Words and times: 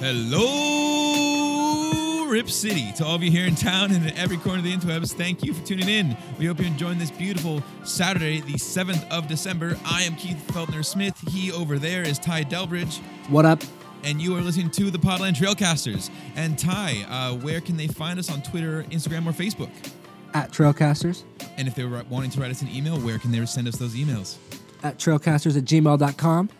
Hello, 0.00 1.34
Rip 2.30 2.48
City. 2.48 2.92
To 2.92 3.04
all 3.04 3.16
of 3.16 3.22
you 3.24 3.32
here 3.32 3.46
in 3.46 3.56
town 3.56 3.90
and 3.90 4.06
in 4.06 4.16
every 4.16 4.36
corner 4.36 4.58
of 4.58 4.64
the 4.64 4.72
interwebs, 4.72 5.12
thank 5.12 5.42
you 5.42 5.52
for 5.52 5.66
tuning 5.66 5.88
in. 5.88 6.16
We 6.38 6.46
hope 6.46 6.60
you're 6.60 6.68
enjoying 6.68 7.00
this 7.00 7.10
beautiful 7.10 7.64
Saturday, 7.82 8.40
the 8.40 8.52
7th 8.52 9.10
of 9.10 9.26
December. 9.26 9.76
I 9.84 10.02
am 10.02 10.14
Keith 10.14 10.40
Feltner 10.52 10.84
Smith. 10.84 11.18
He 11.28 11.50
over 11.50 11.80
there 11.80 12.04
is 12.04 12.20
Ty 12.20 12.44
Delbridge. 12.44 13.00
What 13.28 13.44
up? 13.44 13.60
And 14.04 14.22
you 14.22 14.36
are 14.36 14.40
listening 14.40 14.70
to 14.70 14.92
the 14.92 14.98
Podland 14.98 15.34
Trailcasters. 15.34 16.10
And 16.36 16.56
Ty, 16.56 17.04
uh, 17.08 17.34
where 17.34 17.60
can 17.60 17.76
they 17.76 17.88
find 17.88 18.20
us 18.20 18.30
on 18.30 18.40
Twitter, 18.42 18.84
Instagram, 18.84 19.26
or 19.26 19.32
Facebook? 19.32 19.70
At 20.32 20.52
Trailcasters. 20.52 21.24
And 21.56 21.66
if 21.66 21.74
they're 21.74 21.88
wanting 22.08 22.30
to 22.30 22.40
write 22.40 22.52
us 22.52 22.62
an 22.62 22.68
email, 22.68 23.00
where 23.00 23.18
can 23.18 23.32
they 23.32 23.44
send 23.46 23.66
us 23.66 23.74
those 23.78 23.96
emails? 23.96 24.36
At 24.84 24.98
trailcasters 24.98 25.58
at 25.58 25.64
gmail.com. 25.64 26.50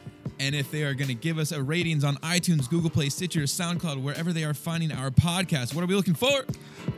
And 0.41 0.55
if 0.55 0.70
they 0.70 0.84
are 0.84 0.95
going 0.95 1.09
to 1.09 1.15
give 1.15 1.38
us 1.38 1.52
a 1.52 1.62
ratings 1.62 2.05
on 2.05 2.16
iTunes, 2.16 2.69
Google 2.70 2.91
Play, 2.91 3.09
Stitcher, 3.09 3.41
SoundCloud, 3.41 4.02
wherever 4.02 4.33
they 4.33 4.45
are 4.45 4.55
finding 4.55 4.92
our 4.92 5.11
podcast, 5.11 5.74
what 5.74 5.83
are 5.83 5.87
we 5.87 5.95
looking 5.95 6.14
for? 6.14 6.45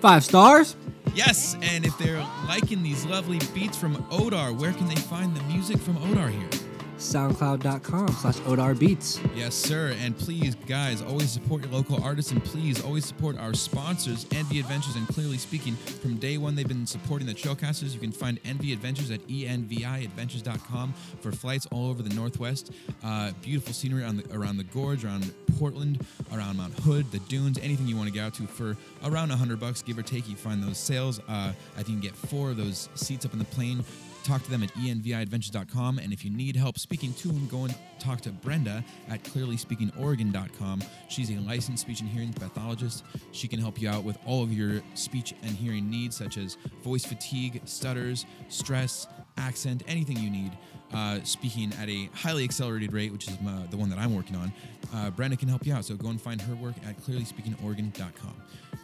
Five 0.01 0.25
stars. 0.25 0.77
Yes, 1.15 1.57
and 1.63 1.85
if 1.85 1.97
they're 1.99 2.25
liking 2.47 2.83
these 2.83 3.05
lovely 3.07 3.39
beats 3.55 3.77
from 3.77 3.97
Odar, 4.05 4.57
where 4.57 4.73
can 4.73 4.87
they 4.87 4.97
find 4.97 5.37
the 5.37 5.43
music 5.45 5.79
from 5.79 5.97
Odar 5.97 6.31
here? 6.31 6.60
soundcloud.com 7.01 8.09
slash 8.09 8.37
odar 8.41 8.79
beats. 8.79 9.19
Yes 9.35 9.55
sir. 9.55 9.95
And 10.01 10.17
please 10.17 10.55
guys 10.67 11.03
always 11.03 11.31
support 11.31 11.63
your 11.65 11.73
local 11.73 12.03
artists 12.03 12.31
and 12.31 12.45
please 12.45 12.83
always 12.85 13.05
support 13.05 13.39
our 13.39 13.55
sponsors 13.55 14.27
Envi 14.27 14.61
Adventures. 14.61 14.97
And 14.97 15.09
clearly 15.09 15.39
speaking 15.39 15.75
from 15.75 16.17
day 16.17 16.39
one 16.39 16.55
they've 16.55 16.69
been 16.69 16.87
supporting 16.87 17.27
the 17.27 17.35
trailcasters. 17.35 17.95
You 17.95 18.01
can 18.01 18.13
find 18.13 18.43
Envi 18.45 18.73
Adventures 18.73 19.11
at 19.11 19.21
enviadventures.com 19.27 20.93
for 21.21 21.33
flights 21.33 21.67
all 21.73 21.89
over 21.89 22.03
the 22.03 22.15
northwest. 22.15 22.73
Uh, 23.03 23.33
beautiful 23.43 23.73
scenery 23.73 24.03
the, 24.03 24.25
around 24.37 24.57
the 24.59 24.65
gorge 24.65 25.05
around 25.05 25.33
portland 25.59 26.05
around 26.33 26.57
mount 26.57 26.73
hood 26.81 27.11
the 27.13 27.19
dunes 27.21 27.59
anything 27.59 27.87
you 27.87 27.97
want 27.97 28.09
to 28.09 28.13
get 28.13 28.25
out 28.25 28.35
to 28.35 28.47
for 28.47 28.77
around 29.05 29.29
100 29.29 29.59
bucks 29.61 29.83
give 29.83 29.99
or 29.99 30.03
take 30.03 30.29
you 30.29 30.37
find 30.37 30.63
those 30.63 30.79
sales. 30.79 31.19
Uh, 31.29 31.53
i 31.77 31.83
think 31.83 31.89
you 31.89 31.95
can 31.95 32.01
get 32.01 32.15
four 32.15 32.51
of 32.51 32.57
those 32.57 32.89
seats 32.95 33.25
up 33.25 33.33
in 33.33 33.39
the 33.39 33.45
plane 33.47 33.83
talk 34.25 34.43
to 34.43 34.51
them 34.51 34.63
at 34.63 34.73
enviadventures.com. 34.75 35.99
And 35.99 36.13
if 36.13 36.25
you 36.25 36.31
need 36.31 36.57
help 36.57 36.79
speaking 36.79 37.13
to 37.15 37.29
them, 37.29 37.47
go 37.49 37.65
and 37.65 37.75
talk 37.99 38.21
to 38.23 38.31
Brenda 38.31 38.85
at 39.09 39.23
clearlyspeakingoregon.com. 39.25 40.83
She's 41.09 41.31
a 41.31 41.41
licensed 41.41 41.83
speech 41.83 42.01
and 42.01 42.09
hearing 42.09 42.33
pathologist. 42.33 43.05
She 43.33 43.49
can 43.49 43.61
help 43.61 43.81
you 43.81 43.89
out 43.89 44.05
with 44.05 44.19
all 44.27 44.43
of 44.43 44.53
your 44.53 44.83
speech 44.95 45.35
and 45.43 45.53
hearing 45.53 45.91
needs, 45.91 46.17
such 46.17 46.37
as 46.39 46.57
voice 46.83 47.05
fatigue, 47.05 47.61
stutters, 47.65 48.27
stress, 48.49 49.07
accent, 49.37 49.83
anything 49.87 50.17
you 50.19 50.31
need. 50.31 50.53
Uh, 50.93 51.21
speaking 51.23 51.73
at 51.81 51.89
a 51.89 52.11
highly 52.15 52.43
accelerated 52.43 52.93
rate, 52.93 53.13
which 53.13 53.29
is 53.29 53.41
my, 53.41 53.65
the 53.71 53.77
one 53.77 53.89
that 53.89 53.99
I'm 53.99 54.15
working 54.15 54.35
on, 54.35 54.53
uh, 54.93 55.11
Brenda 55.11 55.37
can 55.37 55.49
help 55.49 55.65
you 55.65 55.73
out. 55.73 55.85
So 55.85 55.95
go 55.95 56.09
and 56.09 56.21
find 56.21 56.41
her 56.41 56.55
work 56.57 56.75
at 56.85 56.99
clearlyspeakingoregon.com. 57.03 58.35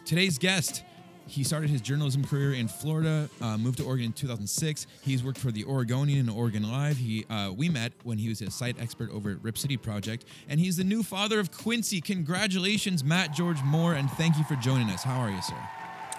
Today's 0.05 0.37
guest 0.37 0.83
he 1.27 1.43
started 1.43 1.69
his 1.69 1.81
journalism 1.81 2.23
career 2.23 2.53
in 2.53 2.67
Florida, 2.67 3.29
uh, 3.41 3.57
moved 3.57 3.77
to 3.79 3.85
Oregon 3.85 4.07
in 4.07 4.13
2006. 4.13 4.87
He's 5.01 5.23
worked 5.23 5.37
for 5.37 5.51
the 5.51 5.65
Oregonian 5.65 6.19
and 6.19 6.29
Oregon 6.29 6.69
Live. 6.71 6.97
He 6.97 7.25
uh, 7.29 7.51
we 7.55 7.69
met 7.69 7.91
when 8.03 8.17
he 8.17 8.29
was 8.29 8.41
a 8.41 8.49
site 8.49 8.79
expert 8.81 9.11
over 9.11 9.31
at 9.31 9.43
Rip 9.43 9.57
City 9.57 9.77
Project, 9.77 10.25
and 10.49 10.59
he's 10.59 10.77
the 10.77 10.83
new 10.83 11.03
father 11.03 11.39
of 11.39 11.51
Quincy. 11.51 12.01
Congratulations, 12.01 13.03
Matt 13.03 13.33
George 13.33 13.61
Moore, 13.63 13.93
and 13.93 14.09
thank 14.11 14.37
you 14.37 14.43
for 14.45 14.55
joining 14.55 14.89
us. 14.89 15.03
How 15.03 15.19
are 15.19 15.29
you, 15.29 15.41
sir? 15.41 15.55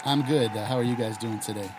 I'm 0.04 0.22
good. 0.22 0.50
Uh, 0.50 0.64
how 0.64 0.76
are 0.76 0.82
you 0.82 0.96
guys 0.96 1.18
doing 1.18 1.40
today? 1.40 1.70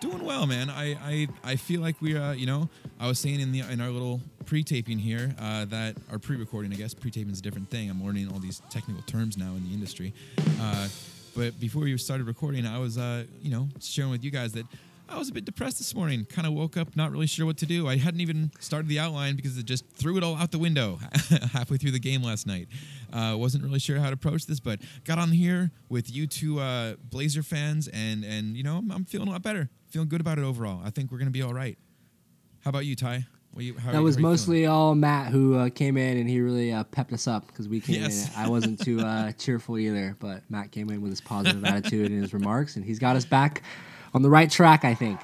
Doing 0.00 0.24
well, 0.24 0.46
man. 0.46 0.70
I 0.70 0.94
I, 0.94 1.28
I 1.44 1.56
feel 1.56 1.80
like 1.80 1.96
we're 2.00 2.20
uh, 2.20 2.32
you 2.32 2.46
know 2.46 2.68
I 2.98 3.06
was 3.06 3.18
saying 3.18 3.40
in 3.40 3.52
the 3.52 3.60
in 3.60 3.80
our 3.80 3.90
little 3.90 4.20
pre-taping 4.46 4.98
here 4.98 5.34
uh, 5.38 5.64
that 5.66 5.96
our 6.10 6.18
pre-recording, 6.18 6.72
I 6.72 6.76
guess 6.76 6.92
pre-taping 6.92 7.32
is 7.32 7.38
a 7.38 7.42
different 7.42 7.70
thing. 7.70 7.88
I'm 7.88 8.04
learning 8.04 8.32
all 8.32 8.40
these 8.40 8.60
technical 8.68 9.02
terms 9.02 9.36
now 9.36 9.52
in 9.54 9.62
the 9.62 9.72
industry. 9.72 10.12
Uh, 10.60 10.88
but 11.36 11.58
before 11.60 11.82
we 11.82 11.96
started 11.98 12.26
recording, 12.26 12.66
I 12.66 12.78
was, 12.78 12.98
uh, 12.98 13.24
you 13.40 13.50
know, 13.50 13.68
sharing 13.80 14.10
with 14.10 14.24
you 14.24 14.30
guys 14.30 14.52
that 14.52 14.66
I 15.08 15.18
was 15.18 15.28
a 15.28 15.32
bit 15.32 15.44
depressed 15.44 15.78
this 15.78 15.94
morning. 15.94 16.24
Kind 16.24 16.46
of 16.46 16.52
woke 16.52 16.76
up 16.76 16.94
not 16.96 17.10
really 17.10 17.26
sure 17.26 17.44
what 17.44 17.56
to 17.58 17.66
do. 17.66 17.88
I 17.88 17.96
hadn't 17.96 18.20
even 18.20 18.52
started 18.60 18.88
the 18.88 19.00
outline 19.00 19.34
because 19.34 19.58
it 19.58 19.66
just 19.66 19.84
threw 19.90 20.16
it 20.16 20.22
all 20.22 20.36
out 20.36 20.52
the 20.52 20.58
window 20.58 21.00
halfway 21.52 21.78
through 21.78 21.90
the 21.90 21.98
game 21.98 22.22
last 22.22 22.46
night. 22.46 22.68
Uh, 23.12 23.34
wasn't 23.36 23.64
really 23.64 23.80
sure 23.80 23.98
how 23.98 24.06
to 24.06 24.14
approach 24.14 24.46
this, 24.46 24.60
but 24.60 24.78
got 25.04 25.18
on 25.18 25.32
here 25.32 25.72
with 25.88 26.14
you 26.14 26.28
two 26.28 26.60
uh, 26.60 26.94
Blazer 27.02 27.42
fans, 27.42 27.88
and 27.88 28.24
and 28.24 28.56
you 28.56 28.62
know 28.62 28.76
I'm, 28.76 28.90
I'm 28.92 29.04
feeling 29.04 29.26
a 29.26 29.32
lot 29.32 29.42
better. 29.42 29.68
Feeling 29.88 30.08
good 30.08 30.20
about 30.20 30.38
it 30.38 30.44
overall. 30.44 30.80
I 30.84 30.90
think 30.90 31.10
we're 31.10 31.18
gonna 31.18 31.30
be 31.30 31.42
all 31.42 31.54
right. 31.54 31.76
How 32.60 32.68
about 32.68 32.86
you, 32.86 32.94
Ty? 32.94 33.26
You, 33.56 33.74
that 33.90 34.02
was 34.02 34.16
mostly 34.16 34.66
all 34.66 34.94
Matt 34.94 35.32
who 35.32 35.56
uh, 35.56 35.70
came 35.70 35.96
in 35.96 36.18
and 36.18 36.30
he 36.30 36.40
really 36.40 36.72
uh, 36.72 36.84
pepped 36.84 37.12
us 37.12 37.26
up 37.26 37.46
because 37.48 37.68
we 37.68 37.80
came 37.80 38.02
yes. 38.02 38.28
in. 38.28 38.40
I 38.40 38.48
wasn't 38.48 38.80
too 38.80 39.00
uh, 39.00 39.32
cheerful 39.38 39.76
either, 39.76 40.16
but 40.20 40.42
Matt 40.48 40.70
came 40.70 40.88
in 40.90 41.02
with 41.02 41.10
his 41.10 41.20
positive 41.20 41.64
attitude 41.64 42.12
and 42.12 42.22
his 42.22 42.32
remarks, 42.32 42.76
and 42.76 42.84
he's 42.84 43.00
got 43.00 43.16
us 43.16 43.24
back 43.24 43.62
on 44.14 44.22
the 44.22 44.30
right 44.30 44.50
track, 44.50 44.84
I 44.84 44.94
think. 44.94 45.20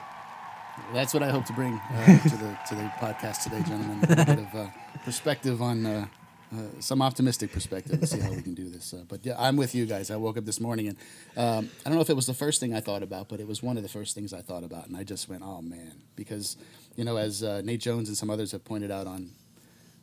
That's 0.93 1.15
what 1.15 1.23
I 1.23 1.31
hope 1.31 1.45
to 1.47 1.53
bring 1.53 1.75
uh, 1.75 2.19
to 2.23 2.37
the 2.37 2.59
to 2.69 2.75
the 2.75 2.93
podcast 2.99 3.45
today, 3.45 3.63
gentlemen. 3.63 4.05
A 4.05 4.25
bit 4.25 4.39
of 4.39 4.55
uh, 4.55 4.69
perspective 5.05 5.63
on 5.63 5.87
uh, 5.87 6.07
uh, 6.55 6.59
some 6.81 7.03
optimistic 7.03 7.53
perspective 7.53 7.99
to 8.01 8.07
see 8.07 8.21
how 8.21 8.31
we 8.31 8.41
can 8.41 8.55
do 8.55 8.69
this. 8.69 8.95
Uh, 8.95 9.03
but 9.09 9.25
yeah, 9.25 9.35
I'm 9.39 9.57
with 9.57 9.75
you 9.75 9.85
guys. 9.85 10.11
I 10.11 10.17
woke 10.17 10.37
up 10.37 10.45
this 10.45 10.61
morning 10.61 10.89
and 10.89 10.97
um, 11.37 11.71
I 11.85 11.89
don't 11.89 11.97
know 11.97 12.03
if 12.03 12.11
it 12.11 12.17
was 12.17 12.27
the 12.27 12.35
first 12.35 12.61
thing 12.61 12.75
I 12.75 12.81
thought 12.81 13.03
about, 13.03 13.29
but 13.29 13.41
it 13.41 13.49
was 13.49 13.63
one 13.63 13.77
of 13.77 13.83
the 13.83 13.89
first 13.89 14.15
things 14.15 14.33
I 14.33 14.43
thought 14.43 14.63
about, 14.63 14.87
and 14.87 14.97
I 14.97 15.03
just 15.03 15.29
went, 15.29 15.43
"Oh 15.43 15.61
man," 15.61 15.93
because 16.15 16.57
you 16.97 17.05
know, 17.05 17.17
as 17.17 17.43
uh, 17.43 17.63
Nate 17.65 17.81
Jones 17.81 18.09
and 18.09 18.17
some 18.17 18.31
others 18.31 18.53
have 18.53 18.65
pointed 18.65 18.91
out 18.91 19.07
on 19.07 19.31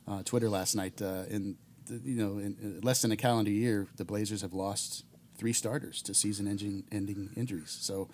uh, 0.08 0.24
Twitter 0.24 0.50
last 0.50 0.76
night, 0.76 1.02
uh, 1.02 1.24
in 1.30 1.58
the, 1.88 1.96
you 2.04 2.16
know, 2.16 2.38
in, 2.38 2.56
in, 2.62 2.82
less 2.82 3.02
than 3.02 3.12
a 3.12 3.18
calendar 3.18 3.52
year, 3.52 3.88
the 3.98 4.06
Blazers 4.06 4.42
have 4.42 4.54
lost 4.54 5.06
three 5.38 5.54
starters 5.54 6.02
to 6.04 6.14
season-ending 6.14 7.30
injuries. 7.36 7.78
So 7.82 8.10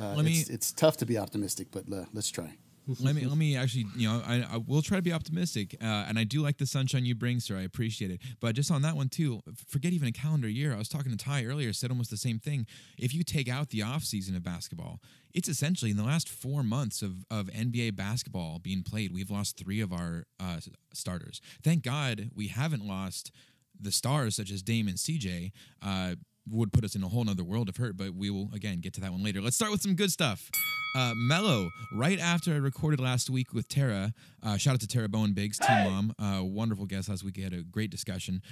uh, 0.00 0.16
me, 0.22 0.38
it's, 0.40 0.50
it's, 0.50 0.72
tough 0.72 0.96
to 0.98 1.06
be 1.06 1.18
optimistic, 1.18 1.68
but 1.70 1.84
let's 2.12 2.30
try. 2.30 2.56
Let 3.00 3.14
me 3.14 3.24
let 3.24 3.38
me 3.38 3.56
actually 3.56 3.86
you 3.96 4.08
know 4.08 4.22
I, 4.26 4.44
I 4.52 4.56
will 4.58 4.82
try 4.82 4.98
to 4.98 5.02
be 5.02 5.12
optimistic 5.12 5.74
uh, 5.80 6.04
and 6.06 6.18
I 6.18 6.24
do 6.24 6.42
like 6.42 6.58
the 6.58 6.66
sunshine 6.66 7.06
you 7.06 7.14
bring 7.14 7.40
sir. 7.40 7.56
I 7.56 7.62
appreciate 7.62 8.10
it. 8.10 8.20
But 8.40 8.54
just 8.54 8.70
on 8.70 8.82
that 8.82 8.94
one 8.94 9.08
too 9.08 9.40
forget 9.68 9.92
even 9.92 10.06
a 10.06 10.12
calendar 10.12 10.48
year. 10.48 10.74
I 10.74 10.76
was 10.76 10.90
talking 10.90 11.10
to 11.10 11.16
Ty 11.16 11.46
earlier 11.46 11.72
said 11.72 11.90
almost 11.90 12.10
the 12.10 12.18
same 12.18 12.38
thing. 12.38 12.66
If 12.98 13.14
you 13.14 13.22
take 13.22 13.48
out 13.48 13.70
the 13.70 13.82
off 13.82 14.04
season 14.04 14.36
of 14.36 14.42
basketball 14.42 15.00
it's 15.34 15.48
essentially 15.48 15.90
in 15.90 15.96
the 15.96 16.04
last 16.04 16.28
four 16.28 16.62
months 16.62 17.02
of, 17.02 17.24
of 17.30 17.48
NBA 17.48 17.96
basketball 17.96 18.60
being 18.60 18.82
played 18.82 19.12
we've 19.12 19.30
lost 19.30 19.58
three 19.58 19.80
of 19.80 19.92
our 19.92 20.24
uh, 20.40 20.58
starters. 20.92 21.40
Thank 21.62 21.82
God 21.82 22.30
we 22.34 22.48
haven't 22.48 22.86
lost 22.86 23.32
the 23.78 23.90
stars 23.90 24.36
such 24.36 24.50
as 24.50 24.62
Dame 24.62 24.86
and 24.86 24.96
CJ 24.96 25.50
uh, 25.82 26.14
would 26.48 26.72
put 26.72 26.84
us 26.84 26.94
in 26.94 27.02
a 27.02 27.08
whole 27.08 27.28
other 27.28 27.42
world 27.42 27.68
of 27.68 27.76
hurt 27.76 27.96
but 27.96 28.14
we 28.14 28.30
will 28.30 28.48
again 28.54 28.80
get 28.80 28.94
to 28.94 29.00
that 29.00 29.10
one 29.10 29.22
later. 29.22 29.40
Let's 29.40 29.56
start 29.56 29.72
with 29.72 29.82
some 29.82 29.94
good 29.94 30.12
stuff. 30.12 30.50
Uh, 30.96 31.12
Melo, 31.16 31.70
right 31.92 32.20
after 32.20 32.52
I 32.52 32.56
recorded 32.56 33.00
last 33.00 33.28
week 33.28 33.52
with 33.52 33.68
Tara, 33.68 34.14
uh, 34.44 34.56
shout 34.56 34.74
out 34.74 34.80
to 34.80 34.86
Tara 34.86 35.08
Bowen 35.08 35.32
Biggs, 35.32 35.58
Team 35.58 35.82
Mom, 35.84 36.14
uh, 36.20 36.44
wonderful 36.44 36.86
guest 36.86 37.08
last 37.08 37.24
week. 37.24 37.36
We 37.36 37.42
had 37.42 37.52
a 37.52 37.62
great 37.62 37.90
discussion. 37.90 38.42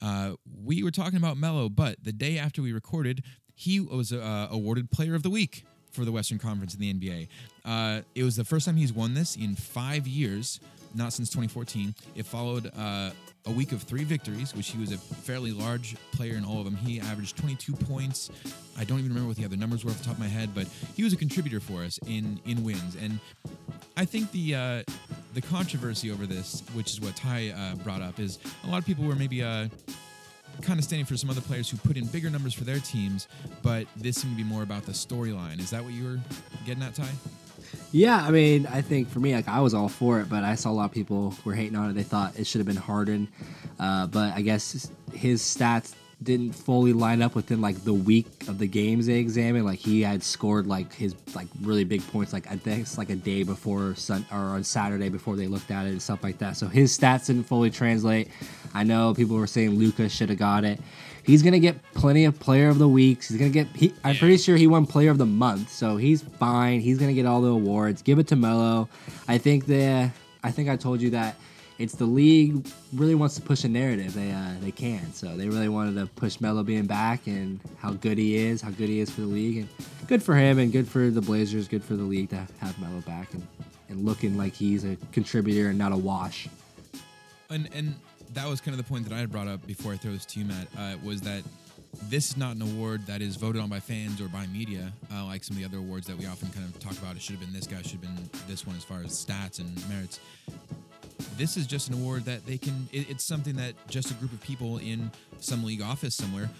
Uh, 0.00 0.36
we 0.64 0.82
were 0.82 0.90
talking 0.90 1.18
about 1.18 1.36
Melo, 1.36 1.68
but 1.68 2.02
the 2.02 2.12
day 2.12 2.38
after 2.38 2.62
we 2.62 2.72
recorded, 2.72 3.22
he 3.54 3.80
was 3.80 4.14
uh, 4.14 4.48
awarded 4.50 4.90
Player 4.90 5.14
of 5.14 5.22
the 5.22 5.28
Week 5.28 5.66
for 5.92 6.04
the 6.04 6.12
Western 6.12 6.38
Conference 6.38 6.74
in 6.74 6.80
the 6.80 6.92
NBA. 6.92 7.28
Uh, 7.64 8.02
it 8.14 8.24
was 8.24 8.36
the 8.36 8.44
first 8.44 8.66
time 8.66 8.76
he's 8.76 8.92
won 8.92 9.14
this 9.14 9.36
in 9.36 9.54
five 9.54 10.06
years, 10.06 10.60
not 10.94 11.12
since 11.12 11.28
2014. 11.30 11.94
It 12.14 12.26
followed 12.26 12.70
uh, 12.76 13.10
a 13.46 13.50
week 13.50 13.72
of 13.72 13.82
three 13.82 14.04
victories, 14.04 14.54
which 14.54 14.68
he 14.68 14.78
was 14.78 14.92
a 14.92 14.98
fairly 14.98 15.52
large 15.52 15.96
player 16.12 16.34
in 16.34 16.44
all 16.44 16.58
of 16.58 16.64
them. 16.64 16.76
He 16.76 17.00
averaged 17.00 17.36
22 17.36 17.72
points. 17.72 18.30
I 18.78 18.84
don't 18.84 18.98
even 18.98 19.10
remember 19.10 19.28
what 19.28 19.36
the 19.36 19.44
other 19.44 19.56
numbers 19.56 19.84
were 19.84 19.90
off 19.90 19.98
the 19.98 20.04
top 20.04 20.14
of 20.14 20.20
my 20.20 20.28
head, 20.28 20.54
but 20.54 20.66
he 20.94 21.02
was 21.04 21.12
a 21.12 21.16
contributor 21.16 21.60
for 21.60 21.82
us 21.82 21.98
in 22.06 22.40
in 22.46 22.62
wins. 22.64 22.96
And 22.96 23.18
I 23.96 24.04
think 24.04 24.30
the 24.32 24.54
uh, 24.54 24.82
the 25.34 25.40
controversy 25.40 26.10
over 26.10 26.26
this, 26.26 26.62
which 26.74 26.90
is 26.90 27.00
what 27.00 27.16
Ty 27.16 27.50
uh, 27.50 27.76
brought 27.76 28.02
up, 28.02 28.18
is 28.18 28.38
a 28.64 28.68
lot 28.68 28.78
of 28.78 28.86
people 28.86 29.04
were 29.04 29.16
maybe. 29.16 29.42
Kind 30.62 30.78
of 30.78 30.84
standing 30.84 31.06
for 31.06 31.16
some 31.16 31.30
other 31.30 31.40
players 31.40 31.68
who 31.68 31.76
put 31.78 31.96
in 31.96 32.06
bigger 32.06 32.30
numbers 32.30 32.54
for 32.54 32.64
their 32.64 32.78
teams, 32.78 33.26
but 33.62 33.86
this 33.96 34.18
seemed 34.20 34.36
to 34.36 34.42
be 34.42 34.48
more 34.48 34.62
about 34.62 34.84
the 34.84 34.92
storyline. 34.92 35.58
Is 35.58 35.70
that 35.70 35.82
what 35.82 35.92
you 35.92 36.04
were 36.04 36.20
getting 36.64 36.82
at, 36.82 36.94
Ty? 36.94 37.08
Yeah, 37.92 38.16
I 38.16 38.30
mean, 38.30 38.66
I 38.66 38.80
think 38.80 39.08
for 39.08 39.18
me, 39.18 39.34
like 39.34 39.48
I 39.48 39.60
was 39.60 39.74
all 39.74 39.88
for 39.88 40.20
it, 40.20 40.28
but 40.28 40.44
I 40.44 40.54
saw 40.54 40.70
a 40.70 40.72
lot 40.72 40.84
of 40.84 40.92
people 40.92 41.34
were 41.44 41.54
hating 41.54 41.76
on 41.76 41.90
it. 41.90 41.94
They 41.94 42.04
thought 42.04 42.38
it 42.38 42.46
should 42.46 42.60
have 42.60 42.66
been 42.66 42.76
Harden, 42.76 43.26
uh, 43.80 44.06
but 44.06 44.34
I 44.34 44.42
guess 44.42 44.90
his 45.12 45.42
stats 45.42 45.94
didn't 46.22 46.52
fully 46.52 46.92
line 46.92 47.22
up 47.22 47.34
within 47.34 47.60
like 47.60 47.82
the 47.82 47.94
week 47.94 48.26
of 48.46 48.58
the 48.58 48.66
games 48.66 49.06
they 49.06 49.18
examined. 49.18 49.64
Like 49.64 49.78
he 49.78 50.02
had 50.02 50.22
scored 50.22 50.66
like 50.66 50.92
his 50.92 51.14
like 51.34 51.48
really 51.62 51.84
big 51.84 52.06
points, 52.08 52.32
like 52.32 52.50
I 52.50 52.56
think 52.56 52.82
it's 52.82 52.98
like 52.98 53.10
a 53.10 53.16
day 53.16 53.42
before 53.42 53.94
sun 53.94 54.26
or 54.30 54.36
on 54.36 54.62
Saturday 54.64 55.08
before 55.08 55.36
they 55.36 55.46
looked 55.46 55.70
at 55.70 55.86
it 55.86 55.90
and 55.90 56.02
stuff 56.02 56.22
like 56.22 56.38
that. 56.38 56.56
So 56.56 56.66
his 56.66 56.96
stats 56.96 57.26
didn't 57.26 57.44
fully 57.44 57.70
translate. 57.70 58.28
I 58.74 58.84
know 58.84 59.14
people 59.14 59.36
were 59.36 59.46
saying 59.46 59.70
Lucas 59.70 60.12
should 60.12 60.28
have 60.28 60.38
got 60.38 60.64
it. 60.64 60.78
He's 61.22 61.42
gonna 61.42 61.58
get 61.58 61.80
plenty 61.94 62.24
of 62.24 62.38
Player 62.38 62.68
of 62.68 62.78
the 62.78 62.88
Weeks. 62.88 63.28
He's 63.28 63.38
gonna 63.38 63.50
get. 63.50 63.68
He, 63.74 63.94
I'm 64.04 64.16
pretty 64.16 64.36
sure 64.36 64.56
he 64.56 64.66
won 64.66 64.86
Player 64.86 65.10
of 65.10 65.18
the 65.18 65.26
Month, 65.26 65.70
so 65.70 65.96
he's 65.96 66.22
fine. 66.22 66.80
He's 66.80 66.98
gonna 66.98 67.12
get 67.12 67.26
all 67.26 67.40
the 67.40 67.50
awards. 67.50 68.02
Give 68.02 68.18
it 68.18 68.26
to 68.28 68.36
Melo. 68.36 68.88
I 69.28 69.38
think 69.38 69.66
the. 69.66 70.10
I 70.42 70.50
think 70.50 70.70
I 70.70 70.76
told 70.76 71.02
you 71.02 71.10
that 71.10 71.36
it's 71.80 71.94
the 71.94 72.04
league 72.04 72.68
really 72.92 73.14
wants 73.14 73.36
to 73.36 73.40
push 73.40 73.64
a 73.64 73.68
narrative. 73.68 74.12
They 74.12 74.30
uh, 74.30 74.52
they 74.60 74.70
can, 74.70 75.14
so 75.14 75.34
they 75.34 75.48
really 75.48 75.70
wanted 75.70 75.98
to 75.98 76.06
push 76.14 76.38
Melo 76.38 76.62
being 76.62 76.84
back 76.84 77.26
and 77.26 77.58
how 77.78 77.92
good 77.92 78.18
he 78.18 78.36
is, 78.36 78.60
how 78.60 78.68
good 78.68 78.90
he 78.90 79.00
is 79.00 79.10
for 79.10 79.22
the 79.22 79.26
league, 79.26 79.56
and 79.56 79.68
good 80.06 80.22
for 80.22 80.36
him 80.36 80.58
and 80.58 80.70
good 80.70 80.86
for 80.86 81.10
the 81.10 81.22
Blazers, 81.22 81.68
good 81.68 81.82
for 81.82 81.96
the 81.96 82.02
league 82.02 82.28
to 82.30 82.46
have 82.60 82.78
Melo 82.78 83.00
back 83.00 83.32
and, 83.32 83.46
and 83.88 84.04
looking 84.04 84.36
like 84.36 84.52
he's 84.52 84.84
a 84.84 84.94
contributor 85.10 85.70
and 85.70 85.78
not 85.78 85.90
a 85.90 85.96
wash. 85.96 86.48
And 87.48 87.70
and 87.74 87.94
that 88.34 88.46
was 88.46 88.60
kind 88.60 88.78
of 88.78 88.84
the 88.84 88.88
point 88.88 89.08
that 89.08 89.14
I 89.14 89.18
had 89.18 89.32
brought 89.32 89.48
up 89.48 89.66
before 89.66 89.94
I 89.94 89.96
throw 89.96 90.12
this 90.12 90.26
to 90.26 90.38
you, 90.38 90.44
Matt. 90.44 90.68
Uh, 90.78 90.96
was 91.02 91.22
that 91.22 91.42
this 92.04 92.28
is 92.28 92.36
not 92.36 92.56
an 92.56 92.62
award 92.62 93.06
that 93.06 93.22
is 93.22 93.36
voted 93.36 93.62
on 93.62 93.70
by 93.70 93.80
fans 93.80 94.20
or 94.20 94.28
by 94.28 94.46
media, 94.48 94.92
uh, 95.14 95.24
like 95.24 95.42
some 95.42 95.56
of 95.56 95.62
the 95.62 95.66
other 95.66 95.78
awards 95.78 96.06
that 96.06 96.18
we 96.18 96.26
often 96.26 96.50
kind 96.50 96.66
of 96.66 96.78
talk 96.78 96.92
about. 96.98 97.16
It 97.16 97.22
should 97.22 97.36
have 97.36 97.40
been 97.40 97.54
this 97.54 97.66
guy, 97.66 97.80
should 97.80 97.92
have 97.92 98.02
been 98.02 98.30
this 98.46 98.66
one 98.66 98.76
as 98.76 98.84
far 98.84 99.00
as 99.02 99.12
stats 99.12 99.60
and 99.60 99.88
merits. 99.88 100.20
This 101.36 101.56
is 101.56 101.66
just 101.66 101.88
an 101.88 101.94
award 101.94 102.24
that 102.24 102.46
they 102.46 102.58
can. 102.58 102.88
It, 102.92 103.10
it's 103.10 103.24
something 103.24 103.56
that 103.56 103.74
just 103.88 104.10
a 104.10 104.14
group 104.14 104.32
of 104.32 104.40
people 104.40 104.78
in 104.78 105.10
some 105.38 105.64
league 105.64 105.82
office 105.82 106.14
somewhere 106.14 106.50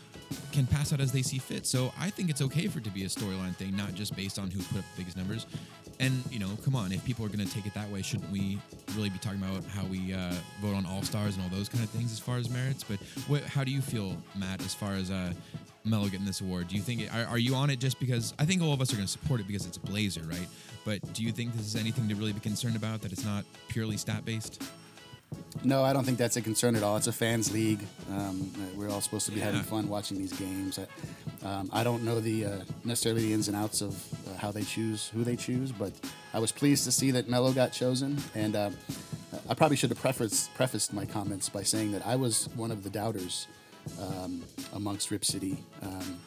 can 0.53 0.67
pass 0.67 0.93
out 0.93 1.01
as 1.01 1.13
they 1.13 1.23
see 1.23 1.39
fit. 1.39 1.67
So 1.67 1.93
I 1.99 2.11
think 2.11 2.31
it's 2.31 2.43
okay 2.43 2.69
for 2.69 2.79
it 2.79 2.85
to 2.85 2.91
be 2.91 3.05
a 3.05 3.09
storyline 3.09 3.55
thing, 3.57 3.77
not 3.77 3.95
just 3.95 4.15
based 4.15 4.39
on 4.39 4.51
who 4.51 4.63
put 4.63 4.79
up 4.79 4.85
the 4.95 5.03
biggest 5.03 5.17
numbers. 5.17 5.47
And 5.99 6.23
you 6.31 6.39
know, 6.39 6.49
come 6.65 6.75
on, 6.75 6.93
if 6.93 7.05
people 7.05 7.27
are 7.27 7.29
going 7.29 7.47
to 7.47 7.53
take 7.53 7.67
it 7.67 7.75
that 7.75 7.91
way, 7.91 8.01
shouldn't 8.03 8.31
we 8.31 8.59
really 8.97 9.11
be 9.11 9.19
talking 9.19 9.43
about 9.43 9.65
how 9.67 9.85
we 9.85 10.15
uh, 10.15 10.33
vote 10.63 10.75
on 10.75 10.87
all 10.87 11.03
stars 11.03 11.37
and 11.37 11.45
all 11.45 11.51
those 11.51 11.69
kind 11.69 11.85
of 11.85 11.91
things 11.91 12.13
as 12.13 12.19
far 12.19 12.37
as 12.39 12.49
merits? 12.49 12.85
But 12.85 13.01
what, 13.29 13.43
how 13.43 13.65
do 13.65 13.71
you 13.71 13.83
feel, 13.83 14.17
Matt, 14.35 14.61
as 14.63 14.73
far 14.73 14.93
as 14.93 15.11
uh, 15.11 15.33
Melo 15.85 16.05
getting 16.09 16.27
this 16.27 16.41
award? 16.41 16.69
Do 16.69 16.77
you 16.77 16.83
think 16.83 17.03
it, 17.03 17.15
are, 17.15 17.25
are 17.27 17.39
you 17.39 17.55
on 17.55 17.71
it 17.71 17.79
just 17.79 17.99
because 18.01 18.35
I 18.39 18.45
think 18.45 18.63
all 18.63 18.73
of 18.73 18.81
us 18.81 18.93
are 18.93 18.97
going 18.97 19.07
to 19.07 19.13
support 19.13 19.41
it 19.41 19.47
because 19.47 19.67
it's 19.67 19.77
a 19.77 19.81
Blazer, 19.81 20.23
right? 20.23 20.47
But 20.85 21.13
do 21.15 21.23
you 21.23 21.33
think 21.33 21.55
this 21.55 21.67
is 21.67 21.77
anything 21.77 22.09
to 22.09 22.15
really 22.15 22.33
be 22.33 22.41
concerned 22.41 22.77
about 22.77 23.01
that 23.03 23.13
it's 23.13 23.25
not 23.25 23.45
purely 23.69 23.97
stat 23.97 24.25
based? 24.25 24.63
No, 25.63 25.85
I 25.85 25.93
don't 25.93 26.05
think 26.05 26.19
that's 26.19 26.37
a 26.37 26.43
concern 26.43 26.75
at 26.75 26.83
all. 26.83 26.97
It's 26.97 27.07
a 27.07 27.13
fans' 27.13 27.53
league. 27.53 27.81
Um, 28.11 28.51
we're 28.77 28.91
all 28.91 29.01
supposed 29.01 29.27
to 29.27 29.33
be 29.33 29.39
Yeah. 29.39 29.47
having 29.47 29.63
fun 29.63 29.89
watching 29.89 30.19
these 30.19 30.33
games. 30.33 30.79
I, 30.79 31.47
um, 31.47 31.71
I 31.73 31.85
don't 31.85 32.03
know 32.03 32.19
the 32.21 32.47
uh, 32.47 32.51
necessarily 32.85 33.23
the 33.27 33.33
ins 33.33 33.47
and 33.47 33.57
outs 33.57 33.81
of 33.81 33.95
uh, 34.29 34.37
how 34.39 34.51
they 34.51 34.63
choose 34.63 35.09
who 35.15 35.23
they 35.23 35.37
choose, 35.37 35.71
but 35.71 35.93
I 36.35 36.41
was 36.41 36.51
pleased 36.51 36.85
to 36.85 36.93
see 36.93 37.13
that 37.13 37.29
Melo 37.29 37.53
got 37.53 37.73
chosen. 37.73 38.19
And 38.35 38.57
uh, 38.57 38.71
I 39.49 39.55
probably 39.55 39.77
should 39.77 39.91
have 39.91 40.01
prefaced, 40.01 40.53
prefaced 40.55 40.93
my 40.93 41.05
comments 41.07 41.49
by 41.49 41.63
saying 41.63 41.93
that 41.93 42.05
I 42.05 42.17
was 42.17 42.49
one 42.57 42.73
of 42.73 42.83
the 42.83 42.91
doubters 42.91 43.47
um, 44.01 44.43
amongst 44.75 45.11
Rip 45.11 45.25
City. 45.25 45.57
Um, 45.83 46.21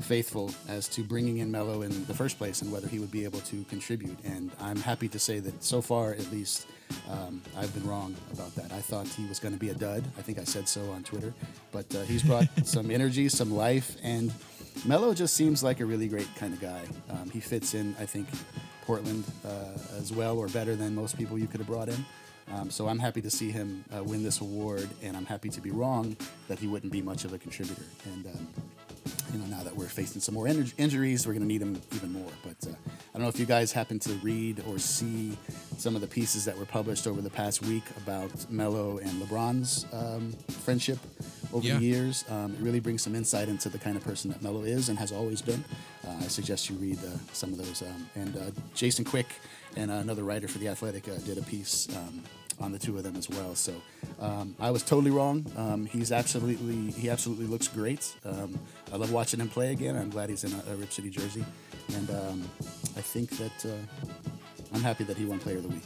faithful 0.00 0.52
as 0.68 0.86
to 0.88 1.02
bringing 1.02 1.38
in 1.38 1.50
Melo 1.50 1.82
in 1.82 2.06
the 2.06 2.14
first 2.14 2.38
place 2.38 2.62
and 2.62 2.70
whether 2.70 2.86
he 2.86 2.98
would 2.98 3.10
be 3.10 3.24
able 3.24 3.40
to 3.40 3.64
contribute. 3.64 4.16
And 4.24 4.50
I'm 4.60 4.76
happy 4.76 5.08
to 5.08 5.18
say 5.18 5.38
that 5.40 5.64
so 5.64 5.80
far, 5.80 6.12
at 6.12 6.30
least, 6.30 6.66
um, 7.10 7.42
I've 7.56 7.72
been 7.74 7.86
wrong 7.88 8.14
about 8.32 8.54
that. 8.56 8.70
I 8.72 8.80
thought 8.80 9.08
he 9.08 9.24
was 9.26 9.38
going 9.38 9.54
to 9.54 9.60
be 9.60 9.70
a 9.70 9.74
dud. 9.74 10.04
I 10.18 10.22
think 10.22 10.38
I 10.38 10.44
said 10.44 10.68
so 10.68 10.82
on 10.90 11.02
Twitter. 11.02 11.32
But 11.72 11.92
uh, 11.94 12.02
he's 12.02 12.22
brought 12.22 12.46
some 12.64 12.90
energy, 12.90 13.28
some 13.28 13.50
life, 13.50 13.96
and 14.02 14.32
Melo 14.84 15.14
just 15.14 15.34
seems 15.34 15.62
like 15.62 15.80
a 15.80 15.86
really 15.86 16.08
great 16.08 16.28
kind 16.36 16.52
of 16.52 16.60
guy. 16.60 16.82
Um, 17.08 17.30
he 17.30 17.40
fits 17.40 17.74
in, 17.74 17.96
I 17.98 18.04
think, 18.04 18.28
Portland 18.84 19.24
uh, 19.44 19.98
as 19.98 20.12
well 20.12 20.38
or 20.38 20.48
better 20.48 20.76
than 20.76 20.94
most 20.94 21.16
people 21.16 21.38
you 21.38 21.46
could 21.46 21.60
have 21.60 21.66
brought 21.66 21.88
in. 21.88 22.04
Um, 22.52 22.70
so 22.70 22.88
I'm 22.88 22.98
happy 22.98 23.20
to 23.22 23.30
see 23.30 23.50
him 23.50 23.84
uh, 23.96 24.02
win 24.04 24.22
this 24.22 24.40
award, 24.40 24.88
and 25.02 25.16
I'm 25.16 25.26
happy 25.26 25.48
to 25.50 25.60
be 25.60 25.70
wrong 25.70 26.16
that 26.48 26.58
he 26.58 26.66
wouldn't 26.66 26.92
be 26.92 27.02
much 27.02 27.24
of 27.24 27.32
a 27.32 27.38
contributor. 27.38 27.82
And 28.12 28.26
um, 28.26 28.48
you 29.32 29.38
know, 29.40 29.46
now 29.46 29.62
that 29.64 29.74
we're 29.74 29.86
facing 29.88 30.20
some 30.20 30.34
more 30.34 30.46
in- 30.46 30.70
injuries, 30.78 31.26
we're 31.26 31.32
going 31.32 31.42
to 31.42 31.48
need 31.48 31.62
him 31.62 31.80
even 31.94 32.12
more. 32.12 32.30
But 32.44 32.68
uh, 32.68 32.74
I 32.88 33.12
don't 33.14 33.22
know 33.22 33.28
if 33.28 33.40
you 33.40 33.46
guys 33.46 33.72
happen 33.72 33.98
to 34.00 34.12
read 34.22 34.62
or 34.68 34.78
see 34.78 35.36
some 35.78 35.94
of 35.96 36.00
the 36.02 36.06
pieces 36.06 36.44
that 36.44 36.56
were 36.56 36.66
published 36.66 37.06
over 37.06 37.20
the 37.20 37.30
past 37.30 37.62
week 37.62 37.82
about 37.96 38.30
Melo 38.50 38.98
and 38.98 39.10
LeBron's 39.22 39.86
um, 39.92 40.32
friendship 40.48 40.98
over 41.52 41.66
Yeah. 41.66 41.78
the 41.78 41.84
years. 41.84 42.24
Um, 42.30 42.52
it 42.54 42.60
really 42.60 42.80
brings 42.80 43.02
some 43.02 43.14
insight 43.14 43.48
into 43.48 43.68
the 43.68 43.78
kind 43.78 43.96
of 43.96 44.04
person 44.04 44.30
that 44.30 44.42
Melo 44.42 44.62
is 44.62 44.88
and 44.88 44.98
has 44.98 45.10
always 45.12 45.42
been. 45.42 45.64
Uh, 46.06 46.14
I 46.20 46.28
suggest 46.28 46.70
you 46.70 46.76
read 46.76 46.98
uh, 46.98 47.16
some 47.32 47.52
of 47.52 47.58
those. 47.58 47.82
Um, 47.82 48.08
and 48.14 48.36
uh, 48.36 48.40
Jason 48.74 49.04
Quick 49.04 49.26
and 49.76 49.90
another 49.90 50.24
writer 50.24 50.48
for 50.48 50.58
The 50.58 50.68
Athletic 50.68 51.08
uh, 51.08 51.16
did 51.24 51.38
a 51.38 51.42
piece 51.42 51.88
um, 51.96 52.22
on 52.60 52.72
the 52.72 52.78
two 52.78 52.96
of 52.96 53.02
them 53.02 53.16
as 53.16 53.28
well. 53.28 53.54
So 53.54 53.74
um, 54.20 54.54
I 54.60 54.70
was 54.70 54.82
totally 54.82 55.10
wrong. 55.10 55.44
Um, 55.56 55.86
he's 55.86 56.12
absolutely 56.12 56.90
he 56.92 57.10
absolutely 57.10 57.46
looks 57.46 57.68
great. 57.68 58.14
Um, 58.24 58.58
I 58.92 58.96
love 58.96 59.12
watching 59.12 59.40
him 59.40 59.48
play 59.48 59.72
again. 59.72 59.96
I'm 59.96 60.10
glad 60.10 60.30
he's 60.30 60.44
in 60.44 60.52
a, 60.52 60.72
a 60.72 60.76
Rip 60.76 60.92
City 60.92 61.10
jersey, 61.10 61.44
and 61.94 62.10
um, 62.10 62.50
I 62.96 63.00
think 63.00 63.30
that 63.30 63.66
uh, 63.66 64.14
I'm 64.74 64.82
happy 64.82 65.04
that 65.04 65.16
he 65.16 65.24
won 65.24 65.38
Player 65.38 65.56
of 65.56 65.64
the 65.64 65.68
Week. 65.68 65.84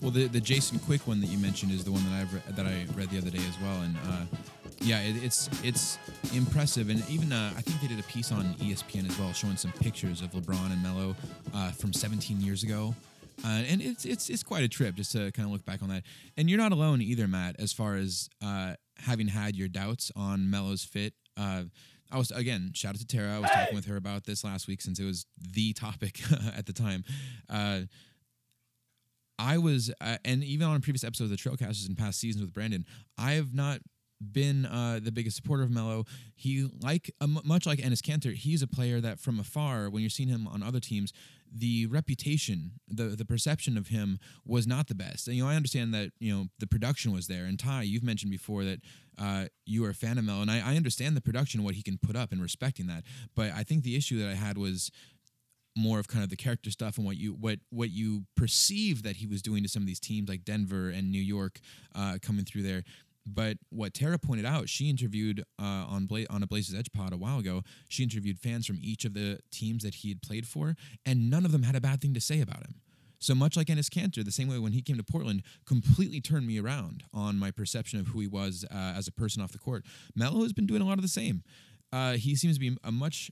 Well, 0.00 0.10
the 0.10 0.26
the 0.26 0.40
Jason 0.40 0.78
Quick 0.78 1.06
one 1.06 1.20
that 1.20 1.28
you 1.28 1.38
mentioned 1.38 1.72
is 1.72 1.84
the 1.84 1.92
one 1.92 2.02
that 2.10 2.32
re- 2.32 2.54
that 2.54 2.66
I 2.66 2.86
read 2.94 3.10
the 3.10 3.18
other 3.18 3.30
day 3.30 3.44
as 3.46 3.58
well, 3.60 3.82
and 3.82 3.96
uh, 4.08 4.36
yeah, 4.80 5.00
it, 5.00 5.22
it's 5.22 5.48
it's 5.62 5.98
impressive, 6.34 6.90
and 6.90 7.02
even 7.08 7.32
uh, 7.32 7.52
I 7.56 7.60
think 7.60 7.80
they 7.80 7.88
did 7.88 7.98
a 7.98 8.08
piece 8.08 8.32
on 8.32 8.54
ESPN 8.54 9.08
as 9.08 9.18
well, 9.18 9.32
showing 9.32 9.56
some 9.56 9.72
pictures 9.72 10.20
of 10.20 10.30
LeBron 10.32 10.72
and 10.72 10.82
Melo 10.82 11.16
uh, 11.54 11.70
from 11.72 11.92
17 11.92 12.40
years 12.40 12.62
ago. 12.62 12.94
Uh, 13.44 13.62
and 13.68 13.82
it's 13.82 14.04
it's 14.04 14.30
it's 14.30 14.42
quite 14.42 14.64
a 14.64 14.68
trip 14.68 14.94
just 14.94 15.12
to 15.12 15.30
kind 15.32 15.46
of 15.46 15.52
look 15.52 15.64
back 15.64 15.82
on 15.82 15.88
that. 15.88 16.02
And 16.36 16.48
you're 16.48 16.58
not 16.58 16.72
alone 16.72 17.02
either, 17.02 17.28
Matt, 17.28 17.56
as 17.58 17.72
far 17.72 17.96
as 17.96 18.28
uh, 18.42 18.74
having 18.98 19.28
had 19.28 19.56
your 19.56 19.68
doubts 19.68 20.10
on 20.16 20.50
Melo's 20.50 20.84
fit. 20.84 21.14
Uh, 21.36 21.64
I 22.10 22.18
was 22.18 22.30
again 22.30 22.70
shout 22.74 22.94
out 22.94 23.00
to 23.00 23.06
Tara. 23.06 23.36
I 23.36 23.38
was 23.40 23.50
talking 23.50 23.74
with 23.74 23.86
her 23.86 23.96
about 23.96 24.24
this 24.24 24.44
last 24.44 24.68
week 24.68 24.80
since 24.80 24.98
it 24.98 25.04
was 25.04 25.26
the 25.38 25.72
topic 25.72 26.20
at 26.56 26.66
the 26.66 26.72
time. 26.72 27.04
Uh, 27.48 27.80
I 29.38 29.58
was, 29.58 29.92
uh, 30.00 30.16
and 30.24 30.42
even 30.42 30.66
on 30.66 30.76
a 30.76 30.80
previous 30.80 31.04
episodes 31.04 31.30
of 31.30 31.36
the 31.36 31.42
Trailcasters 31.42 31.86
in 31.86 31.94
past 31.94 32.18
seasons 32.18 32.42
with 32.42 32.54
Brandon, 32.54 32.86
I 33.18 33.32
have 33.32 33.52
not 33.52 33.80
been 34.20 34.66
uh, 34.66 35.00
the 35.02 35.12
biggest 35.12 35.36
supporter 35.36 35.62
of 35.62 35.70
Melo. 35.70 36.04
He, 36.34 36.68
like 36.82 37.12
uh, 37.20 37.26
much 37.26 37.66
like 37.66 37.78
Enes 37.78 38.00
Kanter, 38.00 38.34
he's 38.34 38.62
a 38.62 38.66
player 38.66 39.00
that 39.00 39.20
from 39.20 39.38
afar, 39.38 39.90
when 39.90 40.02
you're 40.02 40.10
seeing 40.10 40.28
him 40.28 40.46
on 40.46 40.62
other 40.62 40.80
teams, 40.80 41.12
the 41.52 41.86
reputation, 41.86 42.72
the 42.88 43.04
the 43.04 43.24
perception 43.24 43.76
of 43.76 43.88
him 43.88 44.18
was 44.44 44.66
not 44.66 44.88
the 44.88 44.94
best. 44.94 45.28
And 45.28 45.36
you 45.36 45.44
know, 45.44 45.50
I 45.50 45.54
understand 45.54 45.94
that 45.94 46.10
you 46.18 46.34
know 46.34 46.46
the 46.58 46.66
production 46.66 47.12
was 47.12 47.26
there. 47.26 47.44
And 47.44 47.58
Ty, 47.58 47.82
you've 47.82 48.02
mentioned 48.02 48.30
before 48.30 48.64
that 48.64 48.80
uh, 49.18 49.46
you 49.64 49.84
are 49.84 49.90
a 49.90 49.94
fan 49.94 50.18
of 50.18 50.24
Melo, 50.24 50.42
and 50.42 50.50
I, 50.50 50.72
I 50.72 50.76
understand 50.76 51.16
the 51.16 51.20
production, 51.20 51.62
what 51.62 51.74
he 51.74 51.82
can 51.82 51.98
put 51.98 52.16
up, 52.16 52.32
and 52.32 52.42
respecting 52.42 52.86
that. 52.88 53.04
But 53.34 53.52
I 53.52 53.62
think 53.62 53.84
the 53.84 53.96
issue 53.96 54.18
that 54.18 54.28
I 54.28 54.34
had 54.34 54.58
was 54.58 54.90
more 55.76 55.98
of 55.98 56.08
kind 56.08 56.24
of 56.24 56.30
the 56.30 56.36
character 56.36 56.70
stuff 56.70 56.96
and 56.96 57.06
what 57.06 57.16
you 57.16 57.32
what 57.34 57.58
what 57.70 57.90
you 57.90 58.24
perceive 58.34 59.02
that 59.02 59.16
he 59.16 59.26
was 59.26 59.42
doing 59.42 59.62
to 59.62 59.68
some 59.68 59.82
of 59.82 59.86
these 59.86 60.00
teams 60.00 60.28
like 60.28 60.42
Denver 60.44 60.88
and 60.88 61.12
New 61.12 61.20
York 61.20 61.60
uh, 61.94 62.16
coming 62.22 62.44
through 62.44 62.62
there. 62.62 62.82
But 63.26 63.58
what 63.70 63.92
Tara 63.92 64.18
pointed 64.18 64.46
out, 64.46 64.68
she 64.68 64.88
interviewed 64.88 65.40
uh, 65.60 65.84
on 65.88 66.06
Bla- 66.06 66.26
on 66.30 66.42
a 66.42 66.46
Blazers 66.46 66.78
Edge 66.78 66.92
pod 66.92 67.12
a 67.12 67.16
while 67.16 67.38
ago. 67.38 67.62
She 67.88 68.02
interviewed 68.02 68.38
fans 68.38 68.66
from 68.66 68.78
each 68.80 69.04
of 69.04 69.14
the 69.14 69.40
teams 69.50 69.82
that 69.82 69.96
he 69.96 70.08
had 70.08 70.22
played 70.22 70.46
for, 70.46 70.76
and 71.04 71.28
none 71.28 71.44
of 71.44 71.52
them 71.52 71.64
had 71.64 71.74
a 71.74 71.80
bad 71.80 72.00
thing 72.00 72.14
to 72.14 72.20
say 72.20 72.40
about 72.40 72.64
him. 72.64 72.76
So 73.18 73.34
much 73.34 73.56
like 73.56 73.68
Enes 73.68 73.88
Kanter, 73.88 74.24
the 74.24 74.30
same 74.30 74.48
way 74.48 74.58
when 74.58 74.72
he 74.72 74.82
came 74.82 74.96
to 74.96 75.02
Portland, 75.02 75.42
completely 75.66 76.20
turned 76.20 76.46
me 76.46 76.60
around 76.60 77.02
on 77.12 77.38
my 77.38 77.50
perception 77.50 77.98
of 77.98 78.08
who 78.08 78.20
he 78.20 78.26
was 78.26 78.64
uh, 78.70 78.94
as 78.96 79.08
a 79.08 79.12
person 79.12 79.42
off 79.42 79.52
the 79.52 79.58
court. 79.58 79.84
Melo 80.14 80.42
has 80.42 80.52
been 80.52 80.66
doing 80.66 80.82
a 80.82 80.84
lot 80.84 80.98
of 80.98 81.02
the 81.02 81.08
same. 81.08 81.42
Uh, 81.92 82.12
he 82.12 82.36
seems 82.36 82.56
to 82.56 82.60
be 82.60 82.76
a 82.84 82.92
much 82.92 83.30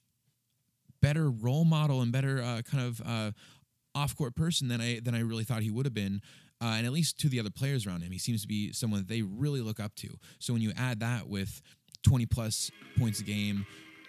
better 1.03 1.31
role 1.31 1.65
model 1.65 2.01
and 2.01 2.13
better 2.13 2.43
uh, 2.43 2.63
kind 2.63 2.83
of 2.83 3.03
uh, 3.05 3.31
off 3.95 4.17
court 4.17 4.35
person 4.35 4.69
than 4.69 4.81
I 4.81 5.01
than 5.01 5.15
I 5.15 5.21
really 5.21 5.45
thought 5.45 5.63
he 5.63 5.71
would 5.71 5.87
have 5.87 5.95
been. 5.95 6.23
Uh, 6.65 6.77
and 6.79 6.87
at 6.87 6.93
least 6.93 7.21
to 7.21 7.29
the 7.29 7.39
other 7.39 7.51
players 7.51 7.87
around 7.87 8.01
him, 8.01 8.11
he 8.11 8.19
seems 8.19 8.41
to 8.41 8.49
be 8.49 8.73
someone 8.73 8.99
that 8.99 9.09
they 9.09 9.21
really 9.21 9.61
look 9.61 9.79
up 9.79 9.95
to. 9.97 10.09
So 10.39 10.55
when 10.55 10.63
you 10.63 10.73
add 10.79 11.01
that 11.01 11.29
with 11.29 11.61
20 12.05 12.25
plus 12.25 12.71
points 12.99 13.21
a 13.21 13.25
game, 13.25 13.67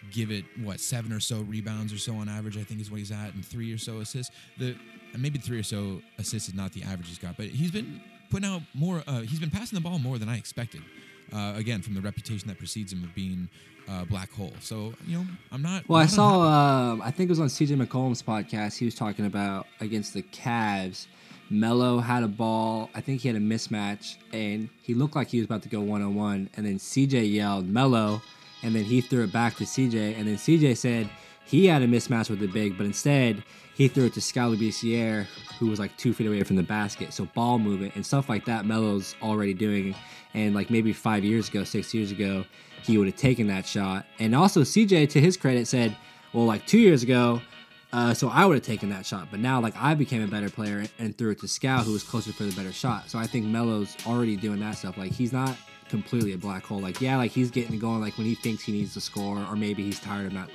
give 0.09 0.31
it 0.31 0.45
what 0.63 0.79
seven 0.79 1.12
or 1.12 1.19
so 1.19 1.41
rebounds 1.41 1.91
or 1.91 1.97
so 1.97 2.15
on 2.15 2.29
average, 2.29 2.57
I 2.57 2.63
think 2.63 2.79
is 2.79 2.89
what 2.89 3.00
he's 3.00 3.12
at, 3.12 3.33
and 3.33 3.45
three 3.45 3.74
or 3.74 3.77
so 3.77 3.97
assists. 4.00 4.33
The 4.57 4.77
maybe 5.17 5.38
three 5.38 5.59
or 5.59 5.63
so 5.63 6.01
assists 6.17 6.47
is 6.47 6.55
not 6.55 6.71
the 6.71 6.83
average 6.83 7.09
he's 7.09 7.17
got, 7.17 7.35
but 7.35 7.47
he's 7.47 7.71
been 7.71 8.00
putting 8.29 8.47
out 8.50 8.62
more. 8.74 9.03
Uh, 9.05 9.19
he's 9.21 9.39
been 9.39 9.51
passing 9.51 9.75
the 9.75 9.81
ball 9.81 10.00
more 10.00 10.17
than 10.17 10.29
I 10.29 10.38
expected. 10.38 10.81
Uh, 11.33 11.53
again, 11.57 11.81
from 11.81 11.93
the 11.93 12.01
reputation 12.01 12.47
that 12.47 12.57
precedes 12.57 12.93
him 12.93 13.03
of 13.03 13.13
being 13.15 13.50
a 13.89 14.05
black 14.05 14.31
hole. 14.31 14.53
So 14.62 14.93
you 15.05 15.17
know, 15.17 15.25
I'm 15.51 15.62
not. 15.62 15.89
Well, 15.89 16.00
I 16.00 16.03
not 16.03 16.09
saw. 16.09 16.41
unhappy. 16.41 17.01
Um, 17.01 17.07
I 17.07 17.12
think 17.12 17.27
it 17.27 17.31
was 17.31 17.39
on 17.41 17.47
CJ 17.47 17.85
McCollum's 17.85 18.24
podcast. 18.24 18.77
He 18.77 18.85
was 18.85 18.95
talking 18.95 19.25
about 19.25 19.67
against 19.81 20.13
the 20.13 20.21
Cavs. 20.21 21.07
Melo 21.49 21.99
had 21.99 22.23
a 22.23 22.27
ball. 22.27 22.89
I 22.95 23.01
think 23.01 23.21
he 23.21 23.27
had 23.27 23.37
a 23.37 23.41
mismatch, 23.41 24.17
and 24.33 24.69
he 24.81 24.93
looked 24.93 25.15
like 25.15 25.27
he 25.27 25.37
was 25.37 25.45
about 25.45 25.61
to 25.63 25.69
go 25.69 25.79
one 25.79 26.01
on 26.01 26.15
one. 26.15 26.49
And 26.55 26.65
then 26.65 26.77
CJ 26.77 27.31
yelled 27.31 27.67
Melo, 27.67 28.21
and 28.63 28.75
then 28.75 28.83
he 28.83 29.01
threw 29.01 29.23
it 29.23 29.31
back 29.31 29.55
to 29.57 29.63
CJ. 29.63 30.17
And 30.17 30.27
then 30.27 30.35
CJ 30.35 30.77
said 30.77 31.09
he 31.45 31.67
had 31.67 31.81
a 31.81 31.87
mismatch 31.87 32.29
with 32.29 32.39
the 32.39 32.47
big, 32.47 32.77
but 32.77 32.85
instead 32.85 33.43
he 33.75 33.87
threw 33.87 34.05
it 34.05 34.13
to 34.13 34.21
Skal 34.21 34.55
Labissiere, 34.55 35.25
who 35.59 35.67
was 35.67 35.79
like 35.79 35.95
two 35.97 36.13
feet 36.13 36.27
away 36.27 36.41
from 36.43 36.55
the 36.55 36.63
basket. 36.63 37.13
So 37.13 37.25
ball 37.25 37.59
movement 37.59 37.95
and 37.95 38.05
stuff 38.05 38.29
like 38.29 38.45
that, 38.45 38.65
Melo's 38.65 39.15
already 39.21 39.53
doing. 39.53 39.93
And 40.33 40.55
like 40.55 40.69
maybe 40.69 40.93
five 40.93 41.23
years 41.23 41.49
ago, 41.49 41.63
six 41.63 41.93
years 41.93 42.11
ago, 42.11 42.45
he 42.81 42.97
would 42.97 43.07
have 43.07 43.17
taken 43.17 43.47
that 43.47 43.65
shot. 43.65 44.05
And 44.19 44.35
also 44.35 44.61
CJ, 44.61 45.09
to 45.09 45.21
his 45.21 45.37
credit, 45.37 45.67
said, 45.67 45.95
"Well, 46.33 46.45
like 46.45 46.65
two 46.65 46.79
years 46.79 47.03
ago, 47.03 47.41
Uh, 47.93 48.13
so 48.13 48.29
I 48.29 48.45
would 48.45 48.55
have 48.55 48.65
taken 48.65 48.89
that 48.89 49.05
shot, 49.05 49.29
but 49.31 49.39
now 49.39 49.61
like 49.61 49.75
I 49.77 49.93
became 49.93 50.21
a 50.21 50.27
better 50.27 50.49
player 50.49 50.85
and 50.99 51.17
threw 51.17 51.31
it 51.31 51.39
to 51.39 51.47
Skal, 51.47 51.83
who 51.83 51.93
was 51.93 52.03
closer 52.03 52.33
for 52.33 52.43
the 52.43 52.53
better 52.53 52.73
shot. 52.73 53.09
So 53.09 53.17
I 53.17 53.27
think 53.27 53.45
Melo's 53.45 53.95
already 54.05 54.35
doing 54.35 54.59
that 54.59 54.75
stuff. 54.75 54.97
Like 54.97 55.11
he's 55.11 55.31
not 55.31 55.55
completely 55.89 56.33
a 56.33 56.37
black 56.37 56.65
hole. 56.65 56.79
Like 56.79 56.99
yeah, 56.99 57.17
like 57.17 57.31
he's 57.31 57.51
getting 57.51 57.79
going. 57.79 58.01
Like 58.01 58.17
when 58.17 58.27
he 58.27 58.35
thinks 58.35 58.63
he 58.63 58.71
needs 58.71 58.93
to 58.95 59.01
score, 59.01 59.37
or 59.37 59.55
maybe 59.55 59.83
he's 59.83 59.99
tired 59.99 60.25
of 60.25 60.33
not 60.33 60.49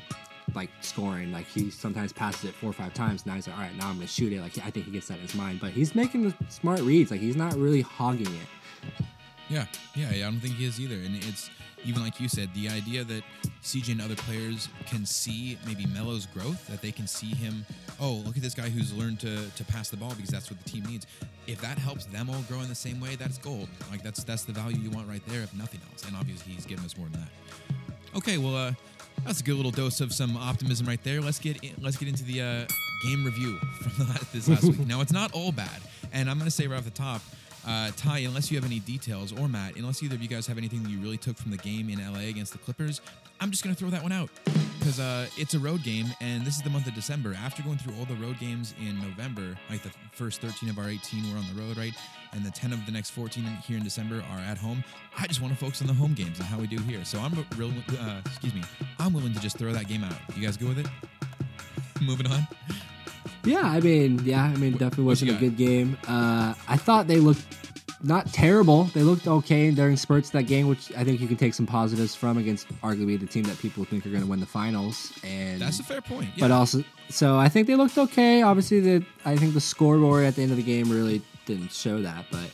like 0.55 0.71
scoring. 0.81 1.33
Like 1.33 1.47
he 1.47 1.71
sometimes 1.71 2.13
passes 2.13 2.45
it 2.45 2.55
four 2.55 2.71
or 2.71 2.75
five 2.75 2.95
times. 2.95 3.27
Now 3.27 3.35
he's 3.35 3.47
like, 3.47 3.57
all 3.57 3.63
right, 3.63 3.77
now 3.77 3.89
I'm 3.89 3.97
gonna 3.97 4.07
shoot 4.07 4.33
it. 4.33 4.41
Like 4.41 4.59
I 4.59 4.71
think 4.71 4.87
he 4.87 4.93
gets 4.93 5.09
that 5.09 5.15
in 5.15 5.23
his 5.23 5.35
mind, 5.35 5.61
but 5.61 5.71
he's 5.71 5.95
making 5.95 6.23
the 6.23 6.35
smart 6.49 6.81
reads. 6.81 7.11
Like 7.11 7.21
he's 7.21 7.37
not 7.37 7.55
really 7.55 7.83
hogging 7.83 8.27
it. 8.27 9.05
Yeah, 9.51 9.67
yeah, 9.97 10.11
yeah. 10.13 10.29
I 10.29 10.31
don't 10.31 10.41
think 10.41 10.55
he 10.55 10.65
is 10.65 10.81
either. 10.81 10.95
And 10.95 11.17
it's 11.25 11.51
even 11.85 12.03
like 12.03 12.21
you 12.21 12.29
said, 12.29 12.51
the 12.55 12.69
idea 12.69 13.05
that 13.05 13.23
CJ 13.63 13.93
and 13.93 14.03
other 14.03 14.15
players 14.15 14.69
can 14.87 15.05
see 15.05 15.59
maybe 15.67 15.87
Melo's 15.87 16.27
growth, 16.27 16.67
that 16.69 16.81
they 16.81 16.93
can 16.93 17.07
see 17.07 17.35
him. 17.35 17.67
Oh, 18.01 18.23
look 18.25 18.37
at 18.37 18.43
this 18.43 18.55
guy 18.55 18.69
who's 18.69 18.93
learned 18.95 19.21
to 19.21 19.51
to 19.51 19.65
pass 19.65 19.91
the 19.91 19.97
ball 19.97 20.13
because 20.15 20.31
that's 20.31 20.51
what 20.51 20.63
the 20.63 20.71
team 20.71 20.85
needs. 20.85 21.07
If 21.47 21.61
that 21.63 21.79
helps 21.79 22.07
them 22.07 22.31
all 22.31 22.43
grow 22.49 22.61
in 22.61 22.69
the 22.69 22.75
same 22.75 23.01
way, 23.01 23.17
that's 23.17 23.39
gold. 23.39 23.69
Like 23.91 24.03
that's 24.03 24.23
that's 24.25 24.45
the 24.45 24.53
value 24.53 24.79
you 24.79 24.91
want 24.91 25.09
right 25.09 25.23
there, 25.27 25.43
if 25.43 25.53
nothing 25.55 25.81
else. 25.91 26.07
And 26.07 26.17
obviously, 26.17 26.53
he's 26.53 26.67
given 26.67 26.85
us 26.85 26.97
more 26.97 27.09
than 27.09 27.21
that. 27.21 27.31
Okay, 28.17 28.39
well, 28.39 28.57
uh, 28.57 28.73
that's 29.25 29.41
a 29.41 29.45
good 29.45 29.55
little 29.57 29.71
dose 29.71 30.01
of 30.01 30.13
some 30.13 30.37
optimism 30.37 30.87
right 30.87 31.03
there. 31.05 31.21
Let's 31.21 31.39
get 31.39 31.63
in, 31.63 31.73
let's 31.81 31.97
get 31.97 32.09
into 32.09 32.25
the 32.25 32.41
uh, 32.41 32.67
game 33.03 33.25
review 33.25 33.57
from 33.83 34.07
the 34.07 34.13
last, 34.13 34.33
this 34.33 34.49
last 34.49 34.65
week. 34.65 34.79
Now, 34.87 35.01
it's 35.01 35.13
not 35.13 35.33
all 35.33 35.53
bad, 35.53 35.81
and 36.13 36.29
I'm 36.29 36.39
going 36.39 36.47
to 36.47 36.55
say 36.55 36.67
right 36.67 36.79
off 36.79 36.85
the 36.85 36.91
top. 36.91 37.21
Uh, 37.67 37.91
Ty, 37.97 38.19
unless 38.21 38.51
you 38.51 38.57
have 38.57 38.65
any 38.65 38.81
details, 38.81 39.33
or 39.33 39.49
Matt, 39.49 39.77
unless 39.77 40.03
either 40.03 40.15
of 40.15 40.23
you 40.23 40.29
guys 40.29 40.47
have 40.47 40.59
anything 40.59 40.83
that 40.83 40.91
you 40.91 40.99
really 40.99 41.19
took 41.19 41.37
from 41.37 41.51
the 41.51 41.59
game 41.59 41.91
in 41.91 41.99
LA 41.99 42.29
against 42.29 42.53
the 42.53 42.59
Clippers, 42.59 43.01
I'm 43.41 43.51
just 43.51 43.65
going 43.65 43.75
to 43.75 43.79
throw 43.79 43.91
that 43.91 44.03
one 44.03 44.13
out 44.13 44.31
because 44.79 44.99
uh, 44.99 45.27
it's 45.37 45.55
a 45.55 45.59
road 45.59 45.83
game, 45.83 46.07
and 46.21 46.45
this 46.45 46.57
is 46.57 46.63
the 46.63 46.71
month 46.71 46.87
of 46.87 46.95
December. 46.95 47.35
After 47.35 47.63
going 47.63 47.79
through 47.79 47.95
all 47.99 48.07
the 48.07 48.15
road 48.15 48.39
games 48.39 48.75
in 48.81 48.99
November, 49.01 49.57
like 49.69 49.83
the 49.83 49.91
first 50.13 50.41
13 50.41 50.69
of 50.71 50.79
our 50.79 50.89
18 50.89 51.31
were 51.33 51.39
on 51.39 51.45
the 51.55 51.61
road, 51.61 51.77
right? 51.77 51.93
And 52.33 52.45
the 52.45 52.51
10 52.51 52.73
of 52.73 52.85
the 52.87 52.93
next 52.93 53.11
14 53.11 53.45
here 53.67 53.77
in 53.77 53.85
December 53.85 54.23
are 54.33 54.39
at 54.39 54.57
home. 54.57 54.83
I 55.19 55.27
just 55.27 55.41
want 55.43 55.53
to 55.53 55.59
focus 55.59 55.81
on 55.83 55.87
the 55.87 55.95
home 55.95 56.15
games 56.15 56.39
and 56.39 56.47
how 56.47 56.59
we 56.59 56.67
do 56.67 56.79
here. 56.79 57.05
So 57.05 57.19
I'm 57.19 57.35
real, 57.57 57.73
uh, 57.99 58.21
excuse 58.25 58.55
me, 58.55 58.63
I'm 58.99 59.13
willing 59.13 59.35
to 59.35 59.41
just 59.41 59.59
throw 59.59 59.73
that 59.73 59.87
game 59.87 60.05
out. 60.05 60.17
You 60.35 60.43
guys 60.43 60.57
go 60.57 60.69
with 60.69 60.79
it? 60.79 60.87
Moving 62.03 62.27
on. 62.27 62.47
Yeah, 63.45 63.63
I 63.63 63.81
mean, 63.81 64.21
yeah, 64.25 64.45
I 64.45 64.57
mean, 64.57 64.73
definitely 64.73 65.05
wasn't 65.05 65.31
a 65.33 65.35
good 65.35 65.57
game. 65.57 65.97
Uh, 66.07 66.55
I 66.69 66.77
thought 66.77 67.07
they 67.07 67.17
looked 67.17 67.43
not 68.03 68.33
terrible. 68.33 68.85
They 68.85 69.03
looked 69.03 69.27
okay 69.27 69.71
during 69.71 69.97
spurts 69.97 70.29
of 70.29 70.33
that 70.33 70.45
game, 70.45 70.69
which 70.69 70.93
I 70.97 71.05
think 71.05 71.21
you 71.21 71.29
can 71.29 71.37
take 71.37 71.55
some 71.55 71.67
positives 71.67 72.15
from 72.15 72.39
against 72.39 72.69
arguably 72.81 73.19
the 73.21 73.27
team 73.27 73.45
that 73.45 73.59
people 73.59 73.85
think 73.85 74.07
are 74.07 74.11
going 74.11 74.23
to 74.23 74.29
win 74.29 74.41
the 74.41 74.47
finals. 74.47 75.13
And 75.23 75.61
That's 75.61 75.81
a 75.81 75.83
fair 75.83 76.01
point. 76.01 76.31
Yeah. 76.37 76.49
but 76.49 76.51
also, 76.51 76.83
so 77.09 77.37
I 77.37 77.49
think 77.49 77.67
they 77.67 77.75
looked 77.77 77.99
okay. 77.99 78.43
Obviously, 78.43 78.81
the 78.81 79.05
I 79.25 79.37
think 79.37 79.55
the 79.55 79.61
scoreboard 79.61 80.25
at 80.25 80.37
the 80.37 80.43
end 80.43 80.51
of 80.51 80.57
the 80.57 80.63
game 80.63 80.91
really 80.91 81.23
didn't 81.47 81.73
show 81.73 82.01
that, 82.03 82.27
but. 82.31 82.51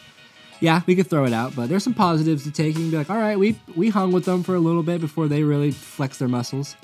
Yeah, 0.58 0.80
we 0.86 0.96
could 0.96 1.06
throw 1.06 1.26
it 1.26 1.34
out, 1.34 1.54
but 1.54 1.68
there's 1.68 1.84
some 1.84 1.92
positives 1.92 2.44
to 2.44 2.50
take. 2.50 2.68
You 2.68 2.84
can 2.84 2.90
be 2.90 2.96
like, 2.96 3.10
all 3.10 3.18
right, 3.18 3.38
we 3.38 3.60
we 3.74 3.90
hung 3.90 4.10
with 4.10 4.24
them 4.24 4.42
for 4.42 4.54
a 4.54 4.58
little 4.58 4.82
bit 4.82 5.02
before 5.02 5.28
they 5.28 5.42
really 5.42 5.70
flex 5.70 6.16
their 6.16 6.28
muscles. 6.28 6.76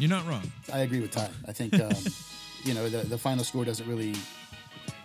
You're 0.00 0.10
not 0.10 0.26
wrong. 0.26 0.42
I 0.72 0.80
agree 0.80 0.98
with 0.98 1.12
Ty. 1.12 1.30
I 1.46 1.52
think 1.52 1.74
um, 1.74 1.92
you 2.66 2.74
know 2.74 2.88
the 2.88 2.98
the 2.98 3.18
final 3.18 3.44
score 3.44 3.64
doesn't 3.64 3.88
really. 3.88 4.14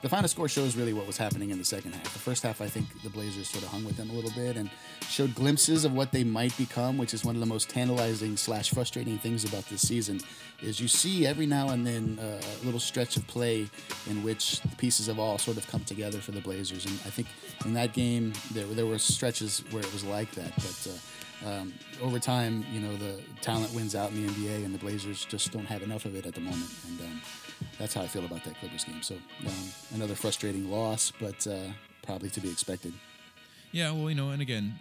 The 0.02 0.10
final 0.10 0.28
score 0.28 0.50
shows 0.50 0.76
really 0.76 0.94
what 0.94 1.06
was 1.06 1.16
happening 1.16 1.52
in 1.52 1.60
the 1.60 1.66
second 1.66 1.94
half. 1.94 2.12
The 2.12 2.18
first 2.18 2.42
half, 2.42 2.60
I 2.60 2.66
think 2.66 3.04
the 3.04 3.10
Blazers 3.12 3.48
sort 3.48 3.64
of 3.64 3.70
hung 3.70 3.84
with 3.84 3.98
them 3.98 4.10
a 4.10 4.14
little 4.14 4.32
bit 4.32 4.58
and 4.58 4.68
showed 5.08 5.36
glimpses 5.36 5.86
of 5.86 5.94
what 5.94 6.12
they 6.12 6.24
might 6.24 6.58
become, 6.58 6.98
which 6.98 7.14
is 7.14 7.24
one 7.24 7.36
of 7.36 7.40
the 7.40 7.46
most 7.46 7.70
tantalizing 7.70 8.36
slash 8.36 8.72
frustrating 8.72 9.20
things 9.20 9.46
about 9.46 9.64
this 9.68 9.88
season. 9.88 10.20
Is 10.60 10.80
you 10.80 10.88
see 10.88 11.28
every 11.28 11.46
now 11.46 11.70
and 11.70 11.86
then 11.86 12.18
a 12.20 12.66
little 12.66 12.80
stretch 12.80 13.16
of 13.16 13.28
play 13.28 13.70
in 14.10 14.24
which 14.24 14.62
the 14.62 14.76
pieces 14.76 15.06
have 15.06 15.20
all 15.20 15.38
sort 15.38 15.58
of 15.58 15.68
come 15.68 15.84
together 15.84 16.18
for 16.18 16.32
the 16.32 16.42
Blazers, 16.42 16.86
and 16.86 16.96
I 17.06 17.12
think 17.12 17.28
in 17.64 17.74
that 17.76 17.94
game 17.94 18.34
there 18.54 18.66
there 18.66 18.88
were 18.88 18.98
stretches 18.98 19.64
where 19.70 19.84
it 19.84 19.94
was 19.94 20.04
like 20.04 20.32
that, 20.32 20.56
but. 20.56 20.88
Uh, 20.90 20.98
um, 21.46 21.74
over 22.02 22.20
time, 22.20 22.66
you 22.72 22.80
know, 22.80 22.96
the 22.98 23.20
talent 23.42 23.74
wins 23.74 23.96
out 23.96 24.12
in 24.12 24.26
the 24.26 24.32
NBA, 24.32 24.64
and 24.64 24.74
the 24.74 24.78
Blazers 24.78 25.26
just 25.26 25.52
don't 25.52 25.66
have 25.66 25.82
enough 25.82 26.06
of 26.06 26.16
it 26.16 26.26
at 26.26 26.36
the 26.36 26.42
moment. 26.42 26.70
And 26.88 27.02
um, 27.02 27.22
that's 27.80 27.94
how 27.94 28.02
I 28.02 28.08
feel 28.08 28.26
about 28.26 28.44
that 28.44 28.56
Clippers 28.60 28.84
game. 28.84 29.02
So 29.02 29.16
um, 29.46 29.54
another 29.94 30.16
frustrating 30.16 30.70
loss, 30.70 31.12
but 31.20 31.46
uh, 31.48 31.72
probably 32.04 32.30
to 32.32 32.40
be 32.40 32.50
expected. 32.50 32.94
Yeah, 33.72 33.92
well, 33.92 34.10
you 34.10 34.16
know, 34.16 34.30
and 34.32 34.42
again, 34.42 34.78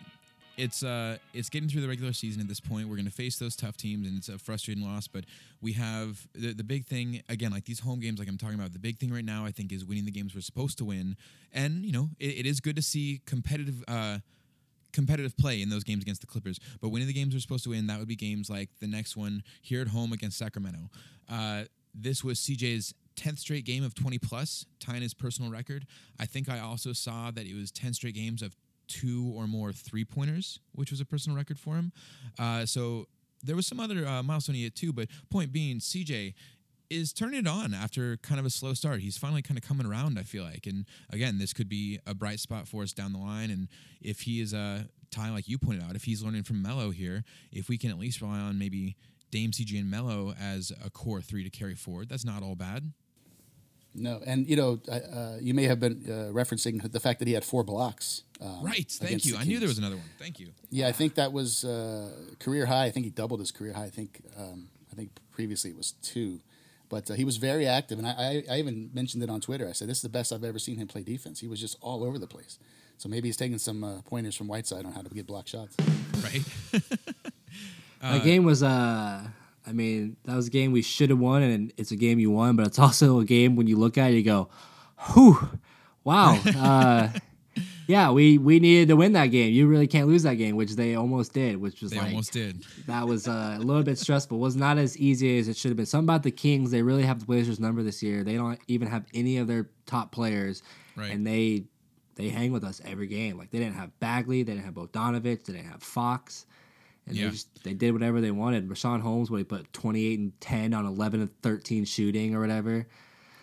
it's 0.57 0.83
uh 0.83 1.17
it's 1.33 1.49
getting 1.49 1.69
through 1.69 1.81
the 1.81 1.89
regular 1.89 2.13
season 2.13 2.41
at 2.41 2.49
this 2.49 2.61
point. 2.61 2.89
We're 2.89 2.97
going 2.97 3.07
to 3.07 3.13
face 3.13 3.39
those 3.39 3.57
tough 3.57 3.77
teams, 3.77 4.07
and 4.07 4.19
it's 4.19 4.29
a 4.29 4.39
frustrating 4.39 4.85
loss. 4.85 5.09
But 5.09 5.25
we 5.63 5.73
have 5.73 6.27
the 6.35 6.53
the 6.53 6.65
big 6.65 6.87
thing 6.87 7.23
again, 7.29 7.51
like 7.51 7.65
these 7.65 7.81
home 7.81 8.01
games, 8.01 8.19
like 8.19 8.29
I'm 8.29 8.37
talking 8.37 8.59
about. 8.59 8.73
The 8.73 8.79
big 8.79 8.99
thing 8.99 9.13
right 9.13 9.25
now, 9.25 9.47
I 9.47 9.53
think, 9.53 9.73
is 9.73 9.85
winning 9.85 10.05
the 10.05 10.11
games 10.11 10.35
we're 10.35 10.41
supposed 10.43 10.77
to 10.79 10.85
win. 10.85 11.17
And 11.53 11.85
you 11.85 11.93
know, 11.93 12.11
it, 12.19 12.41
it 12.41 12.47
is 12.47 12.61
good 12.61 12.77
to 12.77 12.83
see 12.83 13.21
competitive. 13.27 13.83
uh 13.89 14.19
competitive 14.93 15.37
play 15.37 15.63
in 15.63 15.69
those 15.69 15.85
games 15.85 16.03
against 16.03 16.21
the 16.21 16.27
Clippers. 16.27 16.59
But 16.81 16.89
winning 16.89 17.07
the 17.07 17.15
games 17.15 17.33
we're 17.33 17.39
supposed 17.41 17.63
to 17.63 17.71
win, 17.71 17.87
that 17.87 18.01
would 18.01 18.09
be 18.09 18.17
games 18.17 18.51
like 18.51 18.71
the 18.81 18.89
next 18.89 19.17
one 19.17 19.45
here 19.63 19.81
at 19.81 19.87
home 19.87 20.13
against 20.13 20.37
Sacramento. 20.37 20.91
Uh, 21.29 21.63
this 21.95 22.23
was 22.23 22.39
CJ's 22.39 22.95
10th 23.17 23.39
straight 23.39 23.65
game 23.65 23.85
of 23.85 23.95
20 23.95 24.19
plus, 24.19 24.67
tying 24.79 25.03
his 25.03 25.15
personal 25.15 25.51
record. 25.51 25.87
I 26.19 26.27
think 26.27 26.49
I 26.49 26.61
also 26.61 26.93
saw 26.93 27.31
that 27.31 27.47
it 27.47 27.55
was 27.55 27.71
10 27.71 27.95
straight 27.95 28.15
games 28.15 28.43
of 28.43 28.57
two 28.89 29.33
or 29.37 29.47
more 29.47 29.73
three 29.73 30.05
pointers, 30.05 30.59
which 30.73 30.91
was 30.91 31.01
a 31.01 31.05
personal 31.05 31.37
record 31.37 31.59
for 31.59 31.77
him. 31.77 31.93
Uh, 32.39 32.67
so 32.67 33.07
there 33.43 33.57
was 33.57 33.67
some 33.67 33.81
other 33.81 34.07
uh, 34.07 34.23
milestone 34.23 34.57
he 34.57 34.65
hit 34.65 34.75
too, 34.75 34.93
but 34.93 35.09
point 35.31 35.53
being, 35.53 35.79
CJ 35.79 36.35
is 36.91 37.13
turning 37.13 37.41
it 37.41 37.47
on 37.47 37.73
after 37.73 38.17
kind 38.19 38.41
of 38.41 38.47
a 38.47 38.51
slow 38.51 38.75
start. 38.75 39.01
He's 39.01 39.17
finally 39.17 39.43
kind 39.43 39.57
of 39.57 39.67
coming 39.67 39.87
around, 39.87 40.19
I 40.19 40.25
feel 40.25 40.43
like. 40.43 40.67
And 40.67 40.87
again, 41.11 41.39
this 41.39 41.53
could 41.53 41.69
be 41.69 42.01
a 42.07 42.15
bright 42.15 42.41
spot 42.41 42.67
for 42.67 42.83
us 42.83 42.93
down 42.93 43.13
the 43.13 43.19
line. 43.21 43.51
And 43.51 43.69
if 44.03 44.23
he 44.23 44.41
is 44.41 44.53
a 44.53 44.87
Ty, 45.11 45.31
like 45.31 45.49
you 45.49 45.59
pointed 45.59 45.85
out, 45.85 45.97
if 45.97 46.05
he's 46.05 46.23
learning 46.23 46.45
from 46.45 46.63
Melo 46.63 46.91
here, 46.91 47.25
if 47.53 47.69
we 47.69 47.79
can 47.79 47.91
at 47.91 47.99
least 47.99 48.21
rely 48.21 48.39
on 48.39 48.59
maybe 48.59 48.97
Dame 49.31 49.51
CJ 49.53 49.79
and 49.81 49.91
Melo 49.91 50.35
as 50.41 50.73
a 50.85 50.91
core 50.91 51.21
three 51.21 51.45
to 51.45 51.51
carry 51.51 51.75
forward, 51.75 52.09
that's 52.09 52.25
not 52.25 52.43
all 52.43 52.55
bad. 52.55 52.93
No, 53.95 54.21
and 54.25 54.49
you 54.49 54.57
know, 54.57 54.81
uh, 54.91 55.37
you 55.41 55.53
may 55.53 55.65
have 55.65 55.81
been 55.81 56.05
uh, 56.07 56.33
referencing 56.33 56.91
the 56.93 57.01
fact 57.01 57.19
that 57.19 57.27
he 57.27 57.35
had 57.35 57.45
four 57.45 57.65
blocks. 57.65 58.23
Um, 58.41 58.63
Right. 58.63 58.89
Thank 58.89 59.25
you. 59.25 59.37
I 59.37 59.45
knew 59.45 59.59
there 59.59 59.69
was 59.69 59.79
another 59.79 59.97
one. 59.97 60.05
Thank 60.19 60.39
you. 60.39 60.51
Yeah, 60.71 60.87
I 60.89 60.93
think 60.93 61.17
that 61.17 61.33
was 61.33 61.65
uh, 61.65 62.11
career 62.39 62.67
high. 62.67 62.85
I 62.87 62.91
think 62.91 63.05
he 63.05 63.11
doubled 63.11 63.41
his 63.41 63.51
career 63.51 63.73
high. 63.73 63.85
I 63.85 63.91
think 63.91 64.23
um, 64.39 64.69
I 64.93 64.95
think 64.95 65.11
previously 65.33 65.71
it 65.71 65.77
was 65.77 65.93
two, 66.03 66.41
but 66.89 67.11
uh, 67.11 67.15
he 67.15 67.25
was 67.25 67.37
very 67.37 67.67
active, 67.67 67.99
and 67.99 68.07
I, 68.07 68.43
I, 68.49 68.55
I 68.55 68.59
even 68.59 68.91
mentioned 68.95 69.23
it 69.25 69.31
on 69.31 69.41
Twitter. 69.41 69.69
I 69.69 69.73
said 69.73 69.89
this 69.89 69.99
is 69.99 70.03
the 70.03 70.09
best 70.09 70.33
I've 70.33 70.45
ever 70.45 70.59
seen 70.61 70.77
him 70.77 70.87
play 70.87 71.03
defense. 71.03 71.41
He 71.41 71.49
was 71.49 71.61
just 71.61 71.77
all 71.81 72.05
over 72.05 72.19
the 72.19 72.29
place. 72.29 72.59
So 72.97 73.09
maybe 73.09 73.29
he's 73.29 73.37
taking 73.37 73.59
some 73.59 73.83
uh, 73.83 74.03
pointers 74.03 74.37
from 74.37 74.47
Whiteside 74.47 74.85
on 74.85 74.93
how 74.93 75.01
to 75.03 75.09
get 75.09 75.27
block 75.27 75.49
shots. 75.49 75.75
Right. 76.23 76.43
that 78.01 78.23
game 78.25 78.45
was 78.45 78.63
uh 78.63 79.23
I 79.67 79.73
mean, 79.73 80.17
that 80.25 80.35
was 80.35 80.47
a 80.49 80.51
game 80.51 80.73
we 80.73 80.83
should 80.83 81.11
have 81.11 81.19
won 81.19 81.43
and 81.43 81.73
it's 81.77 81.91
a 81.93 81.97
game 81.97 82.19
you 82.19 82.31
won, 82.31 82.57
but 82.57 82.67
it's 82.67 82.79
also 82.79 83.21
a 83.21 83.25
game 83.25 83.57
when 83.57 83.67
you 83.67 83.77
look 83.77 83.99
at 83.99 84.11
it 84.13 84.15
you 84.17 84.23
go, 84.23 84.49
Whew, 85.15 85.39
wow. 86.05 86.39
Uh 86.57 87.09
yeah, 87.87 88.13
we 88.13 88.39
we 88.39 88.61
needed 88.61 88.89
to 88.89 88.97
win 88.97 89.15
that 89.15 89.27
game. 89.27 89.53
You 89.53 89.67
really 89.67 89.89
can't 89.89 90.07
lose 90.07 90.23
that 90.23 90.35
game, 90.37 90.55
which 90.55 90.77
they 90.77 90.95
almost 90.95 91.33
did, 91.33 91.57
which 91.57 91.83
was 91.83 91.91
they 91.91 91.99
like 91.99 92.07
almost 92.11 92.33
did. 92.33 92.65
that 92.87 93.09
was 93.09 93.27
uh, 93.27 93.57
a 93.59 93.63
little 93.63 93.83
bit 93.83 93.99
stressful. 93.99 94.39
It 94.39 94.41
was 94.41 94.55
not 94.55 94.79
as 94.79 94.97
easy 94.97 95.39
as 95.41 95.49
it 95.49 95.57
should 95.57 95.71
have 95.71 95.77
been. 95.77 95.87
Something 95.87 96.07
about 96.07 96.23
the 96.23 96.31
Kings, 96.31 96.71
they 96.71 96.83
really 96.83 97.03
have 97.03 97.19
the 97.19 97.27
Blazers 97.27 97.59
number 97.59 97.83
this 97.83 98.01
year. 98.01 98.23
They 98.23 98.37
don't 98.37 98.61
even 98.69 98.87
have 98.87 99.05
any 99.13 99.39
of 99.39 99.49
their 99.49 99.69
top 99.87 100.13
players, 100.13 100.63
Right. 100.95 101.11
and 101.11 101.27
they 101.27 101.65
they 102.15 102.29
hang 102.29 102.53
with 102.53 102.63
us 102.63 102.81
every 102.85 103.09
game. 103.09 103.37
Like 103.37 103.51
they 103.51 103.59
didn't 103.59 103.75
have 103.75 103.99
Bagley, 103.99 104.45
they 104.45 104.53
didn't 104.53 104.67
have 104.67 104.75
Bogdanovich, 104.75 105.45
they 105.47 105.55
didn't 105.55 105.71
have 105.71 105.83
Fox, 105.83 106.47
and 107.07 107.17
Yeah. 107.17 107.25
they 107.27 107.31
just 107.31 107.65
they 107.65 107.75
did 107.75 107.93
whatever 107.93 108.21
they 108.21 108.31
wanted. 108.31 108.69
Richaun 108.69 109.01
Holmes, 109.01 109.31
what 109.31 109.39
he 109.39 109.45
put 109.45 109.73
twenty 109.73 110.07
eight 110.07 110.19
and 110.19 110.39
ten 110.41 110.75
on 110.75 110.87
eleven 110.87 111.21
and 111.21 111.31
thirteen 111.43 111.85
shooting 111.85 112.35
or 112.35 112.41
whatever. 112.41 112.87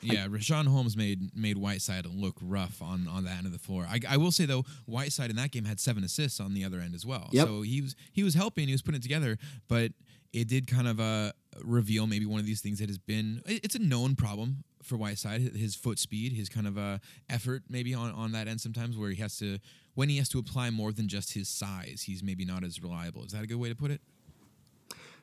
Yeah, 0.02 0.28
Richaun 0.28 0.68
Holmes 0.68 0.96
made 0.96 1.36
made 1.36 1.58
Whiteside 1.58 2.06
look 2.06 2.36
rough 2.42 2.82
on, 2.84 3.08
on 3.08 3.24
that 3.26 3.38
end 3.40 3.48
of 3.48 3.52
the 3.52 3.58
floor. 3.60 3.88
I, 3.90 4.00
I 4.08 4.18
will 4.18 4.32
say 4.32 4.46
though, 4.46 4.64
Whiteside 4.86 5.32
in 5.32 5.36
that 5.38 5.52
game 5.52 5.66
had 5.66 5.80
seven 5.80 6.04
assists 6.04 6.40
on 6.40 6.54
the 6.54 6.64
other 6.64 6.80
end 6.80 6.94
as 6.94 7.06
well. 7.06 7.30
Yep. 7.32 7.48
So 7.48 7.62
he 7.64 7.82
was 7.82 7.96
he 8.14 8.24
was 8.24 8.36
helping, 8.36 8.68
he 8.68 8.74
was 8.74 8.82
putting 8.84 9.00
it 9.00 9.04
together, 9.04 9.38
but 9.68 9.92
it 10.34 10.48
did 10.48 10.68
kind 10.68 10.88
of 10.88 11.00
uh, 11.00 11.32
reveal 11.64 12.06
maybe 12.06 12.26
one 12.28 12.40
of 12.40 12.46
these 12.46 12.62
things 12.62 12.78
that 12.80 12.90
has 12.90 13.00
been 13.00 13.42
it- 13.48 13.62
it's 13.66 13.76
a 13.76 13.80
known 13.80 14.16
problem 14.16 14.64
for 14.84 14.98
Whiteside, 14.98 15.42
his 15.42 15.74
foot 15.76 15.98
speed, 16.00 16.32
his 16.32 16.48
kind 16.48 16.68
of 16.68 16.78
uh, 16.78 17.00
effort 17.30 17.64
maybe 17.68 17.94
on, 17.96 18.12
on 18.12 18.32
that 18.34 18.48
end 18.48 18.62
sometimes 18.62 18.96
where 18.98 19.10
he 19.10 19.20
has 19.22 19.36
to 19.40 19.58
when 19.98 20.10
he 20.10 20.18
has 20.18 20.30
to 20.30 20.38
apply 20.38 20.70
more 20.70 20.92
than 20.92 21.08
just 21.08 21.34
his 21.34 21.50
size, 21.50 22.04
he's 22.06 22.22
maybe 22.22 22.46
not 22.46 22.64
as 22.64 22.84
reliable. 22.84 23.26
Is 23.26 23.32
that 23.32 23.44
a 23.44 23.48
good 23.48 23.58
way 23.58 23.68
to 23.68 23.74
put 23.74 23.90
it? 23.90 24.00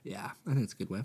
Yeah, 0.02 0.32
I 0.44 0.50
think 0.50 0.64
it's 0.64 0.72
a 0.72 0.76
good 0.76 0.90
way. 0.90 1.04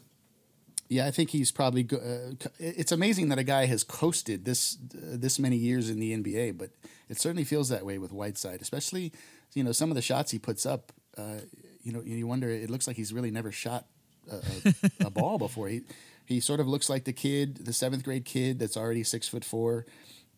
Yeah, 0.87 1.05
I 1.05 1.11
think 1.11 1.29
he's 1.29 1.51
probably. 1.51 1.83
Go- 1.83 1.97
uh, 1.97 2.49
it's 2.57 2.91
amazing 2.91 3.29
that 3.29 3.37
a 3.37 3.43
guy 3.43 3.67
has 3.67 3.83
coasted 3.83 4.43
this 4.43 4.79
uh, 4.95 5.17
this 5.17 5.37
many 5.37 5.55
years 5.55 5.87
in 5.87 5.99
the 5.99 6.17
NBA, 6.17 6.57
but 6.57 6.71
it 7.09 7.19
certainly 7.19 7.43
feels 7.43 7.69
that 7.69 7.85
way 7.85 7.99
with 7.99 8.11
Whiteside, 8.11 8.59
especially 8.59 9.13
you 9.53 9.63
know 9.63 9.71
some 9.71 9.91
of 9.91 9.95
the 9.95 10.01
shots 10.01 10.31
he 10.31 10.39
puts 10.39 10.65
up. 10.65 10.91
Uh, 11.15 11.41
you 11.83 11.91
know, 11.91 12.01
you 12.01 12.25
wonder. 12.25 12.49
It 12.49 12.71
looks 12.71 12.87
like 12.87 12.95
he's 12.95 13.13
really 13.13 13.29
never 13.29 13.51
shot 13.51 13.85
a, 14.31 14.37
a, 14.37 14.73
a 15.05 15.09
ball 15.11 15.37
before. 15.37 15.67
He 15.67 15.81
he 16.25 16.39
sort 16.39 16.59
of 16.59 16.67
looks 16.67 16.89
like 16.89 17.03
the 17.03 17.13
kid, 17.13 17.65
the 17.65 17.73
seventh 17.73 18.03
grade 18.03 18.25
kid 18.25 18.57
that's 18.57 18.75
already 18.75 19.03
six 19.03 19.27
foot 19.27 19.45
four, 19.45 19.85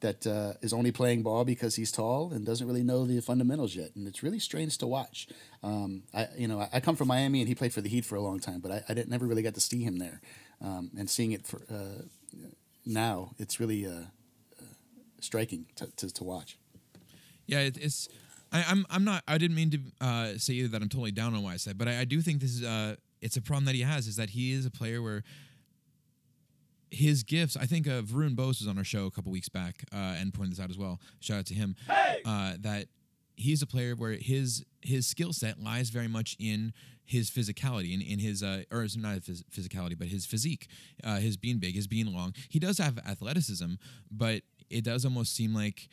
that 0.01 0.27
uh, 0.27 0.53
is 0.62 0.74
only 0.74 0.91
playing 0.91 1.24
ball 1.24 1.46
because 1.46 1.75
he's 1.75 1.91
tall 1.91 2.31
and 2.31 2.46
doesn't 2.46 2.67
really 2.67 2.84
know 2.84 3.05
the 3.05 3.22
fundamentals 3.22 3.75
yet, 3.75 3.91
and 3.96 4.08
it's 4.08 4.22
really 4.22 4.39
strange 4.39 4.77
to 4.79 4.88
watch. 4.88 5.27
Um, 5.63 6.03
I 6.13 6.27
you 6.38 6.48
know 6.48 6.67
I, 6.74 6.79
come 6.79 6.96
from 6.96 7.08
Miami 7.08 7.39
and 7.39 7.48
he 7.48 7.55
played 7.55 7.74
for 7.74 7.81
the 7.81 7.89
Heat 7.89 8.05
for 8.05 8.15
a 8.15 8.22
long 8.22 8.39
time, 8.39 8.60
but 8.60 8.72
I, 8.72 8.84
I 8.89 8.93
didn't 8.93 9.10
never 9.10 9.25
really 9.25 9.43
got 9.43 9.53
to 9.55 9.62
see 9.62 9.84
him 9.84 9.98
there, 9.98 10.22
um, 10.62 10.91
and 10.98 11.10
seeing 11.10 11.31
it 11.31 11.48
for 11.48 11.62
uh, 11.72 12.03
now, 12.86 13.31
it's 13.38 13.60
really 13.60 13.86
uh, 13.86 13.91
uh 14.60 14.63
striking 15.20 15.65
to, 15.75 15.88
to, 15.98 16.13
to, 16.13 16.24
watch. 16.24 16.58
Yeah, 17.46 17.60
it, 17.60 17.77
it's. 17.77 18.10
I, 18.51 18.60
am 18.60 18.65
I'm, 18.70 18.86
I'm 18.89 19.03
not. 19.03 19.24
I 19.27 19.38
didn't 19.38 19.55
mean 19.55 19.72
to 19.72 19.79
uh, 20.01 20.27
say 20.38 20.53
either 20.53 20.70
that 20.70 20.81
I'm 20.81 20.89
totally 20.89 21.12
down 21.12 21.36
on 21.36 21.43
Whiteside, 21.43 21.77
but 21.77 21.88
I, 21.88 22.00
I 22.01 22.05
do 22.05 22.22
think 22.22 22.41
this 22.41 22.51
is. 22.51 22.63
Uh, 22.63 22.96
it's 23.22 23.38
a 23.38 23.41
problem 23.41 23.65
that 23.65 23.75
he 23.75 23.81
has 23.81 24.08
is 24.08 24.15
that 24.15 24.31
he 24.31 24.51
is 24.51 24.65
a 24.65 24.72
player 24.72 25.01
where 25.01 25.24
his 26.91 27.24
gifts. 27.24 27.57
I 27.57 27.65
think 27.65 27.88
uh, 27.88 28.01
Varun 28.01 28.36
Bose 28.36 28.60
was 28.60 28.67
on 28.67 28.77
our 28.77 28.83
show 28.83 29.05
a 29.05 29.12
couple 29.12 29.31
weeks 29.31 29.50
back 29.50 29.86
uh, 29.93 30.15
and 30.19 30.33
pointed 30.33 30.53
this 30.53 30.60
out 30.60 30.69
as 30.69 30.77
well. 30.77 31.00
Shout 31.19 31.39
out 31.39 31.45
to 31.48 31.53
him. 31.53 31.75
Hey! 31.88 32.21
Uh, 32.25 32.53
that 32.60 32.88
he's 33.36 33.62
a 33.62 33.67
player 33.67 33.95
where 33.95 34.13
his 34.13 34.65
his 34.81 35.07
skill 35.07 35.33
set 35.33 35.60
lies 35.60 35.89
very 35.89 36.07
much 36.07 36.36
in 36.39 36.74
his 37.03 37.29
physicality, 37.29 37.93
in, 37.93 38.01
in 38.01 38.19
his 38.19 38.43
uh, 38.43 38.63
or 38.71 38.86
not 38.98 39.25
his 39.25 39.43
physicality, 39.51 39.98
but 39.98 40.07
his 40.07 40.25
physique, 40.25 40.67
uh, 41.03 41.17
his 41.17 41.38
being 41.38 41.57
big, 41.57 41.75
his 41.75 41.88
being 41.88 42.13
long. 42.13 42.33
He 42.50 42.60
does 42.60 42.77
have 42.77 42.98
athleticism, 43.00 43.74
but 44.10 44.43
it 44.69 44.83
does 44.83 45.05
almost 45.05 45.36
seem 45.36 45.53
like 45.53 45.89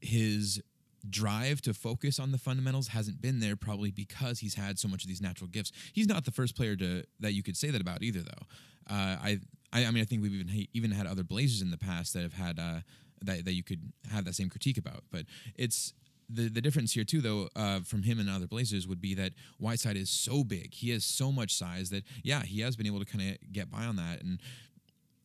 his 0.00 0.62
drive 1.08 1.60
to 1.62 1.74
focus 1.74 2.20
on 2.20 2.30
the 2.30 2.38
fundamentals 2.38 2.88
hasn't 2.88 3.20
been 3.20 3.40
there 3.40 3.56
probably 3.56 3.90
because 3.90 4.38
he's 4.38 4.54
had 4.54 4.78
so 4.78 4.86
much 4.86 5.02
of 5.02 5.08
these 5.08 5.20
natural 5.20 5.48
gifts. 5.48 5.72
He's 5.92 6.06
not 6.06 6.24
the 6.24 6.30
first 6.30 6.56
player 6.56 6.76
to 6.76 7.04
that 7.20 7.32
you 7.32 7.42
could 7.42 7.56
say 7.56 7.70
that 7.70 7.80
about 7.80 8.02
either 8.02 8.20
though. 8.20 8.46
Uh, 8.88 9.16
I, 9.20 9.40
I, 9.72 9.86
I 9.86 9.90
mean 9.90 10.02
I 10.02 10.04
think 10.04 10.22
we've 10.22 10.34
even 10.34 10.66
even 10.72 10.90
had 10.90 11.06
other 11.06 11.22
Blazers 11.22 11.62
in 11.62 11.70
the 11.70 11.78
past 11.78 12.14
that 12.14 12.22
have 12.22 12.34
had 12.34 12.58
uh, 12.58 12.80
that 13.22 13.44
that 13.44 13.54
you 13.54 13.62
could 13.62 13.92
have 14.10 14.24
that 14.24 14.34
same 14.34 14.48
critique 14.48 14.78
about. 14.78 15.04
But 15.10 15.26
it's 15.56 15.94
the 16.28 16.48
the 16.48 16.60
difference 16.60 16.92
here 16.92 17.04
too 17.04 17.20
though 17.20 17.48
uh, 17.56 17.80
from 17.80 18.02
him 18.02 18.18
and 18.18 18.28
other 18.28 18.46
Blazers 18.46 18.86
would 18.86 19.00
be 19.00 19.14
that 19.14 19.32
Whiteside 19.58 19.96
is 19.96 20.10
so 20.10 20.44
big. 20.44 20.74
He 20.74 20.90
has 20.90 21.04
so 21.04 21.32
much 21.32 21.54
size 21.54 21.90
that 21.90 22.04
yeah, 22.22 22.42
he 22.42 22.60
has 22.60 22.76
been 22.76 22.86
able 22.86 23.00
to 23.00 23.06
kind 23.06 23.30
of 23.30 23.52
get 23.52 23.70
by 23.70 23.84
on 23.84 23.96
that 23.96 24.22
and 24.22 24.38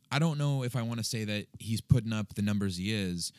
I 0.10 0.20
don't 0.20 0.38
know 0.38 0.64
if 0.64 0.76
I 0.76 0.82
want 0.84 1.00
to 1.00 1.04
say 1.04 1.26
that 1.26 1.48
he's 1.60 1.82
putting 1.82 2.14
up 2.14 2.36
the 2.36 2.42
numbers 2.42 2.78
he 2.78 2.94
is 2.94 3.34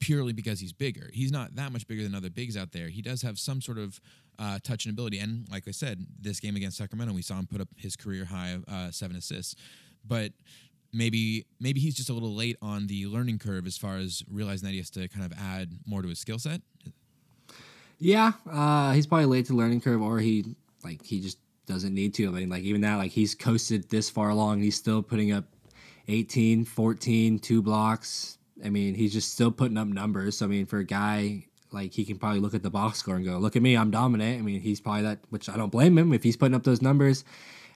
purely 0.00 0.32
because 0.32 0.60
he's 0.60 0.72
bigger. 0.72 1.10
He's 1.12 1.32
not 1.32 1.56
that 1.56 1.72
much 1.72 1.86
bigger 1.86 2.02
than 2.02 2.14
other 2.14 2.30
bigs 2.30 2.56
out 2.56 2.72
there. 2.72 2.88
He 2.88 3.02
does 3.02 3.22
have 3.22 3.38
some 3.38 3.60
sort 3.60 3.78
of 3.78 4.00
uh, 4.38 4.58
touch 4.62 4.84
and 4.84 4.92
ability. 4.92 5.18
And 5.18 5.46
like 5.50 5.66
I 5.66 5.70
said, 5.70 6.06
this 6.20 6.40
game 6.40 6.56
against 6.56 6.76
Sacramento, 6.76 7.14
we 7.14 7.22
saw 7.22 7.38
him 7.38 7.46
put 7.46 7.60
up 7.60 7.68
his 7.76 7.96
career 7.96 8.26
high 8.26 8.58
uh, 8.68 8.90
seven 8.90 9.16
assists. 9.16 9.54
But 10.06 10.32
maybe 10.92 11.46
maybe 11.60 11.80
he's 11.80 11.94
just 11.94 12.10
a 12.10 12.12
little 12.12 12.34
late 12.34 12.56
on 12.62 12.86
the 12.86 13.06
learning 13.06 13.38
curve 13.38 13.66
as 13.66 13.76
far 13.76 13.96
as 13.96 14.22
realizing 14.30 14.66
that 14.66 14.72
he 14.72 14.78
has 14.78 14.90
to 14.90 15.08
kind 15.08 15.24
of 15.24 15.32
add 15.38 15.78
more 15.86 16.02
to 16.02 16.08
his 16.08 16.18
skill 16.18 16.38
set. 16.38 16.60
Yeah, 17.98 18.32
uh, 18.50 18.92
he's 18.92 19.06
probably 19.06 19.26
late 19.26 19.46
to 19.46 19.52
the 19.52 19.58
learning 19.58 19.80
curve, 19.80 20.02
or 20.02 20.18
he 20.18 20.56
like 20.82 21.04
he 21.04 21.20
just 21.20 21.38
doesn't 21.66 21.94
need 21.94 22.14
to. 22.14 22.28
I 22.28 22.30
mean, 22.30 22.48
like 22.50 22.62
even 22.62 22.80
that, 22.82 22.96
like 22.96 23.10
he's 23.10 23.34
coasted 23.34 23.88
this 23.88 24.10
far 24.10 24.30
along, 24.30 24.60
he's 24.60 24.76
still 24.76 25.02
putting 25.02 25.32
up 25.32 25.44
18, 26.08 26.66
14, 26.66 27.38
two 27.38 27.62
blocks, 27.62 28.36
I 28.62 28.70
mean, 28.70 28.94
he's 28.94 29.12
just 29.12 29.32
still 29.32 29.50
putting 29.50 29.76
up 29.76 29.88
numbers. 29.88 30.38
So, 30.38 30.46
I 30.46 30.48
mean, 30.48 30.66
for 30.66 30.78
a 30.78 30.84
guy 30.84 31.46
like 31.70 31.92
he 31.92 32.04
can 32.04 32.18
probably 32.18 32.38
look 32.38 32.54
at 32.54 32.62
the 32.62 32.70
box 32.70 32.98
score 32.98 33.16
and 33.16 33.24
go, 33.24 33.38
"Look 33.38 33.56
at 33.56 33.62
me, 33.62 33.76
I'm 33.76 33.90
dominant." 33.90 34.38
I 34.38 34.42
mean, 34.42 34.60
he's 34.60 34.80
probably 34.80 35.02
that, 35.02 35.18
which 35.30 35.48
I 35.48 35.56
don't 35.56 35.72
blame 35.72 35.98
him 35.98 36.12
if 36.12 36.22
he's 36.22 36.36
putting 36.36 36.54
up 36.54 36.62
those 36.62 36.80
numbers. 36.80 37.24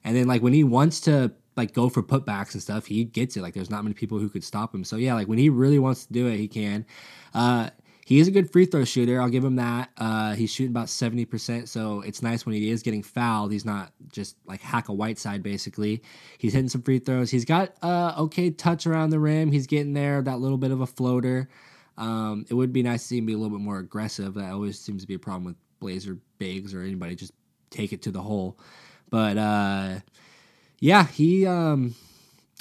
And 0.04 0.16
then 0.16 0.28
like 0.28 0.40
when 0.42 0.52
he 0.52 0.62
wants 0.62 1.00
to 1.02 1.32
like 1.58 1.74
go 1.74 1.88
for 1.90 2.02
putbacks 2.02 2.54
and 2.54 2.62
stuff, 2.62 2.86
he 2.86 3.04
gets 3.04 3.36
it. 3.36 3.42
Like 3.42 3.52
there's 3.52 3.70
not 3.70 3.84
many 3.84 3.94
people 3.94 4.18
who 4.18 4.30
could 4.30 4.44
stop 4.44 4.74
him. 4.74 4.84
So 4.84 4.96
yeah, 4.96 5.14
like 5.14 5.28
when 5.28 5.38
he 5.38 5.50
really 5.50 5.78
wants 5.78 6.06
to 6.06 6.12
do 6.12 6.26
it, 6.26 6.38
he 6.38 6.48
can. 6.48 6.86
Uh, 7.34 7.70
he 8.06 8.20
is 8.20 8.26
a 8.26 8.30
good 8.30 8.50
free 8.50 8.64
throw 8.64 8.84
shooter. 8.84 9.20
I'll 9.20 9.28
give 9.28 9.44
him 9.44 9.56
that. 9.56 9.90
Uh, 9.98 10.34
he's 10.34 10.50
shooting 10.50 10.70
about 10.70 10.86
70%, 10.86 11.68
so 11.68 12.00
it's 12.00 12.22
nice 12.22 12.46
when 12.46 12.54
he 12.54 12.70
is 12.70 12.82
getting 12.82 13.02
fouled. 13.02 13.52
He's 13.52 13.66
not 13.66 13.92
just 14.10 14.36
like 14.46 14.62
hack 14.62 14.88
a 14.88 14.94
Whiteside, 14.94 15.42
basically. 15.42 16.02
He's 16.38 16.54
hitting 16.54 16.70
some 16.70 16.80
free 16.80 17.00
throws. 17.00 17.30
He's 17.30 17.44
got 17.44 17.74
uh, 17.82 18.14
okay 18.16 18.48
touch 18.48 18.86
around 18.86 19.10
the 19.10 19.20
rim. 19.20 19.52
He's 19.52 19.66
getting 19.66 19.92
there, 19.92 20.22
that 20.22 20.40
little 20.40 20.56
bit 20.56 20.70
of 20.70 20.80
a 20.80 20.86
floater. 20.86 21.50
Um, 21.98 22.46
it 22.48 22.54
would 22.54 22.72
be 22.72 22.82
nice 22.82 23.02
to 23.02 23.08
see 23.08 23.18
him 23.18 23.26
be 23.26 23.34
a 23.34 23.36
little 23.36 23.54
bit 23.54 23.62
more 23.62 23.78
aggressive. 23.78 24.32
That 24.34 24.52
always 24.52 24.80
seems 24.80 25.02
to 25.02 25.06
be 25.06 25.14
a 25.14 25.18
problem 25.18 25.44
with 25.44 25.56
Blazer 25.78 26.16
bigs 26.38 26.72
or 26.72 26.80
anybody 26.80 27.14
just 27.14 27.34
take 27.68 27.92
it 27.92 28.00
to 28.02 28.10
the 28.10 28.22
hole. 28.22 28.58
But 29.10 29.36
uh, 29.36 29.98
yeah, 30.80 31.06
he. 31.06 31.46
Um, 31.46 31.94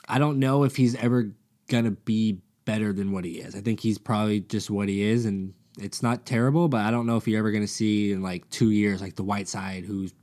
I 0.09 0.19
don't 0.19 0.39
know 0.39 0.63
if 0.63 0.75
he's 0.75 0.95
ever 0.95 1.31
gonna 1.67 1.91
be 1.91 2.39
better 2.65 2.93
than 2.93 3.11
what 3.11 3.25
he 3.25 3.39
is. 3.39 3.55
I 3.55 3.61
think 3.61 3.79
he's 3.79 3.97
probably 3.97 4.41
just 4.41 4.69
what 4.69 4.89
he 4.89 5.03
is, 5.03 5.25
and 5.25 5.53
it's 5.79 6.01
not 6.01 6.25
terrible. 6.25 6.67
But 6.67 6.81
I 6.81 6.91
don't 6.91 7.05
know 7.05 7.17
if 7.17 7.27
you're 7.27 7.39
ever 7.39 7.51
to 7.61 7.67
see 7.67 8.11
in 8.11 8.21
like 8.21 8.49
two 8.49 8.71
years 8.71 9.01
like 9.01 9.15
the 9.15 9.23
Whiteside 9.23 9.85
who's 9.85 10.13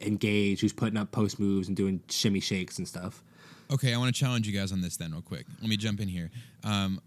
engaged, 0.00 0.60
who's 0.60 0.72
putting 0.72 0.96
up 0.96 1.10
post 1.10 1.40
moves 1.40 1.68
and 1.68 1.76
doing 1.76 2.00
shimmy 2.08 2.40
shakes 2.40 2.78
and 2.78 2.86
stuff. 2.86 3.22
Okay, 3.70 3.92
I 3.92 3.98
want 3.98 4.14
to 4.14 4.18
challenge 4.18 4.46
you 4.46 4.58
guys 4.58 4.72
on 4.72 4.80
this 4.80 4.96
then, 4.96 5.12
real 5.12 5.20
quick. 5.20 5.44
Let 5.60 5.68
me 5.68 5.76
jump 5.76 6.00
in 6.00 6.08
here. 6.08 6.30
Um, 6.64 7.00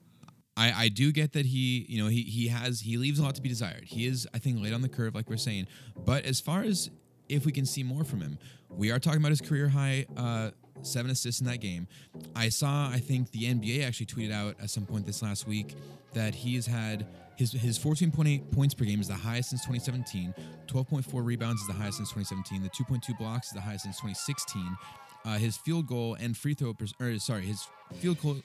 I, 0.55 0.83
I 0.83 0.89
do 0.89 1.11
get 1.11 1.33
that 1.33 1.45
he, 1.45 1.85
you 1.89 2.03
know, 2.03 2.09
he 2.09 2.21
he 2.21 2.47
has 2.49 2.81
he 2.81 2.97
leaves 2.97 3.19
a 3.19 3.23
lot 3.23 3.35
to 3.35 3.41
be 3.41 3.49
desired. 3.49 3.85
He 3.85 4.05
is, 4.05 4.27
I 4.33 4.37
think, 4.37 4.61
late 4.61 4.73
on 4.73 4.81
the 4.81 4.89
curve, 4.89 5.15
like 5.15 5.29
we're 5.29 5.37
saying. 5.37 5.67
But 6.05 6.25
as 6.25 6.39
far 6.39 6.61
as 6.61 6.91
if 7.31 7.45
we 7.45 7.51
can 7.51 7.65
see 7.65 7.81
more 7.81 8.03
from 8.03 8.21
him, 8.21 8.37
we 8.69 8.91
are 8.91 8.99
talking 8.99 9.19
about 9.19 9.29
his 9.29 9.41
career 9.41 9.69
high 9.69 10.05
uh, 10.17 10.51
seven 10.81 11.11
assists 11.11 11.41
in 11.41 11.47
that 11.47 11.61
game. 11.61 11.87
I 12.35 12.49
saw, 12.49 12.89
I 12.89 12.99
think 12.99 13.31
the 13.31 13.43
NBA 13.45 13.85
actually 13.85 14.07
tweeted 14.07 14.33
out 14.33 14.55
at 14.61 14.69
some 14.69 14.85
point 14.85 15.05
this 15.05 15.21
last 15.21 15.47
week 15.47 15.75
that 16.13 16.35
he 16.35 16.55
has 16.55 16.65
had 16.65 17.07
his 17.37 17.53
his 17.53 17.79
14.8 17.79 18.51
points 18.51 18.73
per 18.73 18.83
game 18.83 18.99
is 18.99 19.07
the 19.07 19.13
highest 19.13 19.49
since 19.49 19.61
2017. 19.65 20.33
12.4 20.67 21.25
rebounds 21.25 21.61
is 21.61 21.67
the 21.67 21.73
highest 21.73 21.97
since 21.97 22.11
2017. 22.11 22.61
The 22.61 22.69
2.2 22.69 23.17
blocks 23.17 23.47
is 23.47 23.53
the 23.53 23.61
highest 23.61 23.83
since 23.83 23.95
2016. 23.97 24.77
Uh, 25.23 25.37
his 25.37 25.55
field 25.57 25.87
goal 25.87 26.15
and 26.19 26.35
free 26.35 26.53
throw, 26.53 26.73
per- 26.73 26.85
or 26.99 27.17
sorry, 27.19 27.43
his 27.43 27.67
field 27.95 28.19
goal 28.21 28.37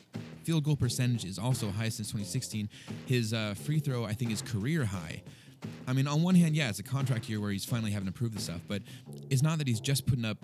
field 0.44 0.64
goal 0.64 0.76
percentage 0.76 1.24
is 1.24 1.38
also 1.38 1.70
highest 1.70 1.96
since 1.96 2.08
2016. 2.08 2.68
His 3.06 3.32
uh, 3.34 3.54
free 3.54 3.80
throw, 3.80 4.04
I 4.04 4.12
think, 4.12 4.30
is 4.30 4.42
career 4.42 4.84
high. 4.84 5.22
I 5.86 5.92
mean, 5.92 6.06
on 6.06 6.22
one 6.22 6.34
hand, 6.34 6.56
yeah, 6.56 6.68
it's 6.68 6.78
a 6.78 6.84
contract 6.84 7.28
year 7.28 7.40
where 7.40 7.50
he's 7.50 7.64
finally 7.64 7.90
having 7.90 8.06
to 8.06 8.12
prove 8.12 8.34
this 8.34 8.44
stuff, 8.44 8.60
but 8.68 8.82
it's 9.30 9.42
not 9.42 9.58
that 9.58 9.68
he's 9.68 9.80
just 9.80 10.06
putting 10.06 10.24
up 10.24 10.38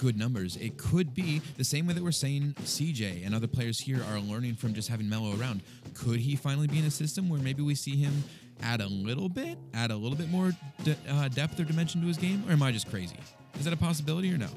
good 0.00 0.16
numbers. 0.16 0.56
It 0.56 0.76
could 0.76 1.14
be 1.14 1.40
the 1.56 1.64
same 1.64 1.86
way 1.86 1.94
that 1.94 2.02
we're 2.02 2.10
saying 2.12 2.54
CJ 2.62 3.24
and 3.24 3.34
other 3.34 3.46
players 3.46 3.78
here 3.78 4.02
are 4.10 4.18
learning 4.18 4.54
from 4.54 4.74
just 4.74 4.88
having 4.88 5.08
Melo 5.08 5.38
around. 5.38 5.62
Could 5.94 6.20
he 6.20 6.36
finally 6.36 6.66
be 6.66 6.78
in 6.78 6.84
a 6.84 6.90
system 6.90 7.28
where 7.28 7.40
maybe 7.40 7.62
we 7.62 7.74
see 7.74 7.96
him 7.96 8.24
add 8.62 8.80
a 8.80 8.88
little 8.88 9.28
bit, 9.28 9.58
add 9.74 9.90
a 9.90 9.96
little 9.96 10.18
bit 10.18 10.28
more 10.28 10.52
de- 10.82 10.96
uh, 11.08 11.28
depth 11.28 11.60
or 11.60 11.64
dimension 11.64 12.00
to 12.00 12.06
his 12.08 12.16
game, 12.16 12.42
or 12.48 12.52
am 12.52 12.62
I 12.62 12.72
just 12.72 12.90
crazy? 12.90 13.16
Is 13.58 13.64
that 13.64 13.72
a 13.72 13.76
possibility 13.76 14.32
or 14.32 14.38
no? 14.38 14.48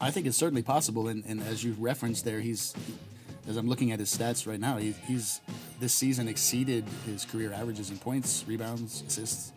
I 0.00 0.10
think 0.10 0.26
it's 0.26 0.36
certainly 0.36 0.62
possible, 0.62 1.08
and, 1.08 1.24
and 1.26 1.42
as 1.42 1.62
you 1.62 1.76
referenced 1.78 2.24
there, 2.24 2.40
he's 2.40 2.74
as 3.48 3.56
I'm 3.56 3.68
looking 3.68 3.90
at 3.90 3.98
his 3.98 4.16
stats 4.16 4.46
right 4.46 4.60
now, 4.60 4.76
he, 4.76 4.92
he's 5.06 5.40
this 5.80 5.92
season 5.92 6.28
exceeded 6.28 6.84
his 7.06 7.24
career 7.24 7.52
averages 7.52 7.90
in 7.90 7.98
points, 7.98 8.44
rebounds, 8.46 9.02
assists 9.06 9.52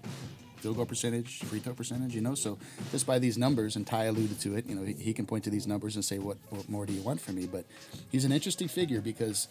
field 0.64 0.78
goal 0.78 0.86
percentage, 0.86 1.40
free 1.40 1.60
throw 1.60 1.74
percentage, 1.74 2.16
you 2.16 2.22
know. 2.22 2.36
So 2.36 2.58
just 2.92 3.06
by 3.06 3.20
these 3.20 3.38
numbers, 3.38 3.76
and 3.76 3.86
Ty 3.86 4.06
alluded 4.06 4.40
to 4.40 4.56
it, 4.56 4.66
you 4.66 4.76
know, 4.76 4.84
he, 4.84 5.14
can 5.14 5.26
point 5.26 5.44
to 5.44 5.50
these 5.50 5.68
numbers 5.68 5.96
and 5.96 6.06
say, 6.06 6.20
what, 6.20 6.38
what 6.52 6.70
more 6.70 6.86
do 6.86 6.94
you 6.94 7.02
want 7.02 7.20
from 7.20 7.36
me? 7.36 7.48
But 7.48 7.66
he's 8.10 8.24
an 8.24 8.32
interesting 8.32 8.70
figure 8.70 9.02
because 9.02 9.50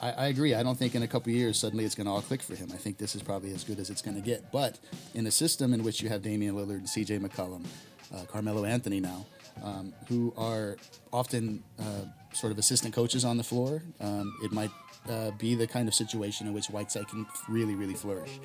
I, 0.00 0.10
I 0.10 0.26
agree. 0.26 0.54
I 0.54 0.64
don't 0.64 0.76
think 0.76 0.96
in 0.96 1.04
a 1.04 1.06
couple 1.06 1.32
years 1.32 1.56
suddenly 1.60 1.84
it's 1.84 1.94
going 1.94 2.06
to 2.06 2.12
all 2.12 2.22
click 2.22 2.42
for 2.42 2.56
him. 2.56 2.70
I 2.74 2.76
think 2.76 2.98
this 2.98 3.14
is 3.14 3.22
probably 3.22 3.54
as 3.54 3.62
good 3.62 3.78
as 3.78 3.88
it's 3.88 4.02
going 4.02 4.16
to 4.16 4.20
get. 4.20 4.50
But 4.50 4.80
in 5.14 5.28
a 5.28 5.30
system 5.30 5.72
in 5.72 5.84
which 5.84 6.02
you 6.02 6.08
have 6.08 6.22
Damian 6.22 6.56
Lillard 6.56 6.78
and 6.78 6.88
C.J. 6.88 7.20
McCollum, 7.20 7.64
uh, 8.12 8.24
Carmelo 8.24 8.64
Anthony 8.64 8.98
now, 8.98 9.24
um, 9.62 9.92
who 10.08 10.34
are 10.36 10.76
often 11.12 11.62
uh, 11.78 11.84
sort 12.32 12.50
of 12.50 12.58
assistant 12.58 12.92
coaches 12.92 13.24
on 13.24 13.36
the 13.36 13.44
floor, 13.44 13.80
um, 14.00 14.34
it 14.42 14.50
might 14.50 14.70
uh, 15.08 15.30
be 15.32 15.54
the 15.54 15.66
kind 15.66 15.88
of 15.88 15.94
situation 15.94 16.46
in 16.46 16.52
which 16.52 16.66
Whiteside 16.66 17.08
can 17.08 17.26
really, 17.48 17.74
really 17.74 17.94
flourish. 17.94 18.40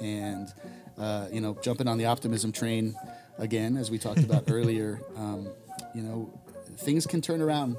And, 0.00 0.52
uh, 0.98 1.28
you 1.32 1.40
know, 1.40 1.56
jumping 1.62 1.88
on 1.88 1.98
the 1.98 2.06
optimism 2.06 2.52
train 2.52 2.94
again, 3.38 3.76
as 3.76 3.90
we 3.90 3.98
talked 3.98 4.20
about 4.20 4.44
earlier, 4.48 5.00
um, 5.16 5.48
you 5.94 6.02
know, 6.02 6.32
things 6.78 7.06
can 7.06 7.20
turn 7.20 7.42
around 7.42 7.76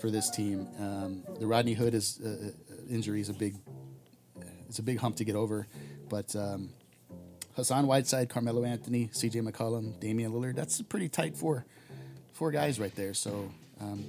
for 0.00 0.10
this 0.10 0.30
team. 0.30 0.68
Um, 0.78 1.22
the 1.38 1.46
Rodney 1.46 1.74
Hood 1.74 1.94
is, 1.94 2.20
uh, 2.24 2.28
uh 2.28 2.74
injury 2.90 3.20
is 3.20 3.28
a 3.28 3.34
big, 3.34 3.54
it's 4.68 4.78
a 4.78 4.82
big 4.82 4.98
hump 4.98 5.16
to 5.16 5.24
get 5.24 5.36
over, 5.36 5.66
but 6.08 6.34
um, 6.36 6.70
Hassan 7.56 7.86
Whiteside, 7.86 8.28
Carmelo 8.28 8.64
Anthony, 8.64 9.10
C.J. 9.12 9.40
McCollum, 9.40 9.98
Damian 10.00 10.32
Lillard, 10.32 10.56
that's 10.56 10.80
a 10.80 10.84
pretty 10.84 11.08
tight 11.08 11.36
four, 11.36 11.66
four 12.32 12.50
guys 12.50 12.80
right 12.80 12.94
there. 12.96 13.14
So 13.14 13.50
um, 13.80 14.04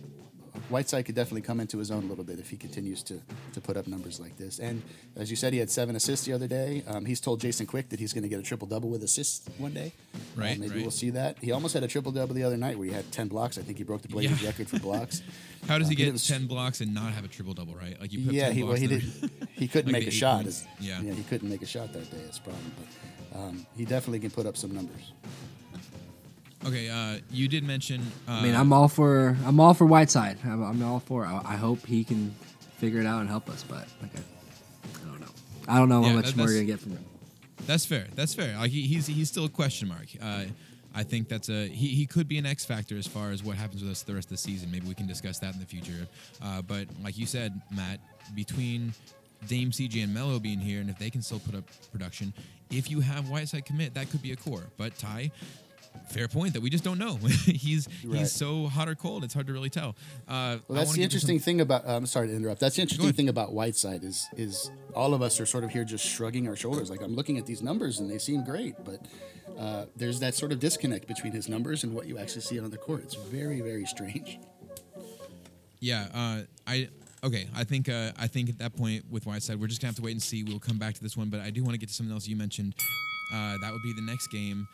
Whiteside 0.69 1.05
could 1.05 1.15
definitely 1.15 1.41
come 1.41 1.59
into 1.59 1.77
his 1.79 1.89
own 1.91 2.03
a 2.03 2.05
little 2.07 2.23
bit 2.23 2.39
if 2.39 2.49
he 2.49 2.57
continues 2.57 3.01
to 3.03 3.19
to 3.53 3.61
put 3.61 3.75
up 3.75 3.87
numbers 3.87 4.19
like 4.19 4.37
this. 4.37 4.59
And 4.59 4.81
as 5.15 5.29
you 5.29 5.35
said, 5.35 5.51
he 5.53 5.59
had 5.59 5.69
seven 5.71 5.95
assists 5.95 6.25
the 6.25 6.33
other 6.33 6.47
day. 6.47 6.83
Um, 6.87 7.05
he's 7.05 7.19
told 7.19 7.41
Jason 7.41 7.65
Quick 7.65 7.89
that 7.89 7.99
he's 7.99 8.13
going 8.13 8.21
to 8.23 8.29
get 8.29 8.39
a 8.39 8.43
triple 8.43 8.67
double 8.67 8.89
with 8.89 9.03
assists 9.03 9.47
one 9.57 9.73
day. 9.73 9.93
Uh, 10.13 10.19
Right, 10.35 10.59
maybe 10.59 10.71
right. 10.73 10.81
we'll 10.81 10.91
see 10.91 11.11
that. 11.11 11.37
He 11.39 11.51
almost 11.51 11.73
had 11.75 11.83
a 11.83 11.87
triple 11.87 12.11
double 12.11 12.33
the 12.33 12.43
other 12.43 12.57
night 12.57 12.77
where 12.77 12.87
he 12.87 12.93
had 12.93 13.11
ten 13.11 13.27
blocks. 13.27 13.57
I 13.57 13.61
think 13.61 13.77
he 13.77 13.83
broke 13.83 14.01
the 14.01 14.07
Blazers 14.07 14.41
Yeah. 14.41 14.47
record 14.49 14.67
for 14.69 14.79
blocks. 14.79 15.21
How 15.67 15.77
does 15.77 15.87
he 15.89 15.95
Uh, 15.95 15.97
get 15.97 16.11
was- 16.13 16.27
ten 16.27 16.47
blocks 16.47 16.81
and 16.81 16.93
not 16.93 17.13
have 17.13 17.23
a 17.25 17.27
triple 17.27 17.53
double? 17.53 17.75
Right? 17.75 17.99
Like 17.99 18.11
you 18.13 18.25
put 18.25 18.33
yeah, 18.33 18.47
10 18.47 18.55
he 18.55 18.63
well, 18.63 18.73
he 18.73 18.87
did. 18.87 19.03
He 19.53 19.67
couldn't 19.67 19.91
Like 19.93 20.01
make 20.03 20.07
a 20.07 20.11
shot. 20.11 20.45
Is- 20.47 20.65
Yeah. 20.79 21.01
he 21.01 21.23
couldn't 21.23 21.49
make 21.49 21.61
a 21.61 21.65
shot 21.67 21.93
that 21.93 22.09
day. 22.11 22.17
It's 22.27 22.39
a 22.39 22.41
problem. 22.41 22.71
But 23.31 23.39
um, 23.39 23.65
he 23.77 23.85
definitely 23.85 24.19
can 24.19 24.31
put 24.31 24.45
up 24.45 24.57
some 24.57 24.73
numbers. 24.73 25.11
Okay, 26.65 26.89
uh, 26.89 27.19
you 27.29 27.47
did 27.47 27.63
mention. 27.63 28.01
Uh, 28.27 28.31
I 28.33 28.43
mean, 28.43 28.55
I'm 28.55 28.71
all 28.71 28.87
for 28.87 29.35
I'm 29.45 29.59
all 29.59 29.73
for 29.73 29.85
Whiteside. 29.85 30.37
I'm, 30.45 30.63
I'm 30.63 30.83
all 30.83 30.99
for. 30.99 31.25
I, 31.25 31.41
I 31.43 31.55
hope 31.55 31.85
he 31.85 32.03
can 32.03 32.33
figure 32.77 32.99
it 32.99 33.05
out 33.05 33.19
and 33.21 33.29
help 33.29 33.49
us. 33.49 33.63
But 33.67 33.87
like, 34.01 34.11
I, 34.15 34.19
I 35.01 35.09
don't 35.09 35.19
know. 35.19 35.27
I 35.67 35.77
don't 35.77 35.89
know 35.89 36.01
Yeah, 36.01 36.09
how 36.09 36.15
much 36.15 36.25
that- 36.27 36.37
more 36.37 36.45
we're 36.47 36.53
gonna 36.53 36.65
get 36.65 36.79
from 36.79 36.93
him. 36.93 37.05
That's 37.65 37.85
fair. 37.85 38.07
That's 38.15 38.33
fair. 38.33 38.57
Like 38.57 38.71
he, 38.71 38.81
he's 38.87 39.07
he's 39.07 39.29
still 39.29 39.45
a 39.45 39.49
question 39.49 39.87
mark. 39.87 40.07
Uh, 40.21 40.45
I 40.95 41.03
think 41.03 41.27
that's 41.29 41.49
a 41.49 41.67
he, 41.67 41.87
he 41.89 42.05
could 42.05 42.27
be 42.27 42.37
an 42.37 42.45
X 42.45 42.65
factor 42.65 42.97
as 42.97 43.07
far 43.07 43.31
as 43.31 43.43
what 43.43 43.55
happens 43.57 43.81
with 43.81 43.91
us 43.91 44.03
the 44.03 44.13
rest 44.13 44.27
of 44.27 44.31
the 44.31 44.37
season. 44.37 44.69
Maybe 44.71 44.87
we 44.87 44.93
can 44.93 45.07
discuss 45.07 45.39
that 45.39 45.53
in 45.53 45.59
the 45.59 45.65
future. 45.65 46.07
Uh, 46.41 46.61
but 46.61 46.87
like 47.03 47.17
you 47.17 47.25
said, 47.25 47.59
Matt, 47.75 47.99
between 48.35 48.93
Dame, 49.47 49.71
CJ, 49.71 50.03
and 50.03 50.13
Melo 50.13 50.39
being 50.39 50.59
here, 50.59 50.81
and 50.81 50.89
if 50.89 50.97
they 50.99 51.09
can 51.09 51.21
still 51.21 51.39
put 51.39 51.55
up 51.55 51.63
production, 51.91 52.33
if 52.69 52.89
you 52.91 52.99
have 52.99 53.29
Whiteside 53.29 53.65
commit, 53.65 53.93
that 53.95 54.09
could 54.09 54.21
be 54.21 54.31
a 54.33 54.35
core. 54.35 54.63
But 54.77 54.97
Ty, 54.97 55.31
fair 56.09 56.27
point 56.27 56.53
that 56.53 56.61
we 56.61 56.69
just 56.69 56.83
don't 56.83 56.97
know. 56.99 57.15
he's 57.45 57.87
Right. 58.03 58.19
he's 58.19 58.31
so 58.31 58.67
hot 58.67 58.87
or 58.89 58.95
cold, 58.95 59.23
it's 59.23 59.33
hard 59.33 59.47
to 59.47 59.53
really 59.53 59.69
tell. 59.69 59.95
Uh, 60.27 60.57
Well, 60.67 60.77
that's 60.79 60.93
the 60.93 61.03
interesting 61.03 61.39
thing 61.39 61.61
about. 61.61 61.87
I'm 61.87 62.05
sorry 62.05 62.27
to 62.27 62.35
interrupt. 62.35 62.59
That's 62.59 62.75
the 62.75 62.81
interesting 62.81 63.13
thing 63.13 63.29
about 63.29 63.53
Whiteside 63.53 64.03
is 64.03 64.27
is 64.35 64.69
all 64.95 65.13
of 65.13 65.21
us 65.21 65.39
are 65.39 65.45
sort 65.45 65.63
of 65.63 65.71
here 65.71 65.83
just 65.83 66.05
shrugging 66.05 66.47
our 66.47 66.55
shoulders. 66.55 66.89
Like 66.89 67.01
I'm 67.01 67.15
looking 67.15 67.37
at 67.37 67.45
these 67.45 67.61
numbers 67.61 67.99
and 67.99 68.09
they 68.09 68.17
seem 68.17 68.43
great, 68.43 68.75
but 68.83 68.99
uh, 69.57 69.85
there's 69.95 70.19
that 70.19 70.35
sort 70.35 70.51
of 70.51 70.59
disconnect 70.59 71.07
between 71.07 71.33
his 71.33 71.47
numbers 71.49 71.83
and 71.83 71.93
what 71.93 72.07
you 72.07 72.17
actually 72.17 72.41
see 72.41 72.59
on 72.59 72.69
the 72.69 72.77
court. 72.77 73.01
It's 73.03 73.15
very 73.15 73.61
very 73.61 73.85
strange. 73.85 74.39
Yeah, 75.79 76.07
uh, 76.13 76.41
I 76.65 76.89
okay. 77.23 77.47
I 77.55 77.63
think 77.63 77.89
uh, 77.89 78.11
I 78.17 78.27
think 78.27 78.49
at 78.49 78.57
that 78.59 78.75
point 78.75 79.03
with 79.09 79.25
Whiteside, 79.25 79.59
we're 79.59 79.67
just 79.67 79.81
gonna 79.81 79.89
have 79.89 79.95
to 79.97 80.01
wait 80.01 80.11
and 80.13 80.21
see. 80.21 80.43
We'll 80.43 80.59
come 80.59 80.77
back 80.77 80.93
to 80.95 81.01
this 81.01 81.17
one, 81.17 81.29
but 81.29 81.41
I 81.41 81.49
do 81.49 81.61
want 81.63 81.73
to 81.73 81.77
get 81.79 81.89
to 81.89 81.95
something 81.95 82.13
else 82.13 82.27
you 82.27 82.35
mentioned. 82.35 82.75
Uh, 83.33 83.57
that 83.61 83.71
would 83.71 83.81
be 83.81 83.93
the 83.93 84.01
next 84.01 84.27
game, 84.27 84.67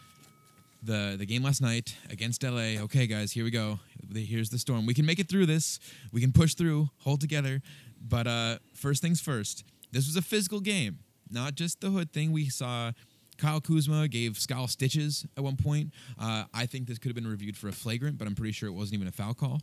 the 0.82 1.16
the 1.18 1.26
game 1.26 1.44
last 1.44 1.62
night 1.62 1.96
against 2.10 2.44
LA. 2.44 2.82
Okay, 2.84 3.08
guys, 3.08 3.32
here 3.32 3.44
we 3.44 3.52
go. 3.52 3.80
Here's 4.14 4.50
the 4.50 4.60
storm. 4.60 4.86
We 4.86 4.94
can 4.94 5.06
make 5.06 5.20
it 5.20 5.30
through 5.30 5.46
this. 5.46 5.80
We 6.12 6.22
can 6.22 6.32
push 6.32 6.54
through, 6.56 6.90
hold 7.00 7.22
together. 7.22 7.62
But 8.02 8.28
uh, 8.28 8.60
first 8.74 9.02
things 9.02 9.20
first. 9.22 9.64
This 9.92 10.06
was 10.06 10.16
a 10.16 10.22
physical 10.22 10.60
game, 10.60 11.00
not 11.30 11.56
just 11.56 11.82
the 11.82 11.90
hood 11.90 12.12
thing. 12.12 12.32
We 12.32 12.50
saw. 12.50 12.92
Kyle 13.38 13.62
Kuzma 13.62 14.10
gave 14.10 14.38
Skal 14.38 14.68
stitches 14.68 15.26
at 15.38 15.42
one 15.42 15.56
point. 15.56 15.94
Uh, 16.20 16.44
I 16.54 16.66
think 16.66 16.88
this 16.88 16.98
could 17.00 17.08
have 17.08 17.16
been 17.16 17.26
reviewed 17.26 17.56
for 17.56 17.70
a 17.70 17.72
flagrant, 17.72 18.18
but 18.18 18.28
I'm 18.28 18.36
pretty 18.36 18.52
sure 18.52 18.68
it 18.68 18.74
wasn't 18.74 18.96
even 18.96 19.08
a 19.08 19.14
foul 19.14 19.34
call. 19.34 19.62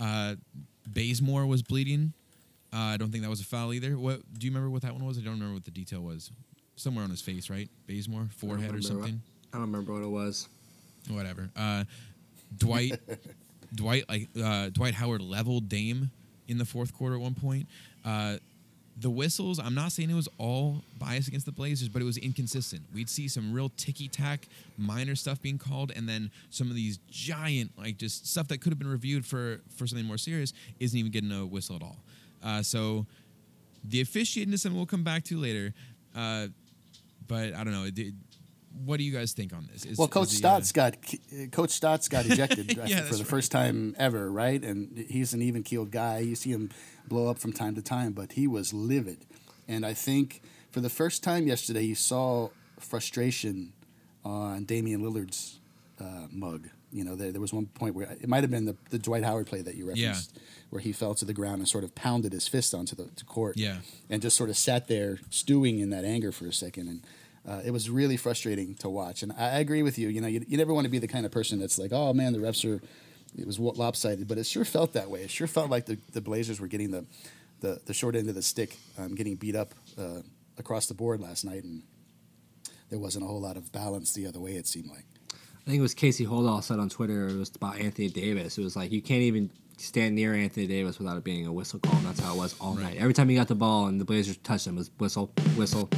Uh, 0.00 0.36
Bazemore 0.88 1.44
was 1.44 1.62
bleeding. 1.62 2.14
Uh, 2.72 2.76
I 2.76 2.96
don't 2.96 3.10
think 3.10 3.22
that 3.22 3.28
was 3.28 3.40
a 3.40 3.44
foul 3.44 3.74
either. 3.74 3.98
What 3.98 4.20
do 4.38 4.46
you 4.46 4.50
remember 4.50 4.70
what 4.70 4.80
that 4.82 4.94
one 4.94 5.04
was? 5.04 5.18
I 5.18 5.20
don't 5.20 5.34
remember 5.34 5.52
what 5.52 5.64
the 5.66 5.70
detail 5.70 6.00
was. 6.00 6.30
Somewhere 6.76 7.04
on 7.04 7.10
his 7.10 7.20
face, 7.20 7.50
right? 7.50 7.68
Bazemore, 7.86 8.28
forehead 8.34 8.74
or 8.74 8.80
something. 8.80 9.20
I 9.52 9.58
don't 9.58 9.62
remember 9.62 9.92
what 9.92 10.02
it 10.02 10.08
was. 10.08 10.48
Whatever. 11.08 11.50
Uh, 11.56 11.84
Dwight, 12.56 13.00
Dwight, 13.74 14.04
like 14.08 14.28
uh, 14.42 14.68
Dwight 14.70 14.94
Howard 14.94 15.22
leveled 15.22 15.68
Dame 15.68 16.10
in 16.48 16.58
the 16.58 16.64
fourth 16.64 16.94
quarter 16.94 17.14
at 17.16 17.20
one 17.20 17.34
point. 17.34 17.66
Uh, 18.04 18.36
the 19.00 19.10
whistles. 19.10 19.58
I'm 19.58 19.74
not 19.74 19.92
saying 19.92 20.10
it 20.10 20.14
was 20.14 20.28
all 20.36 20.82
biased 20.98 21.26
against 21.28 21.46
the 21.46 21.52
Blazers, 21.52 21.88
but 21.88 22.02
it 22.02 22.04
was 22.04 22.18
inconsistent. 22.18 22.82
We'd 22.92 23.08
see 23.08 23.28
some 23.28 23.52
real 23.52 23.70
ticky 23.76 24.08
tack, 24.08 24.46
minor 24.76 25.14
stuff 25.14 25.40
being 25.40 25.56
called, 25.58 25.90
and 25.96 26.06
then 26.08 26.30
some 26.50 26.68
of 26.68 26.74
these 26.74 26.98
giant, 27.10 27.70
like 27.78 27.96
just 27.96 28.26
stuff 28.26 28.48
that 28.48 28.60
could 28.60 28.72
have 28.72 28.78
been 28.78 28.90
reviewed 28.90 29.24
for 29.24 29.60
for 29.74 29.86
something 29.86 30.06
more 30.06 30.18
serious, 30.18 30.52
isn't 30.80 30.98
even 30.98 31.10
getting 31.10 31.32
a 31.32 31.46
whistle 31.46 31.76
at 31.76 31.82
all. 31.82 31.96
Uh, 32.44 32.62
so 32.62 33.06
the 33.84 34.00
officiating 34.02 34.52
is 34.52 34.60
something 34.62 34.76
we'll 34.76 34.86
come 34.86 35.04
back 35.04 35.24
to 35.24 35.38
later. 35.38 35.72
Uh, 36.14 36.48
but 37.26 37.54
I 37.54 37.64
don't 37.64 37.72
know. 37.72 37.84
It- 37.84 38.14
what 38.84 38.98
do 38.98 39.04
you 39.04 39.12
guys 39.12 39.32
think 39.32 39.52
on 39.52 39.68
this? 39.72 39.84
Is- 39.84 39.98
Well, 39.98 40.08
Coach 40.08 40.28
uh, 40.28 40.30
Stotts 40.32 40.72
got 40.72 40.96
uh, 41.32 41.46
Coach 41.50 41.70
Stotts 41.70 42.08
got 42.08 42.26
ejected 42.30 42.76
Yeah, 42.76 43.02
for 43.02 43.12
the 43.14 43.18
right. 43.18 43.26
first 43.26 43.50
time 43.52 43.94
ever, 43.98 44.30
right? 44.30 44.62
And 44.62 45.06
he's 45.08 45.34
an 45.34 45.42
even 45.42 45.62
keeled 45.62 45.90
guy. 45.90 46.18
You 46.20 46.34
see 46.34 46.50
him 46.50 46.70
blow 47.08 47.28
up 47.28 47.38
from 47.38 47.52
time 47.52 47.74
to 47.74 47.82
time, 47.82 48.12
but 48.12 48.32
he 48.32 48.46
was 48.46 48.72
livid. 48.72 49.26
And 49.68 49.84
I 49.84 49.94
think 49.94 50.42
for 50.70 50.80
the 50.80 50.88
first 50.90 51.22
time 51.22 51.46
yesterday, 51.46 51.82
you 51.82 51.94
saw 51.94 52.50
frustration 52.78 53.72
on 54.24 54.64
Damian 54.64 55.00
Lillard's 55.02 55.58
uh, 56.00 56.26
mug. 56.30 56.68
You 56.92 57.04
know, 57.04 57.14
there, 57.14 57.30
there 57.30 57.40
was 57.40 57.52
one 57.52 57.66
point 57.66 57.94
where 57.94 58.10
it 58.10 58.28
might 58.28 58.42
have 58.42 58.50
been 58.50 58.64
the, 58.64 58.76
the 58.90 58.98
Dwight 58.98 59.22
Howard 59.22 59.46
play 59.46 59.62
that 59.62 59.76
you 59.76 59.86
referenced, 59.86 60.36
where 60.70 60.80
he 60.82 60.92
fell 60.92 61.14
to 61.14 61.24
the 61.24 61.32
ground 61.32 61.58
and 61.60 61.68
sort 61.68 61.84
of 61.84 61.94
pounded 61.94 62.32
his 62.32 62.48
fist 62.48 62.74
onto 62.74 62.96
the 62.96 63.04
to 63.16 63.24
court 63.24 63.56
Yeah. 63.56 63.78
and 64.08 64.20
just 64.20 64.36
sort 64.36 64.50
of 64.50 64.56
sat 64.56 64.88
there 64.88 65.18
stewing 65.30 65.78
in 65.78 65.90
that 65.90 66.04
anger 66.04 66.32
for 66.32 66.46
a 66.46 66.52
second. 66.52 66.88
And 66.88 67.02
uh, 67.48 67.60
it 67.64 67.70
was 67.70 67.88
really 67.88 68.16
frustrating 68.16 68.74
to 68.76 68.88
watch. 68.88 69.22
And 69.22 69.32
I, 69.32 69.56
I 69.56 69.58
agree 69.58 69.82
with 69.82 69.98
you. 69.98 70.08
You 70.08 70.20
know, 70.20 70.28
you, 70.28 70.44
you 70.46 70.58
never 70.58 70.74
want 70.74 70.84
to 70.84 70.90
be 70.90 70.98
the 70.98 71.08
kind 71.08 71.24
of 71.24 71.32
person 71.32 71.58
that's 71.58 71.78
like, 71.78 71.92
oh 71.92 72.12
man, 72.12 72.32
the 72.32 72.38
refs 72.38 72.64
are, 72.68 72.80
it 73.36 73.46
was 73.46 73.58
lopsided. 73.58 74.28
But 74.28 74.38
it 74.38 74.46
sure 74.46 74.64
felt 74.64 74.92
that 74.92 75.10
way. 75.10 75.22
It 75.22 75.30
sure 75.30 75.46
felt 75.46 75.70
like 75.70 75.86
the, 75.86 75.98
the 76.12 76.20
Blazers 76.20 76.60
were 76.60 76.66
getting 76.66 76.90
the, 76.90 77.04
the, 77.60 77.80
the 77.86 77.94
short 77.94 78.16
end 78.16 78.28
of 78.28 78.34
the 78.34 78.42
stick, 78.42 78.76
um, 78.98 79.14
getting 79.14 79.36
beat 79.36 79.56
up 79.56 79.72
uh, 79.98 80.22
across 80.58 80.86
the 80.86 80.94
board 80.94 81.20
last 81.20 81.44
night. 81.44 81.64
And 81.64 81.82
there 82.90 82.98
wasn't 82.98 83.24
a 83.24 83.28
whole 83.28 83.40
lot 83.40 83.56
of 83.56 83.72
balance 83.72 84.12
the 84.12 84.26
other 84.26 84.40
way, 84.40 84.52
it 84.52 84.66
seemed 84.66 84.88
like. 84.88 85.04
I 85.32 85.70
think 85.70 85.78
it 85.78 85.82
was 85.82 85.94
Casey 85.94 86.26
Holdahl 86.26 86.62
said 86.62 86.78
on 86.78 86.88
Twitter 86.88 87.28
it 87.28 87.36
was 87.36 87.54
about 87.54 87.78
Anthony 87.78 88.08
Davis. 88.08 88.58
It 88.58 88.64
was 88.64 88.76
like 88.76 88.90
you 88.90 89.02
can't 89.02 89.22
even 89.22 89.50
stand 89.80 90.14
near 90.14 90.34
Anthony 90.34 90.66
Davis 90.66 90.98
without 90.98 91.16
it 91.16 91.24
being 91.24 91.46
a 91.46 91.52
whistle 91.52 91.78
call, 91.80 91.96
and 91.96 92.06
that's 92.06 92.20
how 92.20 92.34
it 92.34 92.38
was 92.38 92.54
all 92.60 92.74
night. 92.74 92.96
Every 92.98 93.14
time 93.14 93.28
he 93.28 93.34
got 93.34 93.48
the 93.48 93.54
ball 93.54 93.86
and 93.86 94.00
the 94.00 94.04
Blazers 94.04 94.36
touched 94.38 94.66
him, 94.66 94.76
it 94.76 94.78
was 94.78 94.90
whistle, 94.98 95.30
whistle, 95.56 95.88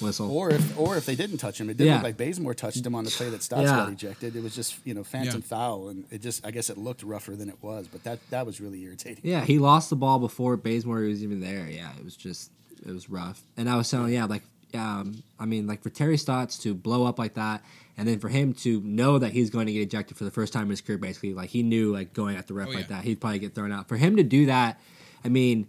whistle. 0.00 0.30
Or 0.30 0.50
if, 0.50 0.78
or 0.78 0.96
if 0.96 1.06
they 1.06 1.14
didn't 1.16 1.38
touch 1.38 1.60
him, 1.60 1.70
it 1.70 1.76
did 1.76 1.86
Yeah. 1.86 1.94
look 1.94 2.02
like 2.04 2.16
Bazemore 2.16 2.54
touched 2.54 2.84
him 2.84 2.94
on 2.94 3.04
the 3.04 3.10
play 3.10 3.30
that 3.30 3.42
Stotts 3.42 3.62
Yeah. 3.62 3.76
got 3.76 3.90
ejected. 3.92 4.36
It 4.36 4.42
was 4.42 4.54
just 4.54 4.74
you 4.84 4.94
know 4.94 5.04
phantom 5.04 5.40
Yeah. 5.40 5.46
foul, 5.48 5.88
and 5.88 6.04
it 6.10 6.20
just 6.22 6.44
I 6.46 6.50
guess 6.50 6.70
it 6.70 6.78
looked 6.78 7.02
rougher 7.02 7.34
than 7.34 7.48
it 7.48 7.56
was, 7.62 7.86
but 7.90 8.04
that 8.04 8.18
that 8.30 8.46
was 8.46 8.60
really 8.60 8.82
irritating. 8.82 9.22
Yeah, 9.24 9.44
he 9.44 9.58
lost 9.58 9.90
the 9.90 9.96
ball 9.96 10.18
before 10.18 10.56
Bazemore 10.56 11.00
was 11.00 11.22
even 11.22 11.40
there. 11.40 11.68
Yeah, 11.70 11.90
it 11.98 12.04
was 12.04 12.16
just 12.16 12.50
it 12.86 12.92
was 12.92 13.08
rough. 13.08 13.40
And 13.56 13.68
I 13.70 13.76
was 13.76 13.88
telling, 13.90 14.12
yeah, 14.12 14.24
like 14.24 14.42
um, 14.74 15.22
I 15.38 15.44
mean, 15.46 15.66
like 15.66 15.82
for 15.82 15.90
Terry 15.90 16.16
Stotts 16.16 16.58
to 16.58 16.74
blow 16.74 17.04
up 17.06 17.18
like 17.18 17.34
that, 17.34 17.62
and 17.96 18.08
then 18.08 18.18
for 18.18 18.28
him 18.28 18.54
to 18.54 18.80
know 18.82 19.18
that 19.18 19.32
he's 19.32 19.50
going 19.50 19.66
to 19.66 19.72
get 19.72 19.80
ejected 19.82 20.16
for 20.16 20.24
the 20.24 20.30
first 20.30 20.52
time 20.52 20.64
in 20.64 20.70
his 20.70 20.80
career, 20.80 20.98
basically, 20.98 21.34
like 21.34 21.50
he 21.50 21.62
knew 21.62 21.92
like 21.92 22.12
going 22.12 22.36
at 22.36 22.46
the 22.46 22.54
ref 22.54 22.68
Oh, 22.68 22.72
like 22.72 22.88
yeah. 22.90 22.96
that, 22.96 23.04
he'd 23.04 23.20
probably 23.20 23.38
get 23.38 23.54
thrown 23.54 23.72
out. 23.72 23.88
For 23.88 23.96
him 23.96 24.16
to 24.16 24.22
do 24.22 24.46
that, 24.46 24.80
I 25.24 25.28
mean. 25.28 25.66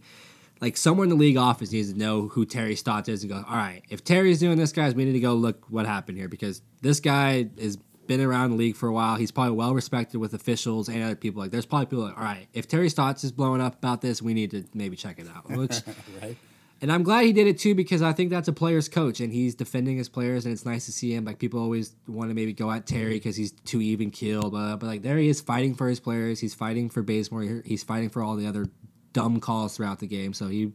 Like 0.61 0.77
someone 0.77 1.05
in 1.05 1.09
the 1.09 1.15
league 1.17 1.35
office 1.35 1.73
needs 1.73 1.91
to 1.91 1.99
know 1.99 2.29
who 2.29 2.45
Terry 2.45 2.77
Stotts 2.77 3.09
is 3.09 3.21
and 3.23 3.29
go, 3.29 3.43
all 3.49 3.55
right, 3.57 3.81
if 3.89 4.01
Terry's 4.05 4.39
doing 4.39 4.57
this, 4.57 4.71
guys, 4.71 4.95
we 4.95 5.03
need 5.03 5.11
to 5.11 5.19
go 5.19 5.33
look 5.33 5.65
what 5.69 5.85
happened 5.85 6.17
here 6.17 6.29
because 6.29 6.61
this 6.81 7.01
guy 7.01 7.49
has 7.59 7.75
been 8.07 8.21
around 8.21 8.51
the 8.51 8.55
league 8.55 8.77
for 8.77 8.87
a 8.87 8.93
while. 8.93 9.17
He's 9.17 9.29
probably 9.29 9.57
well 9.57 9.73
respected 9.73 10.19
with 10.19 10.33
officials 10.33 10.87
and 10.87 11.03
other 11.03 11.17
people. 11.17 11.41
Like, 11.41 11.51
there's 11.51 11.65
probably 11.65 11.87
people 11.87 12.05
like, 12.05 12.17
all 12.17 12.23
right, 12.23 12.47
if 12.53 12.69
Terry 12.69 12.87
Stotts 12.87 13.25
is 13.25 13.33
blowing 13.33 13.59
up 13.59 13.73
about 13.79 13.99
this, 13.99 14.21
we 14.21 14.33
need 14.33 14.51
to 14.51 14.63
maybe 14.73 14.95
check 14.95 15.19
it 15.19 15.27
out. 15.27 15.49
Which, 15.49 15.81
Right. 16.21 16.37
And 16.83 16.91
I'm 16.91 17.03
glad 17.03 17.23
he 17.23 17.31
did 17.31 17.47
it 17.47 17.57
too 17.57 17.75
because 17.75 18.01
I 18.01 18.11
think 18.11 18.29
that's 18.29 18.49
a 18.49 18.53
player's 18.53 18.89
coach 18.89 19.21
and 19.21 19.31
he's 19.31 19.55
defending 19.55 19.95
his 19.95 20.09
players 20.09 20.43
and 20.43 20.51
it's 20.51 20.65
nice 20.65 20.85
to 20.87 20.91
see 20.91 21.15
him. 21.15 21.23
Like 21.23 21.39
people 21.39 21.61
always 21.61 21.95
want 22.09 22.29
to 22.29 22.35
maybe 22.35 22.51
go 22.51 22.69
at 22.69 22.85
Terry 22.85 23.13
because 23.13 23.37
he's 23.37 23.53
too 23.53 23.81
even 23.81 24.11
keeled, 24.11 24.51
but 24.51 24.75
but 24.75 24.87
like 24.87 25.01
there 25.01 25.17
he 25.17 25.29
is 25.29 25.39
fighting 25.39 25.75
for 25.75 25.87
his 25.87 26.01
players. 26.01 26.41
He's 26.41 26.53
fighting 26.53 26.89
for 26.89 27.01
Bazemore. 27.01 27.61
He's 27.63 27.83
fighting 27.83 28.09
for 28.09 28.21
all 28.21 28.35
the 28.35 28.45
other 28.45 28.65
dumb 29.13 29.39
calls 29.39 29.77
throughout 29.77 29.99
the 29.99 30.07
game. 30.07 30.33
So 30.33 30.49
he. 30.49 30.73